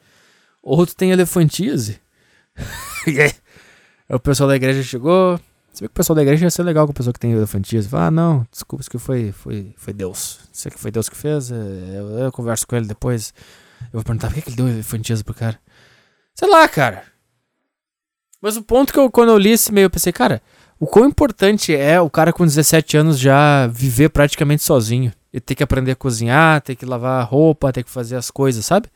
Ou 0.64 0.84
tu 0.84 0.96
tem 0.96 1.12
elefantíase. 1.12 2.00
e 3.06 3.22
aí, 3.22 3.34
o 4.10 4.20
pessoal 4.20 4.50
da 4.50 4.56
igreja 4.56 4.82
chegou, 4.82 5.40
você 5.78 5.84
vê 5.84 5.88
que 5.90 5.92
o 5.92 5.96
pessoal 5.96 6.16
da 6.16 6.24
igreja 6.24 6.46
ia 6.46 6.50
ser 6.50 6.64
legal 6.64 6.88
com 6.88 6.92
a 6.92 6.94
pessoa 6.96 7.14
que 7.14 7.20
tem 7.20 7.32
elefantismo. 7.32 7.92
Fala, 7.92 8.08
ah, 8.08 8.12
não, 8.12 8.48
desculpa, 8.52 8.82
isso 8.82 8.90
que 8.90 8.98
foi, 8.98 9.32
foi, 9.32 9.76
foi 9.78 9.94
Deus. 9.94 10.40
Isso 10.52 10.68
aqui 10.68 10.80
foi 10.80 10.90
Deus 10.90 11.08
que 11.08 11.16
fez. 11.16 11.52
É, 11.52 11.56
eu, 11.56 12.10
eu, 12.18 12.32
converso 12.32 12.66
com 12.66 12.76
ele 12.76 12.88
depois. 12.88 13.32
Eu 13.82 13.90
vou 13.94 14.04
perguntar 14.04 14.28
por 14.28 14.34
que, 14.34 14.42
que 14.42 14.50
ele 14.50 14.56
deu 14.56 14.68
elefantismo 14.68 15.24
pro 15.24 15.36
cara. 15.36 15.60
Sei 16.34 16.50
lá, 16.50 16.68
cara. 16.68 17.04
Mas 18.42 18.58
o 18.58 18.64
ponto 18.64 18.92
que 18.92 18.98
eu, 18.98 19.12
quando 19.12 19.30
eu 19.30 19.38
li 19.38 19.52
esse 19.52 19.72
meio, 19.72 19.86
eu 19.86 19.90
pensei, 19.90 20.12
cara, 20.12 20.42
o 20.80 20.88
quão 20.88 21.06
importante 21.06 21.76
é 21.76 22.02
o 22.02 22.10
cara 22.10 22.34
com 22.34 22.44
17 22.44 22.98
anos 22.98 23.20
já 23.20 23.68
viver 23.68 24.10
praticamente 24.10 24.64
sozinho. 24.64 25.14
e 25.32 25.40
ter 25.40 25.54
que 25.54 25.64
aprender 25.64 25.92
a 25.92 25.96
cozinhar, 25.96 26.62
ter 26.62 26.76
que 26.76 26.86
lavar 26.88 27.24
roupa, 27.28 27.72
ter 27.72 27.84
que 27.84 27.92
fazer 27.92 28.16
as 28.16 28.32
coisas, 28.32 28.66
sabe? 28.66 28.90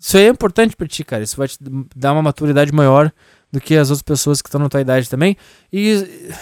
Isso 0.00 0.16
aí 0.16 0.24
é 0.24 0.28
importante 0.28 0.74
pra 0.74 0.86
ti, 0.86 1.04
cara. 1.04 1.22
Isso 1.22 1.36
vai 1.36 1.48
te 1.48 1.58
dar 1.94 2.12
uma 2.14 2.22
maturidade 2.22 2.72
maior 2.72 3.12
do 3.50 3.60
que 3.60 3.76
as 3.76 3.90
outras 3.90 4.02
pessoas 4.02 4.42
que 4.42 4.48
estão 4.48 4.60
na 4.60 4.68
tua 4.68 4.80
idade 4.80 5.08
também. 5.08 5.36
E 5.72 6.32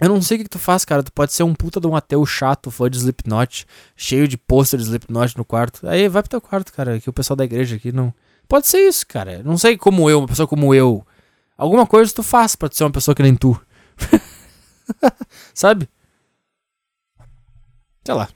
eu 0.00 0.08
não 0.08 0.20
sei 0.20 0.36
o 0.36 0.38
que, 0.38 0.44
que 0.44 0.50
tu 0.50 0.58
faz, 0.58 0.84
cara. 0.84 1.02
Tu 1.02 1.12
pode 1.12 1.32
ser 1.32 1.42
um 1.42 1.54
puta 1.54 1.80
de 1.80 1.86
um 1.86 1.94
ateu 1.94 2.24
chato, 2.26 2.70
fã 2.70 2.90
de 2.90 2.96
Slipknot, 2.98 3.66
cheio 3.96 4.26
de 4.26 4.36
pôster 4.36 4.78
de 4.78 4.86
Slipknot 4.86 5.36
no 5.36 5.44
quarto. 5.44 5.86
Aí 5.86 6.08
vai 6.08 6.22
pro 6.22 6.30
teu 6.30 6.40
quarto, 6.40 6.72
cara, 6.72 6.98
que 6.98 7.08
o 7.08 7.12
pessoal 7.12 7.36
da 7.36 7.44
igreja 7.44 7.76
aqui 7.76 7.92
não. 7.92 8.12
Pode 8.48 8.66
ser 8.66 8.78
isso, 8.80 9.06
cara. 9.06 9.42
Não 9.42 9.56
sei 9.56 9.76
como 9.76 10.10
eu, 10.10 10.18
uma 10.18 10.28
pessoa 10.28 10.48
como 10.48 10.74
eu. 10.74 11.06
Alguma 11.56 11.86
coisa 11.86 12.12
tu 12.12 12.22
faz 12.22 12.56
pra 12.56 12.68
ser 12.72 12.84
uma 12.84 12.90
pessoa 12.90 13.14
que 13.14 13.22
nem 13.22 13.36
tu. 13.36 13.60
Sabe? 15.54 15.88
Sei 18.04 18.14
lá. 18.14 18.28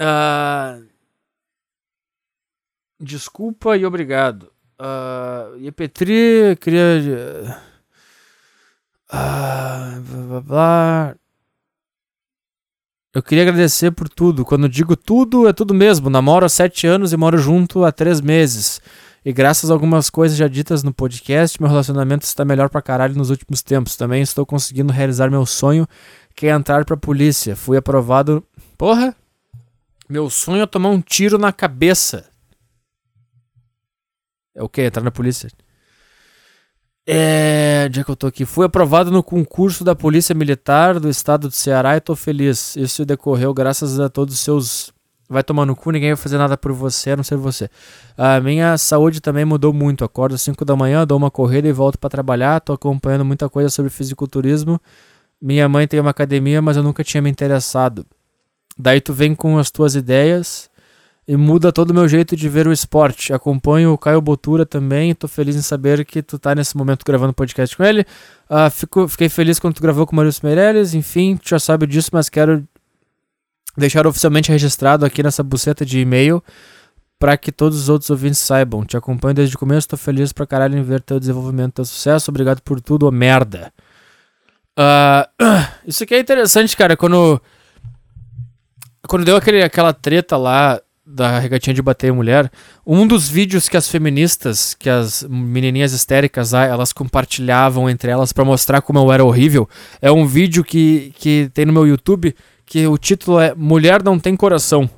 Ah, 0.00 0.78
desculpa 3.00 3.76
e 3.76 3.84
obrigado. 3.84 4.50
Uh, 4.80 5.58
e 5.58 5.72
Petri 5.72 6.56
queria. 6.60 7.60
Ah, 9.10 10.00
blá, 10.00 10.22
blá, 10.22 10.40
blá. 10.40 11.16
Eu 13.14 13.22
queria 13.22 13.42
agradecer 13.42 13.90
por 13.90 14.08
tudo. 14.08 14.44
Quando 14.44 14.68
digo 14.68 14.94
tudo, 14.94 15.48
é 15.48 15.52
tudo 15.52 15.74
mesmo. 15.74 16.10
Namoro 16.10 16.46
há 16.46 16.48
sete 16.48 16.86
anos 16.86 17.12
e 17.12 17.16
moro 17.16 17.38
junto 17.38 17.84
há 17.84 17.90
três 17.90 18.20
meses. 18.20 18.80
E 19.24 19.32
graças 19.32 19.70
a 19.70 19.72
algumas 19.72 20.08
coisas 20.08 20.38
já 20.38 20.46
ditas 20.46 20.82
no 20.82 20.92
podcast, 20.92 21.60
meu 21.60 21.68
relacionamento 21.68 22.24
está 22.24 22.44
melhor 22.44 22.68
pra 22.68 22.80
caralho 22.80 23.16
nos 23.16 23.30
últimos 23.30 23.62
tempos. 23.62 23.96
Também 23.96 24.22
estou 24.22 24.46
conseguindo 24.46 24.92
realizar 24.92 25.30
meu 25.30 25.44
sonho, 25.44 25.88
que 26.36 26.46
é 26.46 26.50
entrar 26.50 26.84
pra 26.84 26.96
polícia. 26.96 27.56
Fui 27.56 27.76
aprovado. 27.76 28.44
Porra! 28.76 29.16
Meu 30.08 30.30
sonho 30.30 30.62
é 30.62 30.66
tomar 30.66 30.90
um 30.90 31.00
tiro 31.00 31.36
na 31.38 31.52
cabeça. 31.52 32.26
É 34.58 34.62
o 34.62 34.68
que? 34.68 34.82
Entrar 34.82 35.04
na 35.04 35.12
polícia? 35.12 35.48
É. 37.06 37.84
Onde 37.86 38.00
é 38.00 38.04
que 38.04 38.10
eu 38.10 38.16
tô 38.16 38.26
aqui? 38.26 38.44
Fui 38.44 38.66
aprovado 38.66 39.08
no 39.08 39.22
concurso 39.22 39.84
da 39.84 39.94
Polícia 39.94 40.34
Militar 40.34 40.98
do 40.98 41.08
estado 41.08 41.46
do 41.46 41.54
Ceará 41.54 41.96
e 41.96 42.00
tô 42.00 42.16
feliz. 42.16 42.74
Isso 42.74 43.04
decorreu 43.06 43.54
graças 43.54 44.00
a 44.00 44.08
todos 44.08 44.34
os 44.34 44.40
seus. 44.40 44.92
Vai 45.30 45.44
tomar 45.44 45.64
no 45.64 45.76
cu, 45.76 45.92
ninguém 45.92 46.10
vai 46.10 46.16
fazer 46.16 46.38
nada 46.38 46.56
por 46.56 46.72
você, 46.72 47.12
a 47.12 47.16
não 47.16 47.22
ser 47.22 47.36
você. 47.36 47.70
A 48.16 48.40
minha 48.40 48.76
saúde 48.76 49.20
também 49.20 49.44
mudou 49.44 49.72
muito. 49.72 50.04
Acordo 50.04 50.34
às 50.34 50.42
5 50.42 50.64
da 50.64 50.74
manhã, 50.74 51.06
dou 51.06 51.18
uma 51.18 51.30
corrida 51.30 51.68
e 51.68 51.72
volto 51.72 51.98
para 51.98 52.10
trabalhar. 52.10 52.60
Tô 52.60 52.72
acompanhando 52.72 53.24
muita 53.24 53.48
coisa 53.48 53.70
sobre 53.70 53.90
fisiculturismo. 53.90 54.80
Minha 55.40 55.68
mãe 55.68 55.86
tem 55.86 56.00
uma 56.00 56.10
academia, 56.10 56.60
mas 56.60 56.76
eu 56.76 56.82
nunca 56.82 57.04
tinha 57.04 57.22
me 57.22 57.30
interessado. 57.30 58.04
Daí 58.76 59.00
tu 59.00 59.12
vem 59.12 59.36
com 59.36 59.56
as 59.56 59.70
tuas 59.70 59.94
ideias 59.94 60.67
e 61.28 61.36
muda 61.36 61.70
todo 61.70 61.90
o 61.90 61.94
meu 61.94 62.08
jeito 62.08 62.34
de 62.34 62.48
ver 62.48 62.66
o 62.66 62.72
esporte. 62.72 63.34
Acompanho 63.34 63.92
o 63.92 63.98
Caio 63.98 64.18
Botura 64.18 64.64
também, 64.64 65.14
tô 65.14 65.28
feliz 65.28 65.54
em 65.54 65.60
saber 65.60 66.02
que 66.06 66.22
tu 66.22 66.38
tá 66.38 66.54
nesse 66.54 66.74
momento 66.74 67.04
gravando 67.04 67.34
podcast 67.34 67.76
com 67.76 67.84
ele. 67.84 68.06
Uh, 68.48 68.70
fico, 68.70 69.06
fiquei 69.06 69.28
feliz 69.28 69.58
quando 69.58 69.74
tu 69.74 69.82
gravou 69.82 70.06
com 70.06 70.14
o 70.14 70.16
Maurício 70.16 70.40
Meirelles, 70.42 70.94
enfim, 70.94 71.36
tu 71.36 71.50
já 71.50 71.58
sabe 71.58 71.86
disso, 71.86 72.08
mas 72.14 72.30
quero 72.30 72.66
deixar 73.76 74.06
oficialmente 74.06 74.50
registrado 74.50 75.04
aqui 75.04 75.22
nessa 75.22 75.42
buceta 75.42 75.84
de 75.84 76.00
e-mail 76.00 76.42
para 77.18 77.36
que 77.36 77.52
todos 77.52 77.78
os 77.78 77.88
outros 77.90 78.08
ouvintes 78.08 78.38
saibam. 78.38 78.82
Te 78.86 78.96
acompanho 78.96 79.34
desde 79.34 79.54
o 79.54 79.58
começo, 79.58 79.86
tô 79.86 79.98
feliz 79.98 80.32
pra 80.32 80.46
caralho 80.46 80.78
em 80.78 80.82
ver 80.82 81.02
teu 81.02 81.20
desenvolvimento, 81.20 81.74
teu 81.74 81.84
sucesso. 81.84 82.30
Obrigado 82.30 82.62
por 82.62 82.80
tudo, 82.80 83.06
ô 83.06 83.10
merda. 83.10 83.70
Uh, 84.78 85.28
isso 85.86 86.04
aqui 86.04 86.14
é 86.14 86.20
interessante, 86.20 86.74
cara, 86.74 86.96
quando 86.96 87.38
quando 89.06 89.26
deu 89.26 89.36
aquele, 89.36 89.62
aquela 89.62 89.92
treta 89.92 90.36
lá 90.38 90.80
da 91.10 91.38
regatinha 91.38 91.72
de 91.72 91.80
bater 91.80 92.12
mulher, 92.12 92.50
um 92.86 93.06
dos 93.06 93.28
vídeos 93.28 93.66
que 93.66 93.76
as 93.76 93.88
feministas, 93.88 94.74
que 94.74 94.90
as 94.90 95.22
menininhas 95.28 95.92
histéricas, 95.92 96.52
elas 96.52 96.92
compartilhavam 96.92 97.88
entre 97.88 98.10
elas 98.10 98.30
para 98.30 98.44
mostrar 98.44 98.82
como 98.82 98.98
eu 98.98 99.10
era 99.10 99.24
horrível, 99.24 99.66
é 100.02 100.12
um 100.12 100.26
vídeo 100.26 100.62
que, 100.62 101.12
que 101.16 101.50
tem 101.54 101.64
no 101.64 101.72
meu 101.72 101.86
YouTube 101.86 102.34
que 102.66 102.86
o 102.86 102.98
título 102.98 103.40
é 103.40 103.54
Mulher 103.54 104.02
não 104.02 104.18
tem 104.18 104.36
coração. 104.36 104.88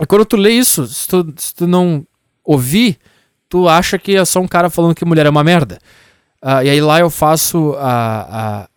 E 0.00 0.06
quando 0.06 0.24
tu 0.24 0.36
lê 0.36 0.50
isso, 0.52 0.86
se 0.86 1.06
tu, 1.06 1.34
se 1.36 1.54
tu 1.54 1.66
não 1.66 2.06
ouvir, 2.42 2.98
tu 3.48 3.68
acha 3.68 3.98
que 3.98 4.16
é 4.16 4.24
só 4.24 4.40
um 4.40 4.48
cara 4.48 4.70
falando 4.70 4.94
que 4.94 5.04
mulher 5.04 5.26
é 5.26 5.30
uma 5.30 5.44
merda. 5.44 5.78
Uh, 6.42 6.62
e 6.64 6.70
aí 6.70 6.80
lá 6.80 7.00
eu 7.00 7.10
faço 7.10 7.74
a, 7.78 8.62
a, 8.62 8.68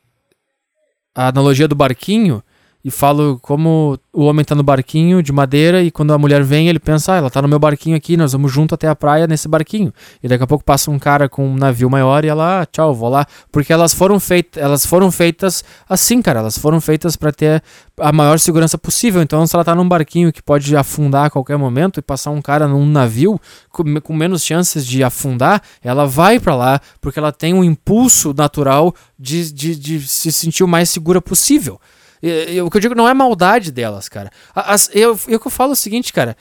a 1.15 1.27
analogia 1.29 1.67
do 1.67 1.75
barquinho 1.75 2.43
e 2.83 2.89
falo 2.89 3.39
como 3.41 3.99
o 4.13 4.23
homem 4.23 4.43
tá 4.43 4.55
no 4.55 4.63
barquinho 4.63 5.21
de 5.21 5.31
madeira 5.31 5.81
e 5.81 5.91
quando 5.91 6.13
a 6.13 6.17
mulher 6.17 6.43
vem, 6.43 6.67
ele 6.67 6.79
pensa, 6.79 7.13
ah, 7.13 7.17
ela 7.17 7.29
tá 7.29 7.41
no 7.41 7.47
meu 7.47 7.59
barquinho 7.59 7.95
aqui, 7.95 8.17
nós 8.17 8.33
vamos 8.33 8.51
junto 8.51 8.75
até 8.75 8.87
a 8.87 8.95
praia 8.95 9.27
nesse 9.27 9.47
barquinho. 9.47 9.93
E 10.21 10.27
daqui 10.27 10.43
a 10.43 10.47
pouco 10.47 10.63
passa 10.63 10.91
um 10.91 10.99
cara 10.99 11.29
com 11.29 11.47
um 11.47 11.55
navio 11.55 11.89
maior 11.89 12.25
e 12.25 12.27
ela, 12.27 12.61
ah, 12.61 12.65
tchau, 12.65 12.93
vou 12.93 13.09
lá, 13.09 13.25
porque 13.51 13.71
elas 13.71 13.93
foram 13.93 14.19
feitas, 14.19 14.61
elas 14.61 14.85
foram 14.85 15.11
feitas 15.11 15.63
assim, 15.87 16.21
cara, 16.21 16.39
elas 16.39 16.57
foram 16.57 16.81
feitas 16.81 17.15
para 17.15 17.31
ter 17.31 17.63
a 17.99 18.11
maior 18.11 18.39
segurança 18.39 18.77
possível. 18.77 19.21
Então, 19.21 19.45
se 19.45 19.55
ela 19.55 19.63
tá 19.63 19.75
num 19.75 19.87
barquinho 19.87 20.33
que 20.33 20.41
pode 20.41 20.75
afundar 20.75 21.27
a 21.27 21.29
qualquer 21.29 21.57
momento 21.57 21.99
e 21.99 22.01
passar 22.01 22.31
um 22.31 22.41
cara 22.41 22.67
num 22.67 22.85
navio 22.85 23.39
com, 23.69 23.83
com 24.01 24.13
menos 24.13 24.43
chances 24.43 24.85
de 24.85 25.03
afundar, 25.03 25.61
ela 25.83 26.05
vai 26.05 26.39
para 26.39 26.55
lá 26.55 26.81
porque 26.99 27.19
ela 27.19 27.31
tem 27.31 27.53
um 27.53 27.63
impulso 27.63 28.33
natural 28.33 28.93
de, 29.17 29.51
de, 29.53 29.75
de 29.75 30.07
se 30.07 30.31
sentir 30.31 30.63
o 30.63 30.67
mais 30.67 30.89
segura 30.89 31.21
possível. 31.21 31.79
O 32.65 32.69
que 32.69 32.77
eu 32.77 32.81
digo 32.81 32.95
não 32.95 33.07
é 33.07 33.13
maldade 33.13 33.71
delas, 33.71 34.07
cara. 34.07 34.29
As, 34.53 34.89
eu, 34.93 35.19
eu 35.27 35.39
que 35.39 35.47
eu 35.47 35.51
falo 35.51 35.71
o 35.71 35.75
seguinte, 35.75 36.13
cara. 36.13 36.35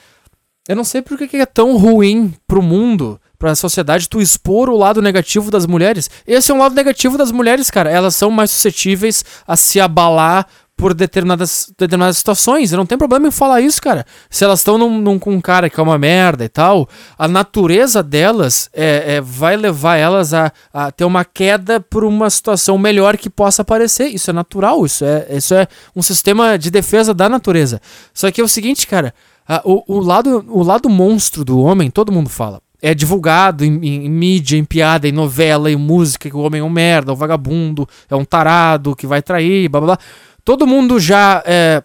Eu 0.68 0.76
não 0.76 0.84
sei 0.84 1.02
por 1.02 1.16
que 1.16 1.36
é 1.36 1.46
tão 1.46 1.76
ruim 1.76 2.34
pro 2.46 2.62
mundo, 2.62 3.20
pra 3.38 3.54
sociedade, 3.54 4.08
tu 4.08 4.20
expor 4.20 4.68
o 4.68 4.76
lado 4.76 5.00
negativo 5.00 5.50
das 5.50 5.66
mulheres. 5.66 6.10
Esse 6.26 6.52
é 6.52 6.54
um 6.54 6.58
lado 6.58 6.74
negativo 6.74 7.16
das 7.16 7.32
mulheres, 7.32 7.70
cara. 7.70 7.90
Elas 7.90 8.14
são 8.14 8.30
mais 8.30 8.50
suscetíveis 8.50 9.24
a 9.46 9.56
se 9.56 9.80
abalar 9.80 10.46
por 10.80 10.94
determinadas, 10.94 11.70
determinadas 11.78 12.16
situações. 12.16 12.72
Eu 12.72 12.78
não 12.78 12.86
tem 12.86 12.96
problema 12.96 13.28
em 13.28 13.30
falar 13.30 13.60
isso, 13.60 13.80
cara. 13.82 14.06
Se 14.30 14.42
elas 14.42 14.60
estão 14.60 15.18
com 15.18 15.32
um 15.32 15.40
cara 15.40 15.68
que 15.68 15.78
é 15.78 15.82
uma 15.82 15.98
merda 15.98 16.42
e 16.42 16.48
tal, 16.48 16.88
a 17.18 17.28
natureza 17.28 18.02
delas 18.02 18.70
é, 18.72 19.16
é, 19.16 19.20
vai 19.20 19.58
levar 19.58 19.96
elas 19.96 20.32
a, 20.32 20.50
a, 20.72 20.90
ter 20.90 21.04
uma 21.04 21.22
queda 21.22 21.80
por 21.80 22.02
uma 22.02 22.30
situação 22.30 22.78
melhor 22.78 23.18
que 23.18 23.28
possa 23.28 23.60
aparecer. 23.60 24.08
Isso 24.08 24.30
é 24.30 24.32
natural, 24.32 24.86
isso 24.86 25.04
é, 25.04 25.26
isso 25.30 25.52
é 25.52 25.68
um 25.94 26.00
sistema 26.00 26.58
de 26.58 26.70
defesa 26.70 27.12
da 27.12 27.28
natureza. 27.28 27.78
Só 28.14 28.30
que 28.30 28.40
é 28.40 28.44
o 28.44 28.48
seguinte, 28.48 28.86
cara, 28.86 29.14
a, 29.46 29.60
o, 29.62 29.84
o, 29.86 30.00
lado, 30.00 30.46
o 30.48 30.62
lado 30.62 30.88
monstro 30.88 31.44
do 31.44 31.60
homem, 31.60 31.90
todo 31.90 32.10
mundo 32.10 32.30
fala 32.30 32.58
é 32.82 32.94
divulgado 32.94 33.62
em, 33.62 33.74
em, 33.82 34.06
em, 34.06 34.08
mídia, 34.08 34.56
em 34.56 34.64
piada, 34.64 35.06
em 35.06 35.12
novela, 35.12 35.70
em 35.70 35.76
música, 35.76 36.30
que 36.30 36.36
o 36.36 36.40
homem 36.40 36.62
é 36.62 36.64
um 36.64 36.70
merda, 36.70 37.12
um 37.12 37.16
vagabundo, 37.16 37.86
é 38.08 38.16
um 38.16 38.24
tarado 38.24 38.96
que 38.96 39.06
vai 39.06 39.20
trair, 39.20 39.68
blá 39.68 39.80
blá 39.80 39.96
blá 39.96 39.98
todo 40.44 40.66
mundo 40.66 40.98
já 40.98 41.42
é, 41.46 41.82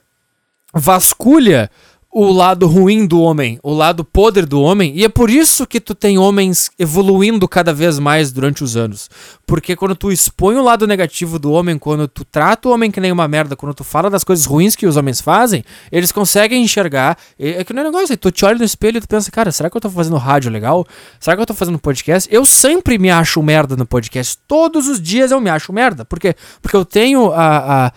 vasculha 0.74 1.70
o 2.18 2.32
lado 2.32 2.66
ruim 2.66 3.06
do 3.06 3.20
homem, 3.20 3.60
o 3.62 3.74
lado 3.74 4.06
podre 4.06 4.46
do 4.46 4.62
homem, 4.62 4.94
e 4.96 5.04
é 5.04 5.10
por 5.10 5.30
isso 5.30 5.68
que 5.68 5.82
tu 5.82 5.94
tem 5.94 6.18
homens 6.18 6.72
evoluindo 6.80 7.46
cada 7.46 7.74
vez 7.74 8.00
mais 8.00 8.32
durante 8.32 8.64
os 8.64 8.78
anos. 8.78 9.10
Porque 9.46 9.76
quando 9.76 9.98
tu 9.98 10.10
expõe 10.10 10.56
o 10.56 10.64
lado 10.64 10.88
negativo 10.88 11.38
do 11.38 11.52
homem, 11.52 11.78
quando 11.78 12.08
tu 12.08 12.24
trata 12.24 12.70
o 12.70 12.72
homem 12.72 12.90
que 12.90 13.02
nem 13.02 13.12
uma 13.12 13.28
merda, 13.28 13.54
quando 13.58 13.74
tu 13.74 13.84
fala 13.84 14.10
das 14.10 14.24
coisas 14.24 14.46
ruins 14.46 14.78
que 14.78 14.88
os 14.88 14.96
homens 14.96 15.20
fazem, 15.20 15.62
eles 15.92 16.10
conseguem 16.10 16.64
enxergar. 16.64 17.18
É 17.38 17.66
que 17.66 17.74
não 17.74 17.82
é 17.82 17.84
negócio, 17.84 18.16
tu 18.16 18.32
te 18.32 18.46
olha 18.46 18.58
no 18.58 18.64
espelho 18.64 19.00
e 19.00 19.02
tu 19.02 19.10
pensa, 19.10 19.30
cara, 19.30 19.52
será 19.52 19.70
que 19.70 19.76
eu 19.76 19.82
tô 19.82 19.90
fazendo 19.90 20.16
rádio 20.16 20.50
legal? 20.50 20.88
Será 21.20 21.36
que 21.36 21.42
eu 21.42 21.46
tô 21.46 21.54
fazendo 21.54 21.78
podcast? 21.78 22.34
Eu 22.34 22.46
sempre 22.46 22.98
me 22.98 23.12
acho 23.12 23.44
merda 23.44 23.76
no 23.76 23.86
podcast. 23.86 24.38
Todos 24.48 24.88
os 24.88 25.02
dias 25.02 25.32
eu 25.32 25.42
me 25.42 25.50
acho 25.50 25.74
merda. 25.74 26.06
Por 26.06 26.18
quê? 26.18 26.34
Porque 26.62 26.78
eu 26.78 26.86
tenho 26.86 27.34
a, 27.34 27.88
a 27.88 27.92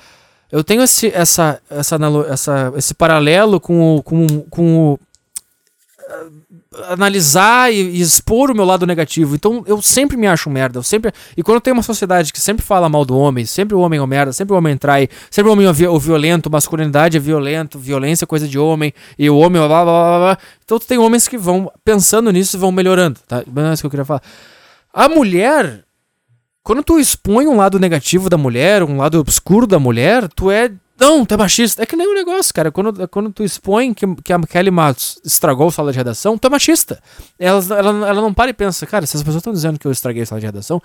eu 0.50 0.64
tenho 0.64 0.82
esse, 0.82 1.08
essa, 1.08 1.60
essa, 1.68 1.98
essa, 2.28 2.72
esse 2.76 2.94
paralelo 2.94 3.60
com 3.60 3.96
o, 3.96 4.02
com, 4.02 4.26
com 4.48 4.78
o 4.78 4.94
uh, 4.94 6.38
analisar 6.88 7.70
e, 7.72 8.00
expor 8.00 8.50
o 8.50 8.54
meu 8.54 8.64
lado 8.64 8.86
negativo. 8.86 9.34
Então 9.34 9.62
eu 9.66 9.82
sempre 9.82 10.16
me 10.16 10.26
acho 10.26 10.48
merda. 10.48 10.78
Eu 10.78 10.82
sempre 10.82 11.12
e 11.36 11.42
quando 11.42 11.60
tem 11.60 11.72
uma 11.72 11.82
sociedade 11.82 12.32
que 12.32 12.40
sempre 12.40 12.64
fala 12.64 12.88
mal 12.88 13.04
do 13.04 13.16
homem, 13.16 13.44
sempre 13.44 13.74
o 13.74 13.80
homem 13.80 14.00
é 14.00 14.06
merda, 14.06 14.32
sempre 14.32 14.54
o 14.54 14.56
homem 14.56 14.76
trai, 14.76 15.08
sempre 15.30 15.50
o 15.50 15.52
homem 15.52 15.66
é 15.66 15.88
o 15.88 15.98
violento, 15.98 16.50
masculinidade 16.50 17.16
é 17.16 17.20
violento, 17.20 17.78
violência 17.78 18.24
é 18.24 18.26
coisa 18.26 18.48
de 18.48 18.58
homem 18.58 18.94
e 19.18 19.28
o 19.28 19.36
homem 19.36 19.60
blá 19.60 19.68
blá 19.68 19.84
blá 19.84 20.18
blá. 20.18 20.38
Então 20.64 20.78
tem 20.78 20.96
homens 20.98 21.28
que 21.28 21.36
vão 21.36 21.70
pensando 21.84 22.32
nisso 22.32 22.56
e 22.56 22.58
vão 22.58 22.72
melhorando, 22.72 23.20
tá? 23.28 23.38
É 23.38 23.72
isso 23.72 23.82
que 23.82 23.86
eu 23.86 23.90
queria 23.90 24.04
falar. 24.04 24.22
A 24.94 25.08
mulher 25.10 25.84
quando 26.68 26.82
tu 26.82 27.00
expõe 27.00 27.46
um 27.46 27.56
lado 27.56 27.78
negativo 27.78 28.28
da 28.28 28.36
mulher, 28.36 28.82
um 28.82 28.98
lado 28.98 29.18
obscuro 29.18 29.66
da 29.66 29.78
mulher, 29.78 30.28
tu 30.28 30.50
é. 30.50 30.70
Não, 31.00 31.24
tu 31.24 31.32
é 31.32 31.36
machista. 31.38 31.82
É 31.82 31.86
que 31.86 31.96
nem 31.96 32.06
um 32.06 32.12
negócio, 32.12 32.52
cara. 32.52 32.70
Quando, 32.70 33.08
quando 33.08 33.32
tu 33.32 33.42
expõe 33.42 33.94
que, 33.94 34.06
que 34.16 34.30
a 34.30 34.38
Kelly 34.40 34.70
Matos 34.70 35.18
estragou 35.24 35.68
o 35.68 35.70
sala 35.70 35.92
de 35.92 35.96
redação, 35.96 36.36
tu 36.36 36.46
é 36.46 36.50
machista. 36.50 37.02
Ela, 37.38 37.64
ela, 37.70 38.08
ela 38.08 38.20
não 38.20 38.34
para 38.34 38.50
e 38.50 38.52
pensa, 38.52 38.84
cara, 38.84 39.06
se 39.06 39.16
as 39.16 39.22
pessoas 39.22 39.40
estão 39.40 39.54
dizendo 39.54 39.78
que 39.78 39.86
eu 39.86 39.90
estraguei 39.90 40.24
a 40.24 40.26
sala 40.26 40.42
de 40.42 40.46
redação, 40.46 40.82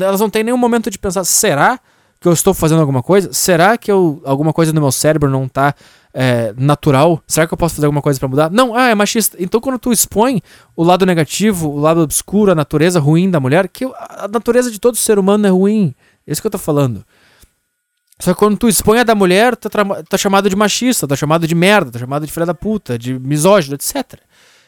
elas 0.00 0.18
não 0.18 0.28
têm 0.28 0.42
nenhum 0.42 0.56
momento 0.56 0.90
de 0.90 0.98
pensar, 0.98 1.22
será 1.22 1.78
que 2.18 2.26
eu 2.26 2.32
estou 2.32 2.52
fazendo 2.52 2.80
alguma 2.80 3.00
coisa? 3.00 3.32
Será 3.32 3.78
que 3.78 3.92
eu, 3.92 4.20
alguma 4.24 4.52
coisa 4.52 4.72
no 4.72 4.80
meu 4.80 4.90
cérebro 4.90 5.30
não 5.30 5.46
tá 5.46 5.72
é, 6.14 6.52
natural? 6.56 7.22
Será 7.26 7.46
que 7.46 7.54
eu 7.54 7.58
posso 7.58 7.76
fazer 7.76 7.86
alguma 7.86 8.02
coisa 8.02 8.18
para 8.18 8.28
mudar? 8.28 8.50
Não, 8.50 8.74
ah, 8.74 8.88
é 8.88 8.94
machista. 8.94 9.36
Então 9.40 9.60
quando 9.60 9.78
tu 9.78 9.92
expõe 9.92 10.40
o 10.76 10.82
lado 10.82 11.06
negativo, 11.06 11.70
o 11.70 11.78
lado 11.78 12.00
obscuro, 12.00 12.52
a 12.52 12.54
natureza 12.54 13.00
ruim 13.00 13.30
da 13.30 13.40
mulher, 13.40 13.68
que 13.68 13.84
a 13.84 14.28
natureza 14.30 14.70
de 14.70 14.78
todo 14.78 14.96
ser 14.96 15.18
humano 15.18 15.46
é 15.46 15.50
ruim. 15.50 15.94
É 16.26 16.32
isso 16.32 16.40
que 16.40 16.46
eu 16.46 16.52
tô 16.52 16.58
falando. 16.58 17.04
Só 18.18 18.32
que 18.32 18.38
quando 18.38 18.56
tu 18.56 18.68
expõe 18.68 19.00
a 19.00 19.04
da 19.04 19.16
mulher, 19.16 19.56
tá, 19.56 19.68
tá 20.08 20.16
chamado 20.16 20.48
de 20.48 20.54
machista, 20.54 21.08
tá 21.08 21.16
chamado 21.16 21.46
de 21.46 21.54
merda, 21.56 21.90
tá 21.90 21.98
chamado 21.98 22.24
de 22.24 22.32
filha 22.32 22.46
da 22.46 22.54
puta, 22.54 22.96
de 22.96 23.18
misógino, 23.18 23.74
etc. 23.74 24.20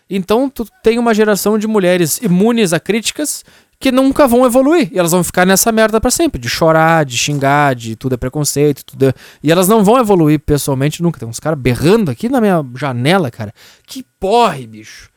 Então 0.09 0.51
tu 0.51 0.67
tem 0.83 0.99
uma 0.99 1.15
geração 1.15 1.59
de 1.59 1.67
mulheres 1.67 2.19
imunes 2.19 2.73
a 2.73 2.81
críticas 2.81 3.45
que 3.79 3.93
nunca 3.93 4.27
vão 4.27 4.47
evoluir. 4.47 4.89
E 4.93 4.99
elas 4.99 5.13
vão 5.13 5.25
ficar 5.25 5.45
nessa 5.45 5.71
merda 5.71 6.01
para 6.01 6.11
sempre, 6.11 6.41
de 6.41 6.49
chorar, 6.49 7.05
de 7.05 7.17
xingar, 7.17 7.75
de 7.75 7.97
tudo 7.97 8.15
é 8.15 8.17
preconceito, 8.17 8.85
tudo 8.85 9.09
é... 9.09 9.15
E 9.43 9.51
elas 9.53 9.69
não 9.69 9.85
vão 9.85 9.99
evoluir 9.99 10.41
pessoalmente 10.41 11.03
nunca. 11.03 11.19
Tem 11.19 11.29
uns 11.29 11.41
caras 11.41 11.59
berrando 11.59 12.11
aqui 12.11 12.29
na 12.29 12.41
minha 12.41 12.65
janela, 12.77 13.31
cara. 13.31 13.53
Que 13.87 14.05
porre, 14.19 14.67
bicho. 14.67 15.11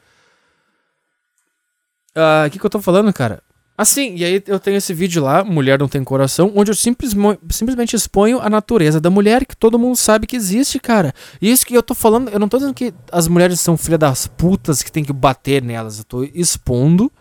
O 2.15 2.19
uh, 2.19 2.45
ah, 2.45 2.49
que, 2.49 2.59
que 2.59 2.65
eu 2.65 2.69
tô 2.69 2.81
falando, 2.81 3.13
cara? 3.13 3.41
Assim, 3.78 4.15
e 4.15 4.25
aí 4.25 4.43
eu 4.47 4.59
tenho 4.59 4.78
esse 4.78 4.91
vídeo 4.91 5.23
lá, 5.23 5.43
Mulher 5.43 5.78
Não 5.78 5.88
Tem 5.88 6.03
Coração, 6.03 6.51
onde 6.55 6.71
eu 6.71 6.75
simplesmente 6.75 7.95
exponho 7.95 8.39
a 8.39 8.49
natureza 8.49 8.99
da 8.99 9.11
mulher, 9.11 9.45
que 9.45 9.55
todo 9.55 9.78
mundo 9.78 9.95
sabe 9.95 10.25
que 10.25 10.36
existe, 10.36 10.80
cara. 10.80 11.13
E 11.39 11.51
isso 11.51 11.63
que 11.63 11.75
eu 11.75 11.84
tô 11.84 11.93
falando, 11.93 12.30
eu 12.30 12.39
não 12.39 12.49
tô 12.49 12.57
dizendo 12.57 12.73
que 12.73 12.91
as 13.11 13.28
mulheres 13.28 13.59
são 13.59 13.78
filha 13.78 13.97
das 13.97 14.25
putas 14.25 14.82
que 14.82 14.91
tem 14.91 15.03
que 15.03 15.13
bater 15.13 15.61
nelas, 15.61 15.99
eu 15.99 16.03
tô 16.03 16.23
expondo 16.34 17.11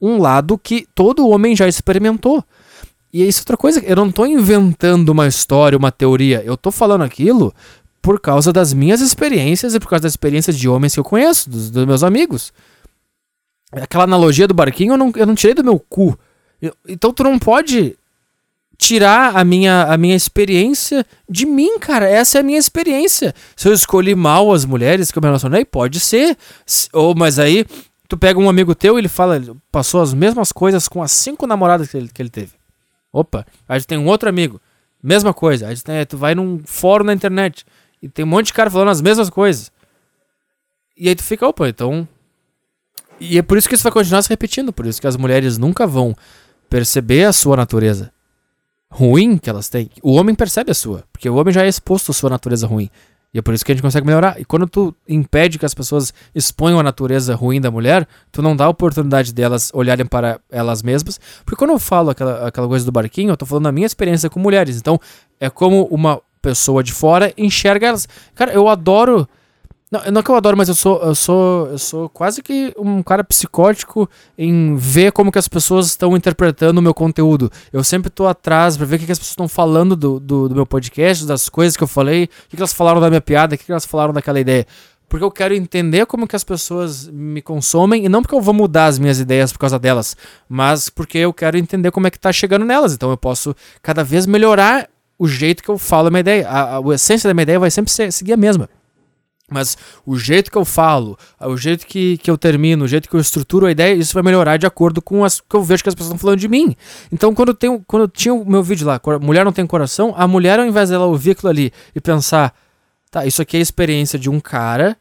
um 0.00 0.18
lado 0.18 0.58
que 0.58 0.84
todo 0.96 1.28
homem 1.28 1.54
já 1.54 1.68
experimentou. 1.68 2.42
E 3.12 3.24
isso 3.24 3.38
é 3.38 3.42
outra 3.42 3.56
coisa, 3.56 3.80
eu 3.80 3.94
não 3.94 4.10
tô 4.10 4.26
inventando 4.26 5.10
uma 5.10 5.28
história, 5.28 5.78
uma 5.78 5.92
teoria, 5.92 6.42
eu 6.44 6.56
tô 6.56 6.72
falando 6.72 7.02
aquilo 7.02 7.54
por 8.02 8.18
causa 8.18 8.52
das 8.52 8.72
minhas 8.72 9.00
experiências 9.00 9.76
e 9.76 9.78
por 9.78 9.88
causa 9.88 10.02
das 10.02 10.12
experiências 10.12 10.58
de 10.58 10.68
homens 10.68 10.94
que 10.94 11.00
eu 11.00 11.04
conheço, 11.04 11.48
dos, 11.48 11.70
dos 11.70 11.86
meus 11.86 12.02
amigos. 12.02 12.52
Aquela 13.72 14.04
analogia 14.04 14.48
do 14.48 14.54
barquinho 14.54 14.94
eu 14.94 14.98
não, 14.98 15.12
eu 15.14 15.26
não 15.26 15.34
tirei 15.34 15.54
do 15.54 15.64
meu 15.64 15.78
cu. 15.78 16.18
Eu, 16.60 16.74
então 16.88 17.12
tu 17.12 17.22
não 17.22 17.38
pode 17.38 17.96
tirar 18.76 19.36
a 19.36 19.44
minha, 19.44 19.84
a 19.84 19.96
minha 19.98 20.16
experiência 20.16 21.04
de 21.28 21.44
mim, 21.44 21.78
cara. 21.78 22.08
Essa 22.08 22.38
é 22.38 22.40
a 22.40 22.42
minha 22.42 22.58
experiência. 22.58 23.34
Se 23.54 23.68
eu 23.68 23.72
escolhi 23.72 24.14
mal 24.14 24.50
as 24.52 24.64
mulheres 24.64 25.12
que 25.12 25.18
eu 25.18 25.20
me 25.20 25.28
relacionei, 25.28 25.64
pode 25.64 26.00
ser. 26.00 26.36
Ou, 26.92 27.14
mas 27.14 27.38
aí, 27.38 27.66
tu 28.08 28.16
pega 28.16 28.40
um 28.40 28.48
amigo 28.48 28.74
teu 28.74 28.96
e 28.96 29.00
ele 29.00 29.08
fala, 29.08 29.36
ele 29.36 29.54
passou 29.70 30.00
as 30.00 30.14
mesmas 30.14 30.50
coisas 30.50 30.88
com 30.88 31.02
as 31.02 31.12
cinco 31.12 31.46
namoradas 31.46 31.90
que 31.90 31.96
ele, 31.96 32.08
que 32.08 32.22
ele 32.22 32.30
teve. 32.30 32.52
Opa, 33.12 33.46
aí 33.68 33.82
tem 33.84 33.98
um 33.98 34.06
outro 34.06 34.28
amigo, 34.28 34.60
mesma 35.02 35.34
coisa. 35.34 35.68
Aí 35.68 35.80
tem, 35.80 36.04
tu 36.06 36.16
vai 36.16 36.34
num 36.34 36.62
fórum 36.64 37.04
na 37.04 37.12
internet 37.12 37.66
e 38.00 38.08
tem 38.08 38.24
um 38.24 38.28
monte 38.28 38.46
de 38.46 38.52
cara 38.54 38.70
falando 38.70 38.88
as 38.88 39.02
mesmas 39.02 39.28
coisas. 39.28 39.70
E 40.96 41.08
aí 41.08 41.14
tu 41.14 41.22
fica, 41.22 41.46
opa, 41.46 41.68
então 41.68 42.08
e 43.20 43.38
é 43.38 43.42
por 43.42 43.58
isso 43.58 43.68
que 43.68 43.74
isso 43.74 43.84
vai 43.84 43.92
continuar 43.92 44.22
se 44.22 44.28
repetindo, 44.28 44.72
por 44.72 44.86
isso 44.86 45.00
que 45.00 45.06
as 45.06 45.16
mulheres 45.16 45.58
nunca 45.58 45.86
vão 45.86 46.14
perceber 46.68 47.24
a 47.24 47.32
sua 47.32 47.56
natureza 47.56 48.12
ruim 48.90 49.38
que 49.38 49.48
elas 49.48 49.68
têm. 49.68 49.90
O 50.02 50.12
homem 50.12 50.34
percebe 50.34 50.70
a 50.70 50.74
sua, 50.74 51.04
porque 51.12 51.28
o 51.28 51.36
homem 51.36 51.52
já 51.52 51.64
é 51.64 51.68
exposto 51.68 52.10
à 52.10 52.14
sua 52.14 52.30
natureza 52.30 52.66
ruim. 52.66 52.90
E 53.32 53.38
é 53.38 53.42
por 53.42 53.54
isso 53.54 53.64
que 53.64 53.70
a 53.70 53.74
gente 53.74 53.82
consegue 53.82 54.04
melhorar. 54.06 54.40
E 54.40 54.44
quando 54.44 54.66
tu 54.66 54.94
impede 55.08 55.56
que 55.56 55.64
as 55.64 55.72
pessoas 55.72 56.12
exponham 56.34 56.80
a 56.80 56.82
natureza 56.82 57.34
ruim 57.34 57.60
da 57.60 57.70
mulher, 57.70 58.06
tu 58.32 58.42
não 58.42 58.56
dá 58.56 58.64
a 58.64 58.68
oportunidade 58.68 59.32
delas 59.32 59.70
olharem 59.72 60.04
para 60.04 60.40
elas 60.50 60.82
mesmas. 60.82 61.20
Porque 61.44 61.56
quando 61.56 61.70
eu 61.70 61.78
falo 61.78 62.10
aquela, 62.10 62.48
aquela 62.48 62.66
coisa 62.66 62.84
do 62.84 62.90
barquinho, 62.90 63.30
eu 63.30 63.36
tô 63.36 63.46
falando 63.46 63.64
da 63.64 63.72
minha 63.72 63.86
experiência 63.86 64.28
com 64.28 64.40
mulheres. 64.40 64.76
Então, 64.76 64.98
é 65.38 65.48
como 65.48 65.84
uma 65.84 66.20
pessoa 66.42 66.82
de 66.82 66.92
fora 66.92 67.32
enxerga 67.38 67.86
elas. 67.86 68.08
Cara, 68.34 68.52
eu 68.52 68.68
adoro 68.68 69.28
não, 69.90 70.00
não 70.12 70.22
que 70.22 70.30
eu 70.30 70.36
adoro, 70.36 70.56
mas 70.56 70.68
eu 70.68 70.74
sou, 70.74 71.02
eu 71.02 71.14
sou, 71.16 71.66
eu 71.66 71.78
sou 71.78 72.08
quase 72.08 72.40
que 72.42 72.72
um 72.78 73.02
cara 73.02 73.24
psicótico 73.24 74.08
em 74.38 74.76
ver 74.76 75.10
como 75.10 75.32
que 75.32 75.38
as 75.38 75.48
pessoas 75.48 75.86
estão 75.86 76.16
interpretando 76.16 76.78
o 76.78 76.82
meu 76.82 76.94
conteúdo. 76.94 77.50
Eu 77.72 77.82
sempre 77.82 78.08
tô 78.08 78.28
atrás 78.28 78.76
para 78.76 78.86
ver 78.86 78.96
o 78.96 78.98
que, 79.00 79.06
que 79.06 79.12
as 79.12 79.18
pessoas 79.18 79.32
estão 79.32 79.48
falando 79.48 79.96
do, 79.96 80.20
do, 80.20 80.48
do, 80.48 80.54
meu 80.54 80.64
podcast, 80.64 81.26
das 81.26 81.48
coisas 81.48 81.76
que 81.76 81.82
eu 81.82 81.88
falei, 81.88 82.24
o 82.24 82.28
que, 82.50 82.56
que 82.56 82.62
elas 82.62 82.72
falaram 82.72 83.00
da 83.00 83.08
minha 83.08 83.20
piada, 83.20 83.56
o 83.56 83.58
que, 83.58 83.64
que 83.64 83.72
elas 83.72 83.84
falaram 83.84 84.12
daquela 84.12 84.38
ideia. 84.38 84.64
Porque 85.08 85.24
eu 85.24 85.30
quero 85.30 85.54
entender 85.54 86.06
como 86.06 86.28
que 86.28 86.36
as 86.36 86.44
pessoas 86.44 87.08
me 87.08 87.42
consomem, 87.42 88.04
e 88.04 88.08
não 88.08 88.22
porque 88.22 88.34
eu 88.36 88.40
vou 88.40 88.54
mudar 88.54 88.86
as 88.86 88.96
minhas 88.96 89.18
ideias 89.18 89.52
por 89.52 89.58
causa 89.58 89.76
delas, 89.76 90.16
mas 90.48 90.88
porque 90.88 91.18
eu 91.18 91.32
quero 91.32 91.58
entender 91.58 91.90
como 91.90 92.06
é 92.06 92.12
que 92.12 92.18
tá 92.18 92.30
chegando 92.30 92.64
nelas. 92.64 92.94
Então 92.94 93.10
eu 93.10 93.16
posso 93.16 93.56
cada 93.82 94.04
vez 94.04 94.24
melhorar 94.24 94.88
o 95.18 95.26
jeito 95.26 95.64
que 95.64 95.68
eu 95.68 95.76
falo 95.76 96.06
a 96.06 96.10
minha 96.10 96.20
ideia. 96.20 96.48
A, 96.48 96.76
a, 96.76 96.78
a 96.78 96.94
essência 96.94 97.26
da 97.26 97.34
minha 97.34 97.42
ideia 97.42 97.58
vai 97.58 97.72
sempre 97.72 97.90
ser, 97.90 98.12
seguir 98.12 98.34
a 98.34 98.36
mesma. 98.36 98.68
Mas 99.50 99.76
o 100.06 100.16
jeito 100.16 100.50
que 100.50 100.56
eu 100.56 100.64
falo, 100.64 101.18
o 101.40 101.56
jeito 101.56 101.86
que, 101.86 102.16
que 102.18 102.30
eu 102.30 102.38
termino, 102.38 102.84
o 102.84 102.88
jeito 102.88 103.08
que 103.08 103.14
eu 103.14 103.20
estruturo 103.20 103.66
a 103.66 103.70
ideia, 103.70 103.94
isso 103.94 104.14
vai 104.14 104.22
melhorar 104.22 104.56
de 104.56 104.66
acordo 104.66 105.02
com 105.02 105.24
as 105.24 105.40
que 105.40 105.56
eu 105.56 105.62
vejo 105.62 105.82
que 105.82 105.88
as 105.88 105.94
pessoas 105.94 106.14
estão 106.14 106.18
falando 106.18 106.38
de 106.38 106.48
mim. 106.48 106.76
Então, 107.12 107.34
quando 107.34 107.48
eu, 107.48 107.54
tenho, 107.54 107.82
quando 107.86 108.02
eu 108.02 108.08
tinha 108.08 108.32
o 108.32 108.48
meu 108.48 108.62
vídeo 108.62 108.86
lá, 108.86 109.00
Mulher 109.20 109.44
Não 109.44 109.52
Tem 109.52 109.66
Coração, 109.66 110.14
a 110.16 110.26
mulher, 110.26 110.58
ao 110.58 110.64
invés 110.64 110.90
dela 110.90 111.06
ouvir 111.06 111.32
aquilo 111.32 111.50
ali 111.50 111.72
e 111.94 112.00
pensar, 112.00 112.54
tá, 113.10 113.26
isso 113.26 113.42
aqui 113.42 113.56
é 113.56 113.60
a 113.60 113.62
experiência 113.62 114.18
de 114.18 114.30
um 114.30 114.38
cara 114.38 114.96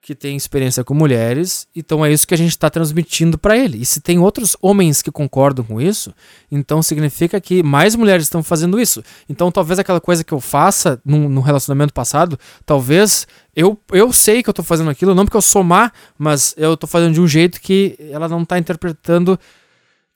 que 0.00 0.14
tem 0.14 0.36
experiência 0.36 0.84
com 0.84 0.94
mulheres, 0.94 1.66
então 1.74 2.04
é 2.04 2.10
isso 2.10 2.26
que 2.26 2.32
a 2.32 2.38
gente 2.38 2.50
está 2.50 2.70
transmitindo 2.70 3.36
para 3.36 3.56
ele. 3.56 3.78
E 3.78 3.84
se 3.84 4.00
tem 4.00 4.18
outros 4.18 4.56
homens 4.62 5.02
que 5.02 5.10
concordam 5.10 5.64
com 5.64 5.80
isso, 5.80 6.14
então 6.50 6.82
significa 6.82 7.40
que 7.40 7.62
mais 7.62 7.94
mulheres 7.94 8.24
estão 8.24 8.42
fazendo 8.42 8.80
isso. 8.80 9.02
Então 9.28 9.50
talvez 9.50 9.78
aquela 9.78 10.00
coisa 10.00 10.24
que 10.24 10.32
eu 10.32 10.40
faça 10.40 11.00
num, 11.04 11.40
relacionamento 11.40 11.92
passado, 11.92 12.38
talvez 12.64 13.26
eu, 13.54 13.78
eu 13.92 14.12
sei 14.12 14.42
que 14.42 14.48
eu 14.48 14.52
estou 14.52 14.64
fazendo 14.64 14.88
aquilo, 14.88 15.14
não 15.14 15.24
porque 15.24 15.36
eu 15.36 15.42
sou 15.42 15.64
má, 15.64 15.92
mas 16.16 16.54
eu 16.56 16.74
estou 16.74 16.88
fazendo 16.88 17.14
de 17.14 17.20
um 17.20 17.28
jeito 17.28 17.60
que 17.60 17.98
ela 18.10 18.28
não 18.28 18.42
está 18.42 18.58
interpretando 18.58 19.38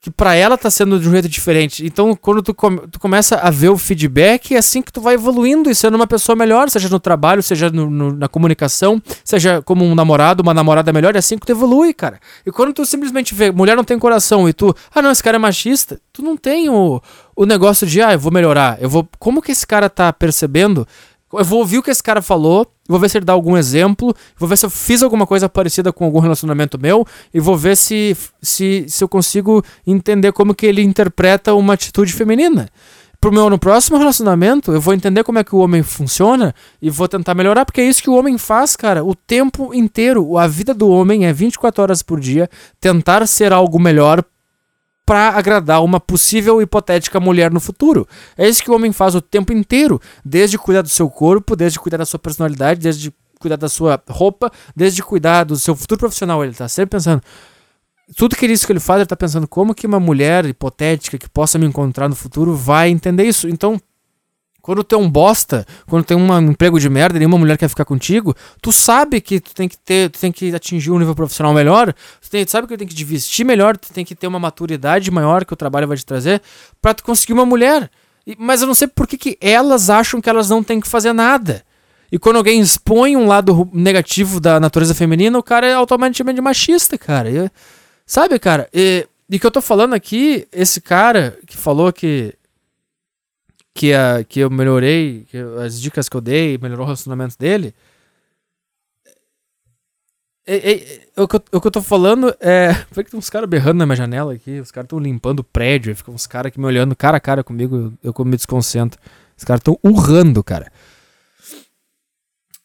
que 0.03 0.11
para 0.11 0.35
ela 0.35 0.57
tá 0.57 0.69
sendo 0.69 0.99
de 0.99 1.07
um 1.07 1.11
jeito 1.13 1.29
diferente. 1.29 1.85
Então, 1.85 2.13
quando 2.13 2.43
tu, 2.43 2.53
tu 2.91 2.99
começa 2.99 3.37
a 3.37 3.49
ver 3.49 3.69
o 3.69 3.77
feedback, 3.77 4.53
é 4.53 4.57
assim 4.57 4.81
que 4.81 4.91
tu 4.91 4.99
vai 4.99 5.13
evoluindo 5.13 5.69
e 5.69 5.75
sendo 5.75 5.95
uma 5.95 6.05
pessoa 6.05 6.35
melhor, 6.35 6.69
seja 6.69 6.89
no 6.89 6.99
trabalho, 6.99 7.41
seja 7.41 7.69
no, 7.69 7.89
no, 7.89 8.11
na 8.11 8.27
comunicação, 8.27 9.01
seja 9.23 9.61
como 9.61 9.85
um 9.85 9.95
namorado, 9.95 10.43
uma 10.43 10.53
namorada 10.53 10.91
melhor, 10.91 11.15
é 11.15 11.19
assim 11.19 11.37
que 11.37 11.45
tu 11.45 11.53
evolui, 11.53 11.93
cara. 11.93 12.19
E 12.45 12.51
quando 12.51 12.73
tu 12.73 12.85
simplesmente 12.85 13.33
vê, 13.33 13.49
mulher 13.49 13.77
não 13.77 13.83
tem 13.85 13.97
coração 13.97 14.49
e 14.49 14.51
tu, 14.51 14.75
ah 14.93 15.01
não, 15.01 15.09
esse 15.09 15.23
cara 15.23 15.37
é 15.37 15.39
machista, 15.39 15.97
tu 16.11 16.21
não 16.21 16.35
tem 16.35 16.69
o, 16.69 17.01
o 17.33 17.45
negócio 17.45 17.87
de, 17.87 18.01
ah, 18.01 18.11
eu 18.11 18.19
vou 18.19 18.31
melhorar, 18.31 18.77
eu 18.81 18.89
vou. 18.89 19.07
Como 19.17 19.41
que 19.41 19.53
esse 19.53 19.65
cara 19.65 19.89
tá 19.89 20.11
percebendo? 20.11 20.85
Eu 21.33 21.45
vou 21.45 21.59
ouvir 21.59 21.77
o 21.77 21.83
que 21.83 21.91
esse 21.91 22.03
cara 22.03 22.21
falou, 22.21 22.67
vou 22.87 22.99
ver 22.99 23.09
se 23.09 23.17
ele 23.17 23.25
dá 23.25 23.33
algum 23.33 23.57
exemplo, 23.57 24.13
vou 24.37 24.47
ver 24.47 24.57
se 24.57 24.65
eu 24.65 24.69
fiz 24.69 25.01
alguma 25.01 25.25
coisa 25.25 25.49
parecida 25.49 25.91
com 25.91 26.05
algum 26.05 26.19
relacionamento 26.19 26.79
meu, 26.79 27.05
e 27.33 27.39
vou 27.39 27.57
ver 27.57 27.75
se, 27.75 28.15
se, 28.41 28.85
se 28.87 29.03
eu 29.03 29.07
consigo 29.07 29.63
entender 29.85 30.31
como 30.31 30.53
que 30.53 30.65
ele 30.65 30.81
interpreta 30.81 31.53
uma 31.53 31.73
atitude 31.73 32.13
feminina. 32.13 32.69
Pro 33.23 33.31
meu 33.31 33.49
no 33.49 33.57
próximo 33.57 33.97
relacionamento, 33.97 34.73
eu 34.73 34.81
vou 34.81 34.93
entender 34.93 35.23
como 35.23 35.39
é 35.39 35.45
que 35.45 35.55
o 35.55 35.59
homem 35.59 35.81
funciona 35.81 36.53
e 36.81 36.89
vou 36.89 37.07
tentar 37.07 37.33
melhorar, 37.33 37.63
porque 37.63 37.79
é 37.79 37.85
isso 37.85 38.03
que 38.03 38.09
o 38.09 38.15
homem 38.15 38.37
faz, 38.37 38.75
cara, 38.75 39.01
o 39.01 39.15
tempo 39.15 39.73
inteiro. 39.73 40.37
A 40.37 40.45
vida 40.45 40.73
do 40.73 40.89
homem 40.89 41.25
é 41.25 41.31
24 41.31 41.83
horas 41.83 42.03
por 42.03 42.19
dia, 42.19 42.49
tentar 42.81 43.25
ser 43.25 43.53
algo 43.53 43.79
melhor 43.79 44.21
para 45.05 45.29
agradar 45.29 45.83
uma 45.83 45.99
possível 45.99 46.61
hipotética 46.61 47.19
mulher 47.19 47.51
no 47.51 47.59
futuro. 47.59 48.07
É 48.37 48.47
isso 48.47 48.63
que 48.63 48.71
o 48.71 48.75
homem 48.75 48.91
faz 48.91 49.15
o 49.15 49.21
tempo 49.21 49.51
inteiro, 49.51 49.99
desde 50.23 50.57
cuidar 50.57 50.81
do 50.81 50.89
seu 50.89 51.09
corpo, 51.09 51.55
desde 51.55 51.79
cuidar 51.79 51.97
da 51.97 52.05
sua 52.05 52.19
personalidade, 52.19 52.79
desde 52.79 53.13
cuidar 53.39 53.57
da 53.57 53.67
sua 53.67 54.01
roupa, 54.09 54.51
desde 54.75 55.03
cuidar 55.03 55.43
do 55.43 55.57
seu 55.57 55.75
futuro 55.75 55.99
profissional. 55.99 56.43
Ele 56.43 56.53
tá 56.53 56.67
sempre 56.67 56.97
pensando. 56.97 57.21
Tudo 58.15 58.35
que 58.35 58.45
isso 58.45 58.65
que 58.65 58.71
ele 58.71 58.79
faz, 58.79 58.99
ele 58.99 59.07
tá 59.07 59.15
pensando 59.15 59.47
como 59.47 59.73
que 59.73 59.87
uma 59.87 59.99
mulher 59.99 60.45
hipotética 60.45 61.17
que 61.17 61.29
possa 61.29 61.57
me 61.57 61.65
encontrar 61.65 62.07
no 62.07 62.15
futuro 62.15 62.55
vai 62.55 62.89
entender 62.89 63.23
isso. 63.23 63.47
Então, 63.47 63.79
quando 64.63 64.81
tu 64.81 64.95
é 64.95 64.97
um 64.97 65.09
bosta, 65.09 65.67
quando 65.89 66.05
tem 66.05 66.15
um 66.15 66.39
emprego 66.39 66.79
de 66.79 66.89
merda 66.89 67.17
e 67.17 67.19
nenhuma 67.19 67.37
mulher 67.37 67.57
quer 67.57 67.67
ficar 67.67 67.83
contigo, 67.83 68.33
tu 68.61 68.71
sabe 68.71 69.19
que 69.19 69.41
tu 69.41 69.53
tem 69.53 69.67
que 69.67 69.77
ter, 69.77 70.09
tu 70.09 70.17
tem 70.17 70.31
que 70.31 70.55
atingir 70.55 70.89
um 70.89 70.97
nível 70.97 71.13
profissional 71.13 71.53
melhor, 71.53 71.93
tu, 72.21 72.29
tem, 72.31 72.45
tu 72.45 72.49
sabe 72.49 72.65
que 72.65 72.73
tu 72.73 72.79
tem 72.79 72.87
que 72.87 72.95
te 72.95 73.03
vestir 73.03 73.45
melhor, 73.45 73.75
tu 73.75 73.91
tem 73.91 74.05
que 74.05 74.15
ter 74.15 74.25
uma 74.25 74.39
maturidade 74.39 75.11
maior 75.11 75.43
que 75.43 75.51
o 75.51 75.57
trabalho 75.57 75.85
vai 75.85 75.97
te 75.97 76.05
trazer 76.05 76.41
para 76.81 76.93
tu 76.93 77.03
conseguir 77.03 77.33
uma 77.33 77.45
mulher. 77.45 77.91
E, 78.25 78.37
mas 78.39 78.61
eu 78.61 78.67
não 78.67 78.73
sei 78.73 78.87
por 78.87 79.05
que, 79.05 79.17
que 79.17 79.37
elas 79.41 79.89
acham 79.89 80.21
que 80.21 80.29
elas 80.29 80.49
não 80.49 80.63
têm 80.63 80.79
que 80.79 80.87
fazer 80.87 81.11
nada. 81.11 81.61
E 82.09 82.17
quando 82.17 82.37
alguém 82.37 82.61
expõe 82.61 83.17
um 83.17 83.27
lado 83.27 83.69
negativo 83.73 84.39
da 84.39 84.61
natureza 84.61 84.95
feminina, 84.95 85.37
o 85.37 85.43
cara 85.43 85.67
é 85.67 85.73
automaticamente 85.73 86.39
machista, 86.39 86.97
cara. 86.97 87.29
E, 87.29 87.51
sabe, 88.05 88.39
cara? 88.39 88.69
E, 88.73 89.05
e 89.29 89.37
que 89.37 89.45
eu 89.45 89.51
tô 89.51 89.61
falando 89.61 89.93
aqui, 89.93 90.47
esse 90.53 90.79
cara 90.79 91.37
que 91.45 91.57
falou 91.57 91.91
que 91.91 92.33
que, 93.73 93.93
a, 93.93 94.23
que 94.23 94.39
eu 94.39 94.49
melhorei, 94.49 95.25
que 95.29 95.37
as 95.63 95.79
dicas 95.81 96.07
que 96.07 96.15
eu 96.15 96.21
dei, 96.21 96.57
melhorou 96.57 96.83
o 96.83 96.87
relacionamento 96.87 97.37
dele. 97.37 97.73
É, 100.45 100.55
é, 100.55 101.01
é, 101.15 101.21
o, 101.21 101.27
que 101.27 101.37
eu, 101.37 101.43
o 101.53 101.61
que 101.61 101.67
eu 101.67 101.71
tô 101.71 101.81
falando 101.81 102.35
é. 102.39 102.73
Por 102.93 103.03
que 103.03 103.11
tem 103.11 103.17
uns 103.17 103.29
caras 103.29 103.49
berrando 103.49 103.77
na 103.77 103.85
minha 103.85 103.95
janela 103.95 104.33
aqui? 104.33 104.59
Os 104.59 104.71
caras 104.71 104.85
estão 104.85 104.99
limpando 104.99 105.39
o 105.39 105.43
prédio. 105.43 105.95
Ficam 105.95 106.13
uns 106.13 106.27
caras 106.27 106.49
aqui 106.49 106.59
me 106.59 106.65
olhando 106.65 106.95
cara 106.95 107.17
a 107.17 107.19
cara 107.19 107.43
comigo. 107.43 107.93
Eu, 108.03 108.13
eu 108.17 108.25
me 108.25 108.35
desconcentro. 108.35 108.99
Os 109.37 109.43
caras 109.43 109.61
estão 109.61 109.79
urrando, 109.83 110.43
cara. 110.43 110.71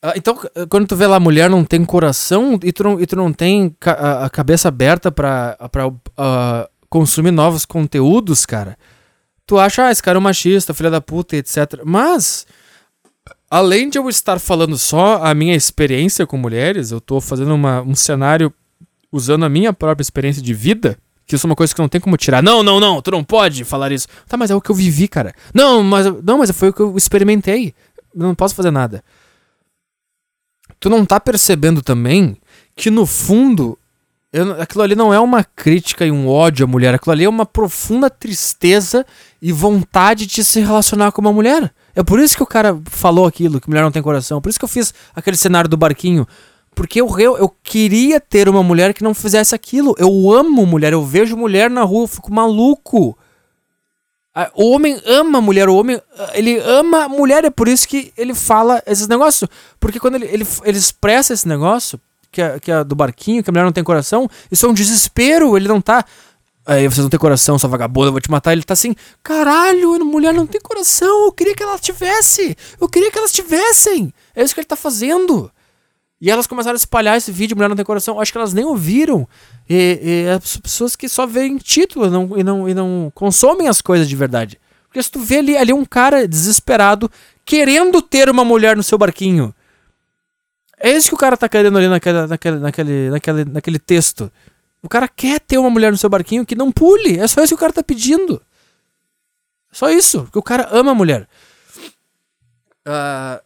Ah, 0.02 0.12
então, 0.16 0.38
quando 0.68 0.86
tu 0.86 0.94
vê 0.94 1.06
lá 1.06 1.16
a 1.16 1.20
mulher 1.20 1.50
não 1.50 1.64
tem 1.64 1.84
coração 1.84 2.58
e 2.62 2.72
tu 2.72 2.84
não, 2.84 3.00
e 3.00 3.06
tu 3.06 3.16
não 3.16 3.32
tem 3.32 3.74
ca- 3.80 4.24
a, 4.24 4.30
cabeça 4.30 4.68
aberta 4.68 5.10
pra, 5.10 5.58
ah, 6.16 6.68
consumir 6.88 7.32
novos 7.32 7.64
conteúdos, 7.64 8.46
cara, 8.46 8.78
tu 9.48 9.58
acha, 9.58 9.86
ah, 9.86 9.90
esse 9.90 10.02
cara 10.02 10.18
é 10.18 10.20
um 10.20 10.22
machista, 10.22 10.74
filha 10.74 10.90
da 10.90 11.00
puta, 11.00 11.34
etc. 11.34 11.80
Mas, 11.82 12.46
além 13.50 13.88
de 13.88 13.98
eu 13.98 14.06
estar 14.10 14.38
falando 14.38 14.76
só 14.76 15.24
a 15.24 15.32
minha 15.32 15.56
experiência 15.56 16.26
com 16.26 16.36
mulheres, 16.36 16.92
eu 16.92 17.00
tô 17.00 17.18
fazendo 17.18 17.54
uma, 17.54 17.80
um 17.80 17.94
cenário 17.94 18.52
usando 19.10 19.46
a 19.46 19.48
minha 19.48 19.72
própria 19.72 20.02
experiência 20.02 20.42
de 20.42 20.52
vida, 20.52 20.98
que 21.26 21.34
isso 21.34 21.46
é 21.46 21.48
uma 21.48 21.56
coisa 21.56 21.74
que 21.74 21.80
não 21.80 21.88
tem 21.88 21.98
como 21.98 22.18
tirar. 22.18 22.42
Não, 22.42 22.62
não, 22.62 22.78
não, 22.78 23.00
tu 23.00 23.10
não 23.10 23.24
pode 23.24 23.64
falar 23.64 23.90
isso. 23.90 24.06
Tá, 24.28 24.36
mas 24.36 24.50
é 24.50 24.54
o 24.54 24.60
que 24.60 24.70
eu 24.70 24.74
vivi, 24.74 25.08
cara. 25.08 25.34
Não, 25.54 25.82
mas, 25.82 26.04
não, 26.22 26.38
mas 26.38 26.50
foi 26.50 26.68
o 26.68 26.72
que 26.72 26.80
eu 26.80 26.94
experimentei. 26.94 27.74
Eu 28.14 28.24
não 28.24 28.34
posso 28.34 28.54
fazer 28.54 28.70
nada. 28.70 29.02
Tu 30.78 30.90
não 30.90 31.06
tá 31.06 31.18
percebendo 31.18 31.80
também 31.80 32.36
que 32.76 32.90
no 32.90 33.06
fundo 33.06 33.78
eu 34.32 34.60
aquilo 34.60 34.82
ali 34.82 34.94
não 34.94 35.12
é 35.12 35.18
uma 35.18 35.42
crítica 35.42 36.04
e 36.04 36.10
um 36.10 36.28
ódio 36.28 36.64
à 36.64 36.66
mulher, 36.66 36.94
aquilo 36.94 37.12
ali 37.12 37.24
é 37.24 37.28
uma 37.28 37.46
profunda 37.46 38.10
tristeza 38.10 39.06
e 39.40 39.52
vontade 39.52 40.26
de 40.26 40.44
se 40.44 40.60
relacionar 40.60 41.12
com 41.12 41.20
uma 41.20 41.32
mulher. 41.32 41.72
É 41.94 42.02
por 42.02 42.20
isso 42.20 42.36
que 42.36 42.42
o 42.42 42.46
cara 42.46 42.78
falou 42.86 43.26
aquilo, 43.26 43.60
que 43.60 43.68
mulher 43.68 43.82
não 43.82 43.92
tem 43.92 44.02
coração. 44.02 44.40
Por 44.40 44.48
isso 44.48 44.58
que 44.58 44.64
eu 44.64 44.68
fiz 44.68 44.92
aquele 45.14 45.36
cenário 45.36 45.68
do 45.68 45.76
barquinho. 45.76 46.26
Porque 46.74 47.00
eu, 47.00 47.18
eu, 47.18 47.36
eu 47.36 47.48
queria 47.62 48.20
ter 48.20 48.48
uma 48.48 48.62
mulher 48.62 48.94
que 48.94 49.02
não 49.02 49.14
fizesse 49.14 49.54
aquilo. 49.54 49.94
Eu 49.98 50.30
amo 50.30 50.64
mulher, 50.64 50.92
eu 50.92 51.04
vejo 51.04 51.36
mulher 51.36 51.70
na 51.70 51.82
rua, 51.82 52.04
eu 52.04 52.08
fico 52.08 52.32
maluco. 52.32 53.16
O 54.54 54.70
homem 54.70 55.00
ama 55.04 55.38
a 55.38 55.42
mulher, 55.42 55.68
o 55.68 55.74
homem 55.74 56.00
ele 56.34 56.58
ama 56.60 57.04
a 57.04 57.08
mulher, 57.08 57.44
é 57.44 57.50
por 57.50 57.66
isso 57.66 57.88
que 57.88 58.12
ele 58.16 58.34
fala 58.34 58.80
esses 58.86 59.08
negócios. 59.08 59.50
Porque 59.80 59.98
quando 59.98 60.14
ele, 60.14 60.26
ele, 60.26 60.46
ele 60.62 60.78
expressa 60.78 61.32
esse 61.32 61.48
negócio, 61.48 62.00
que 62.30 62.40
é, 62.40 62.60
que 62.60 62.70
é 62.70 62.84
do 62.84 62.94
barquinho, 62.94 63.42
que 63.42 63.50
a 63.50 63.52
mulher 63.52 63.64
não 63.64 63.72
tem 63.72 63.82
coração, 63.82 64.28
isso 64.50 64.64
é 64.64 64.68
um 64.68 64.74
desespero, 64.74 65.56
ele 65.56 65.66
não 65.66 65.80
tá. 65.80 66.04
Aí 66.68 66.86
vocês 66.86 67.02
não 67.02 67.08
tem 67.08 67.18
coração, 67.18 67.58
sua 67.58 67.70
vagabunda, 67.70 68.08
eu 68.08 68.12
vou 68.12 68.20
te 68.20 68.30
matar. 68.30 68.52
Ele 68.52 68.62
tá 68.62 68.74
assim, 68.74 68.94
caralho, 69.22 70.04
mulher 70.04 70.34
não 70.34 70.46
tem 70.46 70.60
coração, 70.60 71.24
eu 71.24 71.32
queria 71.32 71.54
que 71.54 71.62
ela 71.62 71.78
tivesse, 71.78 72.54
eu 72.78 72.86
queria 72.86 73.10
que 73.10 73.16
elas 73.16 73.32
tivessem. 73.32 74.12
É 74.36 74.42
isso 74.42 74.52
que 74.52 74.60
ele 74.60 74.66
tá 74.66 74.76
fazendo. 74.76 75.50
E 76.20 76.30
elas 76.30 76.46
começaram 76.46 76.74
a 76.74 76.76
espalhar 76.76 77.16
esse 77.16 77.32
vídeo, 77.32 77.56
mulher 77.56 77.70
não 77.70 77.76
tem 77.76 77.86
coração. 77.86 78.20
Acho 78.20 78.30
que 78.30 78.36
elas 78.36 78.52
nem 78.52 78.66
ouviram. 78.66 79.26
E, 79.66 80.26
e 80.26 80.28
as 80.28 80.58
pessoas 80.58 80.94
que 80.94 81.08
só 81.08 81.26
veem 81.26 81.56
título 81.56 82.10
não, 82.10 82.36
e, 82.36 82.44
não, 82.44 82.68
e 82.68 82.74
não 82.74 83.10
consomem 83.14 83.66
as 83.66 83.80
coisas 83.80 84.06
de 84.06 84.14
verdade. 84.14 84.60
Porque 84.88 85.02
se 85.02 85.10
tu 85.10 85.20
vê 85.20 85.38
ali, 85.38 85.56
ali 85.56 85.72
um 85.72 85.86
cara 85.86 86.28
desesperado 86.28 87.10
querendo 87.46 88.02
ter 88.02 88.28
uma 88.28 88.44
mulher 88.44 88.76
no 88.76 88.82
seu 88.82 88.98
barquinho. 88.98 89.54
É 90.78 90.90
isso 90.90 91.08
que 91.08 91.14
o 91.14 91.18
cara 91.18 91.34
tá 91.34 91.48
querendo 91.48 91.78
ali 91.78 91.88
naquele, 91.88 92.26
naquele, 92.26 92.58
naquele, 92.58 93.10
naquele, 93.10 93.44
naquele 93.46 93.78
texto. 93.78 94.30
O 94.88 94.90
cara 94.90 95.06
quer 95.06 95.38
ter 95.38 95.58
uma 95.58 95.68
mulher 95.68 95.92
no 95.92 95.98
seu 95.98 96.08
barquinho 96.08 96.46
que 96.46 96.54
não 96.54 96.72
pule. 96.72 97.18
É 97.18 97.28
só 97.28 97.42
isso 97.44 97.50
que 97.50 97.58
o 97.58 97.60
cara 97.60 97.74
tá 97.74 97.82
pedindo. 97.82 98.40
Só 99.70 99.90
isso. 99.90 100.22
Porque 100.22 100.38
o 100.38 100.42
cara 100.42 100.66
ama 100.72 100.92
a 100.92 100.94
mulher. 100.94 101.28
Ah, 102.86 103.38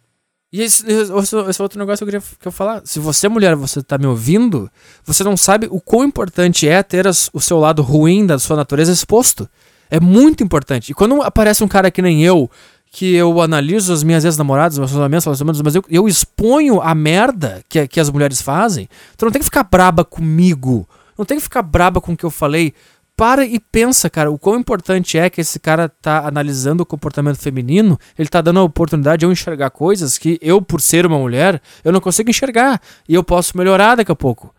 e 0.53 0.63
esse, 0.63 0.87
esse, 0.87 1.37
esse 1.49 1.61
outro 1.61 1.81
negócio 1.81 2.07
que 2.07 2.15
eu 2.15 2.21
queria 2.21 2.37
que 2.39 2.47
eu 2.47 2.53
falar. 2.53 2.81
Se 2.85 3.01
você, 3.01 3.29
mulher, 3.29 3.57
você 3.57 3.83
tá 3.83 3.99
me 3.99 4.07
ouvindo, 4.07 4.71
você 5.05 5.25
não 5.25 5.37
sabe 5.37 5.67
o 5.69 5.81
quão 5.81 6.05
importante 6.05 6.69
é 6.69 6.81
ter 6.81 7.09
as- 7.09 7.29
o 7.33 7.41
seu 7.41 7.59
lado 7.59 7.83
ruim 7.83 8.25
da 8.25 8.39
sua 8.39 8.55
natureza 8.55 8.93
exposto. 8.93 9.49
É 9.91 9.99
muito 9.99 10.45
importante. 10.45 10.93
E 10.93 10.95
quando 10.95 11.21
aparece 11.23 11.65
um 11.65 11.69
cara 11.69 11.91
que 11.91 12.01
nem 12.01 12.23
eu, 12.23 12.49
que 12.93 13.17
eu 13.17 13.41
analiso 13.41 13.93
as 13.93 14.05
minhas 14.05 14.25
ex-namoradas, 14.25 14.79
meus 14.79 14.93
relacionamentos, 14.93 15.25
relacionamentos, 15.25 15.61
mas 15.63 15.75
eu, 15.75 15.85
eu 15.91 16.07
exponho 16.07 16.81
a 16.81 16.95
merda 16.95 17.65
que, 17.69 17.89
que 17.89 17.99
as 17.99 18.11
mulheres 18.11 18.41
fazem, 18.41 18.89
tu 19.17 19.25
não 19.25 19.33
tem 19.33 19.41
que 19.41 19.47
ficar 19.47 19.65
braba 19.65 20.05
comigo. 20.05 20.89
Não 21.17 21.25
tem 21.25 21.37
que 21.37 21.43
ficar 21.43 21.63
braba 21.63 22.01
com 22.01 22.13
o 22.13 22.17
que 22.17 22.25
eu 22.25 22.31
falei. 22.31 22.75
Para 23.17 23.45
e 23.45 23.61
pensa, 23.61 24.09
cara, 24.09 24.31
o 24.31 24.39
quão 24.39 24.59
importante 24.59 25.19
é 25.19 25.29
que 25.29 25.41
esse 25.41 25.61
cara 25.61 25.89
tá 25.89 26.27
analisando 26.27 26.83
o 26.83 26.87
comportamento 26.87 27.39
feminino, 27.39 27.99
ele 28.19 28.29
tá 28.29 28.41
dando 28.41 28.61
a 28.61 28.63
oportunidade 28.63 29.21
de 29.21 29.27
eu 29.27 29.33
enxergar 29.33 29.71
coisas 29.71 30.17
que 30.17 30.39
eu, 30.41 30.63
por 30.63 30.81
ser 30.81 31.05
uma 31.05 31.19
mulher, 31.19 31.61
eu 31.85 31.93
não 31.93 32.01
consigo 32.01 32.31
enxergar. 32.31 32.81
E 33.09 33.15
eu 33.15 33.23
posso 33.23 33.57
melhorar 33.57 33.97
daqui 33.97 34.11
a 34.11 34.17
pouco. 34.17 34.55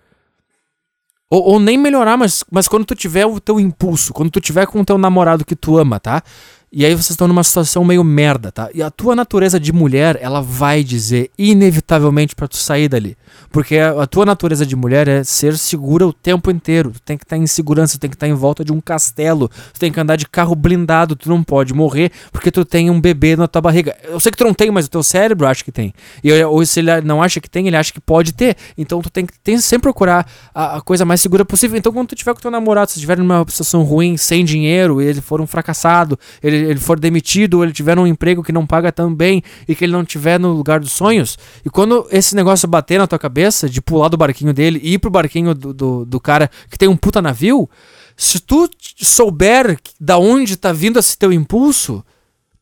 Ou, 1.30 1.42
ou 1.54 1.60
nem 1.60 1.80
melhorar, 1.80 2.16
mas, 2.16 2.44
mas 2.52 2.68
quando 2.68 2.86
tu 2.86 2.94
tiver 2.94 3.26
o 3.26 3.40
teu 3.40 3.60
impulso, 3.60 4.14
quando 4.14 4.30
tu 4.30 4.40
tiver 4.40 4.68
com 4.68 4.82
o 4.82 4.86
teu 4.86 5.00
namorado 5.00 5.44
que 5.44 5.56
tu 5.56 5.80
ama, 5.80 6.00
tá? 6.00 6.22
E 6.76 6.88
aí 6.88 6.96
vocês 6.96 7.12
estão 7.12 7.28
numa 7.28 7.44
situação 7.44 7.86
meio 7.86 8.04
merda, 8.04 8.52
tá? 8.52 8.68
E 8.74 8.82
a 8.82 8.90
tua 8.90 9.16
natureza 9.16 9.60
de 9.60 9.72
mulher, 9.72 10.18
ela 10.20 10.42
vai 10.42 10.84
dizer 10.84 11.30
inevitavelmente 11.38 12.34
pra 12.34 12.48
tu 12.48 12.58
sair 12.58 12.90
dali. 12.90 13.16
Porque 13.52 13.78
a, 13.78 14.08
tua 14.08 14.26
natureza 14.26 14.66
de 14.66 14.76
mulher 14.76 15.08
é 15.08 15.24
ser 15.24 15.56
segura 15.56 16.08
o 16.08 16.12
tempo 16.12 16.50
inteiro. 16.50 16.90
Tu 16.90 17.00
tem 17.02 17.16
que 17.16 17.24
estar 17.24 17.38
em 17.38 17.46
segurança, 17.46 17.96
tu 17.96 18.02
tem 18.02 18.10
que 18.10 18.16
estar 18.16 18.28
em 18.28 18.34
volta 18.34 18.66
de 18.66 18.74
um 18.74 18.82
castelo, 18.82 19.50
tu 19.72 19.80
tem 19.80 19.92
que 19.92 20.00
andar 20.00 20.16
de 20.16 20.28
carro 20.28 20.56
blindado, 20.56 21.16
tu 21.16 21.30
não 21.30 21.44
pode 21.44 21.76
morrer 21.76 22.12
porque 22.32 22.50
tu 22.50 22.66
tem 22.66 22.90
um 22.90 23.00
bebê 23.00 23.36
na 23.36 23.48
tua 23.48 23.62
barriga. 23.62 23.96
Eu 24.04 24.20
sei 24.20 24.32
que 24.32 24.38
tu 24.40 24.44
não 24.44 24.56
tem, 24.56 24.72
mas 24.72 24.88
o 24.88 24.90
teu 24.90 25.04
cérebro 25.04 25.46
acha 25.46 25.64
que 25.64 25.72
tem. 25.72 25.94
E 26.24 26.44
ou 26.44 26.66
se 26.66 26.80
ele 26.80 27.02
não 27.02 27.22
acha 27.22 27.40
que 27.40 27.48
tem, 27.48 27.68
ele 27.68 27.78
acha 27.78 27.94
que 27.94 28.02
pode 28.02 28.34
ter. 28.34 28.58
Então 28.76 29.00
tu 29.00 29.12
tem 29.12 29.28
que 29.28 29.40
tem 29.40 29.60
sempre 29.60 29.84
procurar 29.84 30.28
a, 30.56 30.78
a 30.78 30.82
coisa 30.82 31.06
mais 31.06 31.22
segura 31.22 31.46
possível. 31.46 31.78
Então 31.78 31.94
quando 31.94 32.08
tu 32.08 32.16
tiver 32.16 32.34
com 32.34 32.42
teu 32.42 32.50
namorado, 32.50 32.90
se 32.90 32.98
estiver 32.98 33.20
numa 33.20 33.46
situação 33.48 33.84
ruim, 33.84 34.18
sem 34.18 34.44
dinheiro, 34.44 35.00
ele 35.00 35.22
for 35.22 35.40
um 35.40 35.46
fracassado, 35.46 36.18
ele, 36.42 36.63
ele 36.64 36.80
for 36.80 37.00
demitido, 37.00 37.56
ou 37.56 37.64
ele 37.64 37.74
tiver 37.74 37.98
um 37.98 38.08
emprego 38.08 38.44
que 38.44 38.52
não 38.52 38.66
paga 38.66 38.92
tão 38.92 39.14
bem 39.14 39.44
e 39.68 39.76
que 39.76 39.86
ele 39.86 39.94
não 39.94 40.06
tiver 40.06 40.40
no 40.40 40.54
lugar 40.54 40.80
dos 40.80 40.92
sonhos, 40.92 41.38
e 41.66 41.70
quando 41.70 42.08
esse 42.12 42.36
negócio 42.36 42.68
bater 42.68 42.98
na 42.98 43.08
tua 43.08 43.20
cabeça, 43.20 43.70
de 43.70 43.82
pular 43.82 44.10
do 44.10 44.18
barquinho 44.18 44.54
dele 44.54 44.80
e 44.84 44.94
ir 44.94 45.00
pro 45.00 45.10
barquinho 45.10 45.54
do, 45.54 45.74
do, 45.74 46.06
do 46.06 46.20
cara 46.20 46.50
que 46.70 46.78
tem 46.78 46.88
um 46.88 46.98
puta 46.98 47.22
navio, 47.22 47.70
se 48.16 48.40
tu 48.40 48.70
souber 48.98 49.80
da 50.00 50.18
onde 50.18 50.58
tá 50.58 50.72
vindo 50.72 51.00
esse 51.00 51.18
teu 51.18 51.32
impulso, 51.34 52.04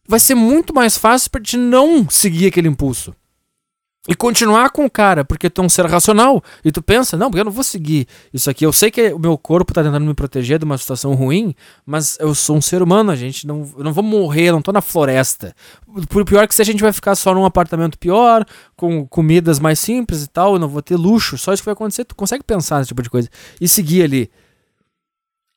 vai 0.08 0.20
ser 0.20 0.36
muito 0.36 0.74
mais 0.74 0.98
fácil 0.98 1.30
pra 1.32 1.42
te 1.42 1.58
não 1.58 2.10
seguir 2.10 2.48
aquele 2.48 2.68
impulso. 2.68 3.14
E 4.08 4.16
continuar 4.16 4.72
com 4.72 4.84
o 4.84 4.90
cara, 4.90 5.24
porque 5.24 5.48
tu 5.48 5.62
é 5.62 5.66
um 5.66 5.70
ser 5.70 5.86
racional. 5.86 6.44
E 6.66 6.72
tu 6.72 6.82
pensa, 6.82 7.16
não, 7.16 7.30
porque 7.30 7.42
eu 7.42 7.46
não 7.46 7.52
vou 7.52 7.64
seguir 7.64 8.08
isso 8.34 8.50
aqui. 8.50 8.66
Eu 8.66 8.74
sei 8.74 8.90
que 8.90 9.14
o 9.14 9.20
meu 9.20 9.38
corpo 9.38 9.74
tá 9.74 9.84
tentando 9.84 10.04
me 10.04 10.14
proteger 10.16 10.58
de 10.58 10.66
uma 10.66 10.76
situação 10.76 11.14
ruim, 11.14 11.54
mas 11.86 12.18
eu 12.20 12.34
sou 12.34 12.58
um 12.58 12.62
ser 12.62 12.82
humano, 12.82 13.12
a 13.12 13.16
gente 13.16 13.46
não, 13.46 13.70
não 13.78 13.94
vou 13.94 14.04
morrer, 14.04 14.52
não 14.52 14.62
tô 14.62 14.72
na 14.72 14.82
floresta. 14.82 15.56
Por 16.10 16.26
pior 16.26 16.48
que 16.48 16.56
seja, 16.56 16.72
a 16.72 16.74
gente 16.74 16.82
vai 16.82 16.92
ficar 16.92 17.14
só 17.14 17.32
num 17.36 17.46
apartamento 17.46 17.96
pior, 18.00 18.44
com 18.76 19.06
comidas 19.06 19.60
mais 19.60 19.78
simples 19.78 20.24
e 20.24 20.28
tal, 20.28 20.54
eu 20.54 20.60
não 20.60 20.68
vou 20.68 20.82
ter 20.82 20.96
luxo. 20.96 21.38
Só 21.38 21.54
isso 21.54 21.62
que 21.62 21.68
vai 21.68 21.74
acontecer. 21.74 22.04
Tu 22.04 22.16
consegue 22.16 22.44
pensar 22.44 22.80
nesse 22.80 22.88
tipo 22.88 23.04
de 23.04 23.10
coisa 23.10 23.30
e 23.60 23.68
seguir 23.68 24.02
ali. 24.02 24.32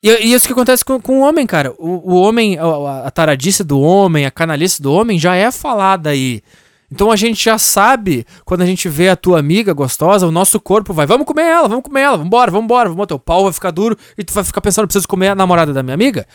E, 0.03 0.27
e 0.27 0.33
isso 0.33 0.45
que 0.45 0.53
acontece 0.53 0.85
com, 0.85 1.01
com 1.01 1.21
o 1.21 1.21
homem, 1.23 1.47
cara. 1.47 1.73
O, 1.79 2.13
o 2.13 2.21
homem, 2.21 2.59
a, 2.59 3.07
a 3.07 3.09
taradice 3.09 3.63
do 3.63 3.81
homem, 3.81 4.27
a 4.27 4.29
canalice 4.29 4.83
do 4.83 4.93
homem 4.93 5.17
já 5.17 5.35
é 5.35 5.49
falada 5.49 6.11
aí. 6.11 6.43
Então 6.91 7.09
a 7.11 7.15
gente 7.15 7.43
já 7.43 7.57
sabe, 7.57 8.25
quando 8.45 8.61
a 8.61 8.65
gente 8.65 8.87
vê 8.87 9.09
a 9.09 9.15
tua 9.15 9.39
amiga 9.39 9.73
gostosa, 9.73 10.27
o 10.27 10.31
nosso 10.31 10.59
corpo 10.59 10.93
vai, 10.93 11.05
vamos 11.05 11.25
comer 11.25 11.43
ela, 11.43 11.67
vamos 11.67 11.83
comer 11.83 12.01
ela, 12.01 12.17
vambora, 12.17 12.51
vambora, 12.51 12.89
vamos, 12.89 13.07
teu 13.07 13.17
pau 13.19 13.43
vai 13.43 13.53
ficar 13.53 13.71
duro 13.71 13.97
e 14.17 14.23
tu 14.23 14.33
vai 14.33 14.43
ficar 14.43 14.61
pensando, 14.61 14.85
preciso 14.87 15.07
comer 15.07 15.29
a 15.29 15.35
namorada 15.35 15.73
da 15.73 15.81
minha 15.81 15.95
amiga. 15.95 16.27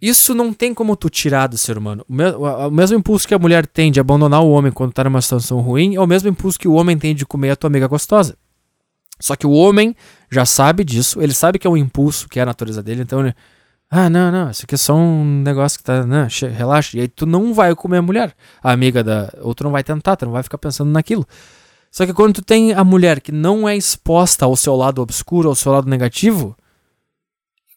Isso 0.00 0.34
não 0.34 0.52
tem 0.52 0.72
como 0.74 0.94
tu 0.96 1.08
tirar 1.08 1.46
do 1.48 1.58
ser 1.58 1.76
humano. 1.78 2.04
O, 2.08 2.12
me- 2.14 2.30
o- 2.30 2.70
mesmo 2.70 2.96
impulso 2.98 3.26
que 3.26 3.34
a 3.34 3.38
mulher 3.38 3.66
tem 3.66 3.90
de 3.90 3.98
abandonar 3.98 4.42
o 4.42 4.50
homem 4.50 4.70
quando 4.70 4.92
tá 4.92 5.02
numa 5.04 5.20
situação 5.20 5.58
ruim 5.60 5.94
é 5.96 6.00
o 6.00 6.06
mesmo 6.06 6.28
impulso 6.28 6.58
que 6.58 6.68
o 6.68 6.74
homem 6.74 6.96
tem 6.96 7.14
de 7.14 7.26
comer 7.26 7.50
a 7.50 7.56
tua 7.56 7.68
amiga 7.68 7.86
gostosa. 7.88 8.36
Só 9.20 9.34
que 9.34 9.46
o 9.46 9.50
homem 9.50 9.96
já 10.30 10.44
sabe 10.44 10.84
disso, 10.84 11.20
ele 11.20 11.34
sabe 11.34 11.58
que 11.58 11.66
é 11.66 11.70
um 11.70 11.76
impulso, 11.76 12.28
que 12.28 12.38
é 12.38 12.42
a 12.42 12.46
natureza 12.46 12.82
dele, 12.82 13.02
então 13.02 13.20
ele. 13.20 13.34
Ah, 13.90 14.10
não, 14.10 14.30
não, 14.30 14.50
isso 14.50 14.64
aqui 14.64 14.74
é 14.74 14.78
só 14.78 14.94
um 14.94 15.42
negócio 15.42 15.78
que 15.78 15.84
tá. 15.84 16.04
Não, 16.04 16.26
relaxa. 16.54 16.98
E 16.98 17.00
aí 17.00 17.08
tu 17.08 17.24
não 17.24 17.54
vai 17.54 17.74
comer 17.74 17.98
a 17.98 18.02
mulher, 18.02 18.34
a 18.62 18.70
amiga 18.70 19.02
da. 19.02 19.32
Ou 19.40 19.54
tu 19.54 19.64
não 19.64 19.70
vai 19.70 19.82
tentar, 19.82 20.16
tu 20.16 20.26
não 20.26 20.32
vai 20.32 20.42
ficar 20.42 20.58
pensando 20.58 20.90
naquilo. 20.90 21.26
Só 21.90 22.04
que 22.04 22.12
quando 22.12 22.34
tu 22.34 22.42
tem 22.42 22.74
a 22.74 22.84
mulher 22.84 23.20
que 23.20 23.32
não 23.32 23.66
é 23.66 23.74
exposta 23.74 24.44
ao 24.44 24.54
seu 24.56 24.76
lado 24.76 25.00
obscuro, 25.00 25.48
ao 25.48 25.54
seu 25.54 25.72
lado 25.72 25.88
negativo, 25.88 26.54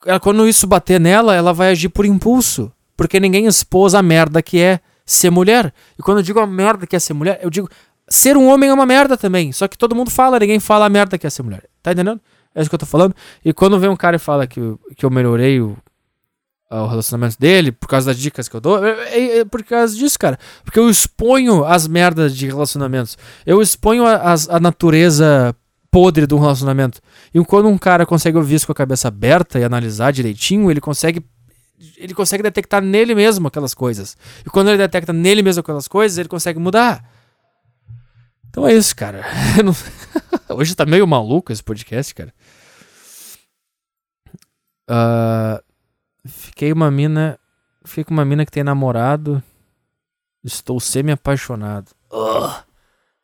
ela, 0.05 0.19
quando 0.19 0.45
isso 0.47 0.67
bater 0.67 0.99
nela, 0.99 1.33
ela 1.33 1.53
vai 1.53 1.69
agir 1.69 1.87
por 1.87 2.05
impulso. 2.05 2.71
Porque 2.97 3.17
ninguém 3.19 3.45
expôs 3.45 3.95
a 3.95 4.01
merda 4.01 4.41
que 4.41 4.59
é 4.59 4.81
ser 5.05 5.29
mulher. 5.29 5.73
E 5.97 6.03
quando 6.03 6.17
eu 6.17 6.23
digo 6.23 6.41
a 6.41 6.45
merda 6.45 6.85
que 6.85 6.95
é 6.95 6.99
ser 6.99 7.13
mulher, 7.13 7.39
eu 7.41 7.49
digo. 7.49 7.69
Ser 8.09 8.35
um 8.35 8.49
homem 8.49 8.69
é 8.69 8.73
uma 8.73 8.85
merda 8.85 9.15
também. 9.15 9.53
Só 9.53 9.65
que 9.65 9.77
todo 9.77 9.95
mundo 9.95 10.11
fala, 10.11 10.37
ninguém 10.37 10.59
fala 10.59 10.85
a 10.85 10.89
merda 10.89 11.17
que 11.17 11.25
é 11.25 11.29
ser 11.29 11.43
mulher. 11.43 11.63
Tá 11.81 11.93
entendendo? 11.93 12.19
É 12.53 12.59
isso 12.59 12.69
que 12.69 12.75
eu 12.75 12.79
tô 12.79 12.85
falando. 12.85 13.15
E 13.45 13.53
quando 13.53 13.79
vem 13.79 13.89
um 13.89 13.95
cara 13.95 14.17
e 14.17 14.19
fala 14.19 14.45
que, 14.45 14.59
que 14.97 15.05
eu 15.05 15.09
melhorei 15.09 15.61
o, 15.61 15.77
o 16.79 16.87
relacionamento 16.87 17.37
dele 17.39 17.71
por 17.71 17.87
causa 17.87 18.07
das 18.11 18.17
dicas 18.17 18.47
que 18.47 18.55
eu 18.55 18.61
dou, 18.61 18.85
é, 18.85 18.91
é- 19.17 19.37
é 19.39 19.45
por 19.45 19.61
causa 19.63 19.95
disso, 19.95 20.17
cara. 20.17 20.37
Porque 20.63 20.79
eu 20.79 20.89
exponho 20.89 21.65
as 21.65 21.87
merdas 21.87 22.35
de 22.35 22.47
relacionamentos. 22.47 23.17
Eu 23.45 23.61
exponho 23.61 24.05
a, 24.05 24.15
as- 24.31 24.47
a 24.49 24.59
natureza 24.59 25.55
podre 25.91 26.25
um 26.33 26.39
relacionamento. 26.39 27.01
E 27.33 27.43
quando 27.43 27.67
um 27.67 27.77
cara 27.77 28.05
consegue 28.05 28.37
ouvir 28.37 28.55
isso 28.55 28.65
com 28.65 28.71
a 28.71 28.75
cabeça 28.75 29.09
aberta 29.09 29.59
e 29.59 29.63
analisar 29.63 30.11
direitinho, 30.11 30.71
ele 30.71 30.79
consegue 30.79 31.23
ele 31.97 32.13
consegue 32.13 32.43
detectar 32.43 32.79
nele 32.81 33.15
mesmo 33.15 33.47
aquelas 33.47 33.73
coisas. 33.73 34.15
E 34.45 34.49
quando 34.49 34.67
ele 34.69 34.77
detecta 34.77 35.11
nele 35.11 35.41
mesmo 35.41 35.61
aquelas 35.61 35.87
coisas, 35.87 36.17
ele 36.17 36.29
consegue 36.29 36.59
mudar. 36.59 37.03
Então 38.49 38.67
é 38.67 38.73
isso, 38.73 38.95
cara. 38.95 39.25
Não... 39.65 39.75
Hoje 40.55 40.75
tá 40.75 40.85
meio 40.85 41.07
maluco 41.07 41.51
esse 41.51 41.63
podcast, 41.63 42.13
cara. 42.13 42.31
Uh, 44.89 45.61
fiquei 46.25 46.71
uma 46.71 46.89
mina. 46.91 47.37
Fiquei 47.83 48.03
com 48.03 48.13
uma 48.13 48.25
mina 48.25 48.45
que 48.45 48.51
tem 48.51 48.63
namorado. 48.63 49.41
Estou 50.43 50.79
semi-apaixonado. 50.79 51.91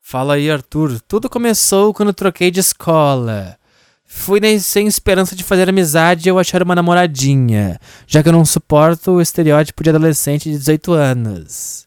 Fala 0.01 0.35
aí, 0.35 0.49
Arthur. 0.49 0.99
Tudo 1.01 1.29
começou 1.29 1.93
quando 1.93 2.13
troquei 2.13 2.49
de 2.49 2.59
escola. 2.59 3.57
Fui 4.05 4.39
sem 4.59 4.87
esperança 4.87 5.35
de 5.35 5.43
fazer 5.43 5.67
amizade 5.67 6.27
e 6.27 6.31
eu 6.31 6.39
achar 6.39 6.63
uma 6.63 6.73
namoradinha, 6.73 7.77
já 8.07 8.23
que 8.23 8.29
eu 8.29 8.33
não 8.33 8.45
suporto 8.45 9.11
o 9.11 9.21
estereótipo 9.21 9.83
de 9.83 9.89
adolescente 9.89 10.49
de 10.49 10.57
18 10.57 10.93
anos. 10.93 11.85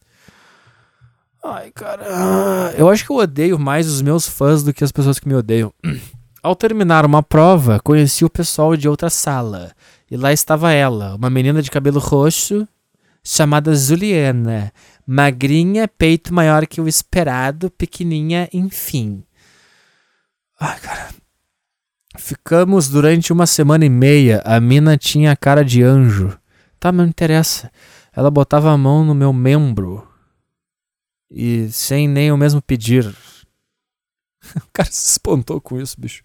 Ai, 1.42 1.70
cara. 1.70 2.74
Eu 2.76 2.90
acho 2.90 3.06
que 3.06 3.10
eu 3.10 3.16
odeio 3.16 3.58
mais 3.58 3.88
os 3.88 4.02
meus 4.02 4.28
fãs 4.28 4.62
do 4.62 4.74
que 4.74 4.84
as 4.84 4.92
pessoas 4.92 5.18
que 5.18 5.26
me 5.26 5.34
odeiam. 5.34 5.72
Ao 6.42 6.54
terminar 6.54 7.06
uma 7.06 7.22
prova, 7.22 7.80
conheci 7.80 8.22
o 8.22 8.30
pessoal 8.30 8.76
de 8.76 8.86
outra 8.86 9.08
sala. 9.08 9.72
E 10.10 10.16
lá 10.16 10.32
estava 10.32 10.72
ela, 10.72 11.14
uma 11.14 11.30
menina 11.30 11.62
de 11.62 11.70
cabelo 11.70 12.00
roxo, 12.00 12.66
chamada 13.22 13.74
Juliana. 13.74 14.72
Magrinha, 15.06 15.86
peito 15.86 16.34
maior 16.34 16.66
que 16.66 16.80
o 16.80 16.88
esperado, 16.88 17.70
pequenininha, 17.70 18.48
enfim. 18.52 19.24
Ai, 20.58 20.78
cara. 20.80 21.10
Ficamos 22.18 22.88
durante 22.88 23.32
uma 23.32 23.46
semana 23.46 23.84
e 23.84 23.88
meia. 23.88 24.42
A 24.44 24.60
mina 24.60 24.96
tinha 24.96 25.32
a 25.32 25.36
cara 25.36 25.64
de 25.64 25.82
anjo. 25.82 26.36
Tá, 26.78 26.90
mas 26.90 27.02
não 27.02 27.08
interessa. 27.08 27.70
Ela 28.12 28.30
botava 28.30 28.70
a 28.70 28.76
mão 28.76 29.04
no 29.04 29.14
meu 29.14 29.32
membro. 29.32 30.06
E 31.30 31.68
sem 31.70 32.08
nem 32.08 32.32
o 32.32 32.36
mesmo 32.36 32.60
pedir. 32.60 33.06
o 34.56 34.70
cara 34.72 34.90
se 34.90 35.12
espantou 35.12 35.60
com 35.60 35.80
isso, 35.80 36.00
bicho. 36.00 36.22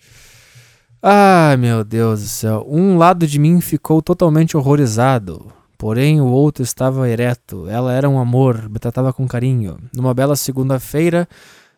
Ai, 1.08 1.56
meu 1.56 1.84
Deus 1.84 2.22
do 2.24 2.28
céu. 2.28 2.66
Um 2.68 2.98
lado 2.98 3.28
de 3.28 3.38
mim 3.38 3.62
ficou 3.62 4.02
totalmente 4.02 4.58
horrorizado. 4.58 5.54
Porém, 5.78 6.20
o 6.20 6.26
outro 6.26 6.64
estava 6.64 7.08
ereto. 7.08 7.70
Ela 7.70 7.94
era 7.94 8.10
um 8.10 8.18
amor, 8.18 8.68
me 8.68 8.80
tratava 8.80 9.14
com 9.14 9.28
carinho. 9.28 9.78
Numa 9.94 10.16
bela 10.16 10.36
segunda-feira, 10.36 11.30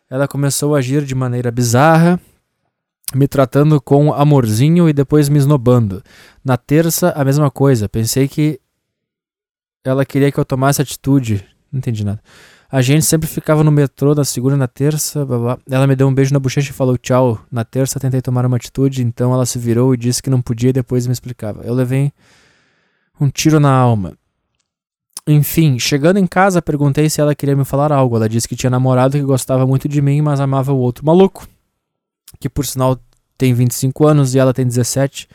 ela 0.08 0.26
começou 0.26 0.74
a 0.74 0.78
agir 0.78 1.04
de 1.04 1.14
maneira 1.14 1.50
bizarra, 1.50 2.18
me 3.14 3.28
tratando 3.28 3.78
com 3.82 4.14
amorzinho 4.14 4.88
e 4.88 4.94
depois 4.94 5.28
me 5.28 5.36
esnobando. 5.36 6.02
Na 6.42 6.56
terça, 6.56 7.12
a 7.14 7.22
mesma 7.22 7.50
coisa. 7.50 7.86
Pensei 7.86 8.28
que 8.28 8.58
ela 9.84 10.06
queria 10.06 10.32
que 10.32 10.40
eu 10.40 10.44
tomasse 10.44 10.80
atitude. 10.80 11.46
Não 11.70 11.80
entendi 11.80 12.02
nada. 12.02 12.22
A 12.70 12.82
gente 12.82 13.04
sempre 13.04 13.26
ficava 13.26 13.64
no 13.64 13.72
metrô 13.72 14.14
na 14.14 14.24
segunda 14.24 14.54
e 14.54 14.58
na 14.58 14.68
terça. 14.68 15.24
Blá 15.24 15.38
blá. 15.38 15.58
Ela 15.70 15.86
me 15.86 15.96
deu 15.96 16.06
um 16.06 16.14
beijo 16.14 16.34
na 16.34 16.38
bochecha 16.38 16.70
e 16.70 16.74
falou 16.74 16.98
tchau. 16.98 17.40
Na 17.50 17.64
terça 17.64 17.98
tentei 17.98 18.20
tomar 18.20 18.44
uma 18.44 18.56
atitude, 18.56 19.02
então 19.02 19.32
ela 19.32 19.46
se 19.46 19.58
virou 19.58 19.94
e 19.94 19.96
disse 19.96 20.22
que 20.22 20.28
não 20.28 20.42
podia 20.42 20.70
e 20.70 20.72
depois 20.72 21.06
me 21.06 21.12
explicava. 21.12 21.62
Eu 21.64 21.72
levei 21.72 22.12
um 23.18 23.30
tiro 23.30 23.58
na 23.58 23.72
alma. 23.72 24.12
Enfim, 25.26 25.78
chegando 25.78 26.18
em 26.18 26.26
casa, 26.26 26.60
perguntei 26.60 27.08
se 27.08 27.20
ela 27.20 27.34
queria 27.34 27.56
me 27.56 27.64
falar 27.64 27.90
algo. 27.90 28.16
Ela 28.16 28.28
disse 28.28 28.48
que 28.48 28.56
tinha 28.56 28.70
namorado 28.70 29.16
que 29.16 29.24
gostava 29.24 29.66
muito 29.66 29.88
de 29.88 30.02
mim, 30.02 30.20
mas 30.20 30.40
amava 30.40 30.72
o 30.72 30.78
outro 30.78 31.04
maluco 31.04 31.46
que 32.38 32.48
por 32.48 32.66
sinal 32.66 32.98
tem 33.36 33.54
25 33.54 34.06
anos 34.06 34.34
e 34.34 34.38
ela 34.38 34.52
tem 34.52 34.66
17, 34.66 35.28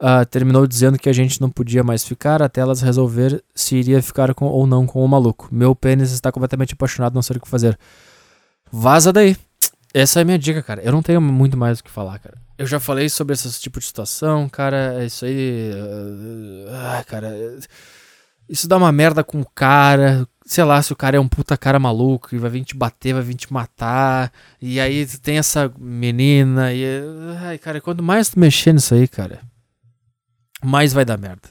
uh, 0.00 0.20
ah, 0.20 0.24
terminou 0.24 0.66
dizendo 0.66 0.98
que 0.98 1.08
a 1.08 1.12
gente 1.12 1.40
não 1.40 1.50
podia 1.50 1.84
mais 1.84 2.04
ficar 2.04 2.42
até 2.42 2.60
elas 2.60 2.80
resolver 2.80 3.42
se 3.54 3.76
iria 3.76 4.02
ficar 4.02 4.34
com, 4.34 4.46
ou 4.46 4.66
não 4.66 4.86
com 4.86 5.04
o 5.04 5.08
maluco. 5.08 5.48
Meu 5.52 5.74
pênis 5.74 6.12
está 6.12 6.32
completamente 6.32 6.74
apaixonado, 6.74 7.14
não 7.14 7.22
sei 7.22 7.36
o 7.36 7.40
que 7.40 7.48
fazer. 7.48 7.78
Vaza 8.70 9.12
daí. 9.12 9.36
Essa 9.92 10.20
é 10.20 10.22
a 10.22 10.24
minha 10.24 10.38
dica, 10.38 10.62
cara. 10.62 10.82
Eu 10.82 10.92
não 10.92 11.02
tenho 11.02 11.20
muito 11.20 11.56
mais 11.56 11.80
o 11.80 11.84
que 11.84 11.90
falar, 11.90 12.18
cara. 12.18 12.38
Eu 12.56 12.66
já 12.66 12.78
falei 12.78 13.08
sobre 13.08 13.34
esse 13.34 13.60
tipo 13.60 13.80
de 13.80 13.86
situação, 13.86 14.48
cara. 14.48 15.02
É 15.02 15.06
isso 15.06 15.24
aí. 15.24 15.72
Uh, 15.72 17.06
cara. 17.06 17.32
Isso 18.48 18.68
dá 18.68 18.76
uma 18.76 18.92
merda 18.92 19.24
com 19.24 19.40
o 19.40 19.46
cara 19.46 20.26
sei 20.50 20.64
lá, 20.64 20.82
se 20.82 20.92
o 20.92 20.96
cara 20.96 21.16
é 21.16 21.20
um 21.20 21.28
puta 21.28 21.56
cara 21.56 21.78
maluco 21.78 22.34
e 22.34 22.38
vai 22.38 22.50
vir 22.50 22.64
te 22.64 22.74
bater, 22.74 23.14
vai 23.14 23.22
vir 23.22 23.36
te 23.36 23.52
matar. 23.52 24.32
E 24.60 24.80
aí 24.80 25.06
tem 25.06 25.38
essa 25.38 25.72
menina 25.78 26.72
e. 26.72 26.84
Ai, 27.40 27.56
cara, 27.56 27.80
quanto 27.80 28.02
mais 28.02 28.30
tu 28.30 28.40
mexer 28.40 28.72
nisso 28.72 28.92
aí, 28.92 29.06
cara, 29.06 29.38
mais 30.62 30.92
vai 30.92 31.04
dar 31.04 31.18
merda. 31.18 31.48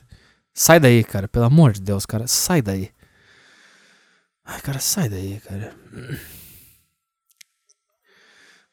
Sai 0.53 0.79
daí, 0.79 1.03
cara, 1.03 1.27
pelo 1.27 1.45
amor 1.45 1.71
de 1.71 1.81
Deus, 1.81 2.05
cara, 2.05 2.27
sai 2.27 2.61
daí. 2.61 2.91
Ai, 4.45 4.59
cara, 4.61 4.79
sai 4.79 5.09
daí, 5.09 5.39
cara. 5.39 5.73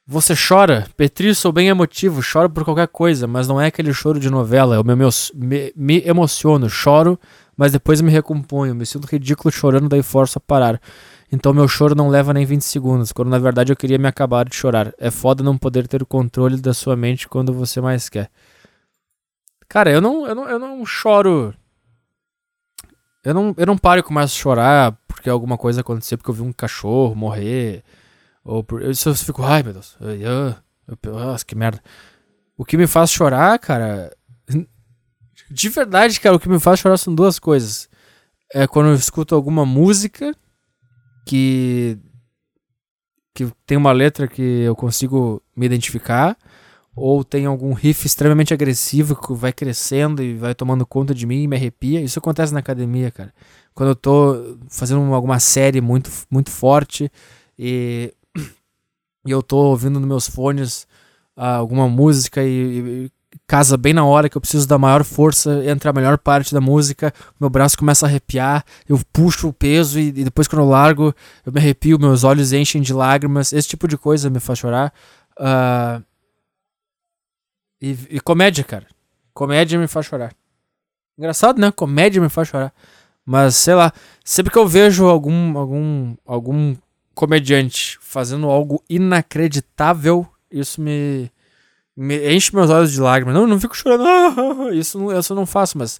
Você 0.07 0.35
chora? 0.37 0.87
Petri, 0.97 1.35
sou 1.35 1.51
bem 1.53 1.69
emotivo, 1.69 2.23
choro 2.23 2.49
por 2.49 2.65
qualquer 2.65 2.89
coisa, 2.89 3.27
mas 3.27 3.49
não 3.49 3.61
é 3.61 3.67
aquele 3.67 3.93
choro 3.93 4.21
de 4.21 4.31
novela. 4.31 4.77
Eu 4.77 4.85
me, 4.85 4.95
me, 5.35 5.73
me 5.75 6.03
emociono, 6.07 6.71
choro 6.71 7.19
mas 7.57 7.73
depois 7.73 8.01
me 8.01 8.11
recomponho, 8.11 8.75
me 8.75 8.85
sinto 8.85 9.07
ridículo 9.07 9.51
chorando, 9.51 9.89
daí 9.89 10.03
forço 10.03 10.39
a 10.39 10.41
parar. 10.41 10.81
Então 11.33 11.55
meu 11.55 11.67
choro 11.67 11.95
não 11.95 12.09
leva 12.09 12.35
nem 12.35 12.45
20 12.45 12.63
segundos, 12.63 13.13
quando 13.13 13.31
na 13.31 13.39
verdade 13.39 13.73
eu 13.73 13.77
queria 13.77 13.99
me 13.99 14.07
acabar 14.07 14.45
de 14.45 14.55
chorar. 14.55 14.93
É 14.99 15.11
foda 15.11 15.43
não 15.43 15.57
poder 15.57 15.89
ter 15.89 16.03
o 16.03 16.07
controle 16.07 16.61
da 16.61 16.75
sua 16.75 16.95
mente 16.95 17.27
quando 17.27 17.53
você 17.53 17.81
mais 17.81 18.09
quer. 18.09 18.31
Cara, 19.69 19.91
eu 19.91 20.01
não, 20.01 20.27
eu 20.27 20.35
não, 20.35 20.49
eu 20.49 20.59
não 20.59 20.87
choro. 20.87 21.55
Eu 23.25 23.35
não, 23.35 23.55
eu 23.57 23.67
não 23.67 23.77
paro 23.77 24.01
e 24.01 24.03
começo 24.03 24.37
a 24.37 24.41
chorar 24.41 24.99
porque 25.09 25.29
alguma 25.29 25.59
coisa 25.59 25.81
aconteceu, 25.81 26.17
porque 26.17 26.31
eu 26.31 26.35
vi 26.35 26.43
um 26.43 26.53
cachorro 26.53 27.15
morrer. 27.15 27.83
Ou 28.45 28.63
por. 28.63 28.83
Eu 28.83 28.95
só 28.95 29.15
fico, 29.15 29.43
ai 29.43 29.63
meu 29.63 29.73
Deus. 29.73 29.97
Eu, 30.01 30.55
eu, 31.03 31.13
nossa, 31.13 31.45
que 31.45 31.55
merda. 31.55 31.83
O 32.57 32.65
que 32.65 32.77
me 32.77 32.87
faz 32.87 33.11
chorar, 33.11 33.59
cara, 33.59 34.11
de 35.51 35.69
verdade, 35.69 36.21
cara, 36.21 36.37
o 36.37 36.41
que 36.41 36.49
me 36.49 36.59
faz 36.59 36.81
chorar 36.81 36.97
são 36.97 37.15
duas 37.15 37.39
coisas. 37.39 37.89
É 38.53 38.67
quando 38.67 38.91
eu 38.91 38.95
escuto 38.95 39.35
alguma 39.35 39.67
música 39.67 40.35
que 41.27 41.99
que 43.35 43.53
tem 43.67 43.77
uma 43.77 43.93
letra 43.93 44.27
que 44.27 44.43
eu 44.43 44.75
consigo 44.75 45.43
me 45.55 45.67
identificar 45.67 46.39
ou 46.97 47.23
tem 47.23 47.45
algum 47.45 47.75
riff 47.75 48.07
extremamente 48.07 48.55
agressivo 48.55 49.15
que 49.15 49.35
vai 49.35 49.53
crescendo 49.53 50.23
e 50.23 50.35
vai 50.35 50.55
tomando 50.55 50.87
conta 50.87 51.15
de 51.15 51.27
mim 51.27 51.43
e 51.43 51.47
me 51.47 51.55
arrepia. 51.55 52.01
Isso 52.01 52.19
acontece 52.19 52.55
na 52.55 52.61
academia, 52.61 53.11
cara. 53.11 53.35
Quando 53.75 53.91
eu 53.91 53.95
tô 53.95 54.57
fazendo 54.71 55.13
alguma 55.13 55.39
série 55.39 55.83
muito, 55.83 56.11
muito 56.31 56.51
forte 56.51 57.13
e, 57.59 58.15
e 59.27 59.31
eu 59.31 59.43
tô 59.43 59.59
ouvindo 59.59 60.01
nos 60.01 60.09
meus 60.09 60.27
fones 60.27 60.85
uh, 61.37 61.43
alguma 61.43 61.87
música 61.87 62.43
e, 62.43 62.49
e, 63.05 63.11
casa 63.47 63.77
bem 63.77 63.93
na 63.93 64.05
hora 64.05 64.31
que 64.31 64.37
eu 64.39 64.41
preciso 64.41 64.67
da 64.67 64.79
maior 64.79 65.05
força, 65.05 65.63
entra 65.67 65.91
a 65.91 65.93
melhor 65.93 66.17
parte 66.17 66.55
da 66.55 66.61
música, 66.63 67.13
meu 67.39 67.51
braço 67.51 67.77
começa 67.77 68.07
a 68.07 68.09
arrepiar, 68.09 68.65
eu 68.89 68.99
puxo 69.13 69.49
o 69.49 69.53
peso 69.53 70.01
e, 70.01 70.09
e, 70.09 70.25
depois 70.25 70.49
quando 70.49 70.63
eu 70.63 70.69
largo, 70.69 71.15
eu 71.45 71.53
me 71.53 71.61
arrepio, 71.61 71.99
meus 71.99 72.25
olhos 72.25 72.55
enchem 72.55 72.81
de 72.81 72.95
lágrimas, 72.95 73.53
esse 73.53 73.69
tipo 73.69 73.87
de 73.87 73.99
coisa 73.99 74.31
me 74.31 74.41
faz 74.41 74.59
chorar. 74.59 74.91
Uh, 75.39 76.03
e, 77.81 77.97
e, 78.11 78.21
comédia, 78.21 78.65
cara. 78.65 78.87
Comédia 79.35 79.79
me 79.79 79.87
faz 79.87 80.07
chorar. 80.07 80.33
Engraçado, 81.19 81.61
né? 81.61 81.71
Comédia 81.71 82.21
me 82.21 82.29
faz 82.29 82.49
chorar. 82.49 82.73
Mas, 83.25 83.57
sei 83.57 83.75
lá, 83.75 83.93
sempre 84.25 84.53
que 84.53 84.59
eu 84.59 84.67
vejo 84.67 85.07
algum, 85.07 85.59
algum, 85.59 86.17
algum 86.25 86.77
comediante 87.15 87.99
fazendo 88.01 88.49
algo 88.49 88.83
inacreditável, 88.89 90.27
isso 90.51 90.81
me, 90.81 91.31
me 91.97 92.33
enche 92.35 92.55
meus 92.55 92.71
olhos 92.71 92.93
de 92.93 93.01
lágrimas. 93.01 93.35
Não, 93.35 93.47
não 93.47 93.61
fico 93.61 93.77
chorando. 93.77 94.73
Isso, 94.73 95.13
isso 95.13 95.33
eu 95.33 95.37
não 95.37 95.47
faço, 95.47 95.79
mas 95.79 95.99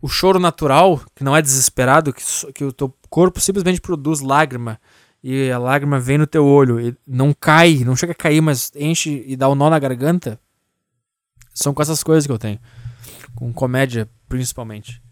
o 0.00 0.08
choro 0.08 0.38
natural, 0.38 1.00
que 1.14 1.24
não 1.24 1.36
é 1.36 1.42
desesperado, 1.42 2.12
que, 2.12 2.22
que 2.52 2.64
o 2.64 2.72
teu 2.72 2.94
corpo 3.08 3.40
simplesmente 3.40 3.80
produz 3.80 4.20
lágrima 4.20 4.80
e 5.22 5.50
a 5.50 5.58
lágrima 5.58 5.98
vem 5.98 6.18
no 6.18 6.26
teu 6.26 6.46
olho 6.46 6.80
e 6.80 6.96
não 7.06 7.34
cai, 7.34 7.82
não 7.84 7.96
chega 7.96 8.12
a 8.12 8.14
cair, 8.14 8.40
mas 8.40 8.72
enche 8.74 9.24
e 9.26 9.36
dá 9.36 9.48
um 9.48 9.54
nó 9.54 9.68
na 9.68 9.78
garganta. 9.78 10.40
São 11.60 11.74
com 11.74 11.82
essas 11.82 12.02
coisas 12.02 12.26
que 12.26 12.32
eu 12.32 12.38
tenho. 12.38 12.58
Com 13.34 13.52
comédia, 13.52 14.08
principalmente. 14.26 15.02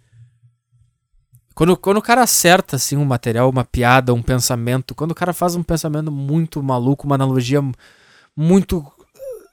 Quando, 1.54 1.76
quando 1.76 1.98
o 1.98 2.02
cara 2.02 2.22
acerta 2.22 2.76
assim 2.76 2.96
um 2.96 3.04
material, 3.04 3.50
uma 3.50 3.64
piada, 3.64 4.14
um 4.14 4.22
pensamento, 4.22 4.94
quando 4.94 5.10
o 5.10 5.14
cara 5.14 5.34
faz 5.34 5.54
um 5.54 5.62
pensamento 5.62 6.10
muito 6.10 6.62
maluco, 6.62 7.04
uma 7.04 7.16
analogia 7.16 7.60
muito 8.34 8.82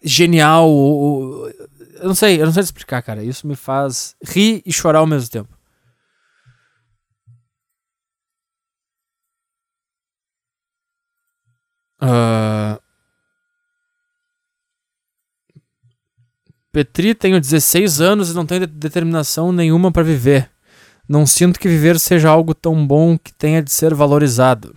genial. 0.02 0.70
Ou, 0.70 1.50
eu 1.50 2.08
não 2.08 2.16
sei, 2.16 2.42
eu 2.42 2.46
não 2.46 2.54
sei 2.54 2.64
explicar, 2.64 3.02
cara. 3.02 3.22
Isso 3.24 3.46
me 3.46 3.58
faz 3.58 4.16
rir 4.24 4.62
e 4.66 4.72
chorar 4.72 5.00
ao 5.00 5.08
mesmo 5.08 5.30
tempo. 5.30 5.54
Uh... 12.02 12.85
Petri, 16.76 17.16
tenho 17.16 17.40
16 17.40 18.02
anos 18.02 18.32
e 18.32 18.34
não 18.34 18.46
tenho 18.46 18.68
de- 18.68 18.74
determinação 18.74 19.54
nenhuma 19.54 19.94
para 19.94 20.04
viver. 20.04 20.50
Não 21.08 21.26
sinto 21.26 21.58
que 21.58 21.70
viver 21.70 21.98
seja 21.98 22.28
algo 22.30 22.54
tão 22.54 22.86
bom 22.86 23.18
que 23.18 23.32
tenha 23.34 23.64
de 23.64 23.72
ser 23.72 23.94
valorizado. 23.94 24.76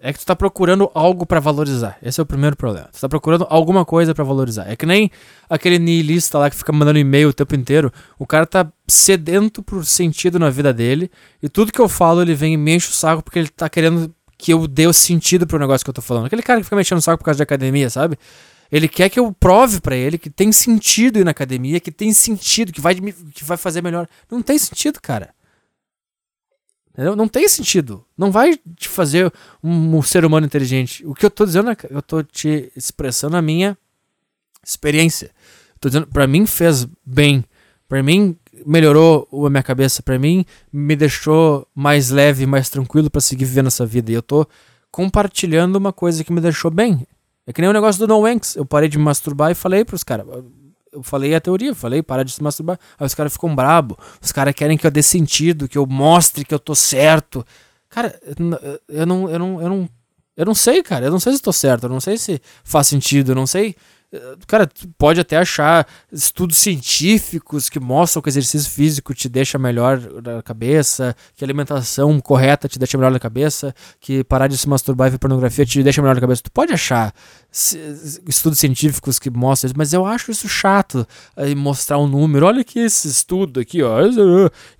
É 0.00 0.12
que 0.12 0.18
tu 0.18 0.26
tá 0.26 0.34
procurando 0.34 0.90
algo 0.94 1.24
pra 1.24 1.38
valorizar. 1.38 1.96
Esse 2.02 2.18
é 2.18 2.22
o 2.24 2.26
primeiro 2.26 2.56
problema. 2.56 2.88
Tu 2.92 2.98
tá 3.00 3.08
procurando 3.08 3.46
alguma 3.48 3.84
coisa 3.84 4.12
pra 4.12 4.24
valorizar. 4.24 4.68
É 4.68 4.74
que 4.74 4.84
nem 4.86 5.08
aquele 5.48 5.78
niilista 5.78 6.36
lá 6.36 6.50
que 6.50 6.56
fica 6.56 6.72
mandando 6.72 6.98
e-mail 6.98 7.28
o 7.28 7.32
tempo 7.32 7.54
inteiro. 7.54 7.92
O 8.18 8.26
cara 8.26 8.44
tá 8.44 8.66
sedento 8.88 9.62
por 9.62 9.84
sentido 9.86 10.36
na 10.36 10.50
vida 10.50 10.72
dele. 10.72 11.08
E 11.40 11.48
tudo 11.48 11.70
que 11.70 11.80
eu 11.80 11.88
falo, 11.88 12.22
ele 12.22 12.34
vem 12.34 12.54
e 12.54 12.56
me 12.56 12.74
enche 12.74 12.88
o 12.88 12.92
saco 12.92 13.22
porque 13.22 13.38
ele 13.38 13.48
tá 13.50 13.68
querendo 13.68 14.12
que 14.36 14.52
eu 14.52 14.66
dê 14.66 14.88
o 14.88 14.92
sentido 14.92 15.46
pro 15.46 15.60
negócio 15.60 15.84
que 15.84 15.90
eu 15.90 15.94
tô 15.94 16.02
falando. 16.02 16.26
Aquele 16.26 16.42
cara 16.42 16.58
que 16.58 16.64
fica 16.64 16.74
me 16.74 16.82
enchendo 16.82 16.98
o 16.98 17.02
saco 17.02 17.18
por 17.18 17.24
causa 17.26 17.36
de 17.36 17.42
academia, 17.44 17.88
sabe? 17.88 18.18
Ele 18.70 18.86
quer 18.86 19.08
que 19.08 19.18
eu 19.18 19.32
prove 19.32 19.80
pra 19.80 19.96
ele 19.96 20.18
que 20.18 20.28
tem 20.28 20.52
sentido 20.52 21.18
ir 21.18 21.24
na 21.24 21.30
academia, 21.30 21.80
que 21.80 21.90
tem 21.90 22.12
sentido, 22.12 22.72
que 22.72 22.80
vai, 22.80 22.94
que 22.94 23.44
vai 23.44 23.56
fazer 23.56 23.82
melhor. 23.82 24.06
Não 24.30 24.42
tem 24.42 24.58
sentido, 24.58 25.00
cara. 25.00 25.34
Entendeu? 26.92 27.14
Não 27.14 27.28
tem 27.28 27.48
sentido. 27.48 28.04
Não 28.16 28.30
vai 28.30 28.58
te 28.76 28.88
fazer 28.88 29.32
um, 29.62 30.02
ser 30.02 30.24
humano 30.24 30.46
inteligente. 30.46 31.06
O 31.06 31.14
que 31.14 31.24
eu 31.24 31.30
tô 31.30 31.46
dizendo 31.46 31.70
é 31.70 31.76
eu 31.90 32.02
tô 32.02 32.22
te 32.22 32.72
expressando 32.76 33.36
a 33.36 33.42
minha 33.42 33.78
experiência. 34.66 35.30
Tô 35.80 35.88
dizendo, 35.88 36.08
pra 36.08 36.26
mim 36.26 36.44
fez 36.44 36.86
bem. 37.06 37.44
Pra 37.88 38.02
mim 38.02 38.36
melhorou 38.66 39.28
a 39.46 39.48
minha 39.48 39.62
cabeça. 39.62 40.02
Pra 40.02 40.18
mim 40.18 40.44
me 40.72 40.96
deixou 40.96 41.66
mais 41.72 42.10
leve, 42.10 42.44
mais 42.46 42.68
tranquilo 42.68 43.08
pra 43.08 43.20
seguir 43.20 43.44
vivendo 43.44 43.68
essa 43.68 43.86
vida. 43.86 44.10
E 44.10 44.14
eu 44.14 44.22
tô 44.22 44.44
compartilhando 44.90 45.76
uma 45.76 45.92
coisa 45.92 46.24
que 46.24 46.32
me 46.32 46.40
deixou 46.40 46.70
bem. 46.70 47.06
É 47.48 47.52
que 47.52 47.62
nem 47.62 47.70
o 47.70 47.72
negócio 47.72 47.98
do 47.98 48.06
No 48.06 48.20
Wanks. 48.20 48.56
Eu 48.56 48.66
parei 48.66 48.90
de 48.90 48.98
me 48.98 49.04
masturbar 49.04 49.50
e 49.50 49.54
falei 49.54 49.82
pros 49.82 50.04
caras. 50.04 50.26
Eu 50.92 51.02
falei 51.02 51.34
a 51.34 51.40
teoria, 51.40 51.74
falei, 51.74 52.02
para 52.02 52.22
de 52.22 52.30
se 52.30 52.42
masturbar. 52.42 52.78
Aí 52.98 53.06
os 53.06 53.14
caras 53.14 53.32
ficam 53.32 53.56
brabo. 53.56 53.98
Os 54.20 54.30
caras 54.30 54.54
querem 54.54 54.76
que 54.76 54.86
eu 54.86 54.90
dê 54.90 55.02
sentido, 55.02 55.66
que 55.66 55.78
eu 55.78 55.86
mostre 55.86 56.44
que 56.44 56.52
eu 56.52 56.58
tô 56.58 56.74
certo. 56.74 57.42
Cara, 57.88 58.20
eu 58.86 59.06
não, 59.06 59.30
eu 59.30 59.38
não, 59.38 59.60
eu 59.62 59.68
não, 59.70 59.88
eu 60.36 60.44
não 60.44 60.54
sei, 60.54 60.82
cara. 60.82 61.06
Eu 61.06 61.10
não 61.10 61.18
sei 61.18 61.32
se 61.32 61.40
tô 61.40 61.50
certo. 61.50 61.84
Eu 61.84 61.88
não 61.88 62.00
sei 62.00 62.18
se 62.18 62.38
faz 62.62 62.86
sentido. 62.86 63.32
Eu 63.32 63.36
não 63.36 63.46
sei. 63.46 63.74
Eh, 64.12 64.36
Cara, 64.46 64.66
tu 64.66 64.88
pode 64.96 65.20
até 65.20 65.36
achar 65.36 65.86
estudos 66.10 66.56
científicos 66.58 67.68
que 67.68 67.78
mostram 67.78 68.22
que 68.22 68.28
exercício 68.28 68.70
físico 68.70 69.12
te 69.14 69.28
deixa 69.28 69.58
melhor 69.58 70.00
na 70.22 70.42
cabeça, 70.42 71.14
que 71.36 71.44
alimentação 71.44 72.18
correta 72.20 72.68
te 72.68 72.78
deixa 72.78 72.96
melhor 72.96 73.12
na 73.12 73.20
cabeça, 73.20 73.74
que 74.00 74.24
parar 74.24 74.46
de 74.48 74.56
se 74.56 74.68
masturbar 74.68 75.08
e 75.08 75.10
ver 75.10 75.18
pornografia 75.18 75.66
te 75.66 75.82
deixa 75.82 76.00
melhor 76.00 76.14
na 76.14 76.20
cabeça. 76.20 76.42
Tu 76.42 76.50
pode 76.50 76.72
achar 76.72 77.12
estudos 78.26 78.58
científicos 78.58 79.18
que 79.18 79.30
mostram 79.30 79.68
isso, 79.68 79.78
mas 79.78 79.92
eu 79.92 80.06
acho 80.06 80.30
isso 80.30 80.48
chato 80.48 81.06
aí 81.36 81.54
mostrar 81.54 81.98
um 81.98 82.06
número. 82.06 82.46
Olha 82.46 82.60
aqui 82.62 82.78
esse 82.78 83.08
estudo 83.08 83.60
aqui, 83.60 83.82
ó. 83.82 84.00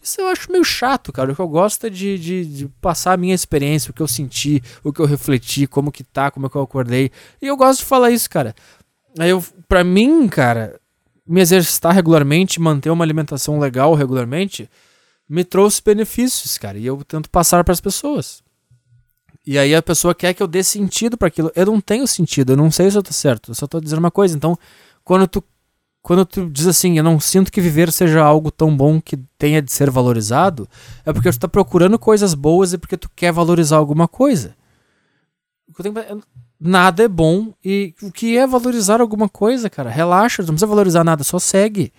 Isso 0.02 0.20
eu 0.20 0.28
acho 0.28 0.50
meio 0.50 0.64
chato, 0.64 1.12
cara. 1.12 1.32
O 1.32 1.34
que 1.34 1.40
eu 1.40 1.48
gosto 1.48 1.86
é 1.86 1.90
de, 1.90 2.18
de, 2.18 2.44
de 2.44 2.68
passar 2.80 3.12
a 3.12 3.16
minha 3.16 3.34
experiência, 3.34 3.90
o 3.90 3.94
que 3.94 4.02
eu 4.02 4.08
senti, 4.08 4.62
o 4.82 4.92
que 4.92 5.00
eu 5.00 5.06
refleti, 5.06 5.66
como 5.66 5.92
que 5.92 6.02
tá, 6.04 6.30
como 6.30 6.46
é 6.46 6.48
que 6.50 6.56
eu 6.56 6.62
acordei. 6.62 7.10
E 7.42 7.46
eu 7.46 7.56
gosto 7.56 7.80
de 7.80 7.86
falar 7.86 8.10
isso, 8.10 8.28
cara. 8.30 8.54
Aí 9.18 9.30
eu, 9.30 9.42
pra 9.68 9.82
mim, 9.82 10.28
cara, 10.28 10.80
me 11.26 11.40
exercitar 11.40 11.94
regularmente, 11.94 12.60
manter 12.60 12.90
uma 12.90 13.04
alimentação 13.04 13.58
legal 13.58 13.94
regularmente, 13.94 14.70
me 15.28 15.44
trouxe 15.44 15.82
benefícios, 15.84 16.56
cara. 16.56 16.78
E 16.78 16.86
eu 16.86 17.02
tento 17.04 17.28
passar 17.28 17.62
pras 17.64 17.80
pessoas. 17.80 18.42
E 19.46 19.58
aí 19.58 19.74
a 19.74 19.82
pessoa 19.82 20.14
quer 20.14 20.34
que 20.34 20.42
eu 20.42 20.46
dê 20.46 20.62
sentido 20.62 21.16
para 21.16 21.28
aquilo. 21.28 21.50
Eu 21.54 21.66
não 21.66 21.80
tenho 21.80 22.06
sentido, 22.06 22.52
eu 22.52 22.56
não 22.56 22.70
sei 22.70 22.90
se 22.90 22.96
eu 22.96 23.02
tô 23.02 23.12
certo. 23.12 23.50
Eu 23.50 23.54
só 23.54 23.66
tô 23.66 23.80
dizendo 23.80 23.98
uma 23.98 24.10
coisa. 24.10 24.36
Então, 24.36 24.58
quando 25.04 25.26
tu 25.26 25.42
quando 26.00 26.24
tu 26.24 26.48
diz 26.48 26.66
assim, 26.66 26.96
eu 26.96 27.04
não 27.04 27.20
sinto 27.20 27.52
que 27.52 27.60
viver 27.60 27.92
seja 27.92 28.22
algo 28.22 28.50
tão 28.50 28.74
bom 28.74 28.98
que 28.98 29.18
tenha 29.36 29.60
de 29.60 29.70
ser 29.70 29.90
valorizado, 29.90 30.66
é 31.04 31.12
porque 31.12 31.30
tu 31.30 31.38
tá 31.38 31.48
procurando 31.48 31.98
coisas 31.98 32.32
boas 32.32 32.72
e 32.72 32.78
porque 32.78 32.96
tu 32.96 33.10
quer 33.14 33.30
valorizar 33.30 33.76
alguma 33.76 34.08
coisa. 34.08 34.56
Eu 35.76 35.82
tenho 35.82 35.98
eu- 35.98 36.22
Nada 36.60 37.04
é 37.04 37.08
bom 37.08 37.54
e 37.64 37.94
o 38.02 38.10
que 38.10 38.36
é 38.36 38.46
valorizar 38.46 39.00
alguma 39.00 39.28
coisa, 39.28 39.70
cara? 39.70 39.90
Relaxa, 39.90 40.42
não 40.42 40.48
precisa 40.48 40.66
valorizar 40.66 41.04
nada, 41.04 41.22
só 41.22 41.38
segue. 41.38 41.92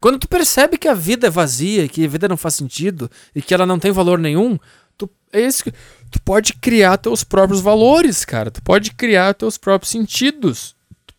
Quando 0.00 0.18
tu 0.18 0.28
percebe 0.28 0.78
que 0.78 0.88
a 0.88 0.94
vida 0.94 1.26
é 1.26 1.30
vazia, 1.30 1.88
que 1.88 2.04
a 2.04 2.08
vida 2.08 2.28
não 2.28 2.36
faz 2.36 2.54
sentido 2.54 3.10
e 3.34 3.42
que 3.42 3.54
ela 3.54 3.66
não 3.66 3.78
tem 3.78 3.90
valor 3.90 4.18
nenhum, 4.18 4.58
tu, 4.96 5.08
é 5.32 5.48
que, 5.48 5.72
tu 6.10 6.20
pode 6.22 6.54
criar 6.54 6.96
teus 6.98 7.24
próprios 7.24 7.60
valores, 7.60 8.24
cara. 8.24 8.50
Tu 8.50 8.62
pode 8.62 8.92
criar 8.92 9.34
teus 9.34 9.58
próprios 9.58 9.90
sentidos. 9.90 10.73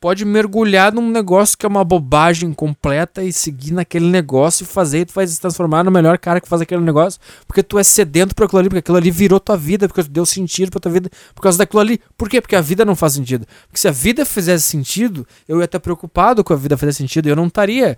Pode 0.06 0.24
mergulhar 0.24 0.94
num 0.94 1.10
negócio 1.10 1.58
que 1.58 1.66
é 1.66 1.68
uma 1.68 1.84
bobagem 1.84 2.54
completa 2.54 3.24
e 3.24 3.34
seguir 3.34 3.72
naquele 3.72 4.06
negócio 4.06 4.64
e 4.64 4.68
fazer, 4.68 5.00
e 5.00 5.06
tu 5.06 5.14
vai 5.16 5.26
se 5.26 5.42
transformar 5.42 5.84
no 5.84 5.90
melhor 5.90 6.20
cara 6.20 6.40
que 6.40 6.48
faz 6.48 6.62
aquele 6.62 6.84
negócio, 6.84 7.20
porque 7.48 7.64
tu 7.64 7.80
é 7.80 7.84
sedento 7.84 8.36
por 8.36 8.46
aquilo 8.46 8.60
ali, 8.60 8.70
porque 8.70 8.82
aquilo 8.82 8.98
ali 8.98 9.10
virou 9.10 9.40
tua 9.40 9.58
vida, 9.58 9.88
porque 9.88 10.04
deu 10.04 10.24
sentido 10.24 10.70
pra 10.70 10.80
tua 10.80 10.92
vida 10.92 11.10
por 11.34 11.42
causa 11.42 11.58
daquilo 11.58 11.80
ali. 11.80 12.00
Por 12.16 12.30
quê? 12.30 12.40
Porque 12.40 12.56
a 12.56 12.62
vida 12.62 12.86
não 12.86 12.96
faz 12.96 13.14
sentido. 13.14 13.48
Porque 13.66 13.80
se 13.80 13.88
a 13.88 13.92
vida 13.92 14.24
fizesse 14.28 14.66
sentido, 14.66 15.26
eu 15.48 15.58
ia 15.58 15.66
estar 15.66 15.80
preocupado 15.80 16.44
com 16.44 16.54
a 16.54 16.56
vida 16.56 16.78
fazer 16.78 16.94
sentido, 16.94 17.26
e 17.26 17.32
eu 17.32 17.36
não 17.36 17.48
estaria 17.48 17.98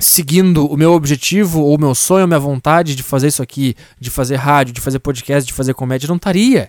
seguindo 0.00 0.66
o 0.66 0.76
meu 0.76 0.94
objetivo, 0.94 1.60
ou 1.60 1.76
o 1.76 1.80
meu 1.80 1.94
sonho, 1.94 2.24
a 2.24 2.26
minha 2.26 2.40
vontade 2.40 2.96
de 2.96 3.04
fazer 3.04 3.28
isso 3.28 3.40
aqui, 3.40 3.76
de 4.00 4.10
fazer 4.10 4.34
rádio, 4.34 4.74
de 4.74 4.80
fazer 4.80 4.98
podcast, 4.98 5.46
de 5.46 5.52
fazer 5.52 5.74
comédia, 5.74 6.06
eu 6.06 6.08
não 6.08 6.16
estaria. 6.16 6.68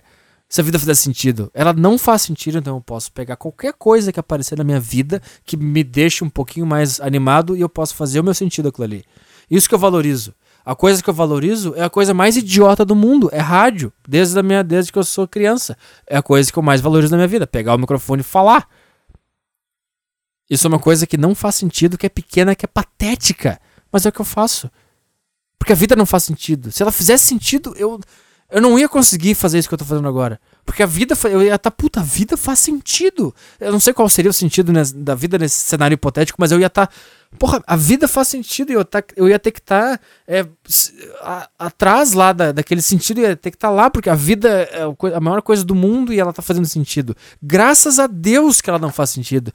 Se 0.50 0.60
a 0.60 0.64
vida 0.64 0.80
fizesse 0.80 1.02
sentido. 1.02 1.48
Ela 1.54 1.72
não 1.72 1.96
faz 1.96 2.22
sentido, 2.22 2.58
então 2.58 2.76
eu 2.76 2.80
posso 2.80 3.12
pegar 3.12 3.36
qualquer 3.36 3.72
coisa 3.72 4.12
que 4.12 4.18
aparecer 4.18 4.58
na 4.58 4.64
minha 4.64 4.80
vida 4.80 5.22
que 5.44 5.56
me 5.56 5.84
deixe 5.84 6.24
um 6.24 6.28
pouquinho 6.28 6.66
mais 6.66 7.00
animado 7.00 7.56
e 7.56 7.60
eu 7.60 7.68
posso 7.68 7.94
fazer 7.94 8.18
o 8.18 8.24
meu 8.24 8.34
sentido 8.34 8.68
aquilo 8.68 8.82
ali. 8.82 9.04
Isso 9.48 9.68
que 9.68 9.74
eu 9.76 9.78
valorizo. 9.78 10.34
A 10.64 10.74
coisa 10.74 11.00
que 11.00 11.08
eu 11.08 11.14
valorizo 11.14 11.72
é 11.76 11.84
a 11.84 11.88
coisa 11.88 12.12
mais 12.12 12.36
idiota 12.36 12.84
do 12.84 12.96
mundo, 12.96 13.30
é 13.32 13.38
rádio, 13.38 13.92
desde, 14.06 14.36
a 14.38 14.42
minha, 14.42 14.64
desde 14.64 14.90
que 14.90 14.98
eu 14.98 15.04
sou 15.04 15.26
criança. 15.28 15.78
É 16.04 16.16
a 16.16 16.22
coisa 16.22 16.52
que 16.52 16.58
eu 16.58 16.62
mais 16.64 16.80
valorizo 16.80 17.12
na 17.12 17.18
minha 17.18 17.28
vida, 17.28 17.46
pegar 17.46 17.76
o 17.76 17.78
microfone 17.78 18.22
e 18.22 18.24
falar. 18.24 18.68
Isso 20.50 20.66
é 20.66 20.68
uma 20.68 20.80
coisa 20.80 21.06
que 21.06 21.16
não 21.16 21.32
faz 21.32 21.54
sentido, 21.54 21.96
que 21.96 22.06
é 22.06 22.08
pequena, 22.08 22.56
que 22.56 22.66
é 22.66 22.68
patética. 22.68 23.60
Mas 23.92 24.04
é 24.04 24.08
o 24.08 24.12
que 24.12 24.20
eu 24.20 24.24
faço. 24.24 24.68
Porque 25.56 25.72
a 25.72 25.76
vida 25.76 25.94
não 25.94 26.04
faz 26.04 26.24
sentido. 26.24 26.72
Se 26.72 26.82
ela 26.82 26.90
fizesse 26.90 27.24
sentido, 27.26 27.72
eu, 27.76 28.00
eu 28.50 28.60
não 28.60 28.78
ia 28.78 28.88
conseguir 28.88 29.34
fazer 29.34 29.58
isso 29.58 29.68
que 29.68 29.74
eu 29.74 29.78
tô 29.78 29.84
fazendo 29.84 30.08
agora. 30.08 30.40
Porque 30.64 30.82
a 30.82 30.86
vida, 30.86 31.16
eu 31.24 31.42
ia 31.42 31.54
estar, 31.54 31.70
puta, 31.70 32.00
a 32.00 32.02
vida 32.02 32.36
faz 32.36 32.58
sentido. 32.58 33.34
Eu 33.58 33.72
não 33.72 33.80
sei 33.80 33.92
qual 33.92 34.08
seria 34.08 34.30
o 34.30 34.34
sentido 34.34 34.72
da 34.96 35.14
vida 35.14 35.38
nesse 35.38 35.60
cenário 35.60 35.94
hipotético, 35.94 36.36
mas 36.40 36.52
eu 36.52 36.60
ia 36.60 36.66
estar, 36.66 36.90
porra, 37.38 37.62
a 37.66 37.76
vida 37.76 38.06
faz 38.08 38.28
sentido 38.28 38.70
e 38.70 38.74
eu, 38.74 38.84
tá, 38.84 39.02
eu 39.16 39.28
ia 39.28 39.38
ter 39.38 39.50
que 39.50 39.60
estar 39.60 40.00
atrás 41.58 42.12
lá 42.12 42.32
da, 42.32 42.52
daquele 42.52 42.82
sentido, 42.82 43.18
eu 43.20 43.28
ia 43.30 43.36
ter 43.36 43.50
que 43.50 43.56
estar 43.56 43.70
lá, 43.70 43.90
porque 43.90 44.10
a 44.10 44.14
vida 44.14 44.48
é 44.48 44.82
a 45.14 45.20
maior 45.20 45.42
coisa 45.42 45.64
do 45.64 45.74
mundo 45.74 46.12
e 46.12 46.20
ela 46.20 46.32
tá 46.32 46.42
fazendo 46.42 46.66
sentido. 46.66 47.16
Graças 47.42 47.98
a 47.98 48.06
Deus 48.06 48.60
que 48.60 48.68
ela 48.70 48.78
não 48.78 48.92
faz 48.92 49.10
sentido. 49.10 49.52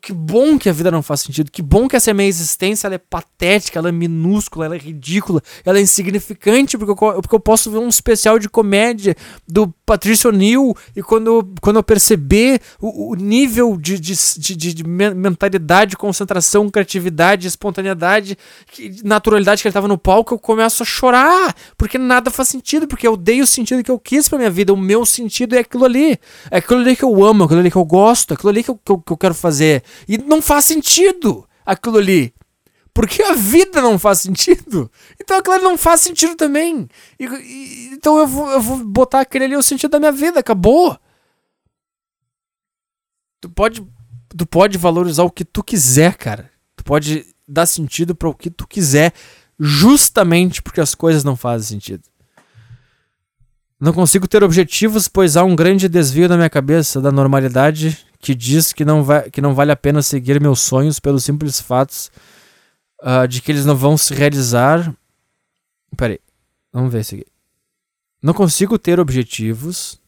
Que 0.00 0.12
bom 0.12 0.58
que 0.58 0.68
a 0.68 0.72
vida 0.72 0.90
não 0.90 1.02
faz 1.02 1.20
sentido. 1.20 1.50
Que 1.50 1.62
bom 1.62 1.88
que 1.88 1.96
essa 1.96 2.12
minha 2.12 2.28
existência 2.28 2.86
ela 2.86 2.94
é 2.94 2.98
patética, 2.98 3.78
ela 3.78 3.88
é 3.88 3.92
minúscula, 3.92 4.66
ela 4.66 4.74
é 4.76 4.78
ridícula, 4.78 5.42
ela 5.64 5.78
é 5.78 5.82
insignificante, 5.82 6.76
porque 6.76 6.90
eu, 6.92 6.96
porque 7.22 7.34
eu 7.34 7.40
posso 7.40 7.70
ver 7.70 7.78
um 7.78 7.88
especial 7.88 8.38
de 8.38 8.48
comédia 8.48 9.16
do 9.46 9.68
Patrício 9.86 10.30
O'Neill 10.30 10.74
e 10.96 11.02
quando, 11.02 11.52
quando 11.60 11.76
eu 11.76 11.82
perceber 11.82 12.60
o, 12.80 13.12
o 13.12 13.14
nível 13.14 13.76
de, 13.76 13.98
de, 13.98 14.14
de, 14.38 14.56
de- 14.56 14.74
de 14.74 14.84
men- 14.84 15.14
mentalidade, 15.14 15.96
concentração, 15.96 16.68
criatividade, 16.70 17.01
espontaneidade, 17.46 18.36
que- 18.66 19.02
naturalidade 19.04 19.62
que 19.62 19.68
ele 19.68 19.72
tava 19.72 19.88
no 19.88 19.96
palco, 19.98 20.34
eu 20.34 20.38
começo 20.38 20.82
a 20.82 20.86
chorar, 20.86 21.54
porque 21.76 21.98
nada 21.98 22.30
faz 22.30 22.48
sentido, 22.48 22.86
porque 22.86 23.06
eu 23.06 23.16
dei 23.16 23.40
o 23.40 23.46
sentido 23.46 23.82
que 23.82 23.90
eu 23.90 23.98
quis 23.98 24.28
pra 24.28 24.38
minha 24.38 24.50
vida, 24.50 24.72
o 24.72 24.76
meu 24.76 25.04
sentido 25.06 25.54
é 25.54 25.58
aquilo 25.60 25.84
ali, 25.84 26.18
é 26.50 26.58
aquilo 26.58 26.80
ali 26.80 26.94
que 26.96 27.04
eu 27.04 27.24
amo, 27.24 27.44
aquilo 27.44 27.60
ali 27.60 27.70
que 27.70 27.76
eu 27.76 27.84
gosto, 27.84 28.34
aquilo 28.34 28.50
ali 28.50 28.62
que 28.62 28.70
eu, 28.70 28.76
que 28.76 28.92
eu, 28.92 28.98
que 28.98 29.12
eu 29.12 29.16
quero 29.16 29.34
fazer, 29.34 29.82
e 30.08 30.18
não 30.18 30.40
faz 30.42 30.64
sentido 30.64 31.46
aquilo 31.66 31.98
ali. 31.98 32.32
Porque 32.94 33.22
a 33.22 33.32
vida 33.32 33.80
não 33.80 33.98
faz 33.98 34.18
sentido. 34.20 34.90
Então 35.18 35.38
aquilo 35.38 35.54
ali 35.54 35.64
não 35.64 35.78
faz 35.78 36.02
sentido 36.02 36.34
também. 36.36 36.86
E- 37.18 37.24
e- 37.24 37.88
então 37.94 38.18
eu 38.18 38.26
vou, 38.26 38.50
eu 38.50 38.60
vou 38.60 38.76
botar 38.84 39.20
aquele 39.20 39.46
ali 39.46 39.56
o 39.56 39.62
sentido 39.62 39.92
da 39.92 39.98
minha 39.98 40.12
vida. 40.12 40.40
Acabou. 40.40 40.94
Tu 43.40 43.48
pode, 43.48 43.82
tu 44.36 44.46
pode 44.46 44.76
valorizar 44.76 45.22
o 45.24 45.30
que 45.30 45.42
tu 45.42 45.64
quiser, 45.64 46.16
cara. 46.16 46.51
Tu 46.82 46.84
pode 46.84 47.24
dar 47.46 47.64
sentido 47.64 48.12
para 48.12 48.28
o 48.28 48.34
que 48.34 48.50
tu 48.50 48.66
quiser, 48.66 49.12
justamente 49.58 50.60
porque 50.60 50.80
as 50.80 50.96
coisas 50.96 51.22
não 51.22 51.36
fazem 51.36 51.78
sentido. 51.78 52.02
Não 53.80 53.92
consigo 53.92 54.26
ter 54.26 54.42
objetivos, 54.42 55.06
pois 55.06 55.36
há 55.36 55.44
um 55.44 55.54
grande 55.54 55.88
desvio 55.88 56.28
na 56.28 56.36
minha 56.36 56.50
cabeça 56.50 57.00
da 57.00 57.12
normalidade 57.12 58.04
que 58.18 58.34
diz 58.34 58.72
que 58.72 58.84
não, 58.84 59.04
vai, 59.04 59.30
que 59.30 59.40
não 59.40 59.54
vale 59.54 59.70
a 59.70 59.76
pena 59.76 60.02
seguir 60.02 60.40
meus 60.40 60.60
sonhos 60.60 60.98
pelos 60.98 61.24
simples 61.24 61.60
fatos 61.60 62.10
ah, 63.00 63.26
de 63.26 63.40
que 63.40 63.52
eles 63.52 63.64
não 63.64 63.76
vão 63.76 63.96
se 63.96 64.12
realizar. 64.12 64.92
Peraí, 65.96 66.18
vamos 66.72 66.92
ver 66.92 67.00
isso 67.00 67.14
aqui. 67.14 67.26
Não 68.20 68.34
consigo 68.34 68.76
ter 68.76 68.98
objetivos 68.98 70.00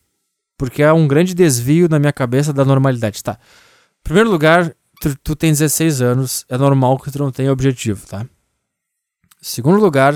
porque 0.57 0.83
há 0.83 0.93
um 0.93 1.07
grande 1.07 1.35
desvio 1.35 1.89
na 1.89 2.01
minha 2.01 2.13
cabeça 2.13 2.53
da 2.53 2.65
normalidade. 2.65 3.23
Tá. 3.23 3.39
Em 4.01 4.03
primeiro 4.03 4.31
lugar, 4.31 4.75
tu, 5.05 5.17
tu 5.23 5.37
tem 5.37 5.51
16 5.51 6.01
anos, 6.01 6.47
é 6.49 6.57
normal 6.57 6.99
que 6.99 7.11
tu 7.11 7.19
não 7.19 7.31
tenha 7.31 7.53
objetivo, 7.53 8.07
tá? 8.07 8.25
Segundo 9.41 9.79
lugar, 9.79 10.15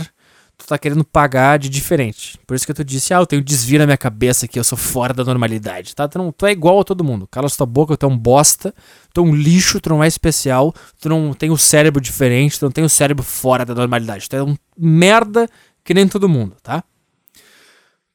tu 0.56 0.66
tá 0.66 0.78
querendo 0.78 1.04
pagar 1.04 1.58
de 1.58 1.68
diferente. 1.68 2.38
Por 2.46 2.54
isso 2.54 2.66
que 2.66 2.72
tu 2.72 2.82
disse, 2.82 3.12
ah, 3.12 3.18
eu 3.18 3.26
tenho 3.26 3.44
desvio 3.44 3.78
na 3.78 3.84
minha 3.84 3.98
cabeça 3.98 4.48
que 4.48 4.58
eu 4.58 4.64
sou 4.64 4.78
fora 4.78 5.12
da 5.12 5.22
normalidade, 5.22 5.94
tá? 5.94 6.08
Tu, 6.08 6.16
não, 6.16 6.32
tu 6.32 6.46
é 6.46 6.52
igual 6.52 6.80
a 6.80 6.84
todo 6.84 7.04
mundo. 7.04 7.28
Cala 7.30 7.50
tua 7.50 7.66
boca, 7.66 7.98
tu 7.98 8.06
é 8.06 8.08
um 8.08 8.16
bosta, 8.16 8.74
tu 9.12 9.20
é 9.20 9.24
um 9.24 9.34
lixo, 9.34 9.78
tu 9.78 9.90
não 9.90 10.02
é 10.02 10.08
especial, 10.08 10.74
tu 10.98 11.10
não 11.10 11.34
tem 11.34 11.50
o 11.50 11.58
cérebro 11.58 12.00
diferente, 12.00 12.58
tu 12.58 12.64
não 12.64 12.72
tem 12.72 12.84
o 12.84 12.88
cérebro 12.88 13.22
fora 13.22 13.66
da 13.66 13.74
normalidade. 13.74 14.26
Tu 14.26 14.36
é 14.36 14.42
um 14.42 14.56
merda 14.76 15.46
que 15.84 15.92
nem 15.92 16.08
todo 16.08 16.28
mundo, 16.28 16.56
tá? 16.62 16.82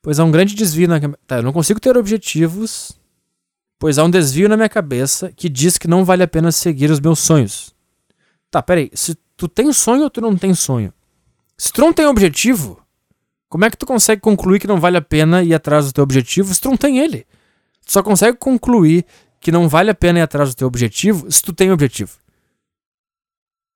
Pois 0.02 0.20
há 0.20 0.24
um 0.24 0.32
grande 0.32 0.56
desvio 0.56 0.88
na 0.88 1.00
Tá, 1.28 1.38
eu 1.38 1.44
não 1.44 1.54
consigo 1.54 1.80
ter 1.80 1.96
objetivos, 1.96 2.98
pois 3.84 4.00
há 4.00 4.04
um 4.06 4.10
desvio 4.10 4.48
na 4.48 4.56
minha 4.56 4.70
cabeça 4.70 5.30
que 5.34 5.50
diz 5.50 5.78
que 5.78 5.90
não 5.90 6.06
vale 6.06 6.24
a 6.24 6.28
pena 6.28 6.54
seguir 6.54 6.90
os 6.90 7.02
meus 7.02 7.20
sonhos. 7.20 7.76
Tá, 8.50 8.64
peraí, 8.64 8.90
se 8.94 9.14
tu 9.36 9.46
tem 9.46 9.74
sonho 9.74 10.04
ou 10.04 10.10
tu 10.10 10.22
não 10.22 10.38
tem 10.38 10.56
sonho? 10.56 10.94
Se 11.58 11.70
tu 11.70 11.82
não 11.82 11.92
tem 11.92 12.06
objetivo, 12.06 12.82
como 13.50 13.66
é 13.66 13.70
que 13.70 13.76
tu 13.76 13.86
consegue 13.86 14.22
concluir 14.22 14.62
que 14.62 14.68
não 14.68 14.80
vale 14.80 14.96
a 14.96 15.02
pena 15.02 15.44
ir 15.44 15.54
atrás 15.54 15.88
do 15.88 15.92
teu 15.92 16.02
objetivo 16.02 16.54
se 16.54 16.62
tu 16.62 16.70
não 16.70 16.78
tem 16.78 17.00
ele? 17.00 17.28
Tu 17.86 17.92
só 17.92 18.02
consegue 18.02 18.38
concluir 18.38 19.06
que 19.42 19.52
não 19.52 19.68
vale 19.68 19.90
a 19.90 19.94
pena 19.94 20.20
ir 20.20 20.22
atrás 20.22 20.56
do 20.56 20.58
teu 20.58 20.66
objetivo 20.66 21.30
se 21.30 21.42
tu 21.42 21.52
tem 21.52 21.70
objetivo. 21.70 22.18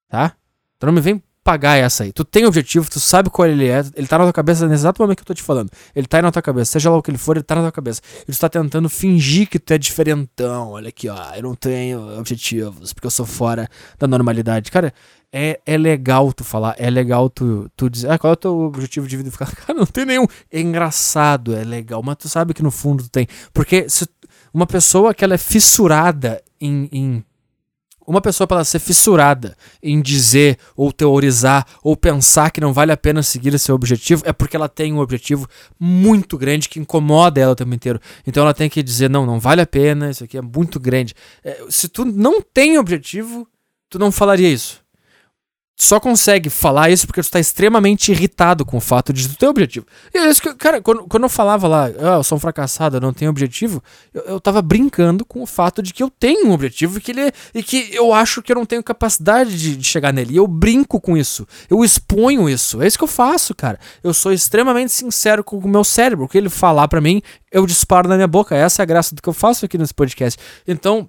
Tá? 0.07 0.37
Tu 0.79 0.85
não 0.85 0.93
me 0.93 1.01
vem 1.01 1.21
pagar 1.47 1.77
essa 1.77 2.03
aí. 2.03 2.11
Tu 2.11 2.25
tem 2.25 2.45
objetivo, 2.45 2.89
tu 2.91 2.99
sabe 2.99 3.29
qual 3.29 3.47
ele 3.47 3.69
é, 3.69 3.81
ele 3.95 4.05
tá 4.05 4.17
na 4.17 4.25
tua 4.25 4.33
cabeça 4.33 4.67
nesse 4.67 4.81
exato 4.81 5.01
momento 5.01 5.19
que 5.19 5.21
eu 5.21 5.27
tô 5.27 5.33
te 5.33 5.41
falando. 5.41 5.69
Ele 5.95 6.05
tá 6.05 6.17
aí 6.17 6.21
na 6.21 6.29
tua 6.29 6.41
cabeça, 6.41 6.73
seja 6.73 6.89
lá 6.89 6.97
o 6.97 7.01
que 7.01 7.09
ele 7.09 7.17
for, 7.17 7.37
ele 7.37 7.43
tá 7.43 7.55
na 7.55 7.61
tua 7.61 7.71
cabeça. 7.71 8.01
E 8.27 8.33
tu 8.33 8.37
tá 8.37 8.49
tentando 8.49 8.89
fingir 8.89 9.47
que 9.47 9.57
tu 9.57 9.71
é 9.71 9.77
diferentão. 9.77 10.71
Olha 10.71 10.89
aqui, 10.89 11.07
ó, 11.07 11.15
eu 11.35 11.43
não 11.43 11.55
tenho 11.55 12.19
objetivos, 12.19 12.91
porque 12.91 13.07
eu 13.07 13.11
sou 13.11 13.25
fora 13.25 13.69
da 13.97 14.05
normalidade. 14.05 14.69
Cara, 14.69 14.93
é, 15.31 15.57
é 15.65 15.77
legal 15.77 16.33
tu 16.33 16.43
falar, 16.43 16.75
é 16.77 16.89
legal 16.89 17.29
tu, 17.29 17.71
tu 17.77 17.89
dizer, 17.89 18.11
ah, 18.11 18.19
qual 18.19 18.31
é 18.31 18.33
o 18.33 18.37
teu 18.37 18.59
objetivo 18.59 19.07
de 19.07 19.15
vida? 19.15 19.31
Ficar, 19.31 19.49
cara, 19.55 19.79
não 19.79 19.85
tem 19.85 20.05
nenhum. 20.05 20.27
É 20.51 20.59
engraçado, 20.59 21.55
é 21.55 21.63
legal, 21.63 22.03
mas 22.03 22.17
tu 22.17 22.27
sabe 22.27 22.53
que 22.53 22.61
no 22.61 22.71
fundo 22.71 23.03
tu 23.03 23.09
tem. 23.09 23.25
Porque 23.53 23.87
se 23.87 24.05
uma 24.53 24.67
pessoa 24.67 25.13
que 25.13 25.23
ela 25.23 25.35
é 25.35 25.37
fissurada 25.37 26.43
em, 26.59 26.89
em 26.91 27.23
uma 28.07 28.21
pessoa 28.21 28.47
para 28.47 28.63
ser 28.63 28.79
fissurada 28.79 29.57
em 29.83 30.01
dizer 30.01 30.57
ou 30.75 30.93
teorizar 30.93 31.67
ou 31.83 31.95
pensar 31.97 32.49
que 32.51 32.61
não 32.61 32.71
vale 32.71 32.93
a 32.93 32.97
pena 32.97 33.21
seguir 33.21 33.53
esse 33.53 33.69
objetivo 33.71 34.23
é 34.25 34.31
porque 34.31 34.55
ela 34.55 34.69
tem 34.69 34.93
um 34.93 34.99
objetivo 34.99 35.45
muito 35.77 36.37
grande 36.37 36.69
que 36.69 36.79
incomoda 36.79 37.41
ela 37.41 37.51
o 37.51 37.55
tempo 37.55 37.75
inteiro. 37.75 37.99
Então 38.25 38.43
ela 38.43 38.53
tem 38.53 38.69
que 38.69 38.81
dizer 38.81 39.09
não, 39.09 39.25
não 39.25 39.39
vale 39.39 39.61
a 39.61 39.67
pena, 39.67 40.09
isso 40.09 40.23
aqui 40.23 40.37
é 40.37 40.41
muito 40.41 40.79
grande. 40.79 41.13
É, 41.43 41.65
se 41.69 41.89
tu 41.89 42.05
não 42.05 42.41
tem 42.41 42.79
objetivo, 42.79 43.45
tu 43.89 43.99
não 43.99 44.11
falaria 44.11 44.49
isso 44.49 44.86
só 45.79 45.99
consegue 45.99 46.49
falar 46.49 46.89
isso 46.89 47.05
porque 47.05 47.21
tu 47.21 47.29
tá 47.29 47.39
extremamente 47.39 48.11
irritado 48.11 48.65
com 48.65 48.77
o 48.77 48.81
fato 48.81 49.13
de 49.13 49.29
tu 49.29 49.37
ter 49.37 49.47
objetivo. 49.47 49.85
E 50.11 50.17
é 50.17 50.27
isso 50.27 50.41
que, 50.41 50.51
cara, 50.55 50.81
quando, 50.81 51.03
quando 51.03 51.23
eu 51.23 51.29
falava 51.29 51.67
lá, 51.67 51.85
ah, 51.85 52.15
eu 52.17 52.23
sou 52.23 52.35
um 52.35 52.41
fracassado, 52.41 52.97
eu 52.97 53.01
não 53.01 53.13
tenho 53.13 53.29
objetivo, 53.29 53.83
eu, 54.11 54.23
eu 54.23 54.39
tava 54.41 54.59
brincando 54.59 55.23
com 55.23 55.43
o 55.43 55.45
fato 55.45 55.83
de 55.83 55.93
que 55.93 56.01
eu 56.01 56.09
tenho 56.09 56.47
um 56.47 56.51
objetivo 56.51 56.97
e 56.97 57.01
que, 57.01 57.11
ele, 57.11 57.31
e 57.53 57.61
que 57.61 57.93
eu 57.93 58.11
acho 58.11 58.41
que 58.41 58.51
eu 58.51 58.55
não 58.55 58.65
tenho 58.65 58.81
capacidade 58.81 59.55
de, 59.55 59.77
de 59.77 59.87
chegar 59.87 60.11
nele. 60.11 60.33
E 60.33 60.37
eu 60.37 60.47
brinco 60.47 60.99
com 60.99 61.15
isso, 61.15 61.47
eu 61.69 61.83
exponho 61.83 62.49
isso. 62.49 62.81
É 62.81 62.87
isso 62.87 62.97
que 62.97 63.03
eu 63.03 63.07
faço, 63.07 63.53
cara. 63.53 63.79
Eu 64.03 64.15
sou 64.15 64.33
extremamente 64.33 64.91
sincero 64.91 65.43
com 65.43 65.59
o 65.59 65.67
meu 65.67 65.83
cérebro. 65.83 66.25
O 66.25 66.27
que 66.27 66.39
ele 66.39 66.49
falar 66.49 66.87
para 66.87 66.99
mim, 66.99 67.21
eu 67.51 67.67
disparo 67.67 68.09
na 68.09 68.15
minha 68.15 68.27
boca. 68.27 68.55
Essa 68.55 68.81
é 68.81 68.83
a 68.83 68.85
graça 68.85 69.13
do 69.13 69.21
que 69.21 69.29
eu 69.29 69.33
faço 69.33 69.63
aqui 69.63 69.77
nesse 69.77 69.93
podcast. 69.93 70.39
Então, 70.67 71.07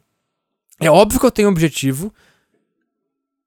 é 0.78 0.90
óbvio 0.90 1.19
que 1.19 1.27
eu 1.27 1.31
tenho 1.31 1.49
um 1.49 1.53
objetivo. 1.53 2.12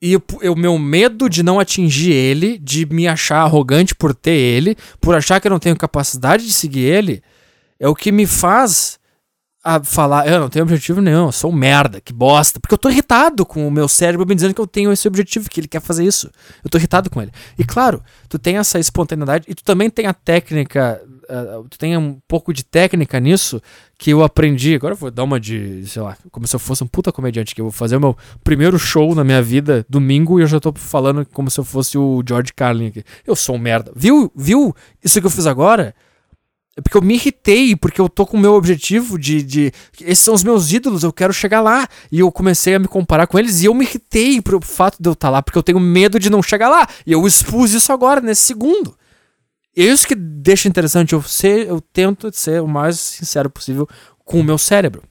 E 0.01 0.15
o 0.15 0.55
meu 0.55 0.79
medo 0.79 1.29
de 1.29 1.43
não 1.43 1.59
atingir 1.59 2.11
ele, 2.11 2.57
de 2.57 2.87
me 2.87 3.07
achar 3.07 3.41
arrogante 3.41 3.93
por 3.93 4.15
ter 4.15 4.31
ele, 4.31 4.75
por 4.99 5.15
achar 5.15 5.39
que 5.39 5.47
eu 5.47 5.51
não 5.51 5.59
tenho 5.59 5.77
capacidade 5.77 6.45
de 6.45 6.53
seguir 6.53 6.81
ele, 6.81 7.21
é 7.79 7.87
o 7.87 7.93
que 7.93 8.11
me 8.11 8.25
faz 8.25 8.99
a 9.63 9.83
falar, 9.83 10.27
eu 10.27 10.39
não 10.39 10.49
tenho 10.49 10.63
objetivo 10.63 11.01
nenhum, 11.01 11.27
eu 11.27 11.31
sou 11.31 11.51
um 11.51 11.55
merda, 11.55 12.01
que 12.01 12.11
bosta. 12.11 12.59
Porque 12.59 12.73
eu 12.73 12.77
tô 12.79 12.89
irritado 12.89 13.45
com 13.45 13.67
o 13.67 13.71
meu 13.71 13.87
cérebro 13.87 14.25
me 14.25 14.33
dizendo 14.33 14.55
que 14.55 14.61
eu 14.61 14.65
tenho 14.65 14.91
esse 14.91 15.07
objetivo, 15.07 15.47
que 15.49 15.59
ele 15.59 15.67
quer 15.67 15.81
fazer 15.81 16.03
isso. 16.03 16.31
Eu 16.63 16.69
tô 16.69 16.79
irritado 16.79 17.09
com 17.09 17.21
ele. 17.21 17.31
E 17.59 17.63
claro, 17.63 18.01
tu 18.27 18.39
tem 18.39 18.57
essa 18.57 18.79
espontaneidade 18.79 19.45
e 19.47 19.53
tu 19.53 19.63
também 19.63 19.89
tem 19.89 20.07
a 20.07 20.13
técnica, 20.13 20.99
tu 21.69 21.77
tem 21.77 21.95
um 21.97 22.19
pouco 22.27 22.53
de 22.53 22.63
técnica 22.63 23.19
nisso 23.19 23.61
que 23.97 24.11
eu 24.11 24.23
aprendi. 24.23 24.75
Agora 24.75 24.93
eu 24.93 24.97
vou 24.97 25.11
dar 25.11 25.23
uma 25.23 25.39
de, 25.39 25.85
sei 25.87 26.01
lá, 26.01 26.17
como 26.31 26.47
se 26.47 26.55
eu 26.55 26.59
fosse 26.59 26.83
um 26.83 26.87
puta 26.87 27.11
comediante, 27.11 27.55
que 27.55 27.61
eu 27.61 27.65
vou 27.65 27.71
fazer 27.71 27.97
o 27.97 27.99
meu 27.99 28.17
primeiro 28.43 28.77
show 28.77 29.13
na 29.15 29.23
minha 29.23 29.41
vida 29.41 29.85
domingo 29.89 30.39
e 30.39 30.43
eu 30.43 30.47
já 30.47 30.59
tô 30.59 30.73
falando 30.75 31.25
como 31.25 31.49
se 31.49 31.59
eu 31.59 31.63
fosse 31.63 31.97
o 31.97 32.23
George 32.27 32.53
Carlin 32.53 32.87
aqui. 32.87 33.03
Eu 33.25 33.35
sou 33.35 33.55
um 33.55 33.59
merda. 33.59 33.91
Viu? 33.95 34.31
Viu 34.35 34.75
isso 35.03 35.19
que 35.19 35.25
eu 35.25 35.31
fiz 35.31 35.45
agora? 35.45 35.95
É 36.75 36.81
porque 36.81 36.95
eu 36.95 37.01
me 37.01 37.15
irritei, 37.15 37.75
porque 37.75 37.99
eu 37.99 38.07
tô 38.07 38.25
com 38.25 38.37
o 38.37 38.39
meu 38.39 38.53
objetivo 38.53 39.19
de, 39.19 39.43
de. 39.43 39.73
Esses 39.99 40.23
são 40.23 40.33
os 40.33 40.43
meus 40.43 40.71
ídolos, 40.71 41.03
eu 41.03 41.11
quero 41.11 41.33
chegar 41.33 41.59
lá. 41.59 41.87
E 42.09 42.19
eu 42.19 42.31
comecei 42.31 42.75
a 42.75 42.79
me 42.79 42.87
comparar 42.87 43.27
com 43.27 43.37
eles 43.37 43.61
e 43.61 43.65
eu 43.65 43.73
me 43.73 43.83
irritei 43.83 44.41
pro 44.41 44.61
fato 44.61 44.97
de 44.99 45.07
eu 45.09 45.13
estar 45.13 45.27
tá 45.27 45.31
lá, 45.31 45.41
porque 45.41 45.57
eu 45.57 45.63
tenho 45.63 45.79
medo 45.79 46.17
de 46.17 46.29
não 46.29 46.41
chegar 46.41 46.69
lá. 46.69 46.87
E 47.05 47.11
eu 47.11 47.27
expus 47.27 47.73
isso 47.73 47.91
agora, 47.91 48.21
nesse 48.21 48.43
segundo. 48.43 48.95
É 49.75 49.83
isso 49.83 50.07
que 50.07 50.15
deixa 50.15 50.67
interessante. 50.67 51.13
Eu, 51.13 51.21
ser, 51.21 51.67
eu 51.67 51.79
tento 51.79 52.31
ser 52.33 52.61
o 52.61 52.67
mais 52.67 52.99
sincero 52.99 53.49
possível 53.49 53.87
com 54.25 54.39
o 54.39 54.43
meu 54.43 54.57
cérebro. 54.57 55.03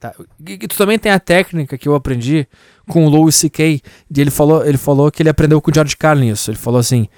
Tá? 0.00 0.14
E, 0.46 0.52
e 0.52 0.68
tu 0.68 0.76
também 0.76 0.98
tem 0.98 1.12
a 1.12 1.20
técnica 1.20 1.78
que 1.78 1.88
eu 1.88 1.94
aprendi 1.94 2.46
com 2.88 3.06
o 3.06 3.08
Louis 3.08 3.34
C.K. 3.34 3.82
Ele 4.16 4.30
falou, 4.30 4.64
ele 4.64 4.78
falou 4.78 5.10
que 5.10 5.22
ele 5.22 5.28
aprendeu 5.28 5.60
com 5.60 5.70
o 5.70 5.74
George 5.74 5.96
Carlin 5.96 6.30
isso. 6.30 6.50
Ele 6.50 6.58
falou 6.58 6.80
assim 6.80 7.08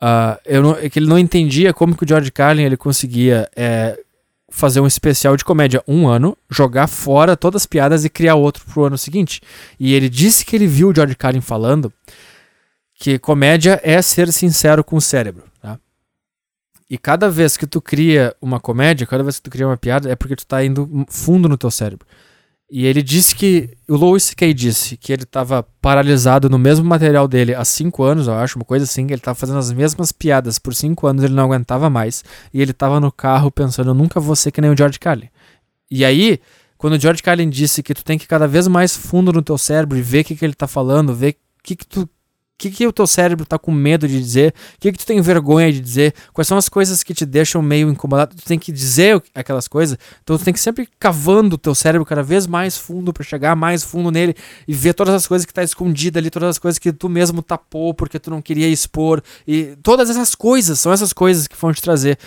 Uh, 0.00 0.40
eu 0.46 0.62
não, 0.62 0.72
é 0.76 0.88
que 0.88 0.98
ele 0.98 1.06
não 1.06 1.18
entendia 1.18 1.74
como 1.74 1.94
que 1.94 2.04
o 2.04 2.08
George 2.08 2.32
Carlin 2.32 2.62
ele 2.62 2.76
conseguia 2.76 3.50
é, 3.54 4.00
fazer 4.48 4.80
um 4.80 4.86
especial 4.86 5.36
de 5.36 5.44
comédia 5.44 5.82
um 5.86 6.08
ano, 6.08 6.36
jogar 6.48 6.86
fora 6.86 7.36
todas 7.36 7.62
as 7.62 7.66
piadas 7.66 8.02
e 8.02 8.08
criar 8.08 8.34
outro 8.34 8.64
pro 8.64 8.84
ano 8.84 8.96
seguinte. 8.96 9.42
E 9.78 9.92
ele 9.92 10.08
disse 10.08 10.44
que 10.44 10.56
ele 10.56 10.66
viu 10.66 10.88
o 10.88 10.94
George 10.94 11.14
Carlin 11.14 11.42
falando 11.42 11.92
que 12.94 13.18
comédia 13.18 13.78
é 13.84 14.00
ser 14.00 14.32
sincero 14.32 14.82
com 14.82 14.96
o 14.96 15.00
cérebro. 15.02 15.44
Tá? 15.60 15.78
E 16.90 16.98
cada 16.98 17.30
vez 17.30 17.56
que 17.56 17.68
tu 17.68 17.80
cria 17.80 18.34
uma 18.42 18.58
comédia, 18.58 19.06
cada 19.06 19.22
vez 19.22 19.36
que 19.36 19.42
tu 19.44 19.50
cria 19.50 19.64
uma 19.64 19.76
piada, 19.76 20.10
é 20.10 20.16
porque 20.16 20.34
tu 20.34 20.44
tá 20.44 20.64
indo 20.64 21.06
fundo 21.08 21.48
no 21.48 21.56
teu 21.56 21.70
cérebro. 21.70 22.04
E 22.68 22.84
ele 22.84 23.00
disse 23.00 23.34
que. 23.34 23.76
O 23.88 23.96
Louis 23.96 24.24
C.K. 24.24 24.52
disse 24.52 24.96
que 24.96 25.12
ele 25.12 25.22
estava 25.22 25.62
paralisado 25.80 26.48
no 26.48 26.58
mesmo 26.58 26.84
material 26.84 27.28
dele 27.28 27.54
há 27.54 27.64
cinco 27.64 28.02
anos, 28.02 28.26
eu 28.26 28.34
acho, 28.34 28.58
uma 28.58 28.64
coisa 28.64 28.84
assim. 28.84 29.04
Ele 29.04 29.14
estava 29.14 29.34
fazendo 29.36 29.58
as 29.58 29.72
mesmas 29.72 30.10
piadas 30.10 30.58
por 30.58 30.74
cinco 30.74 31.06
anos, 31.06 31.22
ele 31.22 31.34
não 31.34 31.44
aguentava 31.44 31.88
mais. 31.88 32.24
E 32.52 32.60
ele 32.60 32.72
estava 32.72 32.98
no 32.98 33.10
carro 33.12 33.50
pensando: 33.52 33.90
eu 33.90 33.94
nunca 33.94 34.18
vou 34.18 34.34
ser 34.34 34.50
que 34.50 34.60
nem 34.60 34.70
o 34.70 34.76
George 34.76 34.98
Carlin. 34.98 35.28
E 35.90 36.04
aí, 36.04 36.40
quando 36.78 36.94
o 36.94 37.00
George 37.00 37.22
Carlin 37.22 37.50
disse 37.50 37.82
que 37.82 37.94
tu 37.94 38.04
tem 38.04 38.18
que 38.18 38.24
ir 38.24 38.28
cada 38.28 38.46
vez 38.46 38.68
mais 38.68 38.96
fundo 38.96 39.32
no 39.32 39.42
teu 39.42 39.58
cérebro 39.58 39.98
e 39.98 40.02
ver 40.02 40.20
o 40.20 40.24
que, 40.24 40.36
que 40.36 40.44
ele 40.44 40.52
está 40.52 40.66
falando, 40.66 41.14
ver 41.14 41.32
o 41.32 41.62
que, 41.62 41.76
que 41.76 41.86
tu 41.86 42.08
que, 42.60 42.70
que 42.70 42.86
o 42.86 42.92
teu 42.92 43.06
cérebro 43.06 43.46
tá 43.46 43.58
com 43.58 43.72
medo 43.72 44.06
de 44.06 44.20
dizer? 44.20 44.54
O 44.76 44.80
que, 44.80 44.92
que 44.92 44.98
tu 44.98 45.06
tem 45.06 45.18
vergonha 45.22 45.72
de 45.72 45.80
dizer? 45.80 46.14
Quais 46.30 46.46
são 46.46 46.58
as 46.58 46.68
coisas 46.68 47.02
que 47.02 47.14
te 47.14 47.24
deixam 47.24 47.62
meio 47.62 47.88
incomodado? 47.88 48.36
Tu 48.36 48.44
tem 48.44 48.58
que 48.58 48.70
dizer 48.70 49.22
aquelas 49.34 49.66
coisas. 49.66 49.96
Então 50.22 50.36
tu 50.36 50.44
tem 50.44 50.52
que 50.52 50.60
sempre 50.60 50.86
cavando 50.98 51.54
o 51.54 51.58
teu 51.58 51.74
cérebro 51.74 52.04
cada 52.04 52.22
vez 52.22 52.46
mais 52.46 52.76
fundo 52.76 53.14
para 53.14 53.24
chegar 53.24 53.56
mais 53.56 53.82
fundo 53.82 54.10
nele 54.10 54.34
e 54.68 54.74
ver 54.74 54.92
todas 54.92 55.14
as 55.14 55.26
coisas 55.26 55.46
que 55.46 55.54
tá 55.54 55.62
escondida 55.62 56.18
ali, 56.18 56.28
todas 56.28 56.50
as 56.50 56.58
coisas 56.58 56.78
que 56.78 56.92
tu 56.92 57.08
mesmo 57.08 57.42
tapou 57.42 57.94
porque 57.94 58.18
tu 58.18 58.30
não 58.30 58.42
queria 58.42 58.68
expor. 58.68 59.22
E 59.48 59.74
todas 59.82 60.10
essas 60.10 60.34
coisas 60.34 60.78
são 60.78 60.92
essas 60.92 61.14
coisas 61.14 61.46
que 61.46 61.56
vão 61.56 61.72
te 61.72 61.80
trazer 61.80 62.18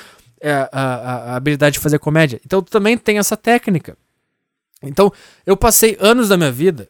é, 0.42 0.52
a, 0.52 0.68
a, 0.72 1.16
a 1.34 1.36
habilidade 1.36 1.76
de 1.76 1.80
fazer 1.80 2.00
comédia. 2.00 2.42
Então 2.44 2.60
tu 2.60 2.72
também 2.72 2.98
tem 2.98 3.20
essa 3.20 3.38
técnica. 3.38 3.96
Então 4.82 5.14
eu 5.46 5.56
passei 5.56 5.96
anos 6.00 6.30
da 6.30 6.38
minha 6.38 6.52
vida 6.52 6.90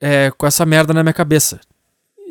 é, 0.00 0.30
com 0.30 0.46
essa 0.46 0.64
merda 0.64 0.94
na 0.94 1.02
minha 1.02 1.12
cabeça. 1.12 1.60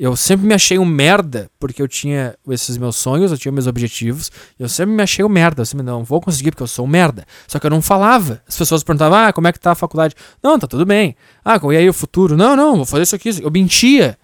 Eu 0.03 0.15
sempre 0.15 0.47
me 0.47 0.55
achei 0.55 0.79
um 0.79 0.83
merda, 0.83 1.47
porque 1.59 1.79
eu 1.79 1.87
tinha 1.87 2.35
esses 2.49 2.75
meus 2.75 2.95
sonhos, 2.95 3.31
eu 3.31 3.37
tinha 3.37 3.51
meus 3.51 3.67
objetivos, 3.67 4.31
eu 4.57 4.67
sempre 4.67 4.95
me 4.95 5.03
achei 5.03 5.23
um 5.23 5.29
merda. 5.29 5.61
Eu 5.61 5.65
sempre 5.67 5.85
não 5.85 6.03
vou 6.03 6.19
conseguir 6.19 6.49
porque 6.49 6.63
eu 6.63 6.67
sou 6.67 6.85
um 6.85 6.87
merda. 6.87 7.23
Só 7.47 7.59
que 7.59 7.67
eu 7.67 7.69
não 7.69 7.83
falava. 7.83 8.41
As 8.47 8.57
pessoas 8.57 8.83
perguntavam, 8.83 9.19
ah, 9.19 9.31
como 9.31 9.47
é 9.47 9.51
que 9.51 9.59
tá 9.59 9.73
a 9.73 9.75
faculdade? 9.75 10.15
Não, 10.41 10.57
tá 10.57 10.65
tudo 10.65 10.87
bem. 10.87 11.15
Ah, 11.45 11.59
e 11.71 11.77
aí 11.77 11.87
o 11.87 11.93
futuro? 11.93 12.35
Não, 12.35 12.55
não, 12.55 12.77
vou 12.77 12.85
fazer 12.85 13.03
isso 13.03 13.15
aqui. 13.15 13.29
Eu 13.43 13.51
mentia. 13.51 14.17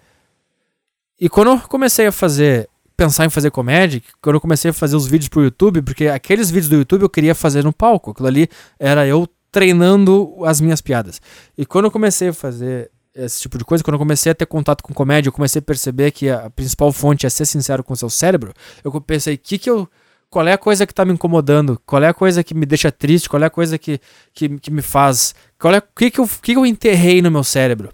E 1.20 1.28
quando 1.28 1.52
eu 1.52 1.60
comecei 1.60 2.08
a 2.08 2.12
fazer, 2.12 2.68
pensar 2.96 3.26
em 3.26 3.30
fazer 3.30 3.52
comédia, 3.52 4.02
quando 4.20 4.34
eu 4.34 4.40
comecei 4.40 4.72
a 4.72 4.74
fazer 4.74 4.96
os 4.96 5.06
vídeos 5.06 5.28
pro 5.28 5.44
YouTube, 5.44 5.82
porque 5.82 6.08
aqueles 6.08 6.50
vídeos 6.50 6.70
do 6.70 6.74
YouTube 6.74 7.02
eu 7.02 7.08
queria 7.08 7.36
fazer 7.36 7.62
no 7.62 7.72
palco. 7.72 8.10
Aquilo 8.10 8.26
ali 8.26 8.48
era 8.80 9.06
eu 9.06 9.28
treinando 9.52 10.44
as 10.44 10.60
minhas 10.60 10.80
piadas. 10.80 11.20
E 11.56 11.64
quando 11.64 11.84
eu 11.84 11.92
comecei 11.92 12.30
a 12.30 12.32
fazer 12.32 12.90
esse 13.18 13.40
tipo 13.40 13.58
de 13.58 13.64
coisa, 13.64 13.82
quando 13.82 13.94
eu 13.94 13.98
comecei 13.98 14.32
a 14.32 14.34
ter 14.34 14.46
contato 14.46 14.82
com 14.82 14.94
comédia, 14.94 15.28
eu 15.28 15.32
comecei 15.32 15.58
a 15.58 15.62
perceber 15.62 16.10
que 16.10 16.30
a 16.30 16.48
principal 16.50 16.92
fonte 16.92 17.26
é 17.26 17.30
ser 17.30 17.44
sincero 17.44 17.82
com 17.82 17.92
o 17.92 17.96
seu 17.96 18.08
cérebro, 18.08 18.52
eu 18.84 19.00
pensei, 19.00 19.36
que 19.36 19.58
que 19.58 19.68
eu, 19.68 19.88
Qual 20.30 20.46
é 20.46 20.52
a 20.52 20.58
coisa 20.58 20.86
que 20.86 20.92
tá 20.92 21.04
me 21.04 21.12
incomodando? 21.12 21.80
Qual 21.86 22.02
é 22.02 22.08
a 22.08 22.14
coisa 22.14 22.44
que 22.44 22.54
me 22.54 22.66
deixa 22.66 22.92
triste? 22.92 23.28
Qual 23.28 23.42
é 23.42 23.46
a 23.46 23.50
coisa 23.50 23.78
que, 23.78 23.98
que, 24.34 24.58
que 24.58 24.70
me 24.70 24.82
faz. 24.82 25.34
Qual 25.58 25.74
é 25.74 25.80
que, 25.80 26.10
que, 26.10 26.20
eu, 26.20 26.28
que, 26.28 26.52
que 26.52 26.56
eu 26.56 26.66
enterrei 26.66 27.22
no 27.22 27.30
meu 27.30 27.42
cérebro? 27.42 27.90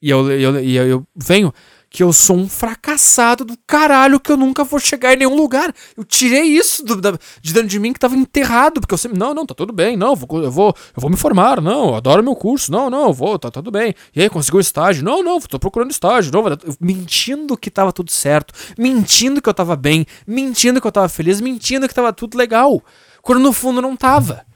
E 0.00 0.10
eu, 0.10 0.30
eu, 0.30 0.58
eu, 0.60 0.86
eu 0.86 1.06
venho 1.14 1.52
que 1.92 2.02
eu 2.02 2.12
sou 2.12 2.36
um 2.36 2.48
fracassado 2.48 3.44
do 3.44 3.54
caralho, 3.66 4.18
que 4.18 4.32
eu 4.32 4.36
nunca 4.36 4.64
vou 4.64 4.80
chegar 4.80 5.12
em 5.12 5.18
nenhum 5.18 5.36
lugar. 5.36 5.72
Eu 5.94 6.04
tirei 6.04 6.44
isso 6.44 6.82
do, 6.82 6.98
da, 6.98 7.12
de 7.40 7.52
dentro 7.52 7.68
de 7.68 7.78
mim 7.78 7.92
que 7.92 8.00
tava 8.00 8.16
enterrado, 8.16 8.80
porque 8.80 8.94
eu 8.94 8.98
sempre, 8.98 9.18
não, 9.18 9.34
não, 9.34 9.44
tá 9.44 9.54
tudo 9.54 9.72
bem, 9.72 9.96
não, 9.96 10.10
eu 10.10 10.16
vou, 10.16 10.42
eu 10.42 10.50
vou, 10.50 10.74
eu 10.96 11.00
vou 11.00 11.10
me 11.10 11.16
formar, 11.16 11.60
não, 11.60 11.90
eu 11.90 11.94
adoro 11.96 12.24
meu 12.24 12.34
curso, 12.34 12.72
não, 12.72 12.88
não, 12.88 13.08
eu 13.08 13.12
vou, 13.12 13.38
tá, 13.38 13.50
tudo 13.50 13.70
bem. 13.70 13.94
E 14.16 14.22
aí, 14.22 14.30
conseguiu 14.30 14.60
estágio? 14.60 15.04
Não, 15.04 15.22
não, 15.22 15.38
tô 15.40 15.58
procurando 15.58 15.90
estágio, 15.90 16.32
não, 16.32 16.42
mentindo 16.80 17.56
que 17.58 17.70
tava 17.70 17.92
tudo 17.92 18.10
certo, 18.10 18.54
mentindo 18.78 19.42
que 19.42 19.48
eu 19.48 19.54
tava 19.54 19.76
bem, 19.76 20.06
mentindo 20.26 20.80
que 20.80 20.86
eu 20.86 20.92
tava 20.92 21.10
feliz, 21.10 21.42
mentindo 21.42 21.86
que 21.86 21.94
tava 21.94 22.12
tudo 22.12 22.38
legal, 22.38 22.82
quando 23.20 23.40
no 23.40 23.52
fundo 23.52 23.82
não 23.82 23.94
tava. 23.96 24.46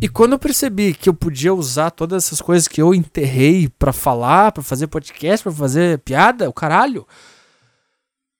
E 0.00 0.08
quando 0.08 0.32
eu 0.32 0.38
percebi 0.38 0.94
que 0.94 1.08
eu 1.08 1.14
podia 1.14 1.52
usar 1.52 1.90
todas 1.90 2.24
essas 2.24 2.40
coisas 2.40 2.68
que 2.68 2.80
eu 2.80 2.94
enterrei 2.94 3.68
para 3.68 3.92
falar, 3.92 4.52
para 4.52 4.62
fazer 4.62 4.86
podcast, 4.86 5.42
para 5.42 5.52
fazer 5.52 5.98
piada, 6.00 6.48
o 6.48 6.52
caralho. 6.52 7.06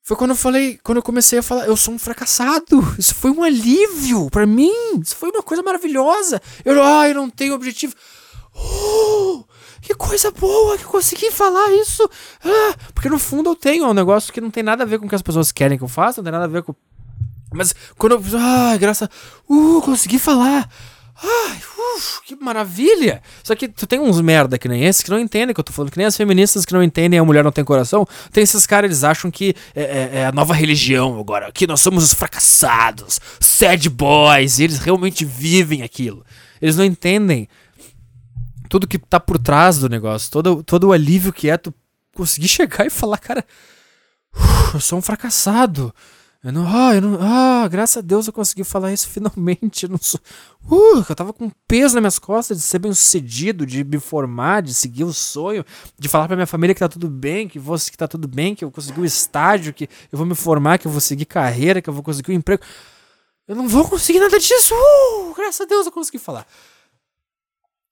Foi 0.02 0.16
quando 0.16 0.30
eu 0.30 0.36
falei, 0.36 0.78
quando 0.84 0.98
eu 0.98 1.02
comecei 1.02 1.40
a 1.40 1.42
falar, 1.42 1.66
eu 1.66 1.76
sou 1.76 1.92
um 1.92 1.98
fracassado. 1.98 2.80
Isso 2.96 3.14
foi 3.14 3.30
um 3.32 3.42
alívio 3.42 4.30
para 4.30 4.46
mim. 4.46 4.72
Isso 5.02 5.16
foi 5.16 5.30
uma 5.30 5.42
coisa 5.42 5.62
maravilhosa. 5.62 6.40
Eu, 6.64 6.80
ah, 6.82 7.08
eu 7.08 7.14
não 7.14 7.28
tenho 7.28 7.54
objetivo. 7.54 7.94
Oh, 8.54 9.44
que 9.82 9.94
coisa 9.94 10.30
boa 10.30 10.78
que 10.78 10.84
eu 10.84 10.88
consegui 10.88 11.30
falar 11.32 11.72
isso. 11.72 12.08
Ah, 12.44 12.76
porque 12.94 13.08
no 13.08 13.18
fundo 13.18 13.50
eu 13.50 13.56
tenho 13.56 13.84
um 13.86 13.92
negócio 13.92 14.32
que 14.32 14.40
não 14.40 14.50
tem 14.50 14.62
nada 14.62 14.84
a 14.84 14.86
ver 14.86 14.98
com 15.00 15.06
o 15.06 15.08
que 15.08 15.14
as 15.14 15.22
pessoas 15.22 15.50
querem 15.50 15.76
que 15.76 15.84
eu 15.84 15.88
faça, 15.88 16.20
não 16.20 16.24
tem 16.24 16.32
nada 16.32 16.44
a 16.44 16.48
ver 16.48 16.62
com. 16.62 16.74
Mas 17.52 17.74
quando 17.96 18.12
eu. 18.12 18.22
Ah, 18.38 18.76
graça. 18.76 19.10
Uh, 19.48 19.82
consegui 19.82 20.20
falar. 20.20 20.70
Ai, 21.20 21.60
uf, 21.96 22.22
que 22.24 22.36
maravilha! 22.36 23.20
Só 23.42 23.54
que 23.56 23.66
tu 23.66 23.86
tem 23.86 23.98
uns 23.98 24.20
merda 24.20 24.56
que 24.56 24.68
nem 24.68 24.84
esse 24.84 25.02
que 25.02 25.10
não 25.10 25.18
entendem 25.18 25.52
que 25.52 25.58
eu 25.58 25.64
tô 25.64 25.72
falando, 25.72 25.90
que 25.90 25.98
nem 25.98 26.06
as 26.06 26.16
feministas 26.16 26.64
que 26.64 26.72
não 26.72 26.82
entendem 26.82 27.18
a 27.18 27.24
mulher 27.24 27.42
não 27.42 27.50
tem 27.50 27.64
coração. 27.64 28.06
Tem 28.30 28.44
esses 28.44 28.66
caras, 28.66 28.88
eles 28.88 29.02
acham 29.02 29.30
que 29.30 29.54
é, 29.74 29.82
é, 29.82 30.10
é 30.18 30.26
a 30.26 30.32
nova 30.32 30.54
religião 30.54 31.18
agora, 31.18 31.50
que 31.50 31.66
nós 31.66 31.80
somos 31.80 32.04
os 32.04 32.14
fracassados, 32.14 33.20
sad 33.40 33.88
boys, 33.90 34.58
e 34.58 34.64
eles 34.64 34.78
realmente 34.78 35.24
vivem 35.24 35.82
aquilo. 35.82 36.24
Eles 36.62 36.76
não 36.76 36.84
entendem 36.84 37.48
tudo 38.68 38.86
que 38.86 38.98
tá 38.98 39.18
por 39.18 39.38
trás 39.38 39.78
do 39.78 39.88
negócio, 39.88 40.30
todo, 40.30 40.62
todo 40.62 40.88
o 40.88 40.92
alívio 40.92 41.32
que 41.32 41.50
é 41.50 41.56
tu 41.56 41.74
conseguir 42.14 42.46
chegar 42.48 42.86
e 42.86 42.90
falar, 42.90 43.18
cara, 43.18 43.44
eu 44.72 44.80
sou 44.80 44.98
um 44.98 45.02
fracassado. 45.02 45.92
Eu 46.42 46.52
não, 46.52 46.64
ah, 46.68 46.94
eu 46.94 47.00
não, 47.00 47.18
ah, 47.20 47.66
graças 47.66 47.96
a 47.96 48.00
Deus 48.00 48.28
eu 48.28 48.32
consegui 48.32 48.62
falar 48.62 48.92
isso 48.92 49.08
finalmente. 49.10 49.84
Eu 49.84 49.90
não 49.90 49.98
sou, 49.98 50.20
uh, 50.70 51.04
eu 51.08 51.16
tava 51.16 51.32
com 51.32 51.50
peso 51.66 51.94
nas 51.94 52.00
minhas 52.00 52.18
costas 52.18 52.58
de 52.58 52.62
ser 52.62 52.78
bem 52.78 52.92
sucedido, 52.92 53.66
de 53.66 53.82
me 53.82 53.98
formar, 53.98 54.62
de 54.62 54.72
seguir 54.72 55.02
o 55.02 55.12
sonho, 55.12 55.64
de 55.98 56.08
falar 56.08 56.28
pra 56.28 56.36
minha 56.36 56.46
família 56.46 56.74
que 56.74 56.80
tá 56.80 56.88
tudo 56.88 57.08
bem, 57.08 57.48
que, 57.48 57.58
vou, 57.58 57.76
que 57.76 57.96
tá 57.96 58.06
tudo 58.06 58.28
bem, 58.28 58.54
que 58.54 58.64
eu 58.64 58.70
consegui 58.70 59.00
o 59.00 59.04
estágio, 59.04 59.74
que 59.74 59.88
eu 60.12 60.16
vou 60.16 60.26
me 60.26 60.36
formar, 60.36 60.78
que 60.78 60.86
eu 60.86 60.92
vou 60.92 61.00
seguir 61.00 61.24
carreira, 61.24 61.82
que 61.82 61.90
eu 61.90 61.94
vou 61.94 62.04
conseguir 62.04 62.30
um 62.30 62.36
emprego. 62.36 62.62
Eu 63.48 63.56
não 63.56 63.66
vou 63.66 63.88
conseguir 63.88 64.20
nada 64.20 64.38
disso. 64.38 64.74
Uh, 64.74 65.34
graças 65.34 65.60
a 65.60 65.64
Deus 65.64 65.86
eu 65.86 65.92
consegui 65.92 66.18
falar. 66.18 66.46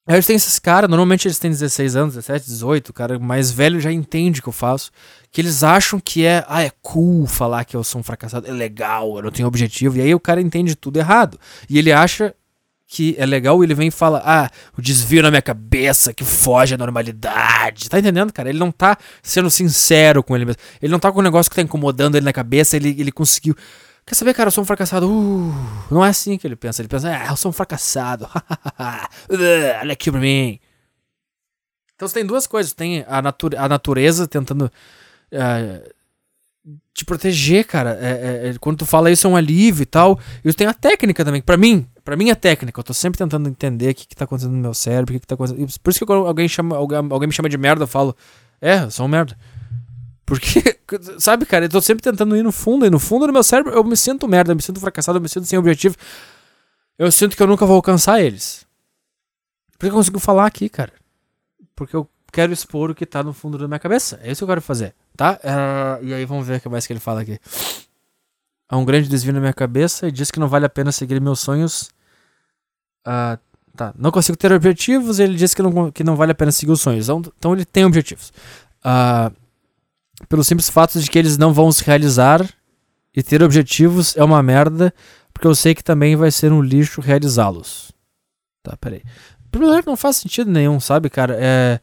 Aí 0.07 0.23
tem 0.23 0.37
esses 0.37 0.59
caras, 0.61 0.89
normalmente 0.89 1.27
eles 1.27 1.39
têm 1.39 1.51
16 1.51 1.97
anos, 1.97 2.15
17, 2.15 2.47
18, 2.47 2.91
o 2.91 2.93
cara 2.93 3.19
mais 3.19 3.51
velho 3.51 3.81
já 3.81 3.91
entende 3.91 4.39
o 4.39 4.43
que 4.43 4.49
eu 4.49 4.53
faço. 4.53 4.93
Que 5.33 5.41
eles 5.41 5.65
acham 5.65 5.99
que 5.99 6.24
é, 6.24 6.45
ah, 6.49 6.62
é 6.62 6.70
cool 6.81 7.27
falar 7.27 7.65
que 7.65 7.74
eu 7.74 7.83
sou 7.83 8.01
um 8.01 8.05
fracassado, 8.05 8.47
é 8.47 8.53
legal, 8.53 9.16
eu 9.16 9.23
não 9.23 9.31
tenho 9.33 9.49
objetivo. 9.49 9.97
E 9.97 10.01
aí 10.01 10.15
o 10.15 10.20
cara 10.20 10.41
entende 10.41 10.77
tudo 10.77 10.99
errado. 10.99 11.41
E 11.69 11.77
ele 11.77 11.91
acha 11.91 12.33
que 12.87 13.16
é 13.19 13.27
legal 13.27 13.62
ele 13.65 13.74
vem 13.74 13.89
e 13.89 13.91
fala, 13.91 14.23
ah, 14.24 14.49
o 14.78 14.81
desvio 14.81 15.23
na 15.23 15.31
minha 15.31 15.43
cabeça 15.43 16.15
que 16.15 16.24
foge 16.24 16.74
à 16.74 16.78
normalidade. 16.78 17.89
Tá 17.89 17.99
entendendo, 17.99 18.33
cara? 18.33 18.49
Ele 18.49 18.59
não 18.61 18.70
tá 18.70 18.97
sendo 19.23 19.51
sincero 19.51 20.23
com 20.23 20.37
ele 20.37 20.45
mesmo. 20.45 20.61
Ele 20.81 20.93
não 20.93 21.01
tá 21.01 21.11
com 21.11 21.19
um 21.19 21.23
negócio 21.23 21.51
que 21.51 21.57
tá 21.57 21.62
incomodando 21.62 22.15
ele 22.16 22.24
na 22.24 22.33
cabeça, 22.33 22.77
ele, 22.77 22.95
ele 22.97 23.11
conseguiu 23.11 23.57
Quer 24.07 24.15
saber, 24.15 24.35
cara, 24.35 24.47
eu 24.47 24.53
sou 24.53 24.62
um 24.62 24.66
fracassado. 24.66 25.11
Uh, 25.11 25.53
não 25.91 26.05
é 26.05 26.11
assim 26.11 26.39
que 26.39 26.47
ele 26.47 26.55
pensa. 26.55 26.81
Ele 26.81 26.89
pensa, 26.89 27.09
ah, 27.11 27.27
eu 27.31 27.37
sou 27.37 27.49
um 27.51 27.53
fracassado. 27.53 28.28
Olha 29.28 29.93
aqui 29.93 30.12
pra 30.12 30.20
mim. 30.20 30.61
Então 31.97 32.07
você 32.07 32.15
tem 32.15 32.24
duas 32.24 32.47
coisas. 32.47 32.73
Tem 32.73 33.05
a, 33.09 33.20
nature 33.20 33.57
a 33.57 33.69
natureza 33.69 34.28
tentando 34.28 34.70
uh, 35.33 35.93
te 36.95 37.05
proteger, 37.05 37.66
cara. 37.66 37.99
É, 38.01 38.07
é, 38.07 38.49
é, 38.51 38.55
quando 38.61 38.78
tu 38.78 38.87
fala 38.87 39.11
isso 39.11 39.27
é 39.27 39.31
um 39.31 39.35
alívio 39.35 39.83
e 39.83 39.87
tal. 39.87 40.20
E 40.45 40.53
tem 40.53 40.69
a 40.69 40.74
técnica 40.74 41.24
também. 41.24 41.43
Pra 41.43 41.57
mim, 41.57 41.85
pra 42.05 42.16
mim 42.16 42.31
é 42.31 42.35
técnica. 42.37 42.78
Eu 42.78 42.85
tô 42.85 42.95
sempre 42.95 43.19
tentando 43.19 43.49
entender 43.49 43.91
o 43.91 43.95
que, 43.95 44.07
que 44.07 44.15
tá 44.15 44.24
acontecendo 44.24 44.53
no 44.53 44.61
meu 44.61 44.74
cérebro, 44.74 45.11
o 45.11 45.15
que, 45.15 45.20
que 45.20 45.27
tá 45.27 45.35
acontecendo. 45.35 45.66
Por 45.83 45.91
isso 45.91 45.99
que 45.99 46.07
quando 46.07 46.28
alguém, 46.28 46.47
chama, 46.47 46.77
alguém, 46.77 46.99
alguém 47.11 47.27
me 47.27 47.35
chama 47.35 47.49
de 47.49 47.59
merda, 47.59 47.83
eu 47.83 47.89
falo, 47.89 48.16
é, 48.61 48.85
eu 48.85 48.91
sou 48.93 49.05
um 49.05 49.09
merda. 49.09 49.37
Porque, 50.27 50.78
sabe, 51.20 51.47
cara, 51.47 51.65
eu 51.65 51.69
tô 51.69 51.81
sempre 51.81 52.03
tentando 52.03 52.36
ir 52.36 52.43
no 52.43 52.51
fundo, 52.51 52.85
e 52.85 52.90
no 52.90 52.98
fundo 52.98 53.27
do 53.27 53.32
meu 53.32 53.44
cérebro 53.44 53.73
eu 53.73 53.85
me 53.85 53.97
sinto 53.97 54.27
merda, 54.27 54.53
eu 54.53 54.57
me 54.57 54.62
sinto 54.62 54.81
fracassado, 54.81 55.19
eu 55.19 55.23
me 55.23 55.28
sinto 55.28 55.47
sem 55.47 55.59
objetivo. 55.59 55.97
Eu 56.98 57.12
sinto 57.12 57.36
que 57.36 57.43
eu 57.43 57.47
nunca 57.47 57.65
vou 57.65 57.77
alcançar 57.77 58.20
eles. 58.20 58.66
Por 59.78 59.86
que 59.86 59.86
eu 59.86 59.93
consigo 59.93 60.19
falar 60.19 60.47
aqui, 60.47 60.69
cara? 60.69 60.93
Porque 61.77 61.94
eu 61.94 62.09
quero 62.32 62.53
expor 62.53 62.90
o 62.90 62.94
que 62.94 63.07
tá 63.07 63.23
no 63.23 63.32
fundo 63.32 63.57
da 63.57 63.69
minha 63.69 63.78
cabeça. 63.78 64.19
É 64.23 64.31
isso 64.31 64.40
que 64.40 64.44
eu 64.44 64.48
quero 64.48 64.62
fazer, 64.62 64.94
tá? 65.16 65.39
Uh, 65.43 66.05
e 66.05 66.12
aí 66.12 66.24
vamos 66.24 66.47
ver 66.47 66.57
o 66.57 66.61
que 66.61 66.69
mais 66.69 66.86
que 66.86 66.93
ele 66.93 67.01
fala 67.01 67.20
aqui. 67.20 67.39
Há 68.69 68.77
um 68.77 68.85
grande 68.85 69.09
desvio 69.09 69.32
na 69.32 69.40
minha 69.40 69.53
cabeça 69.53 70.09
e 70.09 70.12
diz 70.12 70.31
que 70.31 70.40
não 70.40 70.48
vale 70.48 70.66
a 70.66 70.69
pena 70.69 70.90
seguir 70.90 71.20
meus 71.20 71.39
sonhos. 71.39 71.90
Uh, 73.07 73.39
tá, 73.77 73.94
não 73.97 74.11
consigo 74.11 74.36
ter 74.36 74.51
objetivos. 74.51 75.20
Ele 75.20 75.36
diz 75.36 75.55
que 75.55 75.62
não, 75.62 75.93
que 75.93 76.03
não 76.03 76.16
vale 76.16 76.32
a 76.32 76.35
pena 76.35 76.51
seguir 76.51 76.73
os 76.73 76.81
sonhos. 76.81 77.05
Então, 77.05 77.23
então 77.39 77.53
ele 77.53 77.65
tem 77.65 77.85
objetivos. 77.85 78.32
Uh, 78.85 79.32
pelo 80.28 80.44
simples 80.44 80.70
fato 80.70 81.01
de 81.01 81.10
que 81.10 81.18
eles 81.18 81.36
não 81.36 81.52
vão 81.52 81.70
se 81.70 81.84
realizar 81.84 82.48
e 83.14 83.22
ter 83.22 83.43
objetivos 83.43 84.16
é 84.16 84.24
uma 84.24 84.43
merda, 84.43 84.93
porque 85.32 85.47
eu 85.47 85.55
sei 85.55 85.74
que 85.74 85.84
também 85.84 86.16
vai 86.16 86.30
ser 86.30 86.52
um 86.52 86.62
lixo 86.62 87.01
realizá-los. 87.01 87.93
Tá, 88.62 88.76
peraí. 88.76 89.02
Primeiro 89.51 89.84
não 89.86 89.97
faz 89.97 90.16
sentido 90.16 90.51
nenhum, 90.51 90.80
sabe, 90.80 91.09
cara? 91.09 91.36
É. 91.38 91.80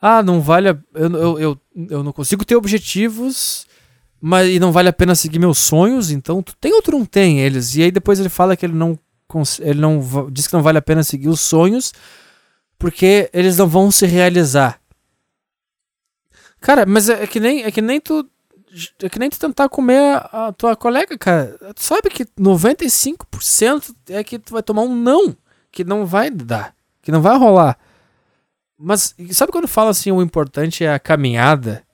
Ah, 0.00 0.22
não 0.22 0.40
vale 0.40 0.68
a. 0.68 0.78
Eu, 0.94 1.10
eu, 1.12 1.38
eu, 1.38 1.60
eu 1.90 2.02
não 2.02 2.12
consigo 2.12 2.44
ter 2.44 2.56
objetivos, 2.56 3.66
mas 4.20 4.48
e 4.48 4.58
não 4.58 4.72
vale 4.72 4.88
a 4.88 4.92
pena 4.92 5.14
seguir 5.14 5.38
meus 5.38 5.58
sonhos, 5.58 6.10
então 6.10 6.42
tu 6.42 6.54
tem 6.56 6.72
ou 6.74 6.82
não 6.88 7.04
tem 7.04 7.40
eles? 7.40 7.74
E 7.76 7.82
aí 7.82 7.90
depois 7.90 8.20
ele 8.20 8.28
fala 8.28 8.56
que 8.56 8.66
ele 8.66 8.74
não. 8.74 8.98
Ele 9.60 9.80
não 9.80 10.30
diz 10.30 10.46
que 10.46 10.52
não 10.52 10.62
vale 10.62 10.78
a 10.78 10.82
pena 10.82 11.02
seguir 11.02 11.28
os 11.28 11.40
sonhos, 11.40 11.92
porque 12.78 13.28
eles 13.32 13.56
não 13.56 13.66
vão 13.66 13.90
se 13.90 14.06
realizar. 14.06 14.78
Cara, 16.60 16.84
mas 16.86 17.08
é, 17.08 17.24
é, 17.24 17.26
que 17.26 17.40
nem 17.40 17.62
é 17.64 17.70
que 17.70 17.82
nem 17.82 18.00
tu 18.00 18.28
é 19.02 19.08
que 19.08 19.18
nem 19.18 19.30
tu 19.30 19.38
tentar 19.38 19.68
comer 19.68 20.16
a, 20.16 20.48
a 20.48 20.52
tua 20.52 20.76
colega, 20.76 21.16
cara. 21.16 21.56
Tu 21.74 21.82
sabe 21.82 22.10
que 22.10 22.24
95% 22.24 23.94
é 24.08 24.22
que 24.22 24.38
tu 24.38 24.52
vai 24.52 24.62
tomar 24.62 24.82
um 24.82 24.94
não, 24.94 25.36
que 25.70 25.84
não 25.84 26.04
vai 26.04 26.30
dar, 26.30 26.74
que 27.00 27.10
não 27.10 27.22
vai 27.22 27.36
rolar. 27.38 27.78
Mas 28.78 29.14
sabe 29.30 29.52
quando 29.52 29.68
fala 29.68 29.90
assim, 29.90 30.10
o 30.10 30.20
importante 30.20 30.84
é 30.84 30.92
a 30.92 30.98
caminhada? 30.98 31.85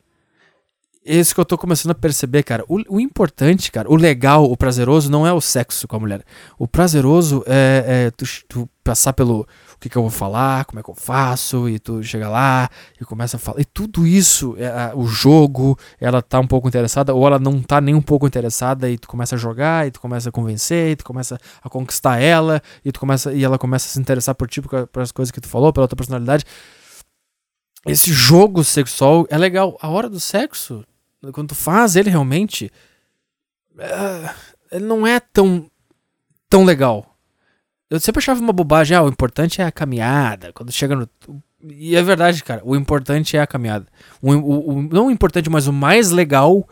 É 1.05 1.17
isso 1.17 1.35
que 1.35 1.41
eu 1.41 1.45
tô 1.45 1.59
começando 1.59 1.91
a 1.91 1.97
perceber, 1.97 2.45
cara. 2.45 2.65
O, 2.69 2.97
o, 2.97 3.01
importante, 3.01 3.73
cara, 3.73 3.91
o 3.91 3.97
legal, 3.97 4.45
o 4.45 4.57
prazeroso 4.57 5.11
não 5.11 5.27
é 5.27 5.33
o 5.33 5.41
sexo 5.41 5.89
com 5.89 5.97
a 5.97 5.99
mulher. 5.99 6.25
O 6.57 6.69
prazeroso 6.69 7.43
é, 7.45 8.07
é 8.07 8.11
tu, 8.13 8.25
tu 8.49 8.69
passar 8.85 9.13
pelo 9.13 9.45
que, 9.81 9.89
que 9.89 9.97
eu 9.97 10.03
vou 10.03 10.11
falar, 10.13 10.65
como 10.65 10.79
é 10.79 10.83
que 10.83 10.89
eu 10.89 10.95
faço, 10.95 11.69
e 11.69 11.81
tu 11.81 12.05
chega 12.05 12.29
lá 12.29 12.71
e 13.01 13.05
começa 13.05 13.37
a 13.37 13.41
falar. 13.41 13.61
E 13.61 13.65
tudo 13.65 14.07
isso, 14.07 14.55
é, 14.57 14.93
o 14.95 15.05
jogo, 15.07 15.77
ela 16.01 16.23
tá 16.23 16.39
um 16.39 16.47
pouco 16.47 16.69
interessada, 16.69 17.13
ou 17.13 17.27
ela 17.27 17.39
não 17.39 17.61
tá 17.61 17.81
nem 17.81 17.97
um 17.97 18.03
pouco 18.03 18.25
interessada, 18.25 18.89
e 18.89 18.97
tu 18.97 19.09
começa 19.09 19.35
a 19.35 19.39
jogar, 19.39 19.89
e 19.89 19.91
tu 19.91 20.01
começa 20.01 20.29
a 20.29 20.33
convencer, 20.33 20.93
e 20.93 20.97
tu 20.97 21.05
começa 21.05 21.37
a 21.61 21.69
conquistar 21.69 22.21
ela, 22.21 22.63
e 22.85 22.93
tu 22.93 23.01
começa 23.01 23.33
e 23.33 23.43
ela 23.43 23.59
começa 23.59 23.89
a 23.89 23.91
se 23.91 23.99
interessar 23.99 24.37
por 24.37 24.49
ti, 24.49 24.63
por, 24.63 24.87
por 24.87 25.03
as 25.03 25.11
coisas 25.11 25.33
que 25.33 25.41
tu 25.41 25.49
falou, 25.49 25.73
pela 25.73 25.89
tua 25.89 25.97
personalidade. 25.97 26.45
Esse 27.85 28.13
jogo 28.13 28.63
sexual 28.63 29.27
é 29.29 29.37
legal. 29.37 29.77
A 29.83 29.89
hora 29.89 30.09
do 30.09 30.21
sexo, 30.21 30.85
quando 31.31 31.49
tu 31.49 31.55
faz 31.55 31.95
ele 31.95 32.11
realmente, 32.11 32.73
é, 33.79 34.35
ele 34.73 34.85
não 34.87 35.07
é 35.07 35.21
tão, 35.21 35.71
tão 36.49 36.65
legal 36.65 37.13
eu 37.93 38.01
sempre 38.01 38.21
achava 38.21 38.41
uma 38.41 38.55
bobagem, 38.55 38.97
ah, 38.97 39.03
o 39.03 39.09
importante 39.09 39.61
é 39.61 39.67
a 39.67 39.71
caminhada. 39.71 40.51
Quando 40.55 40.73
chega 40.73 40.97
no. 40.97 41.07
E 41.63 41.95
é 41.95 42.03
verdade, 42.03 42.43
cara. 42.43 42.63
O 42.65 42.75
importante 42.75 43.37
é 43.37 43.41
a 43.43 43.47
caminhada. 43.47 43.87
O, 44.23 44.33
o, 44.33 44.71
o, 44.71 44.83
não 44.83 45.09
o 45.09 45.11
importante, 45.11 45.51
mas 45.51 45.67
o 45.67 45.75
mais 45.75 46.11
legal 46.11 46.67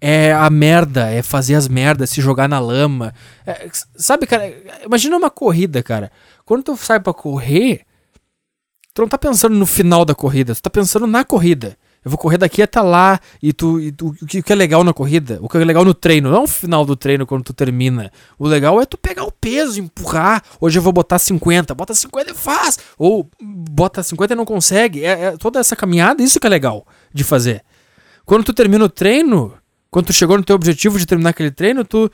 é 0.00 0.32
a 0.32 0.50
merda, 0.50 1.08
é 1.08 1.22
fazer 1.22 1.54
as 1.54 1.68
merdas, 1.68 2.10
se 2.10 2.20
jogar 2.20 2.48
na 2.48 2.58
lama. 2.58 3.14
É, 3.46 3.70
sabe, 3.94 4.26
cara, 4.26 4.52
imagina 4.84 5.16
uma 5.16 5.30
corrida, 5.30 5.84
cara. 5.84 6.10
Quando 6.44 6.64
tu 6.64 6.76
sai 6.76 6.98
pra 6.98 7.14
correr, 7.14 7.82
tu 8.92 9.02
não 9.02 9.08
tá 9.08 9.16
pensando 9.16 9.54
no 9.54 9.66
final 9.66 10.04
da 10.04 10.16
corrida, 10.16 10.52
tu 10.52 10.62
tá 10.62 10.70
pensando 10.70 11.06
na 11.06 11.24
corrida. 11.24 11.78
Eu 12.06 12.10
vou 12.10 12.18
correr 12.18 12.38
daqui 12.38 12.62
até 12.62 12.80
lá 12.80 13.18
e 13.42 13.52
tu, 13.52 13.80
e 13.80 13.90
tu 13.90 14.14
o 14.22 14.26
que 14.26 14.52
é 14.52 14.54
legal 14.54 14.84
na 14.84 14.92
corrida, 14.92 15.40
o 15.42 15.48
que 15.48 15.56
é 15.56 15.64
legal 15.64 15.84
no 15.84 15.92
treino, 15.92 16.30
não 16.30 16.44
o 16.44 16.46
final 16.46 16.86
do 16.86 16.94
treino 16.94 17.26
quando 17.26 17.42
tu 17.42 17.52
termina. 17.52 18.12
O 18.38 18.46
legal 18.46 18.80
é 18.80 18.86
tu 18.86 18.96
pegar 18.96 19.24
o 19.24 19.32
peso, 19.32 19.80
empurrar. 19.80 20.40
Hoje 20.60 20.78
eu 20.78 20.82
vou 20.84 20.92
botar 20.92 21.18
50, 21.18 21.74
bota 21.74 21.92
50 21.94 22.30
e 22.30 22.34
faz. 22.34 22.78
Ou 22.96 23.28
bota 23.42 24.04
50 24.04 24.34
e 24.34 24.36
não 24.36 24.44
consegue. 24.44 25.04
É, 25.04 25.24
é 25.24 25.36
toda 25.36 25.58
essa 25.58 25.74
caminhada, 25.74 26.22
isso 26.22 26.38
que 26.38 26.46
é 26.46 26.50
legal 26.50 26.86
de 27.12 27.24
fazer. 27.24 27.64
Quando 28.24 28.44
tu 28.44 28.54
termina 28.54 28.84
o 28.84 28.88
treino, 28.88 29.54
quando 29.90 30.06
tu 30.06 30.12
chegou 30.12 30.38
no 30.38 30.44
teu 30.44 30.54
objetivo 30.54 31.00
de 31.00 31.06
terminar 31.06 31.30
aquele 31.30 31.50
treino, 31.50 31.84
tu, 31.84 32.08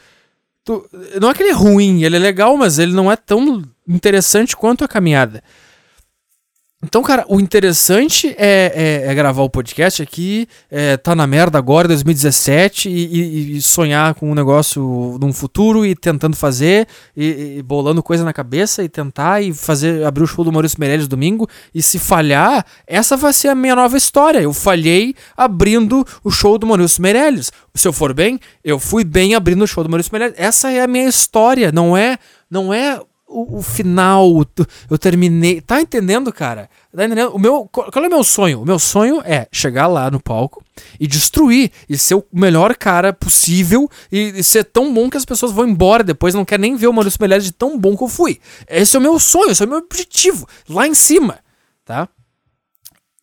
tu 0.65 0.89
não 1.21 1.29
é 1.29 1.35
que 1.35 1.43
ele 1.43 1.51
é 1.51 1.55
ruim, 1.55 2.03
ele 2.03 2.17
é 2.17 2.19
legal, 2.19 2.57
mas 2.57 2.79
ele 2.79 2.95
não 2.95 3.13
é 3.13 3.17
tão 3.17 3.63
interessante 3.87 4.57
quanto 4.57 4.85
a 4.85 4.89
caminhada. 4.89 5.43
Então, 6.85 7.01
cara, 7.01 7.25
o 7.29 7.39
interessante 7.39 8.35
é, 8.37 9.05
é, 9.07 9.11
é, 9.11 9.15
gravar 9.15 9.43
o 9.43 9.49
podcast 9.49 10.03
aqui, 10.03 10.49
é, 10.69 10.97
tá 10.97 11.15
na 11.15 11.29
merda 11.29 11.57
agora, 11.57 11.87
2017, 11.87 12.89
e, 12.89 12.93
e, 12.93 13.57
e, 13.57 13.63
sonhar 13.63 14.15
com 14.15 14.29
um 14.29 14.35
negócio 14.35 15.17
num 15.21 15.33
futuro 15.33 15.87
e 15.87 15.95
tentando 15.95 16.35
fazer, 16.35 16.89
e, 17.17 17.59
e, 17.59 17.63
bolando 17.63 18.03
coisa 18.03 18.25
na 18.25 18.33
cabeça 18.33 18.83
e 18.83 18.89
tentar 18.89 19.41
e 19.41 19.55
fazer, 19.55 20.05
abrir 20.05 20.25
o 20.25 20.27
show 20.27 20.45
do 20.45 20.51
Maurício 20.51 20.81
Meirelles 20.81 21.07
domingo. 21.07 21.49
E 21.73 21.81
se 21.81 22.01
falhar, 22.01 22.67
essa 22.85 23.17
vai 23.17 23.33
ser 23.33 23.49
a 23.49 23.55
minha 23.55 23.77
nova 23.77 23.97
história. 23.97 24.41
Eu 24.41 24.53
falhei 24.53 25.15
abrindo 25.37 26.05
o 26.25 26.33
show 26.33 26.59
do 26.59 26.67
Maurício 26.67 27.01
Meirelles. 27.01 27.53
Se 27.77 27.87
eu 27.87 27.93
for 27.93 28.13
bem, 28.13 28.41
eu 28.65 28.81
fui 28.81 29.05
bem 29.05 29.37
abrindo 29.37 29.63
o 29.63 29.69
show 29.69 29.85
do 29.85 29.89
Maurício 29.89 30.11
Meirelles. 30.13 30.35
Essa 30.37 30.73
é 30.73 30.83
a 30.83 30.89
minha 30.89 31.09
história, 31.09 31.71
não 31.71 31.97
é, 31.97 32.19
não 32.51 32.75
é 32.75 33.01
o, 33.33 33.59
o, 33.59 33.63
final, 33.63 34.47
eu 34.91 34.99
terminei. 34.99 35.61
Tá 35.61 35.81
entendendo, 35.81 36.33
cara? 36.33 36.69
Tá 36.95 37.05
entendendo? 37.05 37.35
O 37.35 37.39
meu, 37.39 37.67
qual 37.67 38.05
é 38.05 38.07
o 38.07 38.11
meu 38.11 38.23
sonho? 38.23 38.63
O 38.63 38.67
meu 38.67 38.79
sonho 38.79 39.23
é 39.25 39.49
chegar 39.51 39.87
lá 39.87 40.11
no 40.11 40.21
palco 40.21 40.63
e 41.01 41.07
destruir, 41.07 41.71
e 41.89 41.97
ser 41.97 42.15
o 42.15 42.25
melhor 42.33 42.77
cara 42.77 43.13
possível, 43.13 43.91
e, 44.11 44.35
e 44.37 44.45
ser 44.45 44.65
tão 44.65 44.93
bom 44.93 45.09
que 45.09 45.17
as 45.17 45.25
pessoas 45.25 45.53
vão 45.53 45.69
embora 45.69 46.05
depois, 46.05 46.35
não 46.35 46.45
quer 46.45 46.59
nem 46.59 46.77
ver 46.77 46.87
o 46.87 46.93
Maurício 46.93 47.19
Meirelles 47.21 47.45
de 47.45 47.53
tão 47.53 47.79
bom 47.79 47.97
que 47.97 48.05
eu 48.05 48.09
fui. 48.09 48.41
Esse 48.69 48.97
é 48.97 48.99
o 48.99 49.03
meu 49.03 49.19
sonho, 49.19 49.51
esse 49.51 49.63
é 49.63 49.67
o 49.67 49.69
meu 49.69 49.79
objetivo, 49.79 50.49
lá 50.69 50.87
em 50.87 50.95
cima, 50.95 51.39
tá? 51.85 52.09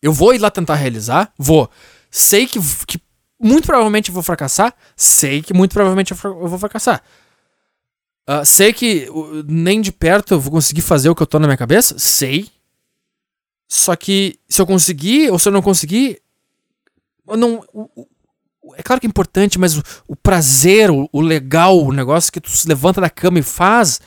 Eu 0.02 0.12
vou 0.12 0.34
ir 0.34 0.38
lá 0.38 0.50
tentar 0.50 0.74
realizar? 0.74 1.32
Vou. 1.38 1.68
Sei 2.10 2.46
que, 2.46 2.58
que 2.86 3.00
muito 3.40 3.66
provavelmente 3.66 4.10
vou 4.10 4.22
fracassar? 4.22 4.74
Sei 4.96 5.42
que 5.42 5.54
muito 5.54 5.72
provavelmente 5.72 6.12
eu 6.12 6.48
vou 6.48 6.58
fracassar. 6.58 7.02
Uh, 8.30 8.44
sei 8.44 8.72
que 8.72 9.08
uh, 9.10 9.44
nem 9.48 9.80
de 9.80 9.90
perto 9.90 10.34
eu 10.34 10.40
vou 10.40 10.52
conseguir 10.52 10.82
fazer 10.82 11.10
o 11.10 11.16
que 11.16 11.22
eu 11.22 11.26
tô 11.26 11.40
na 11.40 11.48
minha 11.48 11.56
cabeça? 11.56 11.98
Sei. 11.98 12.48
Só 13.68 13.96
que 13.96 14.38
se 14.48 14.62
eu 14.62 14.66
conseguir 14.66 15.32
ou 15.32 15.38
se 15.38 15.48
eu 15.48 15.52
não 15.52 15.60
conseguir, 15.60 16.22
eu 17.26 17.36
não. 17.36 17.64
O, 17.72 18.06
o, 18.62 18.74
é 18.76 18.84
claro 18.84 19.00
que 19.00 19.06
é 19.06 19.10
importante, 19.10 19.58
mas 19.58 19.76
o, 19.76 19.82
o 20.06 20.14
prazer, 20.14 20.90
o, 20.90 21.20
legal, 21.20 21.76
o 21.84 21.92
negócio 21.92 22.32
que 22.32 22.40
tu 22.40 22.50
se 22.50 22.68
levanta 22.68 23.00
da 23.00 23.10
cama 23.10 23.40
e 23.40 23.42
faz, 23.42 24.00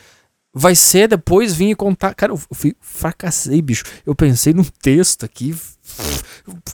vai 0.54 0.74
ser 0.74 1.10
depois 1.10 1.54
vir 1.54 1.72
e 1.72 1.76
contar. 1.76 2.14
Cara, 2.14 2.32
eu, 2.32 2.40
eu 2.50 2.76
fracassei, 2.80 3.62
bicho. 3.62 3.84
Eu 4.06 4.16
pensei 4.16 4.54
num 4.54 4.64
texto 4.64 5.26
aqui, 5.26 5.54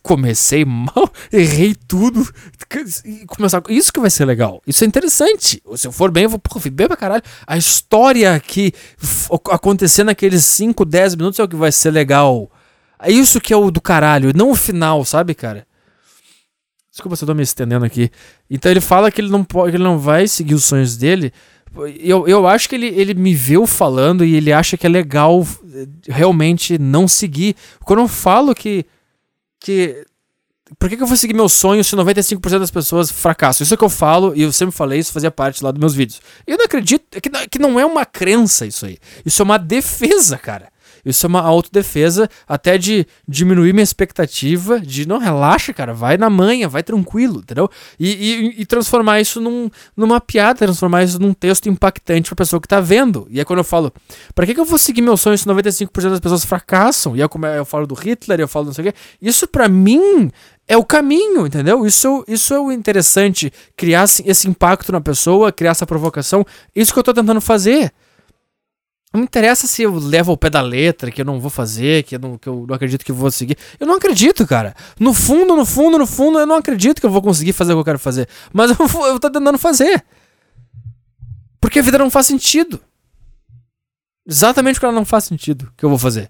comecei 0.01 0.65
mal, 0.65 1.11
errei 1.31 1.75
tudo. 1.87 2.27
E 3.05 3.25
começar, 3.25 3.61
isso 3.69 3.91
que 3.93 3.99
vai 3.99 4.09
ser 4.09 4.25
legal. 4.25 4.61
Isso 4.65 4.83
é 4.83 4.87
interessante. 4.87 5.61
Se 5.75 5.87
eu 5.87 5.91
for 5.91 6.11
bem, 6.11 6.23
eu 6.23 6.29
vou, 6.29 6.39
pô, 6.39 6.59
bem 6.69 6.87
pra 6.87 6.97
caralho. 6.97 7.23
A 7.45 7.57
história 7.57 8.39
que 8.39 8.73
acontecer 9.51 10.03
naqueles 10.03 10.45
5, 10.45 10.85
10 10.85 11.15
minutos 11.15 11.39
é 11.39 11.43
o 11.43 11.47
que 11.47 11.55
vai 11.55 11.71
ser 11.71 11.91
legal. 11.91 12.49
É 13.01 13.11
isso 13.11 13.39
que 13.39 13.53
é 13.53 13.57
o 13.57 13.71
do 13.71 13.79
caralho, 13.79 14.33
não 14.35 14.51
o 14.51 14.55
final, 14.55 15.05
sabe, 15.05 15.33
cara? 15.33 15.65
Desculpa 16.91 17.15
se 17.15 17.23
eu 17.23 17.27
tô 17.27 17.33
me 17.33 17.43
estendendo 17.43 17.85
aqui. 17.85 18.11
Então 18.49 18.69
ele 18.69 18.81
fala 18.81 19.09
que 19.09 19.21
ele 19.21 19.29
não 19.29 19.43
pode, 19.43 19.75
ele 19.75 19.83
não 19.83 19.97
vai 19.97 20.27
seguir 20.27 20.53
os 20.53 20.65
sonhos 20.65 20.97
dele. 20.97 21.31
Eu, 21.99 22.27
eu 22.27 22.47
acho 22.47 22.67
que 22.67 22.75
ele, 22.75 22.87
ele 22.87 23.13
me 23.13 23.33
viu 23.33 23.65
falando 23.65 24.25
e 24.25 24.35
ele 24.35 24.51
acha 24.51 24.75
que 24.75 24.85
é 24.85 24.89
legal 24.89 25.47
eh, 25.73 25.87
realmente 26.07 26.77
não 26.77 27.07
seguir. 27.07 27.55
Quando 27.85 27.99
eu 27.99 28.07
falo 28.07 28.55
que 28.55 28.85
que. 29.59 30.05
Por 30.77 30.87
que, 30.87 30.95
que 30.95 31.01
eu 31.01 31.07
vou 31.07 31.17
seguir 31.17 31.33
meu 31.33 31.49
sonho 31.49 31.83
se 31.83 31.95
95% 31.95 32.59
das 32.59 32.69
pessoas 32.69 33.09
fracassam? 33.09 33.63
Isso 33.63 33.73
é 33.73 33.77
que 33.77 33.83
eu 33.83 33.89
falo, 33.89 34.33
e 34.35 34.43
eu 34.43 34.53
sempre 34.53 34.75
falei, 34.75 34.99
isso 34.99 35.11
fazia 35.11 35.31
parte 35.31 35.63
lá 35.63 35.71
dos 35.71 35.79
meus 35.79 35.95
vídeos. 35.95 36.21
Eu 36.45 36.59
não 36.59 36.65
acredito, 36.65 37.05
é 37.11 37.19
que, 37.19 37.29
que 37.47 37.57
não 37.57 37.79
é 37.79 37.85
uma 37.85 38.05
crença 38.05 38.67
isso 38.67 38.85
aí. 38.85 38.99
Isso 39.25 39.41
é 39.41 39.45
uma 39.45 39.57
defesa, 39.57 40.37
cara. 40.37 40.71
Isso 41.09 41.25
é 41.25 41.29
uma 41.29 41.41
autodefesa, 41.41 42.29
até 42.47 42.77
de 42.77 43.05
diminuir 43.27 43.73
minha 43.73 43.83
expectativa, 43.83 44.79
de 44.79 45.07
não, 45.07 45.17
relaxa, 45.17 45.73
cara, 45.73 45.93
vai 45.93 46.17
na 46.17 46.29
manha, 46.29 46.67
vai 46.67 46.83
tranquilo, 46.83 47.39
entendeu? 47.39 47.69
E, 47.99 48.09
e, 48.09 48.61
e 48.61 48.65
transformar 48.65 49.19
isso 49.19 49.41
num, 49.41 49.69
numa 49.95 50.21
piada, 50.21 50.59
transformar 50.59 51.03
isso 51.03 51.19
num 51.19 51.33
texto 51.33 51.69
impactante 51.69 52.29
pra 52.29 52.35
pessoa 52.35 52.61
que 52.61 52.67
tá 52.67 52.79
vendo. 52.79 53.27
E 53.29 53.39
é 53.39 53.45
quando 53.45 53.59
eu 53.59 53.63
falo, 53.63 53.91
pra 54.33 54.45
que, 54.45 54.53
que 54.53 54.59
eu 54.59 54.65
vou 54.65 54.79
seguir 54.79 55.01
meu 55.01 55.17
sonho 55.17 55.37
se 55.37 55.45
95% 55.45 56.09
das 56.09 56.19
pessoas 56.19 56.45
fracassam? 56.45 57.15
E 57.15 57.21
é 57.21 57.27
como 57.27 57.45
eu 57.45 57.65
falo 57.65 57.85
do 57.87 57.95
Hitler, 57.95 58.39
eu 58.39 58.47
falo 58.47 58.67
não 58.67 58.73
sei 58.73 58.89
o 58.89 58.91
quê. 58.91 58.97
Isso 59.21 59.47
pra 59.47 59.67
mim 59.67 60.31
é 60.67 60.77
o 60.77 60.85
caminho, 60.85 61.47
entendeu? 61.47 61.85
Isso, 61.85 62.23
isso 62.27 62.53
é 62.53 62.59
o 62.59 62.71
interessante, 62.71 63.51
criar 63.75 64.03
esse 64.03 64.47
impacto 64.47 64.91
na 64.91 65.01
pessoa, 65.01 65.51
criar 65.51 65.71
essa 65.71 65.85
provocação. 65.85 66.45
Isso 66.75 66.93
que 66.93 66.99
eu 66.99 67.03
tô 67.03 67.13
tentando 67.13 67.41
fazer. 67.41 67.91
Não 69.11 69.23
interessa 69.23 69.65
se 69.65 69.81
eu 69.81 69.95
levo 69.95 70.31
ao 70.31 70.37
pé 70.37 70.51
da 70.51 70.61
letra, 70.61 71.09
que 71.09 71.21
eu 71.21 71.25
não 71.25 71.39
vou 71.39 71.49
fazer, 71.49 72.03
que 72.03 72.15
eu 72.15 72.19
não, 72.19 72.37
que 72.37 72.47
eu 72.47 72.65
não 72.67 72.75
acredito 72.75 73.03
que 73.03 73.11
eu 73.11 73.15
vou 73.15 73.31
seguir. 73.31 73.57
Eu 73.79 73.87
não 73.87 73.95
acredito, 73.95 74.45
cara. 74.45 74.75
No 74.99 75.15
fundo, 75.15 75.55
no 75.55 75.65
fundo, 75.65 75.97
no 75.97 76.05
fundo, 76.05 76.37
eu 76.37 76.45
não 76.45 76.55
acredito 76.55 76.99
que 76.99 77.07
eu 77.07 77.09
vou 77.09 77.21
conseguir 77.21 77.53
fazer 77.53 77.73
o 77.73 77.77
que 77.77 77.79
eu 77.79 77.85
quero 77.85 77.99
fazer. 77.99 78.29
Mas 78.53 78.69
eu, 78.77 79.05
eu 79.07 79.19
tô 79.19 79.31
tentando 79.31 79.57
fazer. 79.57 80.05
Porque 81.59 81.79
a 81.79 81.81
vida 81.81 81.97
não 81.97 82.11
faz 82.11 82.27
sentido. 82.27 82.79
Exatamente 84.27 84.75
porque 84.75 84.85
ela 84.85 84.93
não 84.93 85.05
faz 85.05 85.23
sentido 85.23 85.73
que 85.75 85.83
eu 85.83 85.89
vou 85.89 85.97
fazer. 85.97 86.29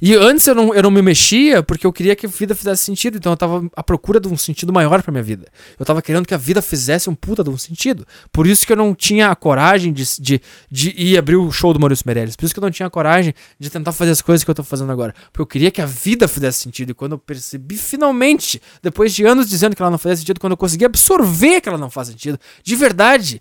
E 0.00 0.14
antes 0.14 0.46
eu 0.46 0.54
não, 0.54 0.74
eu 0.74 0.82
não 0.82 0.90
me 0.90 1.02
mexia 1.02 1.62
porque 1.62 1.86
eu 1.86 1.92
queria 1.92 2.16
que 2.16 2.26
a 2.26 2.28
vida 2.28 2.54
fizesse 2.54 2.84
sentido. 2.84 3.16
Então 3.16 3.32
eu 3.32 3.36
tava 3.36 3.68
à 3.76 3.82
procura 3.82 4.20
de 4.20 4.28
um 4.28 4.36
sentido 4.36 4.72
maior 4.72 5.02
pra 5.02 5.12
minha 5.12 5.22
vida. 5.22 5.46
Eu 5.78 5.84
tava 5.84 6.02
querendo 6.02 6.26
que 6.26 6.34
a 6.34 6.36
vida 6.36 6.60
fizesse 6.60 7.08
um 7.08 7.14
puta 7.14 7.42
de 7.44 7.50
um 7.50 7.58
sentido. 7.58 8.06
Por 8.32 8.46
isso 8.46 8.66
que 8.66 8.72
eu 8.72 8.76
não 8.76 8.94
tinha 8.94 9.30
a 9.30 9.36
coragem 9.36 9.92
de, 9.92 10.04
de, 10.20 10.40
de 10.70 10.90
ir 10.96 11.18
abrir 11.18 11.36
o 11.36 11.50
show 11.50 11.72
do 11.72 11.80
Maurício 11.80 12.04
Meirelles. 12.06 12.36
Por 12.36 12.44
isso 12.44 12.54
que 12.54 12.60
eu 12.60 12.62
não 12.62 12.70
tinha 12.70 12.86
a 12.86 12.90
coragem 12.90 13.34
de 13.58 13.70
tentar 13.70 13.92
fazer 13.92 14.10
as 14.10 14.22
coisas 14.22 14.44
que 14.44 14.50
eu 14.50 14.54
tô 14.54 14.62
fazendo 14.62 14.90
agora. 14.90 15.14
Porque 15.32 15.42
eu 15.42 15.46
queria 15.46 15.70
que 15.70 15.80
a 15.80 15.86
vida 15.86 16.26
fizesse 16.28 16.60
sentido. 16.60 16.90
E 16.90 16.94
quando 16.94 17.12
eu 17.12 17.18
percebi 17.18 17.76
finalmente, 17.76 18.60
depois 18.82 19.14
de 19.14 19.24
anos 19.24 19.48
dizendo 19.48 19.76
que 19.76 19.82
ela 19.82 19.90
não 19.90 19.98
fazia 19.98 20.16
sentido, 20.16 20.40
quando 20.40 20.52
eu 20.52 20.56
consegui 20.56 20.84
absorver 20.84 21.60
que 21.60 21.68
ela 21.68 21.78
não 21.78 21.90
faz 21.90 22.08
sentido, 22.08 22.38
de 22.62 22.76
verdade, 22.76 23.40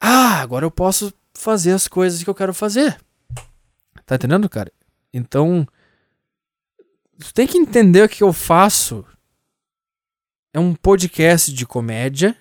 ah, 0.00 0.40
agora 0.40 0.64
eu 0.64 0.70
posso 0.70 1.12
fazer 1.34 1.72
as 1.72 1.88
coisas 1.88 2.22
que 2.22 2.30
eu 2.30 2.34
quero 2.34 2.54
fazer. 2.54 2.96
Tá 4.04 4.14
entendendo, 4.14 4.48
cara? 4.48 4.70
Então, 5.12 5.66
tu 7.18 7.32
tem 7.32 7.46
que 7.46 7.58
entender 7.58 8.02
o 8.02 8.08
que 8.08 8.22
eu 8.22 8.32
faço. 8.32 9.04
É 10.52 10.60
um 10.60 10.74
podcast 10.74 11.52
de 11.52 11.66
comédia. 11.66 12.36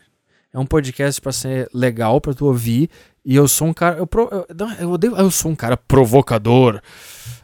É 0.54 0.60
um 0.60 0.66
podcast 0.66 1.20
para 1.20 1.32
ser 1.32 1.70
legal 1.74 2.22
para 2.22 2.34
tu 2.34 2.46
ouvir. 2.46 2.90
E 3.24 3.36
eu 3.36 3.48
sou 3.48 3.68
um 3.68 3.74
cara. 3.74 3.98
Eu, 3.98 4.10
eu, 4.32 4.70
eu, 4.80 4.92
odeio, 4.92 5.16
eu 5.18 5.32
sou 5.32 5.52
um 5.52 5.56
cara 5.56 5.76
provocador. 5.76 6.82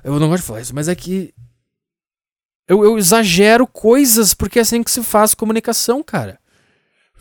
Eu 0.04 0.20
não 0.20 0.30
gosto 0.30 0.42
de 0.42 0.48
falar 0.48 0.62
isso, 0.62 0.76
mas 0.76 0.88
é 0.88 0.96
que. 0.96 1.34
Eu, 2.68 2.84
eu 2.84 2.98
exagero 2.98 3.68
coisas 3.68 4.34
porque 4.34 4.60
é 4.60 4.62
assim 4.62 4.82
que 4.82 4.92
se 4.92 5.04
faz 5.04 5.34
comunicação, 5.34 6.02
cara. 6.02 6.40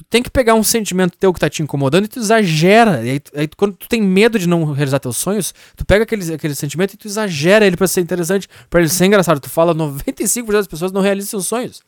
Tu 0.01 0.05
tem 0.09 0.23
que 0.23 0.31
pegar 0.31 0.55
um 0.55 0.63
sentimento 0.63 1.15
teu 1.19 1.31
que 1.31 1.39
tá 1.39 1.51
te 1.51 1.63
incomodando 1.63 2.07
e 2.07 2.09
tu 2.09 2.19
exagera. 2.19 3.05
E 3.05 3.11
aí, 3.11 3.23
aí, 3.35 3.49
quando 3.55 3.75
tu 3.75 3.87
tem 3.87 4.01
medo 4.01 4.39
de 4.39 4.49
não 4.49 4.73
realizar 4.73 4.99
teus 4.99 5.19
sonhos, 5.19 5.53
tu 5.77 5.85
pega 5.85 6.05
aquele, 6.05 6.33
aquele 6.33 6.55
sentimento 6.55 6.95
e 6.95 6.97
tu 6.97 7.07
exagera 7.07 7.67
ele 7.67 7.77
pra 7.77 7.87
ser 7.87 8.01
interessante, 8.01 8.49
pra 8.71 8.81
ele 8.81 8.89
ser 8.89 9.05
engraçado. 9.05 9.39
Tu 9.39 9.51
fala 9.51 9.75
95% 9.75 10.51
das 10.53 10.67
pessoas 10.67 10.91
não 10.91 11.03
realizam 11.03 11.29
seus 11.29 11.47
sonhos. 11.47 11.83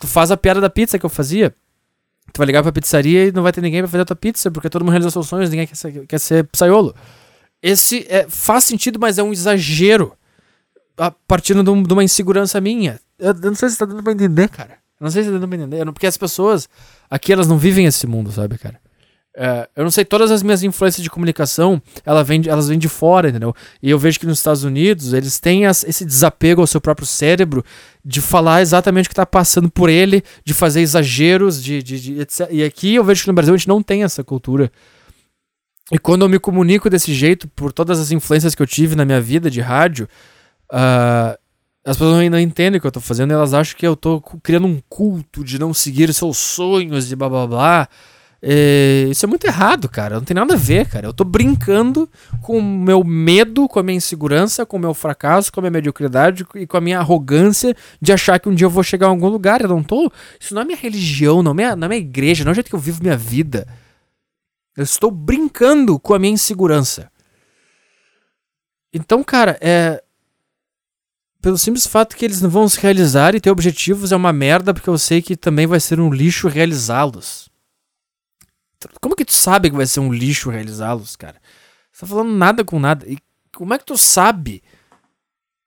Tu 0.00 0.06
faz 0.08 0.32
a 0.32 0.36
piada 0.36 0.60
da 0.60 0.68
pizza 0.68 0.98
que 0.98 1.06
eu 1.06 1.10
fazia. 1.10 1.54
Tu 2.32 2.38
vai 2.38 2.46
ligar 2.48 2.60
pra 2.60 2.72
pizzaria 2.72 3.28
e 3.28 3.32
não 3.32 3.44
vai 3.44 3.52
ter 3.52 3.60
ninguém 3.60 3.82
pra 3.82 3.88
fazer 3.88 4.02
a 4.02 4.06
tua 4.06 4.16
pizza, 4.16 4.50
porque 4.50 4.68
todo 4.68 4.82
mundo 4.82 4.90
realiza 4.90 5.10
seus 5.12 5.28
sonhos, 5.28 5.48
ninguém 5.48 5.68
quer 5.68 5.76
ser, 5.76 6.06
quer 6.08 6.18
ser 6.18 6.44
pizzaiolo. 6.48 6.92
Esse 7.62 8.04
é, 8.08 8.26
faz 8.28 8.64
sentido, 8.64 8.98
mas 8.98 9.16
é 9.16 9.22
um 9.22 9.32
exagero. 9.32 10.12
A 10.96 11.12
partir 11.12 11.54
de, 11.54 11.70
um, 11.70 11.82
de 11.84 11.92
uma 11.92 12.02
insegurança 12.02 12.60
minha. 12.60 13.00
Eu, 13.16 13.28
eu 13.28 13.50
não 13.50 13.54
sei 13.54 13.68
se 13.68 13.78
tá 13.78 13.84
dando 13.84 14.02
pra 14.02 14.12
entender, 14.12 14.48
cara. 14.48 14.78
Não 15.04 15.10
sei 15.10 15.22
se 15.22 15.28
tá 15.28 15.34
dando 15.34 15.46
pra 15.46 15.58
entender. 15.58 15.84
Porque 15.92 16.06
as 16.06 16.16
pessoas 16.16 16.68
Aqui 17.14 17.32
elas 17.32 17.46
não 17.46 17.58
vivem 17.58 17.86
esse 17.86 18.08
mundo, 18.08 18.32
sabe, 18.32 18.58
cara? 18.58 18.80
É, 19.36 19.68
eu 19.76 19.84
não 19.84 19.90
sei, 19.90 20.04
todas 20.04 20.32
as 20.32 20.42
minhas 20.42 20.62
influências 20.64 21.02
de 21.02 21.10
comunicação, 21.10 21.82
ela 22.04 22.22
vem 22.22 22.42
elas 22.46 22.68
vêm 22.68 22.78
de 22.78 22.88
fora, 22.88 23.28
entendeu? 23.28 23.54
E 23.80 23.90
eu 23.90 23.98
vejo 23.98 24.18
que 24.18 24.26
nos 24.26 24.38
Estados 24.38 24.64
Unidos 24.64 25.12
eles 25.12 25.38
têm 25.38 25.64
as, 25.66 25.84
esse 25.84 26.04
desapego 26.04 26.60
ao 26.60 26.66
seu 26.66 26.80
próprio 26.80 27.06
cérebro 27.06 27.64
de 28.04 28.20
falar 28.20 28.62
exatamente 28.62 29.06
o 29.06 29.08
que 29.08 29.12
está 29.12 29.26
passando 29.26 29.70
por 29.70 29.88
ele, 29.88 30.24
de 30.44 30.54
fazer 30.54 30.80
exageros, 30.80 31.62
de, 31.62 31.82
de, 31.82 32.00
de 32.00 32.20
etc. 32.20 32.48
E 32.50 32.64
aqui 32.64 32.94
eu 32.94 33.04
vejo 33.04 33.22
que 33.22 33.28
no 33.28 33.34
Brasil 33.34 33.54
a 33.54 33.56
gente 33.56 33.68
não 33.68 33.82
tem 33.82 34.02
essa 34.02 34.24
cultura. 34.24 34.70
E 35.92 35.98
quando 35.98 36.22
eu 36.22 36.28
me 36.28 36.38
comunico 36.38 36.88
desse 36.88 37.12
jeito, 37.12 37.46
por 37.46 37.72
todas 37.72 38.00
as 38.00 38.10
influências 38.10 38.54
que 38.56 38.62
eu 38.62 38.66
tive 38.66 38.96
na 38.96 39.04
minha 39.04 39.20
vida 39.20 39.50
de 39.50 39.60
rádio, 39.60 40.08
uh, 40.72 41.38
As 41.84 41.98
pessoas 41.98 42.18
ainda 42.18 42.40
entendem 42.40 42.78
o 42.78 42.80
que 42.80 42.86
eu 42.86 42.92
tô 42.92 43.00
fazendo, 43.00 43.32
elas 43.32 43.52
acham 43.52 43.76
que 43.76 43.86
eu 43.86 43.94
tô 43.94 44.20
criando 44.42 44.66
um 44.66 44.80
culto 44.88 45.44
de 45.44 45.58
não 45.58 45.74
seguir 45.74 46.12
seus 46.14 46.38
sonhos 46.38 47.12
e 47.12 47.16
blá 47.16 47.28
blá 47.28 47.46
blá. 47.46 47.88
É, 48.46 49.06
isso 49.10 49.24
é 49.24 49.28
muito 49.28 49.46
errado, 49.46 49.88
cara. 49.88 50.16
Não 50.16 50.24
tem 50.24 50.34
nada 50.34 50.52
a 50.52 50.56
ver, 50.56 50.86
cara. 50.86 51.06
Eu 51.06 51.14
tô 51.14 51.24
brincando 51.24 52.08
com 52.42 52.58
o 52.58 52.62
meu 52.62 53.02
medo, 53.02 53.66
com 53.66 53.78
a 53.78 53.82
minha 53.82 53.96
insegurança, 53.96 54.66
com 54.66 54.76
o 54.76 54.80
meu 54.80 54.92
fracasso, 54.92 55.50
com 55.50 55.60
a 55.60 55.62
minha 55.62 55.70
mediocridade 55.70 56.46
e 56.54 56.66
com 56.66 56.76
a 56.76 56.80
minha 56.80 56.98
arrogância 56.98 57.74
de 58.00 58.12
achar 58.12 58.38
que 58.38 58.48
um 58.48 58.54
dia 58.54 58.66
eu 58.66 58.70
vou 58.70 58.82
chegar 58.82 59.06
em 59.06 59.10
algum 59.10 59.28
lugar. 59.28 59.62
Eu 59.62 59.68
não 59.68 59.82
tô. 59.82 60.12
Isso 60.38 60.54
não 60.54 60.62
é 60.62 60.64
minha 60.64 60.76
religião, 60.76 61.42
não 61.42 61.52
é 61.52 61.54
minha, 61.54 61.76
não 61.76 61.86
é 61.86 61.88
minha 61.88 62.00
igreja, 62.00 62.44
não 62.44 62.50
é 62.50 62.52
o 62.52 62.54
jeito 62.54 62.68
que 62.68 62.74
eu 62.74 62.80
vivo 62.80 63.02
minha 63.02 63.16
vida. 63.16 63.66
Eu 64.76 64.84
estou 64.84 65.10
brincando 65.10 65.98
com 65.98 66.12
a 66.12 66.18
minha 66.18 66.32
insegurança. 66.32 67.10
Então, 68.92 69.22
cara, 69.24 69.56
é. 69.60 70.02
Pelo 71.44 71.58
simples 71.58 71.86
fato 71.86 72.16
que 72.16 72.24
eles 72.24 72.40
não 72.40 72.48
vão 72.48 72.66
se 72.66 72.80
realizar 72.80 73.34
e 73.34 73.40
ter 73.40 73.50
objetivos 73.50 74.12
é 74.12 74.16
uma 74.16 74.32
merda, 74.32 74.72
porque 74.72 74.88
eu 74.88 74.96
sei 74.96 75.20
que 75.20 75.36
também 75.36 75.66
vai 75.66 75.78
ser 75.78 76.00
um 76.00 76.10
lixo 76.10 76.48
realizá-los. 76.48 77.50
Como 78.98 79.14
que 79.14 79.26
tu 79.26 79.34
sabe 79.34 79.68
que 79.68 79.76
vai 79.76 79.84
ser 79.84 80.00
um 80.00 80.10
lixo 80.10 80.48
realizá-los, 80.48 81.16
cara? 81.16 81.36
Você 81.92 82.00
tá 82.00 82.06
falando 82.06 82.34
nada 82.34 82.64
com 82.64 82.80
nada. 82.80 83.06
E 83.06 83.18
como 83.54 83.74
é 83.74 83.78
que 83.78 83.84
tu 83.84 83.98
sabe 83.98 84.62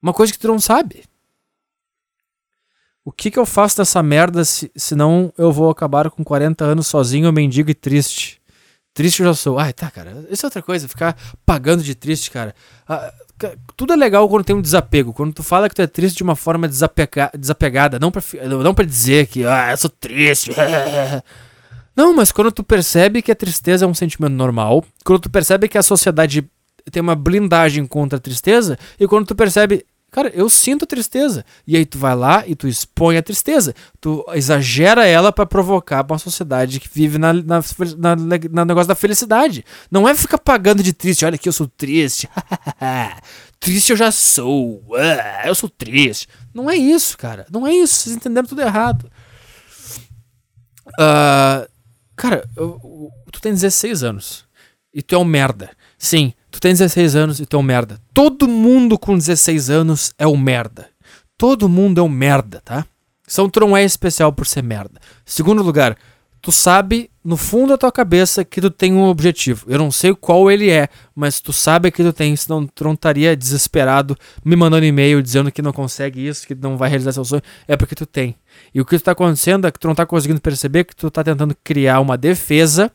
uma 0.02 0.12
coisa 0.12 0.34
que 0.34 0.40
tu 0.40 0.48
não 0.48 0.60
sabe? 0.60 1.04
O 3.06 3.12
que 3.12 3.30
que 3.30 3.38
eu 3.38 3.45
faço 3.45 3.78
dessa 3.78 4.02
merda 4.02 4.44
se, 4.44 4.72
senão 4.76 5.32
eu 5.38 5.52
vou 5.52 5.70
acabar 5.70 6.10
com 6.10 6.24
40 6.24 6.66
anos 6.66 6.88
sozinho, 6.88 7.32
mendigo 7.32 7.70
e 7.70 7.76
triste? 7.76 8.41
Triste 8.95 9.20
eu 9.20 9.28
já 9.28 9.36
sou. 9.36 9.60
Ai, 9.60 9.74
tá, 9.74 9.91
cara. 9.91 10.26
Isso 10.32 10.44
é 10.44 10.48
outra 10.48 10.64
coisa, 10.64 10.88
ficar 10.88 11.16
pagando 11.45 11.84
de 11.84 11.94
triste, 11.94 12.32
cara. 12.32 12.56
Ah, 12.88 13.14
tudo 13.76 13.93
é 13.93 13.95
legal 13.95 14.27
quando 14.27 14.43
tem 14.45 14.55
um 14.55 14.61
desapego. 14.61 15.14
Quando 15.14 15.34
tu 15.34 15.43
fala 15.43 15.69
que 15.69 15.76
tu 15.76 15.81
é 15.81 15.88
triste 15.88 16.18
de 16.18 16.23
uma 16.23 16.35
forma 16.35 16.68
desapega- 16.68 17.31
desapegada. 17.38 17.99
Não 17.99 18.11
pra, 18.11 18.22
não 18.64 18.73
pra 18.73 18.85
dizer 18.85 19.27
que, 19.27 19.45
ah, 19.45 19.72
eu 19.72 19.77
sou 19.77 19.89
triste. 19.89 20.51
Não, 21.95 22.14
mas 22.14 22.31
quando 22.31 22.51
tu 22.51 22.64
percebe 22.64 23.23
que 23.23 23.31
a 23.31 23.35
tristeza 23.35 23.84
é 23.84 23.88
um 23.88 23.93
sentimento 23.93 24.34
normal, 24.34 24.85
quando 25.03 25.22
tu 25.22 25.31
percebe 25.31 25.68
que 25.68 25.80
a 25.80 25.81
sociedade 25.81 26.47
tem 26.91 27.01
uma 27.01 27.15
blindagem 27.15 27.88
contra 27.88 28.18
a 28.18 28.22
tristeza, 28.22 28.77
e 28.99 29.07
quando 29.07 29.26
tu 29.26 29.34
percebe, 29.35 29.84
cara, 30.23 30.31
eu 30.34 30.49
sinto 30.49 30.85
tristeza, 30.88 31.45
e 31.68 31.77
aí 31.77 31.85
tu 31.85 31.98
vai 31.99 32.15
lá 32.15 32.44
e 32.48 32.56
tu 32.56 32.68
expõe 32.68 33.18
a 33.18 33.22
tristeza, 33.23 33.76
tu 34.02 34.26
exagera 34.34 35.06
ela 35.06 35.31
pra 35.31 35.45
provocar 35.45 36.03
uma 36.10 36.18
sociedade 36.18 36.80
que 36.80 36.89
vive 36.91 37.18
na, 37.19 37.31
na, 37.34 37.60
na, 37.98 38.15
na 38.52 38.65
negócio 38.65 38.88
da 38.88 38.95
felicidade. 38.95 39.64
Não 39.91 40.07
é 40.10 40.15
ficar 40.15 40.39
pagando 40.39 40.81
de 40.81 40.91
triste, 40.94 41.23
olha 41.23 41.35
aqui, 41.35 41.48
eu 41.48 41.53
sou 41.53 41.68
triste. 41.68 42.27
triste 43.60 43.91
eu 43.91 43.95
já 43.95 44.11
sou, 44.11 44.84
ah, 44.95 45.48
eu 45.48 45.53
sou 45.53 45.69
triste. 45.69 46.27
Não 46.53 46.69
é 46.69 46.76
isso, 46.76 47.15
cara, 47.18 47.45
não 47.52 47.68
é 47.68 47.73
isso, 47.73 47.94
vocês 47.94 48.15
entenderam 48.15 48.48
tudo 48.48 48.61
errado. 48.61 49.10
Ah, 50.99 51.68
Cara, 52.15 52.49
eu- 52.56 52.80
eu- 52.84 53.11
tu 53.31 53.39
tem 53.39 53.53
16 53.53 54.03
anos 54.03 54.44
e 54.91 55.03
tu 55.03 55.14
é 55.14 55.18
um 55.19 55.23
merda. 55.23 55.69
Sim, 55.99 56.34
tu 56.57 56.61
tem 56.61 56.71
16 56.71 57.15
anos 57.15 57.39
e 57.39 57.45
tu 57.45 57.55
é 57.55 57.59
um 57.59 57.63
merda. 57.63 57.99
Todo 58.13 58.47
mundo 58.47 58.97
com 58.97 59.15
16 59.15 59.69
anos 59.69 60.11
é 60.17 60.25
um 60.25 60.35
merda. 60.35 60.89
Todo 61.38 61.69
mundo 61.69 61.99
é 61.99 62.03
um 62.03 62.09
merda, 62.09 62.61
tá? 62.65 62.85
São 63.27 63.47
tu 63.47 63.59
não 63.59 63.77
é 63.77 63.84
especial 63.84 64.34
por 64.34 64.47
ser 64.47 64.63
merda. 64.63 64.99
Segundo 65.23 65.61
lugar, 65.61 65.95
tu 66.41 66.51
sabe 66.51 67.11
no 67.23 67.38
fundo 67.38 67.69
da 67.69 67.77
tua 67.77 67.91
cabeça 67.91 68.43
que 68.43 68.59
tu 68.59 68.71
tem 68.71 68.91
um 68.93 69.03
objetivo. 69.03 69.65
Eu 69.67 69.77
não 69.77 69.91
sei 69.91 70.15
qual 70.15 70.49
ele 70.49 70.71
é, 70.71 70.88
mas 71.13 71.39
tu 71.39 71.53
sabe 71.53 71.91
que 71.91 72.01
tu 72.01 72.11
tem, 72.11 72.35
senão 72.35 72.65
tu 72.65 72.84
não 72.85 72.93
estaria 72.93 73.35
desesperado 73.35 74.17
me 74.43 74.55
mandando 74.55 74.85
e-mail 74.85 75.21
dizendo 75.21 75.51
que 75.51 75.61
não 75.61 75.71
consegue 75.71 76.27
isso, 76.27 76.47
que 76.47 76.55
não 76.55 76.75
vai 76.75 76.89
realizar 76.89 77.11
seu 77.11 77.25
sonho. 77.25 77.43
É 77.67 77.77
porque 77.77 77.93
tu 77.93 78.05
tem. 78.07 78.35
E 78.73 78.81
o 78.81 78.85
que 78.85 78.97
tá 78.97 79.11
acontecendo 79.11 79.67
é 79.67 79.71
que 79.71 79.79
tu 79.79 79.88
não 79.88 79.95
tá 79.95 80.07
conseguindo 80.07 80.41
perceber 80.41 80.85
que 80.85 80.95
tu 80.95 81.11
tá 81.11 81.23
tentando 81.23 81.55
criar 81.63 81.99
uma 81.99 82.17
defesa 82.17 82.91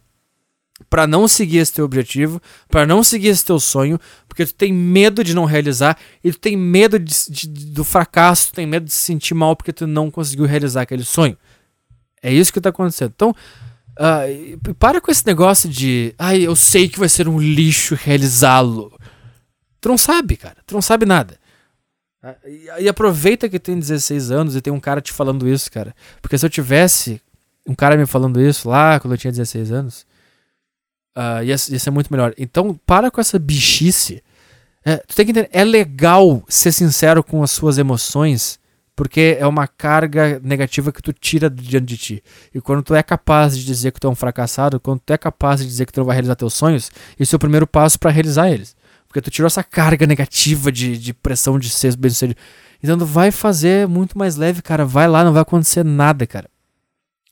pra 0.91 1.07
não 1.07 1.27
seguir 1.29 1.59
esse 1.59 1.73
teu 1.73 1.85
objetivo, 1.85 2.41
pra 2.69 2.87
não 2.87 3.03
seguir 3.03 3.29
esse 3.29 3.45
teu 3.45 3.59
sonho, 3.61 3.99
porque 4.29 4.45
tu 4.47 4.55
tem 4.55 4.73
medo 4.73 5.23
de 5.25 5.35
não 5.35 5.45
realizar 5.45 5.97
e 6.23 6.33
tu 6.33 6.39
tem 6.39 6.57
medo 6.57 6.99
de, 6.99 7.15
de- 7.31 7.49
do 7.49 7.85
fracasso, 7.85 8.49
tu 8.49 8.55
tem 8.55 8.67
medo 8.67 8.87
de 8.87 8.93
se 8.93 8.99
sentir 9.05 9.35
mal 9.35 9.55
porque 9.57 9.73
tu 9.73 9.87
não 9.87 10.11
conseguiu 10.11 10.45
realizar 10.47 10.83
aquele 10.83 11.05
sonho. 11.05 11.37
É 12.23 12.33
isso 12.33 12.53
que 12.53 12.61
tá 12.61 12.69
acontecendo. 12.71 13.13
Então, 13.15 13.35
e 14.29 14.57
para 14.79 15.01
com 15.01 15.11
esse 15.11 15.27
negócio 15.27 15.69
de, 15.69 16.15
ai, 16.19 16.43
eu 16.47 16.57
sei 16.57 16.89
que 16.89 16.99
vai 16.99 17.09
ser 17.09 17.29
um 17.29 17.39
lixo 17.39 17.95
realizá-lo. 17.95 18.97
Tu 19.81 19.89
não 19.89 19.99
sabe, 19.99 20.37
cara. 20.37 20.57
Tu 20.67 20.75
não 20.75 20.81
sabe 20.83 21.05
nada. 21.05 21.37
Ah, 22.23 22.37
E, 22.47 22.85
e 22.85 22.89
aproveita 22.89 23.49
que 23.49 23.59
tem 23.59 23.79
16 23.79 24.31
anos 24.31 24.55
e 24.57 24.61
tem 24.61 24.73
um 24.73 24.79
cara 24.81 25.01
te 25.01 25.13
falando 25.13 25.49
isso, 25.49 25.71
cara. 25.71 25.95
Porque 26.21 26.39
se 26.39 26.47
eu 26.47 26.51
tivesse 26.51 27.21
um 27.67 27.75
cara 27.75 27.97
me 27.97 28.07
falando 28.07 28.41
isso 28.41 28.69
lá 28.69 28.99
quando 29.01 29.15
eu 29.15 29.19
tinha 29.19 29.31
16 29.33 29.73
anos, 29.73 30.07
ah, 31.15 31.43
ia, 31.43 31.53
ia 31.55 31.57
ser 31.57 31.91
muito 31.91 32.11
melhor. 32.11 32.35
Então, 32.39 32.79
para 32.87 33.11
com 33.11 33.21
essa 33.21 33.39
bichice. 33.39 34.23
É, 34.85 34.97
tu 34.97 35.15
tem 35.15 35.25
que 35.25 35.31
entender, 35.31 35.51
é 35.53 35.63
legal 35.63 36.43
ser 36.49 36.73
sincero 36.73 37.23
com 37.23 37.41
as 37.43 37.53
suas 37.53 37.79
emoções, 37.79 38.59
porque 38.97 39.37
é 39.39 39.47
uma 39.47 39.69
carga 39.69 40.41
negativa 40.43 40.91
que 40.91 41.01
tu 41.01 41.13
tira 41.13 41.49
diante 41.49 41.87
de 41.87 41.97
ti. 41.97 42.25
E 42.53 42.61
quando 42.61 42.83
tu 42.83 42.95
é 42.95 43.03
capaz 43.03 43.57
de 43.57 43.65
dizer 43.65 43.93
que 43.93 44.01
tu 44.01 44.09
é 44.09 44.11
um 44.11 44.15
fracassado, 44.15 44.81
quando 44.81 45.01
tu 45.01 45.13
é 45.13 45.19
capaz 45.19 45.61
de 45.61 45.67
dizer 45.67 45.87
que 45.87 45.93
tu 45.93 46.01
não 46.01 46.07
vai 46.07 46.17
realizar 46.17 46.35
teus 46.35 46.55
sonhos, 46.55 46.91
isso 47.19 47.35
é 47.35 47.37
o 47.37 47.41
primeiro 47.41 47.67
passo 47.67 47.99
para 47.99 48.11
realizar 48.11 48.51
eles. 48.51 48.75
Porque 49.07 49.21
tu 49.21 49.31
tirou 49.31 49.47
essa 49.47 49.63
carga 49.63 50.07
negativa 50.07 50.73
de, 50.73 50.99
de 50.99 51.15
pressão 51.15 51.59
de 51.59 51.71
ser 51.71 51.95
bem 51.97 52.11
sucedido. 52.11 52.41
Então 52.83 52.99
tu 52.99 53.07
vai 53.07 53.31
fazer 53.31 53.87
muito 53.87 54.19
mais 54.19 54.37
leve, 54.37 54.63
cara. 54.63 54.85
Vai 54.85 55.07
lá, 55.07 55.23
não 55.23 55.33
vai 55.33 55.43
acontecer 55.43 55.85
nada, 55.85 56.27
cara. 56.27 56.49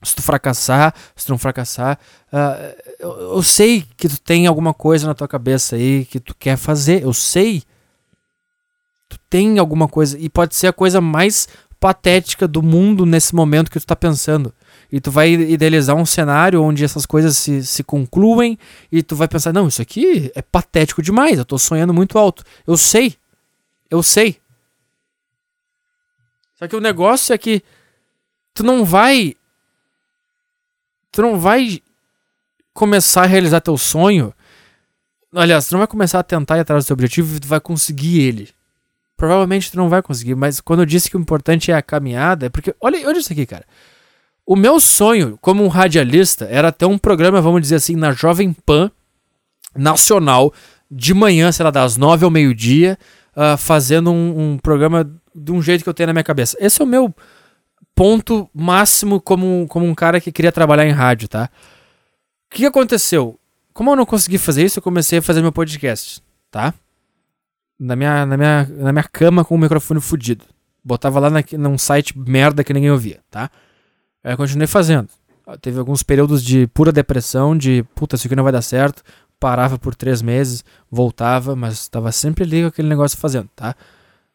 Se 0.03 0.15
tu 0.15 0.21
fracassar, 0.21 0.95
se 1.15 1.25
tu 1.25 1.29
não 1.29 1.37
fracassar, 1.37 1.99
ah, 2.31 2.57
eu, 2.99 3.09
eu 3.35 3.43
sei 3.43 3.85
que 3.95 4.09
tu 4.09 4.19
tem 4.19 4.47
alguma 4.47 4.73
coisa 4.73 5.05
na 5.05 5.13
tua 5.13 5.27
cabeça 5.27 5.75
aí 5.75 6.05
que 6.05 6.19
tu 6.19 6.35
quer 6.35 6.57
fazer. 6.57 7.03
Eu 7.03 7.13
sei. 7.13 7.63
Tu 9.07 9.19
tem 9.29 9.59
alguma 9.59 9.87
coisa. 9.87 10.17
E 10.17 10.27
pode 10.29 10.55
ser 10.55 10.67
a 10.67 10.73
coisa 10.73 10.99
mais 10.99 11.47
patética 11.79 12.47
do 12.47 12.61
mundo 12.61 13.05
nesse 13.05 13.33
momento 13.35 13.71
que 13.71 13.79
tu 13.79 13.85
tá 13.85 13.95
pensando. 13.95 14.53
E 14.91 14.99
tu 14.99 15.09
vai 15.09 15.31
idealizar 15.31 15.95
um 15.95 16.05
cenário 16.05 16.61
onde 16.61 16.83
essas 16.83 17.05
coisas 17.05 17.37
se, 17.37 17.65
se 17.65 17.83
concluem 17.83 18.57
e 18.91 19.01
tu 19.01 19.15
vai 19.15 19.27
pensar, 19.27 19.53
não, 19.53 19.67
isso 19.67 19.81
aqui 19.81 20.31
é 20.35 20.41
patético 20.41 21.01
demais, 21.01 21.37
eu 21.37 21.45
tô 21.45 21.57
sonhando 21.57 21.93
muito 21.93 22.19
alto. 22.19 22.43
Eu 22.67 22.77
sei. 22.77 23.15
Eu 23.89 24.03
sei. 24.03 24.37
Só 26.59 26.67
que 26.67 26.75
o 26.75 26.81
negócio 26.81 27.33
é 27.33 27.37
que 27.37 27.63
tu 28.53 28.63
não 28.63 28.85
vai 28.85 29.35
tu 31.11 31.21
não 31.21 31.39
vai 31.39 31.81
começar 32.73 33.23
a 33.23 33.27
realizar 33.27 33.61
teu 33.61 33.77
sonho. 33.77 34.33
Aliás, 35.33 35.67
tu 35.67 35.73
não 35.73 35.79
vai 35.79 35.87
começar 35.87 36.19
a 36.19 36.23
tentar 36.23 36.57
ir 36.57 36.61
atrás 36.61 36.83
do 36.83 36.87
teu 36.87 36.93
objetivo 36.93 37.35
e 37.35 37.39
tu 37.39 37.47
vai 37.47 37.59
conseguir 37.59 38.21
ele. 38.21 38.49
Provavelmente 39.15 39.71
tu 39.71 39.77
não 39.77 39.87
vai 39.87 40.01
conseguir, 40.01 40.35
mas 40.35 40.59
quando 40.59 40.79
eu 40.79 40.85
disse 40.85 41.09
que 41.09 41.15
o 41.15 41.19
importante 41.19 41.71
é 41.71 41.75
a 41.75 41.81
caminhada, 41.81 42.47
é 42.47 42.49
porque. 42.49 42.73
Olha, 42.81 43.07
olha 43.07 43.19
isso 43.19 43.31
aqui, 43.31 43.45
cara. 43.45 43.65
O 44.45 44.55
meu 44.55 44.79
sonho 44.79 45.37
como 45.39 45.63
um 45.63 45.67
radialista 45.67 46.45
era 46.45 46.71
ter 46.71 46.85
um 46.85 46.97
programa, 46.97 47.39
vamos 47.39 47.61
dizer 47.61 47.75
assim, 47.75 47.95
na 47.95 48.11
Jovem 48.11 48.51
Pan 48.51 48.91
nacional, 49.75 50.53
de 50.89 51.13
manhã, 51.13 51.51
sei 51.51 51.63
lá, 51.63 51.71
das 51.71 51.95
nove 51.95 52.25
ao 52.25 52.31
meio-dia, 52.31 52.97
ah, 53.35 53.55
fazendo 53.55 54.11
um, 54.11 54.53
um 54.53 54.57
programa 54.57 55.09
de 55.33 55.51
um 55.51 55.61
jeito 55.61 55.83
que 55.83 55.89
eu 55.89 55.93
tenho 55.93 56.07
na 56.07 56.13
minha 56.13 56.23
cabeça. 56.23 56.57
Esse 56.59 56.81
é 56.81 56.83
o 56.83 56.87
meu 56.87 57.13
ponto 58.01 58.49
máximo 58.51 59.21
como, 59.21 59.67
como 59.69 59.85
um 59.85 59.93
cara 59.93 60.19
que 60.19 60.31
queria 60.31 60.51
trabalhar 60.51 60.87
em 60.87 60.91
rádio, 60.91 61.27
tá? 61.27 61.51
O 62.51 62.55
que 62.55 62.65
aconteceu? 62.65 63.39
Como 63.75 63.91
eu 63.91 63.95
não 63.95 64.07
consegui 64.07 64.39
fazer 64.39 64.65
isso, 64.65 64.79
eu 64.79 64.81
comecei 64.81 65.19
a 65.19 65.21
fazer 65.21 65.39
meu 65.39 65.51
podcast, 65.51 66.19
tá? 66.49 66.73
Na 67.79 67.95
minha, 67.95 68.25
na 68.25 68.35
minha, 68.35 68.67
na 68.71 68.91
minha 68.91 69.03
cama 69.03 69.45
com 69.45 69.53
o 69.53 69.57
microfone 69.59 70.01
fudido. 70.01 70.45
Botava 70.83 71.19
lá 71.19 71.29
na, 71.29 71.43
num 71.59 71.77
site 71.77 72.17
merda 72.17 72.63
que 72.63 72.73
ninguém 72.73 72.89
ouvia, 72.89 73.19
tá? 73.29 73.51
Aí 74.23 74.33
eu 74.33 74.37
continuei 74.37 74.65
fazendo. 74.65 75.07
Teve 75.61 75.77
alguns 75.77 76.01
períodos 76.01 76.43
de 76.43 76.65
pura 76.73 76.91
depressão, 76.91 77.55
de 77.55 77.83
puta, 77.93 78.15
isso 78.15 78.25
aqui 78.25 78.35
não 78.35 78.43
vai 78.43 78.51
dar 78.51 78.63
certo. 78.63 79.03
Parava 79.39 79.77
por 79.77 79.93
três 79.93 80.23
meses, 80.23 80.65
voltava, 80.89 81.55
mas 81.55 81.87
tava 81.87 82.11
sempre 82.11 82.45
ali 82.45 82.61
com 82.61 82.67
aquele 82.69 82.89
negócio 82.89 83.15
fazendo, 83.19 83.47
tá? 83.55 83.75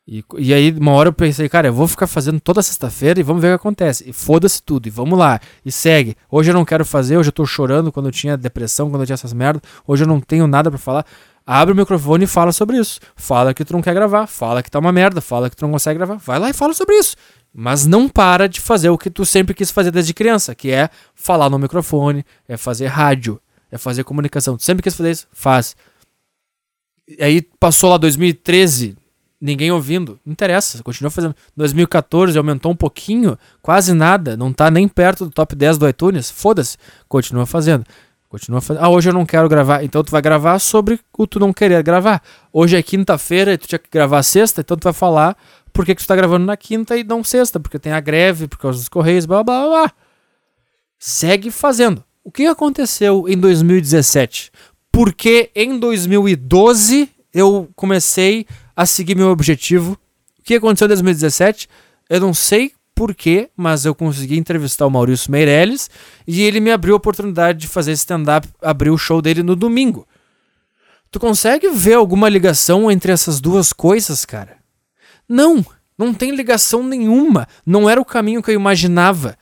E, 0.09 0.24
e 0.39 0.55
aí, 0.55 0.70
uma 0.70 0.93
hora 0.93 1.09
eu 1.09 1.12
pensei, 1.12 1.49
cara, 1.49 1.66
eu 1.66 1.73
vou 1.73 1.89
ficar 1.89 2.07
fazendo 2.07 2.39
toda 2.39 2.62
sexta-feira 2.62 3.19
e 3.19 3.24
vamos 3.24 3.43
ver 3.43 3.49
o 3.49 3.51
que 3.51 3.57
acontece. 3.57 4.09
E 4.09 4.12
foda-se 4.12 4.62
tudo, 4.62 4.87
e 4.87 4.91
vamos 4.91 5.19
lá, 5.19 5.41
e 5.65 5.73
segue. 5.73 6.16
Hoje 6.31 6.51
eu 6.51 6.55
não 6.55 6.65
quero 6.65 6.85
fazer, 6.85 7.16
hoje 7.16 7.31
eu 7.31 7.33
tô 7.33 7.45
chorando 7.45 7.91
quando 7.91 8.07
eu 8.07 8.12
tinha 8.12 8.37
depressão, 8.37 8.89
quando 8.89 9.03
eu 9.03 9.07
tinha 9.07 9.15
essas 9.15 9.33
merdas. 9.33 9.62
Hoje 9.87 10.05
eu 10.05 10.09
não 10.09 10.20
tenho 10.20 10.47
nada 10.47 10.70
pra 10.70 10.78
falar. 10.78 11.05
Abre 11.45 11.73
o 11.73 11.77
microfone 11.77 12.24
e 12.24 12.27
fala 12.27 12.53
sobre 12.53 12.78
isso. 12.78 13.01
Fala 13.16 13.53
que 13.53 13.65
tu 13.65 13.73
não 13.73 13.83
quer 13.83 13.95
gravar, 13.95 14.27
fala 14.27 14.62
que 14.62 14.70
tá 14.70 14.78
uma 14.78 14.93
merda, 14.93 15.20
fala 15.20 15.51
que 15.51 15.57
tu 15.57 15.62
não 15.62 15.73
consegue 15.73 15.99
gravar. 15.99 16.16
Vai 16.16 16.39
lá 16.39 16.51
e 16.51 16.53
fala 16.53 16.73
sobre 16.73 16.97
isso. 16.97 17.16
Mas 17.53 17.87
não 17.87 18.09
para 18.09 18.49
de 18.49 18.61
fazer 18.61 18.91
o 18.91 18.99
que 18.99 19.11
tu 19.11 19.24
sempre 19.24 19.55
quis 19.55 19.70
fazer 19.70 19.91
desde 19.91 20.12
criança, 20.12 20.55
que 20.55 20.70
é 20.70 20.89
falar 21.15 21.49
no 21.49 21.59
microfone, 21.59 22.24
é 22.49 22.57
fazer 22.57 22.87
rádio, 22.87 23.41
é 23.70 23.78
fazer 23.78 24.05
comunicação. 24.05 24.57
Tu 24.57 24.62
sempre 24.62 24.83
quis 24.83 24.95
fazer 24.95 25.11
isso? 25.11 25.27
Faz. 25.33 25.77
E 27.09 27.23
aí 27.23 27.43
passou 27.59 27.91
lá 27.91 27.97
2013, 27.97 28.97
ninguém 29.41 29.71
ouvindo. 29.71 30.19
Não 30.25 30.33
interessa, 30.33 30.83
continua 30.83 31.11
fazendo. 31.11 31.35
2014 31.57 32.37
aumentou 32.37 32.73
um 32.73 32.77
pouquinho, 32.77 33.39
quase 33.63 33.93
nada, 33.93 34.37
não 34.37 34.53
tá 34.53 34.71
nem 34.71 34.89
perto 34.89 35.25
do 35.25 35.31
top 35.31 35.55
10 35.55 35.79
do 35.79 35.89
iTunes. 35.89 36.31
Foda-se, 36.31 36.77
continua 37.09 37.47
fazendo. 37.47 37.85
Continua 38.29 38.61
fazendo. 38.61 38.83
Ah, 38.83 38.89
hoje 38.89 39.09
eu 39.09 39.13
não 39.13 39.25
quero 39.25 39.49
gravar. 39.49 39.85
Então 39.85 40.03
tu 40.03 40.11
vai 40.11 40.21
gravar 40.21 40.59
sobre 40.59 40.99
o 41.17 41.27
tu 41.27 41.39
não 41.39 41.53
querer 41.53 41.83
gravar. 41.83 42.23
Hoje 42.53 42.77
é 42.77 42.83
quinta-feira 42.83 43.53
e 43.53 43.59
tu 43.59 43.69
tinha 43.69 43.79
que 43.79 43.89
gravar 43.91 44.23
sexta, 44.23 44.61
então 44.61 44.77
tu 44.77 44.85
vai 44.85 44.93
falar 44.93 45.37
por 45.73 45.85
que, 45.85 45.95
que 45.95 46.03
tu 46.03 46.09
tá 46.09 46.17
gravando 46.17 46.45
na 46.45 46.57
quinta 46.57 46.97
e 46.97 47.05
não 47.05 47.23
sexta, 47.23 47.61
porque 47.61 47.79
tem 47.79 47.93
a 47.93 48.01
greve, 48.01 48.49
por 48.49 48.59
causa 48.59 48.79
dos 48.79 48.89
correios, 48.89 49.27
blá 49.27 49.45
blá 49.45 49.67
blá. 49.67 49.93
Segue 50.99 51.51
fazendo. 51.51 52.03
O 52.25 52.33
que 52.33 52.47
aconteceu 52.47 53.29
em 53.29 53.39
2017? 53.39 54.51
Porque 54.91 55.51
em 55.55 55.79
2012 55.79 57.09
eu 57.33 57.69
comecei 57.77 58.47
a 58.77 58.85
seguir 58.85 59.16
meu 59.16 59.31
objetivo. 59.31 59.98
O 60.39 60.43
que 60.43 60.55
aconteceu 60.55 60.85
em 60.85 60.89
2017? 60.89 61.69
Eu 62.09 62.20
não 62.20 62.35
sei 62.35 62.73
porquê, 62.94 63.51
mas 63.57 63.85
eu 63.85 63.94
consegui 63.94 64.39
entrevistar 64.39 64.86
o 64.86 64.90
Maurício 64.90 65.31
Meirelles 65.31 65.90
e 66.27 66.43
ele 66.43 66.61
me 66.61 66.70
abriu 66.70 66.94
a 66.94 66.97
oportunidade 66.97 67.59
de 67.59 67.69
fazer 67.69 67.93
stand-up, 67.93 68.48
abrir 68.62 68.90
o 68.90 68.98
show 68.98 69.20
dele 69.20 69.43
no 69.43 69.57
domingo. 69.57 70.07
Tu 71.11 71.20
consegue 71.20 71.70
ver 71.70 71.94
alguma 71.94 72.28
ligação 72.28 72.90
entre 72.90 73.12
essas 73.12 73.40
duas 73.40 73.73
coisas, 73.73 74.24
cara? 74.24 74.59
Não, 75.28 75.65
não 75.97 76.12
tem 76.12 76.35
ligação 76.35 76.82
nenhuma. 76.82 77.48
Não 77.65 77.89
era 77.89 78.01
o 78.01 78.05
caminho 78.05 78.43
que 78.43 78.51
eu 78.51 78.55
imaginava. 78.55 79.36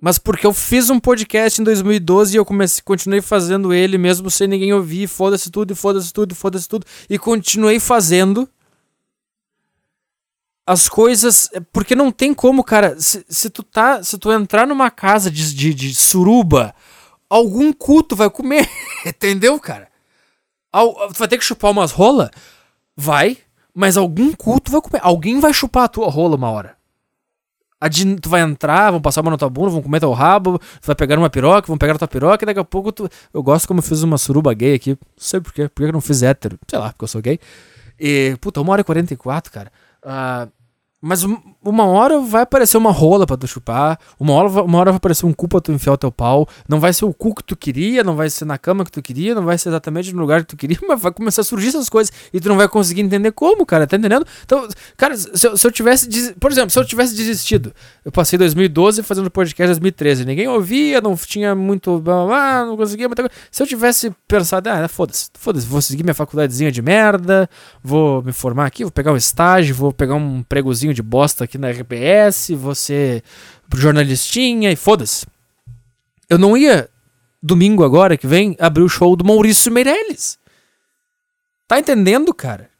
Mas 0.00 0.18
porque 0.18 0.46
eu 0.46 0.52
fiz 0.52 0.90
um 0.90 1.00
podcast 1.00 1.60
em 1.60 1.64
2012 1.64 2.34
e 2.34 2.38
eu 2.38 2.44
comecei, 2.44 2.82
continuei 2.84 3.22
fazendo 3.22 3.72
ele 3.72 3.96
mesmo 3.96 4.30
sem 4.30 4.46
ninguém 4.46 4.72
ouvir, 4.72 5.06
foda-se 5.06 5.50
tudo, 5.50 5.74
foda-se 5.74 6.12
tudo, 6.12 6.34
foda-se 6.34 6.68
tudo, 6.68 6.86
e 7.08 7.18
continuei 7.18 7.80
fazendo 7.80 8.48
as 10.66 10.88
coisas. 10.88 11.48
Porque 11.72 11.94
não 11.94 12.10
tem 12.10 12.34
como, 12.34 12.64
cara. 12.64 13.00
Se, 13.00 13.24
se 13.28 13.48
tu 13.48 13.62
tá. 13.62 14.02
Se 14.02 14.18
tu 14.18 14.30
entrar 14.32 14.66
numa 14.66 14.90
casa 14.90 15.30
de, 15.30 15.54
de, 15.54 15.72
de 15.72 15.94
suruba, 15.94 16.74
algum 17.30 17.72
culto 17.72 18.16
vai 18.16 18.28
comer. 18.28 18.68
Entendeu, 19.06 19.58
cara? 19.60 19.88
Al, 20.72 21.10
vai 21.16 21.28
ter 21.28 21.38
que 21.38 21.44
chupar 21.44 21.70
umas 21.70 21.92
rolas? 21.92 22.30
Vai. 22.94 23.38
Mas 23.72 23.96
algum 23.96 24.32
culto 24.34 24.70
vai 24.70 24.80
comer. 24.80 25.00
Alguém 25.02 25.38
vai 25.40 25.54
chupar 25.54 25.84
a 25.84 25.88
tua 25.88 26.10
rola 26.10 26.36
uma 26.36 26.50
hora. 26.50 26.75
Tu 28.22 28.28
vai 28.28 28.40
entrar, 28.40 28.90
vão 28.90 29.00
passar 29.00 29.20
uma 29.20 29.30
na 29.30 29.36
tua 29.36 29.50
bunda, 29.50 29.70
vão 29.70 29.82
comer 29.82 30.00
teu 30.00 30.12
rabo, 30.12 30.58
tu 30.58 30.86
vai 30.86 30.96
pegar 30.96 31.18
uma 31.18 31.28
piroca, 31.28 31.66
vão 31.66 31.76
pegar 31.76 31.94
a 31.94 31.98
tua 31.98 32.08
piroca 32.08 32.42
e 32.42 32.46
daqui 32.46 32.60
a 32.60 32.64
pouco 32.64 32.90
tu. 32.90 33.08
Eu 33.34 33.42
gosto 33.42 33.68
como 33.68 33.80
eu 33.80 33.82
fiz 33.82 34.02
uma 34.02 34.16
suruba 34.16 34.54
gay 34.54 34.74
aqui. 34.74 34.90
Não 34.90 34.98
sei 35.16 35.40
porquê. 35.40 35.68
Por 35.68 35.82
que 35.82 35.88
eu 35.88 35.92
não 35.92 36.00
fiz 36.00 36.22
hétero? 36.22 36.58
Sei 36.66 36.78
lá, 36.78 36.90
porque 36.90 37.04
eu 37.04 37.08
sou 37.08 37.20
gay. 37.20 37.38
E, 38.00 38.36
puta, 38.40 38.60
uma 38.60 38.72
hora 38.72 38.80
e 38.80 38.84
44, 38.84 39.52
cara. 39.52 39.70
Uh, 40.02 40.50
mas 41.06 41.24
uma 41.62 41.84
hora 41.84 42.20
vai 42.20 42.42
aparecer 42.42 42.76
uma 42.76 42.90
rola 42.90 43.26
pra 43.26 43.36
tu 43.36 43.46
chupar, 43.46 43.98
uma 44.18 44.32
hora, 44.32 44.62
uma 44.62 44.78
hora 44.78 44.90
vai 44.90 44.96
aparecer 44.96 45.24
um 45.24 45.32
cu 45.32 45.46
pra 45.46 45.60
tu 45.60 45.70
enfiar 45.70 45.92
o 45.92 45.96
teu 45.96 46.10
pau. 46.10 46.48
Não 46.68 46.80
vai 46.80 46.92
ser 46.92 47.04
o 47.04 47.14
cu 47.14 47.34
que 47.34 47.44
tu 47.44 47.56
queria, 47.56 48.02
não 48.02 48.16
vai 48.16 48.28
ser 48.28 48.44
na 48.44 48.58
cama 48.58 48.84
que 48.84 48.90
tu 48.90 49.00
queria, 49.00 49.34
não 49.34 49.44
vai 49.44 49.56
ser 49.56 49.68
exatamente 49.68 50.12
no 50.12 50.20
lugar 50.20 50.40
que 50.40 50.48
tu 50.48 50.56
queria, 50.56 50.78
mas 50.88 51.00
vai 51.00 51.12
começar 51.12 51.42
a 51.42 51.44
surgir 51.44 51.68
essas 51.68 51.88
coisas 51.88 52.12
e 52.32 52.40
tu 52.40 52.48
não 52.48 52.56
vai 52.56 52.68
conseguir 52.68 53.02
entender 53.02 53.30
como, 53.30 53.64
cara, 53.64 53.86
tá 53.86 53.96
entendendo? 53.96 54.26
Então, 54.44 54.66
cara, 54.96 55.16
se 55.16 55.46
eu, 55.46 55.56
se 55.56 55.66
eu 55.66 55.70
tivesse, 55.70 56.34
por 56.34 56.50
exemplo, 56.50 56.70
se 56.70 56.78
eu 56.78 56.84
tivesse 56.84 57.14
desistido, 57.14 57.72
eu 58.04 58.10
passei 58.10 58.36
2012 58.36 59.02
fazendo 59.04 59.30
podcast 59.30 59.68
2013, 59.68 60.24
ninguém 60.24 60.48
ouvia, 60.48 61.00
não 61.00 61.14
tinha 61.16 61.54
muito, 61.54 62.02
não 62.04 62.76
conseguia 62.76 63.08
muita 63.08 63.22
coisa. 63.22 63.34
Se 63.50 63.62
eu 63.62 63.66
tivesse 63.66 64.12
pensado, 64.26 64.68
ah, 64.70 64.88
foda-se, 64.88 65.30
foda-se, 65.34 65.66
vou 65.66 65.80
seguir 65.80 66.02
minha 66.02 66.14
faculdadezinha 66.14 66.72
de 66.72 66.82
merda, 66.82 67.48
vou 67.82 68.22
me 68.22 68.32
formar 68.32 68.66
aqui, 68.66 68.82
vou 68.82 68.90
pegar 68.90 69.12
um 69.12 69.16
estágio, 69.16 69.74
vou 69.74 69.92
pegar 69.92 70.14
um 70.14 70.42
pregozinho 70.42 70.95
de 70.96 71.02
bosta 71.02 71.44
aqui 71.44 71.58
na 71.58 71.70
RBS, 71.70 72.48
você 72.56 73.22
jornalistinha 73.74 74.72
e 74.72 74.76
foda-se. 74.76 75.26
Eu 76.28 76.38
não 76.38 76.56
ia, 76.56 76.88
domingo 77.42 77.84
agora 77.84 78.16
que 78.16 78.26
vem, 78.26 78.56
abrir 78.58 78.82
o 78.82 78.88
show 78.88 79.14
do 79.14 79.24
Maurício 79.24 79.70
Meirelles. 79.70 80.38
Tá 81.68 81.78
entendendo, 81.78 82.32
cara? 82.32 82.70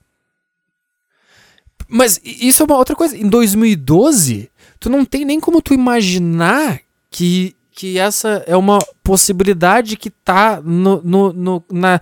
Mas 1.88 2.18
isso 2.24 2.62
é 2.62 2.66
uma 2.66 2.78
outra 2.78 2.96
coisa. 2.96 3.16
Em 3.16 3.28
2012, 3.28 4.50
tu 4.80 4.88
não 4.88 5.04
tem 5.04 5.24
nem 5.24 5.38
como 5.38 5.60
tu 5.60 5.74
imaginar 5.74 6.80
que, 7.10 7.54
que 7.70 7.98
essa 7.98 8.42
é 8.46 8.56
uma 8.56 8.78
possibilidade 9.04 9.96
que 9.96 10.10
tá 10.10 10.60
no, 10.64 11.02
no, 11.02 11.32
no, 11.32 11.64
na, 11.70 12.00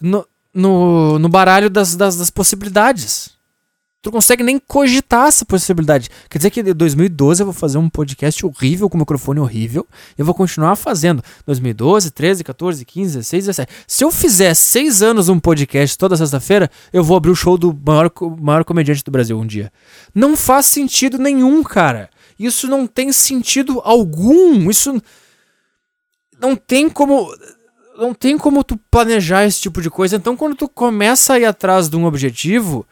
no, 0.00 0.26
no, 0.54 1.18
no 1.18 1.28
baralho 1.28 1.68
das, 1.68 1.94
das, 1.94 2.16
das 2.16 2.30
possibilidades. 2.30 3.38
Tu 4.02 4.10
consegue 4.10 4.42
nem 4.42 4.58
cogitar 4.58 5.26
essa 5.26 5.44
possibilidade. 5.44 6.08
Quer 6.30 6.38
dizer 6.38 6.50
que 6.50 6.60
em 6.60 6.72
2012 6.72 7.42
eu 7.42 7.46
vou 7.46 7.52
fazer 7.52 7.76
um 7.76 7.90
podcast 7.90 8.46
horrível, 8.46 8.88
com 8.88 8.96
microfone 8.96 9.40
horrível, 9.40 9.86
e 10.16 10.22
eu 10.22 10.24
vou 10.24 10.34
continuar 10.34 10.74
fazendo. 10.76 11.22
2012, 11.44 12.10
13, 12.10 12.42
14, 12.42 12.84
15, 12.86 13.16
16, 13.18 13.44
17. 13.44 13.72
Se 13.86 14.02
eu 14.02 14.10
fizer 14.10 14.54
seis 14.54 15.02
anos 15.02 15.28
um 15.28 15.38
podcast 15.38 15.98
toda 15.98 16.16
sexta-feira, 16.16 16.70
eu 16.94 17.04
vou 17.04 17.14
abrir 17.14 17.30
o 17.30 17.36
show 17.36 17.58
do 17.58 17.78
maior, 17.84 18.10
maior 18.40 18.64
comediante 18.64 19.04
do 19.04 19.10
Brasil 19.10 19.38
um 19.38 19.46
dia. 19.46 19.70
Não 20.14 20.34
faz 20.34 20.64
sentido 20.64 21.18
nenhum, 21.18 21.62
cara. 21.62 22.08
Isso 22.38 22.66
não 22.66 22.86
tem 22.86 23.12
sentido 23.12 23.82
algum. 23.84 24.70
Isso. 24.70 24.98
Não 26.40 26.56
tem 26.56 26.88
como. 26.88 27.30
Não 27.98 28.14
tem 28.14 28.38
como 28.38 28.64
tu 28.64 28.78
planejar 28.90 29.44
esse 29.44 29.60
tipo 29.60 29.82
de 29.82 29.90
coisa. 29.90 30.16
Então, 30.16 30.34
quando 30.34 30.56
tu 30.56 30.66
começa 30.66 31.34
a 31.34 31.38
ir 31.38 31.44
atrás 31.44 31.86
de 31.90 31.98
um 31.98 32.06
objetivo 32.06 32.86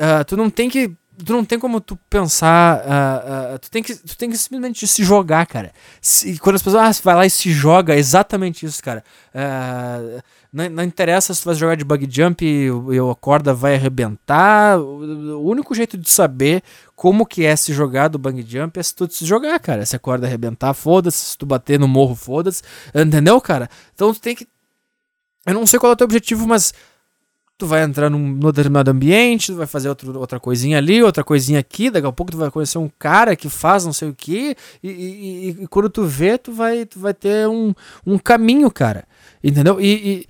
Uh, 0.00 0.24
tu 0.24 0.36
não 0.36 0.48
tem 0.48 0.70
que. 0.70 0.90
Tu 1.22 1.32
não 1.34 1.44
tem 1.44 1.58
como 1.58 1.82
tu 1.82 1.96
pensar. 2.08 2.78
Uh, 2.78 3.54
uh, 3.54 3.58
tu, 3.58 3.70
tem 3.70 3.82
que, 3.82 3.94
tu 3.94 4.16
tem 4.16 4.30
que 4.30 4.38
simplesmente 4.38 4.86
se 4.86 5.04
jogar, 5.04 5.44
cara. 5.46 5.70
Se, 6.00 6.38
quando 6.38 6.56
as 6.56 6.62
pessoas. 6.62 6.98
Ah, 6.98 7.02
vai 7.04 7.14
lá 7.14 7.26
e 7.26 7.30
se 7.30 7.52
joga, 7.52 7.94
é 7.94 7.98
exatamente 7.98 8.64
isso, 8.64 8.82
cara. 8.82 9.04
Não, 10.52 10.68
não, 10.68 10.82
interessa 10.82 11.32
se 11.34 11.42
tu 11.42 11.44
vai 11.44 11.54
jogar 11.54 11.76
de 11.76 11.84
bug 11.84 12.08
jump 12.10 12.44
e, 12.44 12.66
e 12.66 12.98
a 12.98 13.14
corda 13.14 13.52
vai 13.52 13.74
arrebentar. 13.74 14.80
O, 14.80 15.38
o, 15.38 15.48
único 15.48 15.74
jeito 15.74 15.98
de 15.98 16.10
saber 16.10 16.62
como 16.96 17.26
que 17.26 17.44
é 17.44 17.54
se 17.54 17.72
jogar 17.72 18.08
do 18.08 18.18
bug 18.18 18.42
jump 18.48 18.80
é 18.80 18.82
se 18.82 18.94
tu 18.94 19.08
se 19.10 19.26
jogar, 19.26 19.60
cara. 19.60 19.84
Se 19.84 19.94
a 19.94 19.98
corda 19.98 20.26
arrebentar, 20.26 20.72
foda-se. 20.72 21.18
Se 21.18 21.38
tu 21.38 21.44
bater 21.44 21.78
no 21.78 21.86
morro, 21.86 22.16
foda-se. 22.16 22.62
Entendeu, 22.94 23.38
cara? 23.42 23.68
Então 23.94 24.14
tu 24.14 24.20
tem 24.20 24.34
que. 24.34 24.48
Eu 25.46 25.54
não 25.54 25.66
sei 25.66 25.78
qual 25.78 25.90
é 25.90 25.94
o 25.94 25.96
teu 25.96 26.06
objetivo, 26.06 26.46
mas 26.46 26.72
tu 27.60 27.66
vai 27.66 27.82
entrar 27.82 28.10
num, 28.10 28.18
num 28.18 28.50
determinado 28.50 28.90
ambiente, 28.90 29.52
tu 29.52 29.56
vai 29.56 29.66
fazer 29.66 29.88
outro, 29.88 30.18
outra 30.18 30.40
coisinha 30.40 30.78
ali, 30.78 31.02
outra 31.02 31.22
coisinha 31.22 31.60
aqui, 31.60 31.90
daqui 31.90 32.06
a 32.06 32.12
pouco 32.12 32.32
tu 32.32 32.38
vai 32.38 32.50
conhecer 32.50 32.78
um 32.78 32.90
cara 32.98 33.36
que 33.36 33.48
faz 33.48 33.84
não 33.84 33.92
sei 33.92 34.08
o 34.08 34.14
que, 34.14 34.56
e, 34.82 35.56
e, 35.60 35.66
quando 35.68 35.88
tu 35.88 36.04
vê, 36.04 36.38
tu 36.38 36.52
vai, 36.52 36.86
tu 36.86 36.98
vai 36.98 37.14
ter 37.14 37.46
um, 37.46 37.74
um 38.06 38.18
caminho, 38.18 38.70
cara. 38.70 39.04
Entendeu? 39.44 39.80
E, 39.80 40.26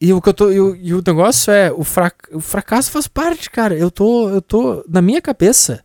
e, 0.00 0.08
e 0.08 0.12
o 0.12 0.20
que 0.20 0.28
eu 0.28 0.34
tô. 0.34 0.50
E 0.50 0.60
o, 0.60 0.74
e 0.76 0.94
o 0.94 1.02
negócio 1.04 1.52
é, 1.52 1.70
o, 1.70 1.84
frac, 1.84 2.16
o 2.32 2.40
fracasso 2.40 2.90
faz 2.90 3.06
parte, 3.06 3.50
cara. 3.50 3.74
Eu 3.76 3.90
tô. 3.90 4.28
Eu 4.30 4.42
tô. 4.42 4.84
Na 4.88 5.02
minha 5.02 5.20
cabeça, 5.20 5.84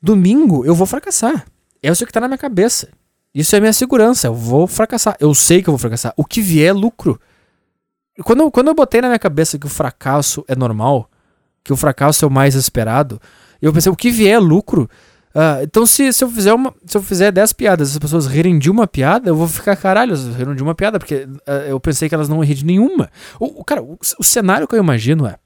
domingo 0.00 0.64
eu 0.64 0.74
vou 0.74 0.86
fracassar. 0.86 1.44
É 1.82 1.90
isso 1.90 2.06
que 2.06 2.12
tá 2.12 2.20
na 2.20 2.28
minha 2.28 2.38
cabeça. 2.38 2.88
Isso 3.34 3.54
é 3.54 3.60
minha 3.60 3.72
segurança. 3.72 4.28
Eu 4.28 4.34
vou 4.34 4.66
fracassar. 4.66 5.16
Eu 5.20 5.34
sei 5.34 5.62
que 5.62 5.68
eu 5.68 5.72
vou 5.72 5.78
fracassar. 5.78 6.12
O 6.16 6.24
que 6.24 6.40
vier 6.40 6.68
é 6.68 6.72
lucro. 6.72 7.20
Quando, 8.24 8.50
quando 8.50 8.68
eu 8.68 8.74
botei 8.74 9.00
na 9.00 9.08
minha 9.08 9.18
cabeça 9.18 9.58
que 9.58 9.66
o 9.66 9.70
fracasso 9.70 10.44
é 10.48 10.56
normal, 10.56 11.10
que 11.62 11.72
o 11.72 11.76
fracasso 11.76 12.24
é 12.24 12.28
o 12.28 12.30
mais 12.30 12.54
esperado, 12.54 13.20
eu 13.60 13.72
pensei, 13.72 13.90
o 13.92 13.96
que 13.96 14.10
vier 14.10 14.34
é 14.34 14.38
lucro. 14.38 14.88
Uh, 15.34 15.62
então, 15.62 15.86
se, 15.86 16.12
se, 16.12 16.24
eu 16.24 16.28
fizer 16.28 16.52
uma, 16.52 16.74
se 16.84 16.96
eu 16.96 17.02
fizer 17.02 17.30
10 17.30 17.52
piadas 17.52 17.92
as 17.92 17.98
pessoas 17.98 18.26
rirem 18.26 18.58
de 18.58 18.68
uma 18.70 18.86
piada, 18.86 19.30
eu 19.30 19.36
vou 19.36 19.46
ficar 19.46 19.76
caralho, 19.76 20.10
elas 20.10 20.34
riram 20.34 20.54
de 20.54 20.62
uma 20.62 20.74
piada, 20.74 20.98
porque 20.98 21.28
uh, 21.46 21.50
eu 21.68 21.78
pensei 21.78 22.08
que 22.08 22.14
elas 22.14 22.28
não 22.28 22.42
rir 22.42 22.54
de 22.54 22.64
nenhuma. 22.64 23.10
O 23.38 23.62
cara, 23.62 23.82
o, 23.82 23.96
o, 24.18 24.24
cenário 24.24 24.66
que 24.66 24.74
eu 24.74 24.80
imagino 24.80 25.26
é: 25.26 25.36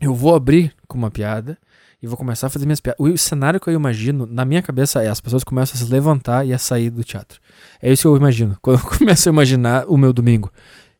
eu 0.00 0.14
vou 0.14 0.34
abrir 0.34 0.72
com 0.88 0.96
uma 0.96 1.10
piada 1.10 1.58
e 2.02 2.06
vou 2.06 2.16
começar 2.16 2.46
a 2.46 2.50
fazer 2.50 2.64
minhas 2.64 2.80
piadas. 2.80 2.98
O, 2.98 3.04
o 3.08 3.18
cenário 3.18 3.60
que 3.60 3.68
eu 3.68 3.74
imagino, 3.74 4.24
na 4.24 4.46
minha 4.46 4.62
cabeça, 4.62 5.02
é 5.02 5.08
as 5.08 5.20
pessoas 5.20 5.44
começam 5.44 5.78
a 5.78 5.84
se 5.84 5.92
levantar 5.92 6.46
e 6.46 6.54
a 6.54 6.58
sair 6.58 6.88
do 6.88 7.04
teatro. 7.04 7.38
É 7.82 7.92
isso 7.92 8.02
que 8.02 8.08
eu 8.08 8.16
imagino. 8.16 8.56
Quando 8.62 8.80
eu 8.80 8.98
começo 8.98 9.28
a 9.28 9.32
imaginar 9.32 9.84
o 9.88 9.98
meu 9.98 10.14
domingo. 10.14 10.50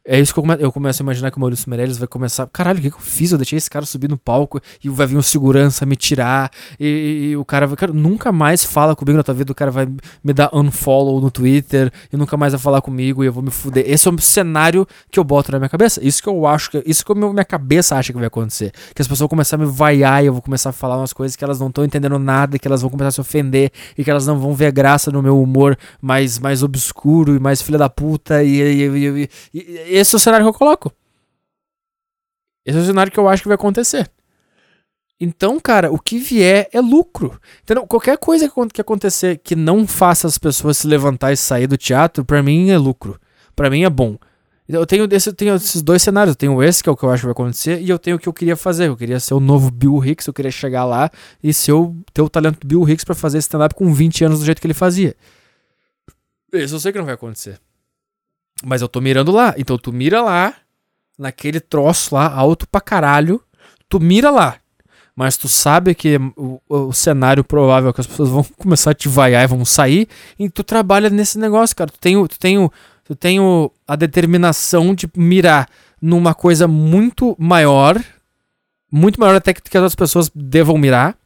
É 0.04 0.18
isso 0.18 0.34
que 0.34 0.40
eu, 0.40 0.42
come 0.42 0.56
eu 0.58 0.72
começo 0.72 1.00
a 1.00 1.04
imaginar 1.04 1.30
que 1.30 1.36
o 1.36 1.40
Maurício 1.40 1.70
Meirelles 1.70 1.96
vai 1.96 2.08
começar. 2.08 2.48
Caralho, 2.48 2.80
o 2.80 2.82
que, 2.82 2.90
que, 2.90 2.96
eu 2.96 3.00
fiz? 3.00 3.30
Eu 3.30 3.38
deixei 3.38 3.56
esse 3.56 3.70
cara 3.70 3.86
subir 3.86 4.10
no 4.10 4.18
palco 4.18 4.60
e 4.82 4.88
vai 4.88 5.06
vir 5.06 5.16
um 5.16 5.22
segurança 5.22 5.86
me 5.86 5.94
tirar. 5.94 6.50
E, 6.78 6.86
e, 6.86 7.30
e 7.30 7.36
o 7.36 7.44
cara 7.44 7.68
vai. 7.68 7.76
Cara, 7.76 7.92
nunca 7.92 8.32
mais 8.32 8.64
fala 8.64 8.96
comigo 8.96 9.16
na 9.16 9.22
tua 9.22 9.34
vida. 9.34 9.52
O 9.52 9.54
cara 9.54 9.70
vai 9.70 9.86
me 10.24 10.32
dar 10.32 10.50
unfollow 10.52 11.20
no 11.20 11.30
Twitter 11.30 11.92
e 12.12 12.16
nunca 12.16 12.36
mais 12.36 12.52
vai 12.52 12.60
falar 12.60 12.82
comigo 12.82 13.22
e 13.22 13.28
eu 13.28 13.32
vou 13.32 13.44
me 13.44 13.52
fuder. 13.52 13.84
Esse 13.86 14.08
é 14.08 14.10
o 14.10 14.20
cenário 14.20 14.84
que 15.08 15.20
eu 15.20 15.24
boto 15.24 15.52
na 15.52 15.58
minha 15.60 15.68
cabeça. 15.68 16.04
Isso 16.04 16.20
que 16.20 16.28
eu 16.28 16.46
acho 16.48 16.72
que. 16.72 16.82
Isso 16.84 17.04
que 17.04 17.12
a 17.12 17.14
minha 17.14 17.44
cabeça 17.44 17.94
acha 17.94 18.12
que 18.12 18.18
vai 18.18 18.26
acontecer. 18.26 18.72
Que 18.94 19.02
as 19.02 19.06
pessoas 19.06 19.20
vão 19.20 19.28
começar 19.28 19.54
a 19.54 19.58
me 19.60 19.66
vaiar 19.66 20.24
e 20.24 20.26
eu 20.26 20.32
vou 20.32 20.42
começar 20.42 20.70
a 20.70 20.72
falar 20.72 20.96
umas 20.96 21.12
coisas 21.12 21.36
que 21.36 21.44
elas 21.44 21.60
não 21.60 21.68
estão 21.68 21.84
entendendo 21.84 22.18
nada, 22.18 22.58
que 22.58 22.66
elas 22.66 22.82
vão 22.82 22.90
começar 22.90 23.08
a 23.08 23.12
se 23.12 23.20
ofender 23.20 23.70
e 23.96 24.02
que 24.02 24.10
elas 24.10 24.26
não 24.26 24.36
vão 24.36 24.52
ver 24.52 24.72
graça 24.72 25.12
no 25.12 25.22
meu 25.22 25.40
humor 25.40 25.78
mais, 26.00 26.40
mais 26.40 26.64
obscuro 26.64 27.36
e 27.36 27.38
mais 27.38 27.62
filha 27.62 27.78
da 27.78 27.88
puta. 27.88 28.42
E, 28.42 28.60
e, 28.60 29.91
esse 29.94 30.14
é 30.14 30.16
o 30.16 30.20
cenário 30.20 30.44
que 30.44 30.48
eu 30.48 30.58
coloco. 30.58 30.92
Esse 32.64 32.78
é 32.78 32.80
o 32.80 32.84
cenário 32.84 33.12
que 33.12 33.18
eu 33.18 33.28
acho 33.28 33.42
que 33.42 33.48
vai 33.48 33.56
acontecer. 33.56 34.10
Então, 35.24 35.60
cara, 35.60 35.92
o 35.92 35.98
que 35.98 36.18
vier 36.18 36.68
é 36.72 36.80
lucro. 36.80 37.40
Entendeu? 37.62 37.86
Qualquer 37.86 38.18
coisa 38.18 38.50
que 38.72 38.80
acontecer 38.80 39.38
que 39.38 39.54
não 39.54 39.86
faça 39.86 40.26
as 40.26 40.36
pessoas 40.36 40.78
se 40.78 40.86
levantar 40.86 41.32
e 41.32 41.36
sair 41.36 41.66
do 41.66 41.76
teatro, 41.76 42.24
para 42.24 42.42
mim 42.42 42.70
é 42.70 42.78
lucro. 42.78 43.20
para 43.54 43.70
mim 43.70 43.84
é 43.84 43.90
bom. 43.90 44.18
Eu 44.68 44.86
tenho, 44.86 45.06
esse, 45.12 45.28
eu 45.28 45.34
tenho 45.34 45.54
esses 45.54 45.82
dois 45.82 46.02
cenários. 46.02 46.32
Eu 46.32 46.36
tenho 46.36 46.62
esse, 46.62 46.82
que 46.82 46.88
é 46.88 46.92
o 46.92 46.96
que 46.96 47.04
eu 47.04 47.10
acho 47.10 47.20
que 47.20 47.26
vai 47.26 47.32
acontecer, 47.32 47.80
e 47.80 47.88
eu 47.88 47.98
tenho 47.98 48.16
o 48.16 48.18
que 48.18 48.28
eu 48.28 48.32
queria 48.32 48.56
fazer. 48.56 48.88
Eu 48.88 48.96
queria 48.96 49.20
ser 49.20 49.34
o 49.34 49.40
novo 49.40 49.70
Bill 49.70 50.04
Hicks, 50.04 50.26
eu 50.26 50.32
queria 50.32 50.50
chegar 50.50 50.84
lá 50.84 51.10
e 51.42 51.52
ser 51.52 51.72
o, 51.72 51.94
ter 52.12 52.22
o 52.22 52.28
talento 52.28 52.58
do 52.60 52.66
Bill 52.66 52.88
Hicks 52.88 53.04
para 53.04 53.14
fazer 53.14 53.38
stand-up 53.38 53.74
com 53.74 53.92
20 53.92 54.24
anos 54.24 54.38
do 54.40 54.44
jeito 54.44 54.60
que 54.60 54.66
ele 54.66 54.74
fazia. 54.74 55.14
Isso 56.52 56.74
eu 56.74 56.80
sei 56.80 56.90
que 56.90 56.98
não 56.98 57.04
vai 57.04 57.14
acontecer. 57.14 57.60
Mas 58.64 58.82
eu 58.82 58.88
tô 58.88 59.00
mirando 59.00 59.32
lá. 59.32 59.54
Então 59.56 59.78
tu 59.78 59.92
mira 59.92 60.20
lá, 60.22 60.54
naquele 61.18 61.60
troço 61.60 62.14
lá, 62.14 62.32
alto 62.32 62.68
pra 62.68 62.80
caralho. 62.80 63.42
Tu 63.88 64.00
mira 64.00 64.30
lá. 64.30 64.56
Mas 65.14 65.36
tu 65.36 65.48
sabe 65.48 65.94
que 65.94 66.16
o, 66.36 66.60
o 66.68 66.92
cenário 66.92 67.44
provável 67.44 67.90
é 67.90 67.92
que 67.92 68.00
as 68.00 68.06
pessoas 68.06 68.30
vão 68.30 68.44
começar 68.56 68.92
a 68.92 68.94
te 68.94 69.08
vaiar 69.08 69.44
e 69.44 69.46
vão 69.46 69.64
sair. 69.64 70.08
E 70.38 70.48
tu 70.48 70.64
trabalha 70.64 71.10
nesse 71.10 71.38
negócio, 71.38 71.76
cara. 71.76 71.90
Tu 71.90 71.98
tem, 71.98 72.26
tu 72.26 72.38
tem 72.38 72.70
tu 73.04 73.14
tem 73.14 73.38
a 73.86 73.96
determinação 73.96 74.94
de 74.94 75.08
mirar 75.16 75.68
numa 76.00 76.34
coisa 76.34 76.66
muito 76.66 77.36
maior, 77.38 78.02
muito 78.90 79.20
maior 79.20 79.36
até 79.36 79.52
que, 79.52 79.62
que 79.62 79.76
as 79.76 79.82
outras 79.82 79.94
pessoas 79.94 80.30
devam 80.34 80.78
mirar. 80.78 81.16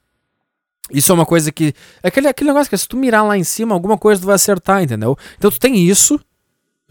Isso 0.90 1.10
é 1.10 1.14
uma 1.14 1.26
coisa 1.26 1.50
que. 1.50 1.74
É 2.02 2.08
aquele, 2.08 2.28
aquele 2.28 2.50
negócio 2.50 2.70
que 2.70 2.76
se 2.76 2.86
tu 2.86 2.96
mirar 2.96 3.24
lá 3.24 3.36
em 3.36 3.44
cima, 3.44 3.74
alguma 3.74 3.98
coisa 3.98 4.20
tu 4.20 4.26
vai 4.26 4.36
acertar, 4.36 4.82
entendeu? 4.82 5.16
Então 5.36 5.50
tu 5.50 5.58
tem 5.58 5.76
isso, 5.76 6.20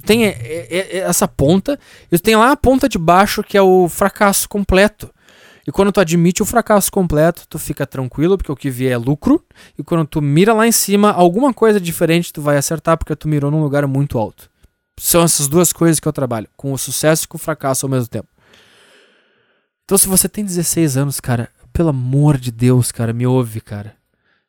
tem 0.03 0.25
essa 0.25 1.27
ponta, 1.27 1.79
e 2.11 2.17
tem 2.19 2.35
lá 2.35 2.51
a 2.51 2.57
ponta 2.57 2.89
de 2.89 2.97
baixo 2.97 3.43
que 3.43 3.57
é 3.57 3.61
o 3.61 3.87
fracasso 3.87 4.47
completo. 4.49 5.09
E 5.67 5.71
quando 5.71 5.91
tu 5.91 5.99
admite 5.99 6.43
o 6.43 6.45
fracasso 6.45 6.91
completo, 6.91 7.47
tu 7.49 7.57
fica 7.57 7.87
tranquilo, 7.87 8.37
porque 8.37 8.51
o 8.51 8.55
que 8.55 8.69
vier 8.69 8.91
é 8.91 8.97
lucro. 8.97 9.43
E 9.77 9.83
quando 9.83 10.05
tu 10.05 10.21
mira 10.21 10.53
lá 10.53 10.67
em 10.67 10.71
cima, 10.71 11.11
alguma 11.11 11.51
coisa 11.51 11.81
diferente 11.81 12.31
tu 12.31 12.39
vai 12.41 12.57
acertar, 12.57 12.97
porque 12.97 13.15
tu 13.15 13.27
mirou 13.27 13.49
num 13.49 13.63
lugar 13.63 13.87
muito 13.87 14.19
alto. 14.19 14.47
São 14.99 15.23
essas 15.23 15.47
duas 15.47 15.73
coisas 15.73 15.99
que 15.99 16.07
eu 16.07 16.13
trabalho, 16.13 16.47
com 16.55 16.71
o 16.71 16.77
sucesso 16.77 17.25
e 17.25 17.27
com 17.27 17.37
o 17.37 17.39
fracasso 17.39 17.85
ao 17.85 17.89
mesmo 17.89 18.07
tempo. 18.07 18.27
Então, 19.85 19.97
se 19.97 20.07
você 20.07 20.29
tem 20.29 20.45
16 20.45 20.97
anos, 20.97 21.19
cara, 21.19 21.49
pelo 21.73 21.89
amor 21.89 22.37
de 22.37 22.51
Deus, 22.51 22.91
cara, 22.91 23.11
me 23.11 23.25
ouve, 23.25 23.59
cara. 23.59 23.94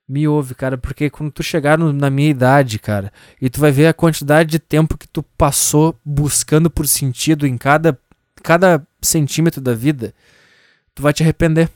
Me 0.08 0.28
ouve, 0.28 0.54
cara, 0.54 0.78
porque 0.78 1.10
quando 1.10 1.32
tu 1.32 1.42
chegar 1.42 1.76
no, 1.76 1.92
na 1.92 2.08
minha 2.08 2.30
idade, 2.30 2.78
cara, 2.78 3.12
e 3.40 3.50
tu 3.50 3.58
vai 3.58 3.72
ver 3.72 3.88
a 3.88 3.94
quantidade 3.94 4.50
de 4.50 4.58
tempo 4.60 4.96
que 4.96 5.08
tu 5.08 5.20
passou 5.22 5.98
buscando 6.04 6.70
por 6.70 6.86
sentido 6.86 7.44
em 7.44 7.58
cada, 7.58 7.98
cada 8.40 8.86
centímetro 9.02 9.60
da 9.60 9.74
vida, 9.74 10.14
tu 10.94 11.02
vai 11.02 11.12
te 11.12 11.24
arrepender. 11.24 11.68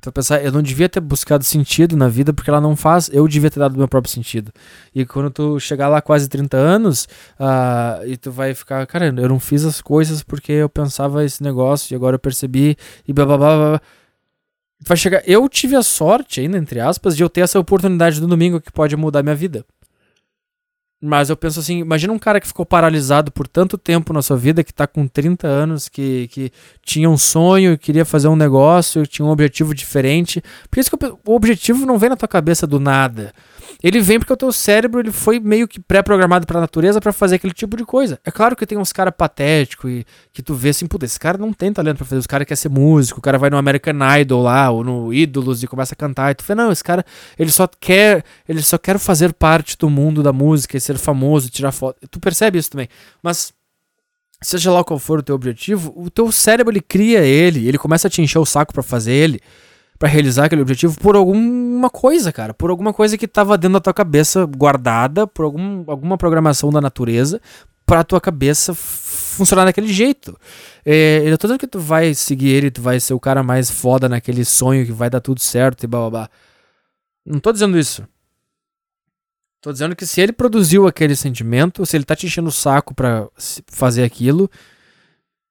Tu 0.00 0.06
vai 0.06 0.12
pensar, 0.14 0.42
eu 0.42 0.50
não 0.50 0.62
devia 0.62 0.88
ter 0.88 1.00
buscado 1.00 1.44
sentido 1.44 1.94
na 1.94 2.08
vida 2.08 2.32
porque 2.32 2.48
ela 2.48 2.60
não 2.60 2.74
faz, 2.74 3.10
eu 3.12 3.28
devia 3.28 3.50
ter 3.50 3.60
dado 3.60 3.74
o 3.74 3.78
meu 3.78 3.86
próprio 3.86 4.10
sentido. 4.10 4.50
E 4.94 5.04
quando 5.04 5.30
tu 5.30 5.60
chegar 5.60 5.88
lá 5.88 6.00
quase 6.00 6.26
30 6.26 6.56
anos, 6.56 7.06
uh, 7.38 8.06
e 8.06 8.16
tu 8.16 8.32
vai 8.32 8.54
ficar, 8.54 8.86
cara, 8.86 9.08
eu 9.14 9.28
não 9.28 9.38
fiz 9.38 9.62
as 9.62 9.82
coisas 9.82 10.22
porque 10.22 10.52
eu 10.52 10.70
pensava 10.70 11.22
esse 11.22 11.42
negócio 11.42 11.92
e 11.92 11.94
agora 11.94 12.14
eu 12.14 12.18
percebi 12.18 12.78
e 13.06 13.12
blá 13.12 13.26
blá 13.26 13.36
blá 13.36 13.56
blá. 13.56 13.80
Vai 14.82 14.96
chegar, 14.96 15.22
eu 15.26 15.48
tive 15.48 15.76
a 15.76 15.82
sorte, 15.82 16.40
ainda 16.40 16.56
entre 16.56 16.80
aspas, 16.80 17.16
de 17.16 17.22
eu 17.22 17.28
ter 17.28 17.42
essa 17.42 17.58
oportunidade 17.58 18.20
no 18.20 18.26
domingo 18.26 18.60
que 18.60 18.72
pode 18.72 18.96
mudar 18.96 19.22
minha 19.22 19.34
vida. 19.34 19.64
Mas 21.02 21.30
eu 21.30 21.36
penso 21.36 21.60
assim, 21.60 21.78
imagina 21.78 22.12
um 22.12 22.18
cara 22.18 22.38
que 22.38 22.46
ficou 22.46 22.66
paralisado 22.66 23.32
por 23.32 23.48
tanto 23.48 23.78
tempo 23.78 24.12
na 24.12 24.20
sua 24.20 24.36
vida, 24.36 24.62
que 24.62 24.72
tá 24.72 24.86
com 24.86 25.08
30 25.08 25.46
anos, 25.46 25.88
que, 25.88 26.28
que 26.28 26.52
tinha 26.84 27.08
um 27.08 27.16
sonho, 27.16 27.78
queria 27.78 28.04
fazer 28.04 28.28
um 28.28 28.36
negócio, 28.36 29.06
tinha 29.06 29.24
um 29.24 29.30
objetivo 29.30 29.74
diferente. 29.74 30.42
Por 30.70 30.78
isso 30.78 30.94
que 30.94 31.06
o 31.06 31.34
objetivo 31.34 31.86
não 31.86 31.98
vem 31.98 32.10
na 32.10 32.16
tua 32.16 32.28
cabeça 32.28 32.66
do 32.66 32.78
nada. 32.78 33.32
Ele 33.82 34.00
vem 34.00 34.18
porque 34.18 34.32
o 34.32 34.36
teu 34.36 34.52
cérebro 34.52 35.00
ele 35.00 35.10
foi 35.12 35.40
meio 35.40 35.66
que 35.66 35.80
pré-programado 35.80 36.46
pra 36.46 36.60
natureza 36.60 37.00
para 37.00 37.12
fazer 37.12 37.36
aquele 37.36 37.52
tipo 37.52 37.76
de 37.76 37.84
coisa. 37.84 38.18
É 38.24 38.30
claro 38.30 38.54
que 38.56 38.66
tem 38.66 38.78
uns 38.78 38.92
caras 38.92 39.14
patéticos 39.16 39.90
e 39.90 40.06
que 40.32 40.42
tu 40.42 40.54
vê 40.54 40.70
assim, 40.70 40.86
puta, 40.86 41.04
esse 41.04 41.18
cara 41.18 41.38
não 41.38 41.52
tem 41.52 41.72
talento 41.72 41.98
pra 41.98 42.06
fazer. 42.06 42.18
Os 42.18 42.26
cara 42.26 42.44
quer 42.44 42.56
ser 42.56 42.68
músico, 42.68 43.18
o 43.18 43.22
cara 43.22 43.38
vai 43.38 43.50
no 43.50 43.56
American 43.56 43.96
Idol 44.18 44.42
lá, 44.42 44.70
ou 44.70 44.84
no 44.84 45.12
Ídolos 45.12 45.62
e 45.62 45.66
começa 45.66 45.94
a 45.94 45.96
cantar. 45.96 46.30
E 46.30 46.34
tu 46.34 46.44
fala, 46.44 46.64
não, 46.64 46.72
esse 46.72 46.84
cara, 46.84 47.04
ele 47.38 47.50
só 47.50 47.66
quer, 47.66 48.24
ele 48.48 48.62
só 48.62 48.78
quer 48.78 48.98
fazer 48.98 49.32
parte 49.32 49.76
do 49.78 49.88
mundo 49.88 50.22
da 50.22 50.32
música 50.32 50.76
e 50.76 50.80
ser 50.80 50.98
famoso, 50.98 51.50
tirar 51.50 51.72
foto. 51.72 51.98
Tu 52.10 52.20
percebe 52.20 52.58
isso 52.58 52.70
também. 52.70 52.88
Mas 53.22 53.52
seja 54.42 54.72
lá 54.72 54.82
qual 54.82 54.98
for 54.98 55.18
o 55.18 55.22
teu 55.22 55.34
objetivo, 55.34 55.92
o 55.96 56.10
teu 56.10 56.32
cérebro 56.32 56.72
ele 56.72 56.80
cria 56.80 57.20
ele, 57.20 57.68
ele 57.68 57.78
começa 57.78 58.08
a 58.08 58.10
te 58.10 58.22
encher 58.22 58.38
o 58.38 58.46
saco 58.46 58.72
para 58.72 58.82
fazer 58.82 59.12
ele 59.12 59.40
para 60.00 60.08
realizar 60.08 60.46
aquele 60.46 60.62
objetivo 60.62 60.98
por 60.98 61.14
alguma 61.14 61.90
coisa, 61.90 62.32
cara. 62.32 62.54
Por 62.54 62.70
alguma 62.70 62.90
coisa 62.90 63.18
que 63.18 63.28
tava 63.28 63.58
dentro 63.58 63.74
da 63.74 63.80
tua 63.80 63.92
cabeça 63.92 64.46
guardada, 64.46 65.26
por 65.26 65.44
algum, 65.44 65.84
alguma 65.86 66.16
programação 66.16 66.70
da 66.70 66.80
natureza, 66.80 67.38
pra 67.84 68.02
tua 68.02 68.18
cabeça 68.18 68.72
funcionar 68.74 69.66
daquele 69.66 69.92
jeito. 69.92 70.34
É, 70.86 71.22
eu 71.26 71.36
tô 71.36 71.46
dizendo 71.46 71.60
que 71.60 71.66
tu 71.66 71.78
vai 71.78 72.14
seguir 72.14 72.48
ele, 72.48 72.70
tu 72.70 72.80
vai 72.80 72.98
ser 72.98 73.12
o 73.12 73.20
cara 73.20 73.42
mais 73.42 73.70
foda 73.70 74.08
naquele 74.08 74.42
sonho 74.42 74.86
que 74.86 74.92
vai 74.92 75.10
dar 75.10 75.20
tudo 75.20 75.38
certo 75.38 75.84
e 75.84 75.86
blá 75.86 76.00
blá 76.00 76.10
blá. 76.10 76.30
Não 77.26 77.38
tô 77.38 77.52
dizendo 77.52 77.78
isso. 77.78 78.02
Tô 79.60 79.70
dizendo 79.70 79.94
que 79.94 80.06
se 80.06 80.18
ele 80.22 80.32
produziu 80.32 80.86
aquele 80.86 81.14
sentimento, 81.14 81.84
se 81.84 81.94
ele 81.94 82.04
tá 82.06 82.16
te 82.16 82.24
enchendo 82.24 82.48
o 82.48 82.52
saco 82.52 82.94
pra 82.94 83.28
fazer 83.66 84.02
aquilo, 84.02 84.50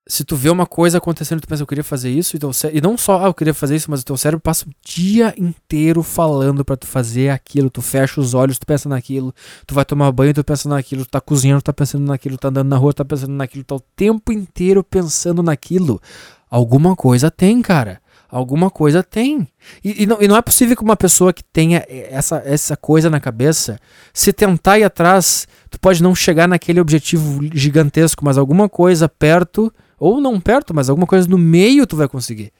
se 0.09 0.23
tu 0.23 0.35
vê 0.35 0.49
uma 0.49 0.65
coisa 0.65 0.97
acontecendo, 0.97 1.39
tu 1.39 1.47
pensa, 1.47 1.61
eu 1.61 1.67
queria 1.67 1.83
fazer 1.83 2.09
isso, 2.09 2.35
e, 2.35 2.39
e 2.73 2.81
não 2.81 2.97
só, 2.97 3.23
ah, 3.23 3.27
eu 3.27 3.33
queria 3.33 3.53
fazer 3.53 3.75
isso, 3.75 3.91
mas 3.91 4.01
o 4.01 4.05
teu 4.05 4.17
cérebro 4.17 4.41
passa 4.41 4.65
o 4.65 4.71
dia 4.83 5.35
inteiro 5.37 6.01
falando 6.01 6.65
para 6.65 6.75
tu 6.75 6.87
fazer 6.87 7.29
aquilo, 7.29 7.69
tu 7.69 7.79
fecha 7.79 8.19
os 8.19 8.33
olhos, 8.33 8.57
tu 8.57 8.65
pensa 8.65 8.89
naquilo, 8.89 9.31
tu 9.67 9.75
vai 9.75 9.85
tomar 9.85 10.11
banho, 10.11 10.33
tu 10.33 10.43
pensa 10.43 10.67
naquilo, 10.67 11.05
tu 11.05 11.11
tá 11.11 11.21
cozinhando, 11.21 11.61
tu 11.61 11.65
tá 11.65 11.73
pensando 11.73 12.07
naquilo, 12.07 12.37
tu 12.37 12.41
tá 12.41 12.47
andando 12.47 12.67
na 12.67 12.75
rua, 12.75 12.91
tu 12.91 12.97
tá 12.97 13.05
pensando 13.05 13.33
naquilo, 13.33 13.63
tu 13.63 13.67
tá 13.67 13.75
o 13.75 13.79
tempo 13.95 14.31
inteiro 14.31 14.83
pensando 14.83 15.43
naquilo. 15.43 16.01
Alguma 16.49 16.95
coisa 16.95 17.29
tem, 17.29 17.61
cara. 17.61 18.01
Alguma 18.31 18.71
coisa 18.71 19.03
tem. 19.03 19.47
E, 19.83 20.03
e, 20.03 20.05
não, 20.07 20.17
e 20.19 20.27
não 20.27 20.35
é 20.35 20.41
possível 20.41 20.75
que 20.75 20.83
uma 20.83 20.97
pessoa 20.97 21.31
que 21.31 21.43
tenha 21.43 21.85
essa, 21.87 22.41
essa 22.43 22.75
coisa 22.75 23.11
na 23.11 23.19
cabeça, 23.19 23.79
se 24.11 24.33
tentar 24.33 24.79
ir 24.79 24.83
atrás, 24.83 25.47
tu 25.69 25.79
pode 25.79 26.01
não 26.01 26.15
chegar 26.15 26.47
naquele 26.47 26.79
objetivo 26.79 27.41
gigantesco, 27.53 28.25
mas 28.25 28.39
alguma 28.39 28.67
coisa 28.67 29.07
perto 29.07 29.71
ou 29.99 30.21
não 30.21 30.39
perto, 30.39 30.73
mas 30.73 30.89
alguma 30.89 31.07
coisa 31.07 31.27
no 31.27 31.37
meio 31.37 31.85
tu 31.85 31.95
vai 31.95 32.07
conseguir. 32.07 32.51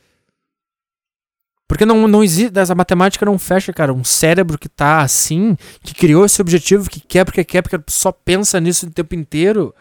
Porque 1.70 1.86
não, 1.86 2.07
não 2.07 2.24
existe. 2.24 2.57
Essa 2.57 2.74
matemática 2.74 3.26
não 3.26 3.38
fecha, 3.38 3.72
cara. 3.72 3.94
Um 3.94 4.03
cérebro 4.03 4.57
que 4.57 4.68
tá 4.68 5.02
assim, 5.02 5.56
que 5.84 5.94
criou 5.94 6.26
esse 6.26 6.41
objetivo, 6.41 6.90
que 6.90 6.99
quer 6.99 7.24
porque 7.24 7.44
quer, 7.44 7.61
porque 7.61 7.80
só 7.88 8.11
pensa 8.11 8.60
nisso 8.60 8.88
o 8.88 8.91
tempo 8.91 9.14
inteiro. 9.14 9.74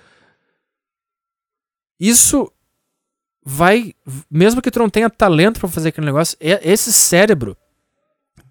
Isso 1.99 2.53
vai. 3.43 3.95
Mesmo 4.31 4.61
que 4.61 4.71
tu 4.71 4.79
não 4.79 4.91
tenha 4.91 5.09
talento 5.09 5.61
para 5.61 5.69
fazer 5.71 5.89
aquele 5.89 6.07
negócio, 6.07 6.37
é, 6.39 6.61
esse 6.71 6.93
cérebro, 6.93 7.57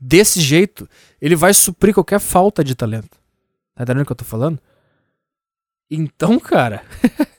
desse 0.02 0.42
jeito, 0.42 0.90
ele 1.22 1.36
vai 1.36 1.54
suprir 1.54 1.94
qualquer 1.94 2.20
falta 2.20 2.64
de 2.64 2.74
talento. 2.74 3.20
Tá 3.76 3.84
entendendo 3.84 4.02
o 4.02 4.06
que 4.08 4.12
eu 4.12 4.16
tô 4.16 4.26
falando? 4.26 4.60
Então, 5.92 6.40
cara. 6.40 6.84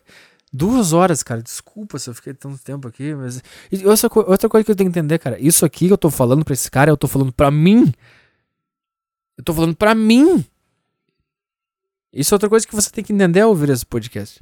Duas 0.53 0.93
horas, 0.93 1.23
cara. 1.23 1.43
Desculpa 1.43 1.99
se 1.99 2.09
eu 2.09 2.15
fiquei 2.15 2.33
tanto 2.33 2.59
tempo 2.59 2.89
aqui, 2.89 3.15
mas. 3.15 3.43
E 3.71 3.87
outra, 3.87 4.09
outra 4.27 4.49
coisa 4.49 4.65
que 4.65 4.71
eu 4.71 4.77
tenho 4.77 4.91
que 4.91 4.99
entender, 4.99 5.19
cara. 5.19 5.39
Isso 5.39 5.65
aqui 5.65 5.87
que 5.87 5.93
eu 5.93 5.99
tô 5.99 6.11
falando 6.11 6.45
pra 6.45 6.55
esse 6.55 6.71
cara, 6.71 6.91
eu 6.91 6.97
tô 6.97 7.07
falando 7.07 7.33
pra 7.33 7.51
mim. 7.51 7.93
Eu 9.37 9.45
tô 9.45 9.53
falando 9.53 9.77
pra 9.77 9.95
mim. 9.95 10.45
Isso 12.13 12.33
é 12.33 12.37
outra 12.37 12.49
coisa 12.49 12.67
que 12.67 12.75
você 12.75 12.91
tem 12.91 13.05
que 13.05 13.13
entender 13.13 13.41
ao 13.41 13.51
ouvir 13.51 13.69
esse 13.69 13.85
podcast. 13.85 14.41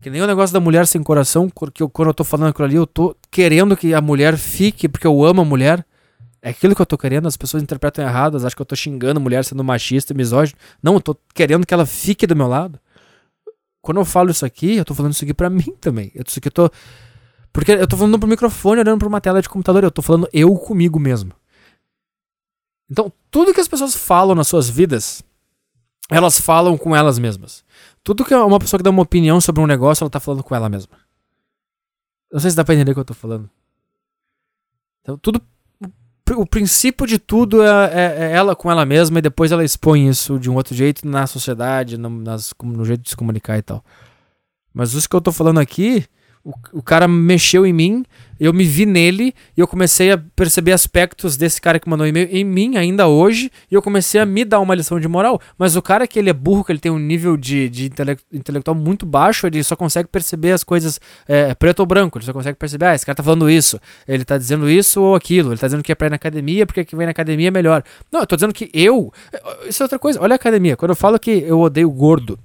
Que 0.00 0.08
nem 0.10 0.22
o 0.22 0.26
negócio 0.26 0.52
da 0.52 0.60
mulher 0.60 0.86
sem 0.86 1.02
coração, 1.02 1.48
porque 1.48 1.82
eu, 1.82 1.88
quando 1.88 2.08
eu 2.08 2.14
tô 2.14 2.24
falando 2.24 2.50
aquilo 2.50 2.64
ali, 2.64 2.76
eu 2.76 2.86
tô 2.86 3.14
querendo 3.30 3.76
que 3.76 3.94
a 3.94 4.00
mulher 4.00 4.36
fique, 4.36 4.88
porque 4.88 5.06
eu 5.06 5.24
amo 5.24 5.42
a 5.42 5.44
mulher. 5.44 5.84
É 6.42 6.50
aquilo 6.50 6.74
que 6.74 6.82
eu 6.82 6.86
tô 6.86 6.98
querendo, 6.98 7.26
as 7.26 7.36
pessoas 7.36 7.62
interpretam 7.62 8.04
errado, 8.04 8.36
acham 8.36 8.50
que 8.50 8.60
eu 8.60 8.66
tô 8.66 8.76
xingando 8.76 9.18
a 9.18 9.22
mulher 9.22 9.44
sendo 9.44 9.64
machista, 9.64 10.12
misógino. 10.12 10.58
Não, 10.82 10.94
eu 10.94 11.00
tô 11.00 11.16
querendo 11.34 11.66
que 11.66 11.72
ela 11.72 11.86
fique 11.86 12.26
do 12.26 12.36
meu 12.36 12.46
lado 12.46 12.78
quando 13.84 13.98
eu 13.98 14.04
falo 14.04 14.30
isso 14.30 14.46
aqui, 14.46 14.76
eu 14.76 14.84
tô 14.84 14.94
falando 14.94 15.12
isso 15.12 15.24
aqui 15.24 15.34
pra 15.34 15.48
mim 15.50 15.76
também. 15.80 16.10
Eu, 16.14 16.24
isso 16.26 16.38
aqui 16.38 16.48
eu 16.48 16.52
tô. 16.52 16.70
Porque 17.52 17.70
eu 17.70 17.86
tô 17.86 17.96
falando 17.96 18.18
pro 18.18 18.28
microfone, 18.28 18.80
olhando 18.80 18.98
pra 18.98 19.06
uma 19.06 19.20
tela 19.20 19.40
de 19.40 19.48
computador, 19.48 19.84
eu 19.84 19.90
tô 19.90 20.02
falando 20.02 20.28
eu 20.32 20.52
comigo 20.56 20.98
mesmo. 20.98 21.32
Então, 22.90 23.12
tudo 23.30 23.54
que 23.54 23.60
as 23.60 23.68
pessoas 23.68 23.94
falam 23.94 24.34
nas 24.34 24.48
suas 24.48 24.68
vidas, 24.68 25.22
elas 26.10 26.40
falam 26.40 26.76
com 26.76 26.96
elas 26.96 27.18
mesmas. 27.18 27.64
Tudo 28.02 28.24
que 28.24 28.34
uma 28.34 28.58
pessoa 28.58 28.78
que 28.78 28.82
dá 28.82 28.90
uma 28.90 29.02
opinião 29.02 29.40
sobre 29.40 29.62
um 29.62 29.66
negócio, 29.66 30.02
ela 30.02 30.10
tá 30.10 30.18
falando 30.18 30.42
com 30.42 30.54
ela 30.54 30.68
mesma. 30.68 30.98
Não 32.32 32.40
sei 32.40 32.50
se 32.50 32.56
dá 32.56 32.64
pra 32.64 32.74
entender 32.74 32.90
o 32.90 32.94
que 32.94 33.00
eu 33.00 33.04
tô 33.04 33.14
falando. 33.14 33.48
Então, 35.02 35.16
tudo 35.18 35.40
o 36.32 36.46
princípio 36.46 37.06
de 37.06 37.18
tudo 37.18 37.62
é, 37.62 37.68
é, 37.68 38.16
é, 38.24 38.32
ela 38.32 38.56
com 38.56 38.70
ela 38.70 38.86
mesma 38.86 39.18
e 39.18 39.22
depois 39.22 39.52
ela 39.52 39.64
expõe 39.64 40.08
isso 40.08 40.38
de 40.38 40.50
um 40.50 40.54
outro 40.54 40.74
jeito 40.74 41.06
na 41.06 41.26
sociedade, 41.26 41.98
no, 41.98 42.08
nas, 42.08 42.54
no 42.62 42.84
jeito 42.84 43.02
de 43.02 43.10
se 43.10 43.16
comunicar 43.16 43.58
e 43.58 43.62
tal. 43.62 43.84
Mas 44.72 44.94
isso 44.94 45.08
que 45.08 45.14
eu 45.14 45.20
tô 45.20 45.30
falando 45.30 45.60
aqui, 45.60 46.06
o, 46.44 46.52
o 46.74 46.82
cara 46.82 47.08
mexeu 47.08 47.64
em 47.64 47.72
mim, 47.72 48.04
eu 48.38 48.52
me 48.52 48.64
vi 48.64 48.84
nele 48.84 49.34
e 49.56 49.60
eu 49.60 49.66
comecei 49.66 50.12
a 50.12 50.18
perceber 50.18 50.72
aspectos 50.72 51.36
desse 51.36 51.60
cara 51.60 51.78
que 51.78 51.88
mandou 51.88 52.06
e-mail 52.06 52.28
em 52.30 52.44
mim 52.44 52.76
ainda 52.76 53.06
hoje 53.06 53.50
e 53.70 53.74
eu 53.74 53.80
comecei 53.80 54.20
a 54.20 54.26
me 54.26 54.44
dar 54.44 54.60
uma 54.60 54.74
lição 54.74 55.00
de 55.00 55.08
moral. 55.08 55.40
Mas 55.56 55.76
o 55.76 55.82
cara 55.82 56.06
que 56.06 56.18
ele 56.18 56.28
é 56.28 56.32
burro, 56.32 56.64
que 56.64 56.72
ele 56.72 56.78
tem 56.78 56.92
um 56.92 56.98
nível 56.98 57.36
de, 57.36 57.68
de 57.68 57.86
intele 57.86 58.18
intelectual 58.32 58.74
muito 58.74 59.06
baixo, 59.06 59.46
ele 59.46 59.62
só 59.62 59.74
consegue 59.76 60.08
perceber 60.08 60.52
as 60.52 60.62
coisas 60.62 61.00
é, 61.26 61.54
preto 61.54 61.80
ou 61.80 61.86
branco. 61.86 62.18
Ele 62.18 62.26
só 62.26 62.32
consegue 62.32 62.58
perceber, 62.58 62.86
ah, 62.86 62.94
esse 62.94 63.06
cara 63.06 63.16
tá 63.16 63.22
falando 63.22 63.48
isso, 63.48 63.80
ele 64.06 64.24
tá 64.24 64.36
dizendo 64.36 64.68
isso 64.68 65.00
ou 65.00 65.14
aquilo, 65.14 65.52
ele 65.52 65.58
tá 65.58 65.66
dizendo 65.66 65.82
que 65.82 65.92
é 65.92 65.94
pra 65.94 66.08
ir 66.08 66.10
na 66.10 66.16
academia 66.16 66.66
porque 66.66 66.84
que 66.84 66.96
vem 66.96 67.06
na 67.06 67.12
academia 67.12 67.48
é 67.48 67.50
melhor. 67.50 67.82
Não, 68.12 68.20
eu 68.20 68.26
tô 68.26 68.36
dizendo 68.36 68.52
que 68.52 68.68
eu. 68.74 69.12
Isso 69.66 69.82
é 69.82 69.84
outra 69.84 69.98
coisa. 69.98 70.20
Olha 70.20 70.34
a 70.34 70.36
academia. 70.36 70.76
Quando 70.76 70.90
eu 70.90 70.96
falo 70.96 71.18
que 71.18 71.30
eu 71.30 71.60
odeio 71.60 71.90
gordo. 71.90 72.38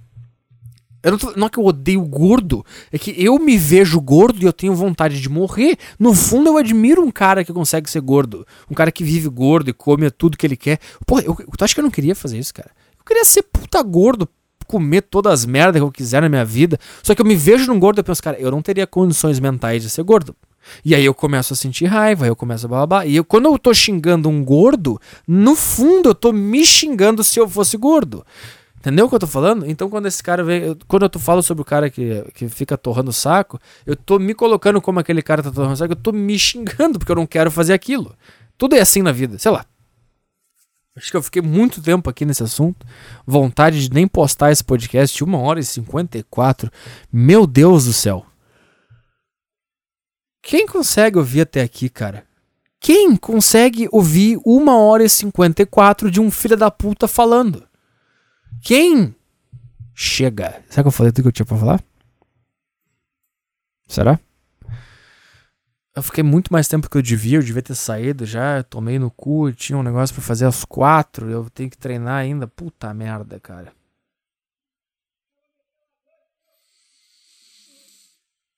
Eu 1.01 1.11
não, 1.11 1.17
tô, 1.17 1.33
não 1.35 1.47
é 1.47 1.49
que 1.49 1.57
eu 1.57 1.65
odeio 1.65 2.01
gordo, 2.01 2.65
é 2.91 2.97
que 2.97 3.13
eu 3.17 3.39
me 3.39 3.57
vejo 3.57 3.99
gordo 4.01 4.41
e 4.41 4.45
eu 4.45 4.51
tenho 4.51 4.75
vontade 4.75 5.21
de 5.21 5.29
morrer. 5.29 5.77
No 5.97 6.13
fundo, 6.13 6.49
eu 6.49 6.57
admiro 6.57 7.01
um 7.01 7.11
cara 7.11 7.43
que 7.43 7.53
consegue 7.53 7.89
ser 7.89 8.01
gordo. 8.01 8.45
Um 8.69 8.73
cara 8.73 8.91
que 8.91 9.03
vive 9.03 9.29
gordo 9.29 9.69
e 9.69 9.73
come 9.73 10.09
tudo 10.11 10.37
que 10.37 10.45
ele 10.45 10.57
quer. 10.57 10.79
Pô, 11.05 11.19
eu, 11.19 11.35
tu 11.35 11.63
acha 11.63 11.73
que 11.73 11.79
eu 11.79 11.83
não 11.83 11.91
queria 11.91 12.13
fazer 12.13 12.37
isso, 12.37 12.53
cara? 12.53 12.69
Eu 12.97 13.05
queria 13.05 13.23
ser 13.23 13.43
puta 13.43 13.81
gordo, 13.81 14.27
comer 14.67 15.01
todas 15.01 15.31
as 15.31 15.45
merdas 15.45 15.79
que 15.79 15.85
eu 15.85 15.91
quiser 15.91 16.21
na 16.21 16.29
minha 16.29 16.43
vida. 16.43 16.77
Só 17.01 17.15
que 17.15 17.21
eu 17.21 17.25
me 17.25 17.35
vejo 17.35 17.65
num 17.67 17.79
gordo 17.79 17.99
e 17.99 18.03
penso, 18.03 18.21
cara, 18.21 18.37
eu 18.37 18.51
não 18.51 18.61
teria 18.61 18.85
condições 18.85 19.39
mentais 19.39 19.81
de 19.81 19.89
ser 19.89 20.03
gordo. 20.03 20.35
E 20.83 20.93
aí 20.93 21.05
eu 21.05 21.13
começo 21.13 21.53
a 21.53 21.55
sentir 21.55 21.85
raiva, 21.85 22.27
eu 22.27 22.35
começo 22.35 22.71
a 22.73 22.85
blá. 22.85 23.05
E 23.05 23.15
eu, 23.15 23.23
quando 23.23 23.45
eu 23.45 23.57
tô 23.57 23.73
xingando 23.73 24.29
um 24.29 24.43
gordo, 24.43 24.99
no 25.27 25.55
fundo 25.55 26.09
eu 26.09 26.15
tô 26.15 26.31
me 26.31 26.65
xingando 26.65 27.23
se 27.23 27.39
eu 27.39 27.47
fosse 27.47 27.77
gordo. 27.77 28.25
Entendeu 28.79 29.05
o 29.05 29.09
que 29.09 29.15
eu 29.15 29.19
tô 29.19 29.27
falando? 29.27 29.69
Então, 29.69 29.89
quando 29.89 30.05
esse 30.05 30.23
cara 30.23 30.41
vem. 30.41 30.73
Quando 30.87 31.03
eu 31.13 31.19
falo 31.19 31.43
sobre 31.43 31.61
o 31.61 31.65
cara 31.65 31.89
que, 31.89 32.23
que 32.33 32.47
fica 32.47 32.77
torrando 32.77 33.09
o 33.09 33.13
saco, 33.13 33.59
eu 33.85 33.93
tô 33.93 34.17
me 34.17 34.33
colocando 34.33 34.81
como 34.81 35.01
aquele 35.01 35.21
cara 35.21 35.43
tá 35.43 35.51
torrando 35.51 35.73
o 35.73 35.77
saco, 35.77 35.91
eu 35.91 35.97
tô 35.97 36.13
me 36.13 36.39
xingando, 36.39 36.97
porque 36.97 37.11
eu 37.11 37.15
não 37.17 37.27
quero 37.27 37.51
fazer 37.51 37.73
aquilo. 37.73 38.15
Tudo 38.57 38.75
é 38.75 38.79
assim 38.79 39.01
na 39.01 39.11
vida, 39.11 39.37
sei 39.37 39.51
lá. 39.51 39.65
Acho 40.95 41.11
que 41.11 41.17
eu 41.17 41.23
fiquei 41.23 41.41
muito 41.41 41.81
tempo 41.81 42.09
aqui 42.09 42.25
nesse 42.25 42.41
assunto. 42.41 42.85
Vontade 43.27 43.87
de 43.87 43.93
nem 43.93 44.07
postar 44.07 44.51
esse 44.51 44.63
podcast. 44.63 45.23
Uma 45.23 45.39
hora 45.39 45.59
e 45.59 45.63
54. 45.63 46.71
Meu 47.11 47.45
Deus 47.45 47.85
do 47.85 47.93
céu. 47.93 48.25
Quem 50.41 50.65
consegue 50.65 51.17
ouvir 51.17 51.41
até 51.41 51.61
aqui, 51.61 51.89
cara? 51.89 52.23
Quem 52.79 53.15
consegue 53.17 53.89
ouvir 53.91 54.39
uma 54.45 54.77
hora 54.77 55.03
e 55.03 55.09
54 55.09 56.09
de 56.09 56.21
um 56.21 56.31
filho 56.31 56.55
da 56.55 56.71
puta 56.71 57.09
falando? 57.09 57.68
Quem 58.61 59.15
chega? 59.93 60.63
Será 60.69 60.83
que 60.83 60.87
eu 60.87 60.91
falei 60.91 61.11
tudo 61.11 61.23
que 61.23 61.27
eu 61.29 61.31
tinha 61.31 61.45
pra 61.45 61.57
falar? 61.57 61.83
Será? 63.87 64.19
Eu 65.95 66.03
fiquei 66.03 66.23
muito 66.23 66.53
mais 66.53 66.67
tempo 66.67 66.89
que 66.89 66.97
eu 66.97 67.01
devia, 67.01 67.37
eu 67.39 67.43
devia 67.43 67.61
ter 67.61 67.75
saído 67.75 68.25
já, 68.25 68.63
tomei 68.63 68.97
no 68.99 69.11
cu, 69.11 69.51
tinha 69.51 69.77
um 69.77 69.83
negócio 69.83 70.15
para 70.15 70.23
fazer 70.23 70.45
às 70.45 70.63
quatro, 70.63 71.29
eu 71.29 71.49
tenho 71.49 71.69
que 71.69 71.77
treinar 71.77 72.15
ainda. 72.15 72.47
Puta 72.47 72.93
merda, 72.93 73.39
cara. 73.39 73.73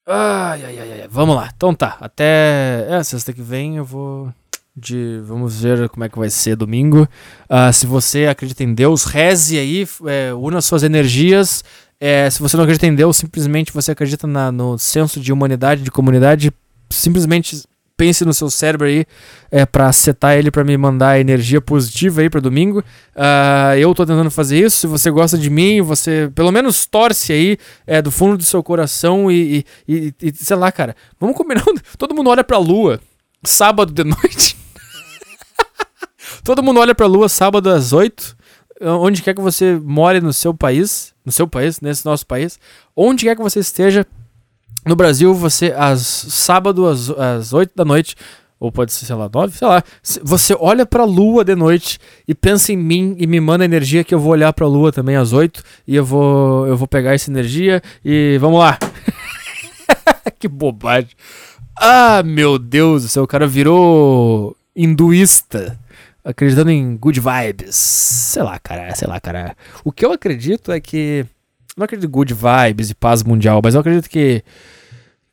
Ai, 0.05 0.65
ai, 0.65 0.79
ai, 0.79 1.01
ai. 1.01 1.07
Vamos 1.07 1.35
lá. 1.35 1.49
Então 1.55 1.73
tá. 1.73 1.97
Até 1.99 2.85
é, 2.89 3.03
sexta 3.03 3.33
que 3.33 3.41
vem 3.41 3.77
eu 3.77 3.85
vou 3.85 4.33
de 4.75 5.19
vamos 5.25 5.61
ver 5.61 5.89
como 5.89 6.03
é 6.03 6.09
que 6.09 6.17
vai 6.17 6.29
ser 6.29 6.55
domingo. 6.55 7.07
Uh, 7.49 7.73
se 7.73 7.85
você 7.85 8.27
acredita 8.27 8.63
em 8.63 8.73
Deus, 8.73 9.03
reze 9.03 9.57
aí, 9.57 9.87
é, 10.05 10.33
una 10.33 10.61
suas 10.61 10.83
energias. 10.83 11.63
É, 11.99 12.29
se 12.29 12.39
você 12.39 12.57
não 12.57 12.63
acredita 12.63 12.87
em 12.87 12.95
Deus, 12.95 13.17
simplesmente 13.17 13.71
você 13.71 13.91
acredita 13.91 14.25
na, 14.25 14.51
no 14.51 14.77
senso 14.77 15.19
de 15.19 15.31
humanidade, 15.31 15.83
de 15.83 15.91
comunidade, 15.91 16.51
simplesmente 16.89 17.63
pense 17.95 18.25
no 18.25 18.33
seu 18.33 18.49
cérebro 18.49 18.87
aí 18.87 19.05
é, 19.51 19.63
para 19.63 19.93
setar 19.93 20.35
ele 20.35 20.49
para 20.49 20.63
me 20.63 20.75
mandar 20.75 21.19
energia 21.19 21.61
positiva 21.61 22.21
aí 22.21 22.31
para 22.31 22.41
domingo. 22.41 22.79
Uh, 23.15 23.77
eu 23.77 23.93
tô 23.93 24.03
tentando 24.03 24.31
fazer 24.31 24.65
isso. 24.65 24.77
Se 24.77 24.87
você 24.87 25.11
gosta 25.11 25.37
de 25.37 25.51
mim, 25.51 25.81
você 25.81 26.31
pelo 26.33 26.51
menos 26.51 26.87
torce 26.87 27.31
aí 27.31 27.57
é, 27.85 28.01
do 28.01 28.09
fundo 28.09 28.37
do 28.37 28.43
seu 28.43 28.63
coração 28.63 29.29
e, 29.29 29.63
e, 29.87 30.15
e, 30.19 30.33
sei 30.33 30.57
lá, 30.57 30.71
cara. 30.71 30.95
Vamos 31.19 31.37
combinar. 31.37 31.63
Todo 31.99 32.15
mundo 32.15 32.31
olha 32.31 32.43
pra 32.43 32.57
lua 32.57 32.99
sábado 33.43 33.93
de 33.93 34.03
noite. 34.09 34.60
Todo 36.43 36.63
mundo 36.63 36.79
olha 36.79 36.95
pra 36.95 37.07
lua 37.07 37.29
sábado 37.29 37.69
às 37.69 37.93
8. 37.93 38.37
Onde 38.81 39.21
quer 39.21 39.35
que 39.35 39.41
você 39.41 39.79
more 39.83 40.19
no 40.19 40.33
seu 40.33 40.53
país, 40.53 41.13
no 41.23 41.31
seu 41.31 41.47
país, 41.47 41.79
nesse 41.81 42.03
nosso 42.03 42.25
país, 42.25 42.59
onde 42.95 43.25
quer 43.25 43.35
que 43.35 43.41
você 43.43 43.59
esteja, 43.59 44.07
no 44.83 44.95
Brasil, 44.95 45.33
você, 45.35 45.71
às 45.77 46.01
sábado, 46.01 46.87
às, 46.87 47.09
às 47.11 47.53
8 47.53 47.73
da 47.75 47.85
noite, 47.85 48.15
ou 48.59 48.71
pode 48.71 48.91
ser, 48.91 49.05
sei 49.05 49.15
lá, 49.15 49.29
9, 49.31 49.57
sei 49.57 49.67
lá, 49.67 49.83
você 50.23 50.55
olha 50.59 50.85
pra 50.85 51.03
lua 51.03 51.43
de 51.43 51.55
noite 51.55 51.99
e 52.27 52.33
pensa 52.33 52.71
em 52.71 52.77
mim 52.77 53.15
e 53.19 53.27
me 53.27 53.39
manda 53.39 53.65
energia 53.65 54.03
que 54.03 54.13
eu 54.13 54.19
vou 54.19 54.31
olhar 54.31 54.51
pra 54.53 54.67
lua 54.67 54.91
também 54.91 55.15
às 55.15 55.33
8 55.33 55.63
e 55.87 55.95
eu 55.95 56.05
vou, 56.05 56.67
eu 56.67 56.75
vou 56.75 56.87
pegar 56.87 57.13
essa 57.13 57.29
energia 57.29 57.81
e 58.03 58.37
vamos 58.39 58.59
lá. 58.59 58.79
que 60.39 60.47
bobagem. 60.47 61.11
Ah, 61.75 62.21
meu 62.23 62.57
Deus 62.59 63.03
do 63.03 63.09
céu, 63.09 63.23
o 63.23 63.27
cara 63.27 63.47
virou 63.47 64.55
hinduísta 64.75 65.79
acreditando 66.23 66.71
em 66.71 66.95
good 66.97 67.19
vibes. 67.19 67.75
Sei 67.75 68.43
lá, 68.43 68.59
cara, 68.59 68.93
sei 68.95 69.07
lá, 69.07 69.19
cara. 69.19 69.55
O 69.83 69.91
que 69.91 70.05
eu 70.05 70.11
acredito 70.11 70.71
é 70.71 70.79
que. 70.79 71.25
Não 71.75 71.85
acredito 71.85 72.07
em 72.07 72.11
good 72.11 72.33
vibes 72.33 72.89
e 72.89 72.95
paz 72.95 73.23
mundial, 73.23 73.61
mas 73.63 73.75
eu 73.75 73.81
acredito 73.81 74.09
que. 74.09 74.43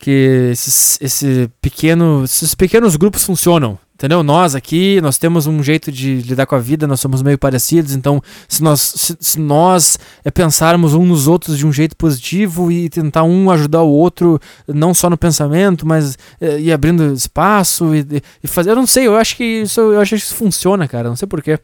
Que 0.00 0.50
esses, 0.52 0.96
esse 1.00 1.50
pequeno, 1.60 2.22
esses 2.24 2.54
pequenos 2.54 2.94
grupos 2.94 3.24
funcionam. 3.24 3.76
Entendeu? 3.98 4.22
Nós 4.22 4.54
aqui, 4.54 5.00
nós 5.00 5.18
temos 5.18 5.48
um 5.48 5.60
jeito 5.60 5.90
de 5.90 6.20
lidar 6.20 6.46
com 6.46 6.54
a 6.54 6.60
vida, 6.60 6.86
nós 6.86 7.00
somos 7.00 7.20
meio 7.20 7.36
parecidos, 7.36 7.96
então 7.96 8.22
se 8.46 8.62
nós, 8.62 8.80
se, 8.80 9.16
se 9.18 9.40
nós 9.40 9.98
é, 10.24 10.30
pensarmos 10.30 10.94
um 10.94 11.04
nos 11.04 11.26
outros 11.26 11.58
de 11.58 11.66
um 11.66 11.72
jeito 11.72 11.96
positivo 11.96 12.70
e 12.70 12.88
tentar 12.88 13.24
um 13.24 13.50
ajudar 13.50 13.82
o 13.82 13.90
outro, 13.90 14.40
não 14.68 14.94
só 14.94 15.10
no 15.10 15.18
pensamento, 15.18 15.84
mas 15.84 16.16
é, 16.40 16.60
ir 16.60 16.72
abrindo 16.72 17.12
espaço 17.12 17.92
e, 17.92 18.22
e, 18.40 18.46
fazer. 18.46 18.70
Eu 18.70 18.76
não 18.76 18.86
sei, 18.86 19.04
eu 19.08 19.16
acho 19.16 19.36
que 19.36 19.42
isso, 19.42 19.80
eu 19.80 20.00
acho 20.00 20.10
que 20.10 20.22
isso 20.22 20.36
funciona, 20.36 20.86
cara. 20.86 21.08
Não 21.08 21.16
sei 21.16 21.26
porquê. 21.26 21.58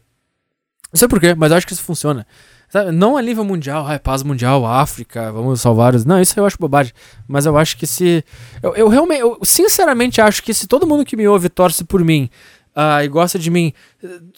Não 0.91 0.99
sei 0.99 1.07
porquê, 1.07 1.33
mas 1.35 1.51
eu 1.51 1.57
acho 1.57 1.65
que 1.65 1.71
isso 1.71 1.83
funciona. 1.83 2.27
Sabe? 2.75 2.91
Não 2.91 3.15
a 3.15 3.21
nível 3.21 3.45
mundial, 3.45 3.87
ah, 3.87 3.97
paz 3.97 4.21
mundial, 4.21 4.65
África, 4.65 5.31
vamos 5.31 5.61
salvar 5.61 5.95
os. 5.95 6.03
Não, 6.03 6.19
isso 6.19 6.37
eu 6.37 6.45
acho 6.45 6.57
bobagem. 6.59 6.91
Mas 7.25 7.45
eu 7.45 7.57
acho 7.57 7.77
que 7.77 7.87
se. 7.87 8.21
Eu, 8.61 8.75
eu 8.75 8.89
realmente, 8.89 9.21
eu 9.21 9.39
sinceramente 9.43 10.19
acho 10.19 10.43
que 10.43 10.53
se 10.53 10.67
todo 10.67 10.85
mundo 10.85 11.05
que 11.05 11.15
me 11.15 11.25
ouve 11.25 11.47
torce 11.47 11.85
por 11.85 12.03
mim 12.03 12.29
uh, 12.75 13.01
e 13.01 13.07
gosta 13.07 13.39
de 13.39 13.49
mim, 13.49 13.71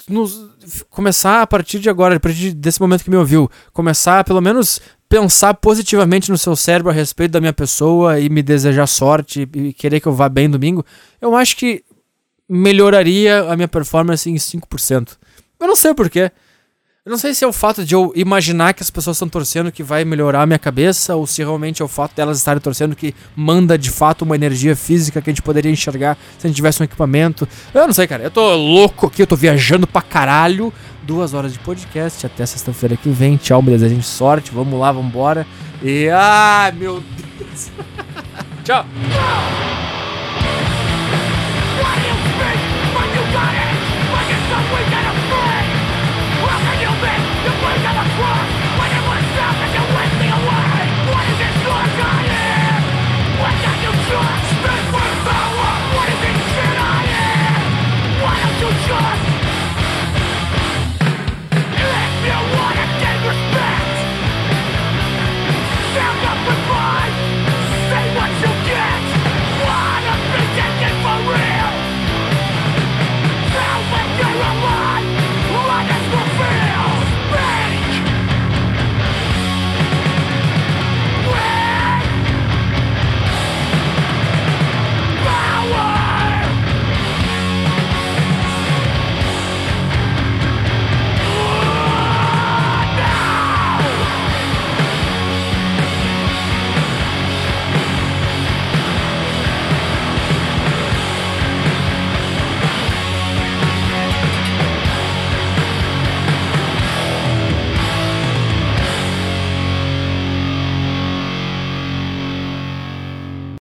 nos, 0.07 0.51
começar 0.87 1.41
a 1.41 1.47
partir 1.47 1.79
de 1.79 1.89
agora, 1.89 2.17
a 2.17 2.19
partir 2.19 2.51
desse 2.53 2.79
momento 2.79 3.03
que 3.03 3.09
me 3.09 3.17
ouviu, 3.17 3.49
começar 3.73 4.19
a 4.19 4.23
pelo 4.23 4.39
menos 4.39 4.79
pensar 5.09 5.55
positivamente 5.55 6.29
no 6.29 6.37
seu 6.37 6.55
cérebro 6.55 6.91
a 6.91 6.93
respeito 6.93 7.31
da 7.31 7.39
minha 7.39 7.53
pessoa 7.53 8.19
e 8.19 8.29
me 8.29 8.43
desejar 8.43 8.85
sorte 8.85 9.49
e 9.51 9.73
querer 9.73 9.99
que 9.99 10.07
eu 10.07 10.13
vá 10.13 10.29
bem 10.29 10.47
domingo, 10.47 10.85
eu 11.19 11.35
acho 11.35 11.57
que 11.57 11.83
melhoraria 12.47 13.51
a 13.51 13.55
minha 13.55 13.67
performance 13.67 14.29
em 14.29 14.35
5%. 14.35 15.17
Eu 15.59 15.67
não 15.67 15.75
sei 15.75 15.95
porquê. 15.95 16.31
Eu 17.07 17.11
não 17.11 17.17
sei 17.17 17.33
se 17.33 17.45
é 17.45 17.47
o 17.47 17.53
fato 17.53 17.85
de 17.85 17.95
eu 17.95 18.11
imaginar 18.17 18.73
que 18.73 18.83
as 18.83 18.89
pessoas 18.89 19.15
estão 19.15 19.29
torcendo 19.29 19.71
que 19.71 19.81
vai 19.81 20.03
melhorar 20.03 20.41
a 20.41 20.45
minha 20.45 20.59
cabeça, 20.59 21.15
ou 21.15 21.25
se 21.25 21.41
realmente 21.41 21.81
é 21.81 21.85
o 21.85 21.87
fato 21.87 22.13
delas 22.13 22.37
estarem 22.37 22.59
torcendo 22.59 22.97
que 22.97 23.15
manda 23.33 23.77
de 23.77 23.89
fato 23.89 24.23
uma 24.23 24.35
energia 24.35 24.75
física 24.75 25.21
que 25.21 25.29
a 25.29 25.31
gente 25.31 25.41
poderia 25.41 25.71
enxergar 25.71 26.17
se 26.37 26.45
a 26.45 26.49
gente 26.49 26.57
tivesse 26.57 26.81
um 26.81 26.83
equipamento. 26.83 27.47
Eu 27.73 27.87
não 27.87 27.93
sei, 27.93 28.07
cara. 28.07 28.23
Eu 28.23 28.29
tô 28.29 28.53
louco 28.57 29.07
aqui, 29.07 29.21
eu 29.21 29.27
tô 29.27 29.37
viajando 29.37 29.87
pra 29.87 30.01
caralho. 30.01 30.73
Duas 31.03 31.33
horas 31.33 31.53
de 31.53 31.59
podcast. 31.59 32.25
Até 32.25 32.45
sexta-feira 32.45 32.97
que 32.97 33.07
vem. 33.07 33.37
Tchau, 33.37 33.61
me 33.61 33.71
desejem 33.71 34.01
sorte. 34.01 34.51
Vamos 34.53 34.77
lá, 34.77 34.91
vamos 34.91 35.07
embora. 35.09 35.47
E. 35.81 36.09
Ai, 36.09 36.73
meu 36.73 37.01
Deus. 37.39 37.69
Tchau. 38.65 38.85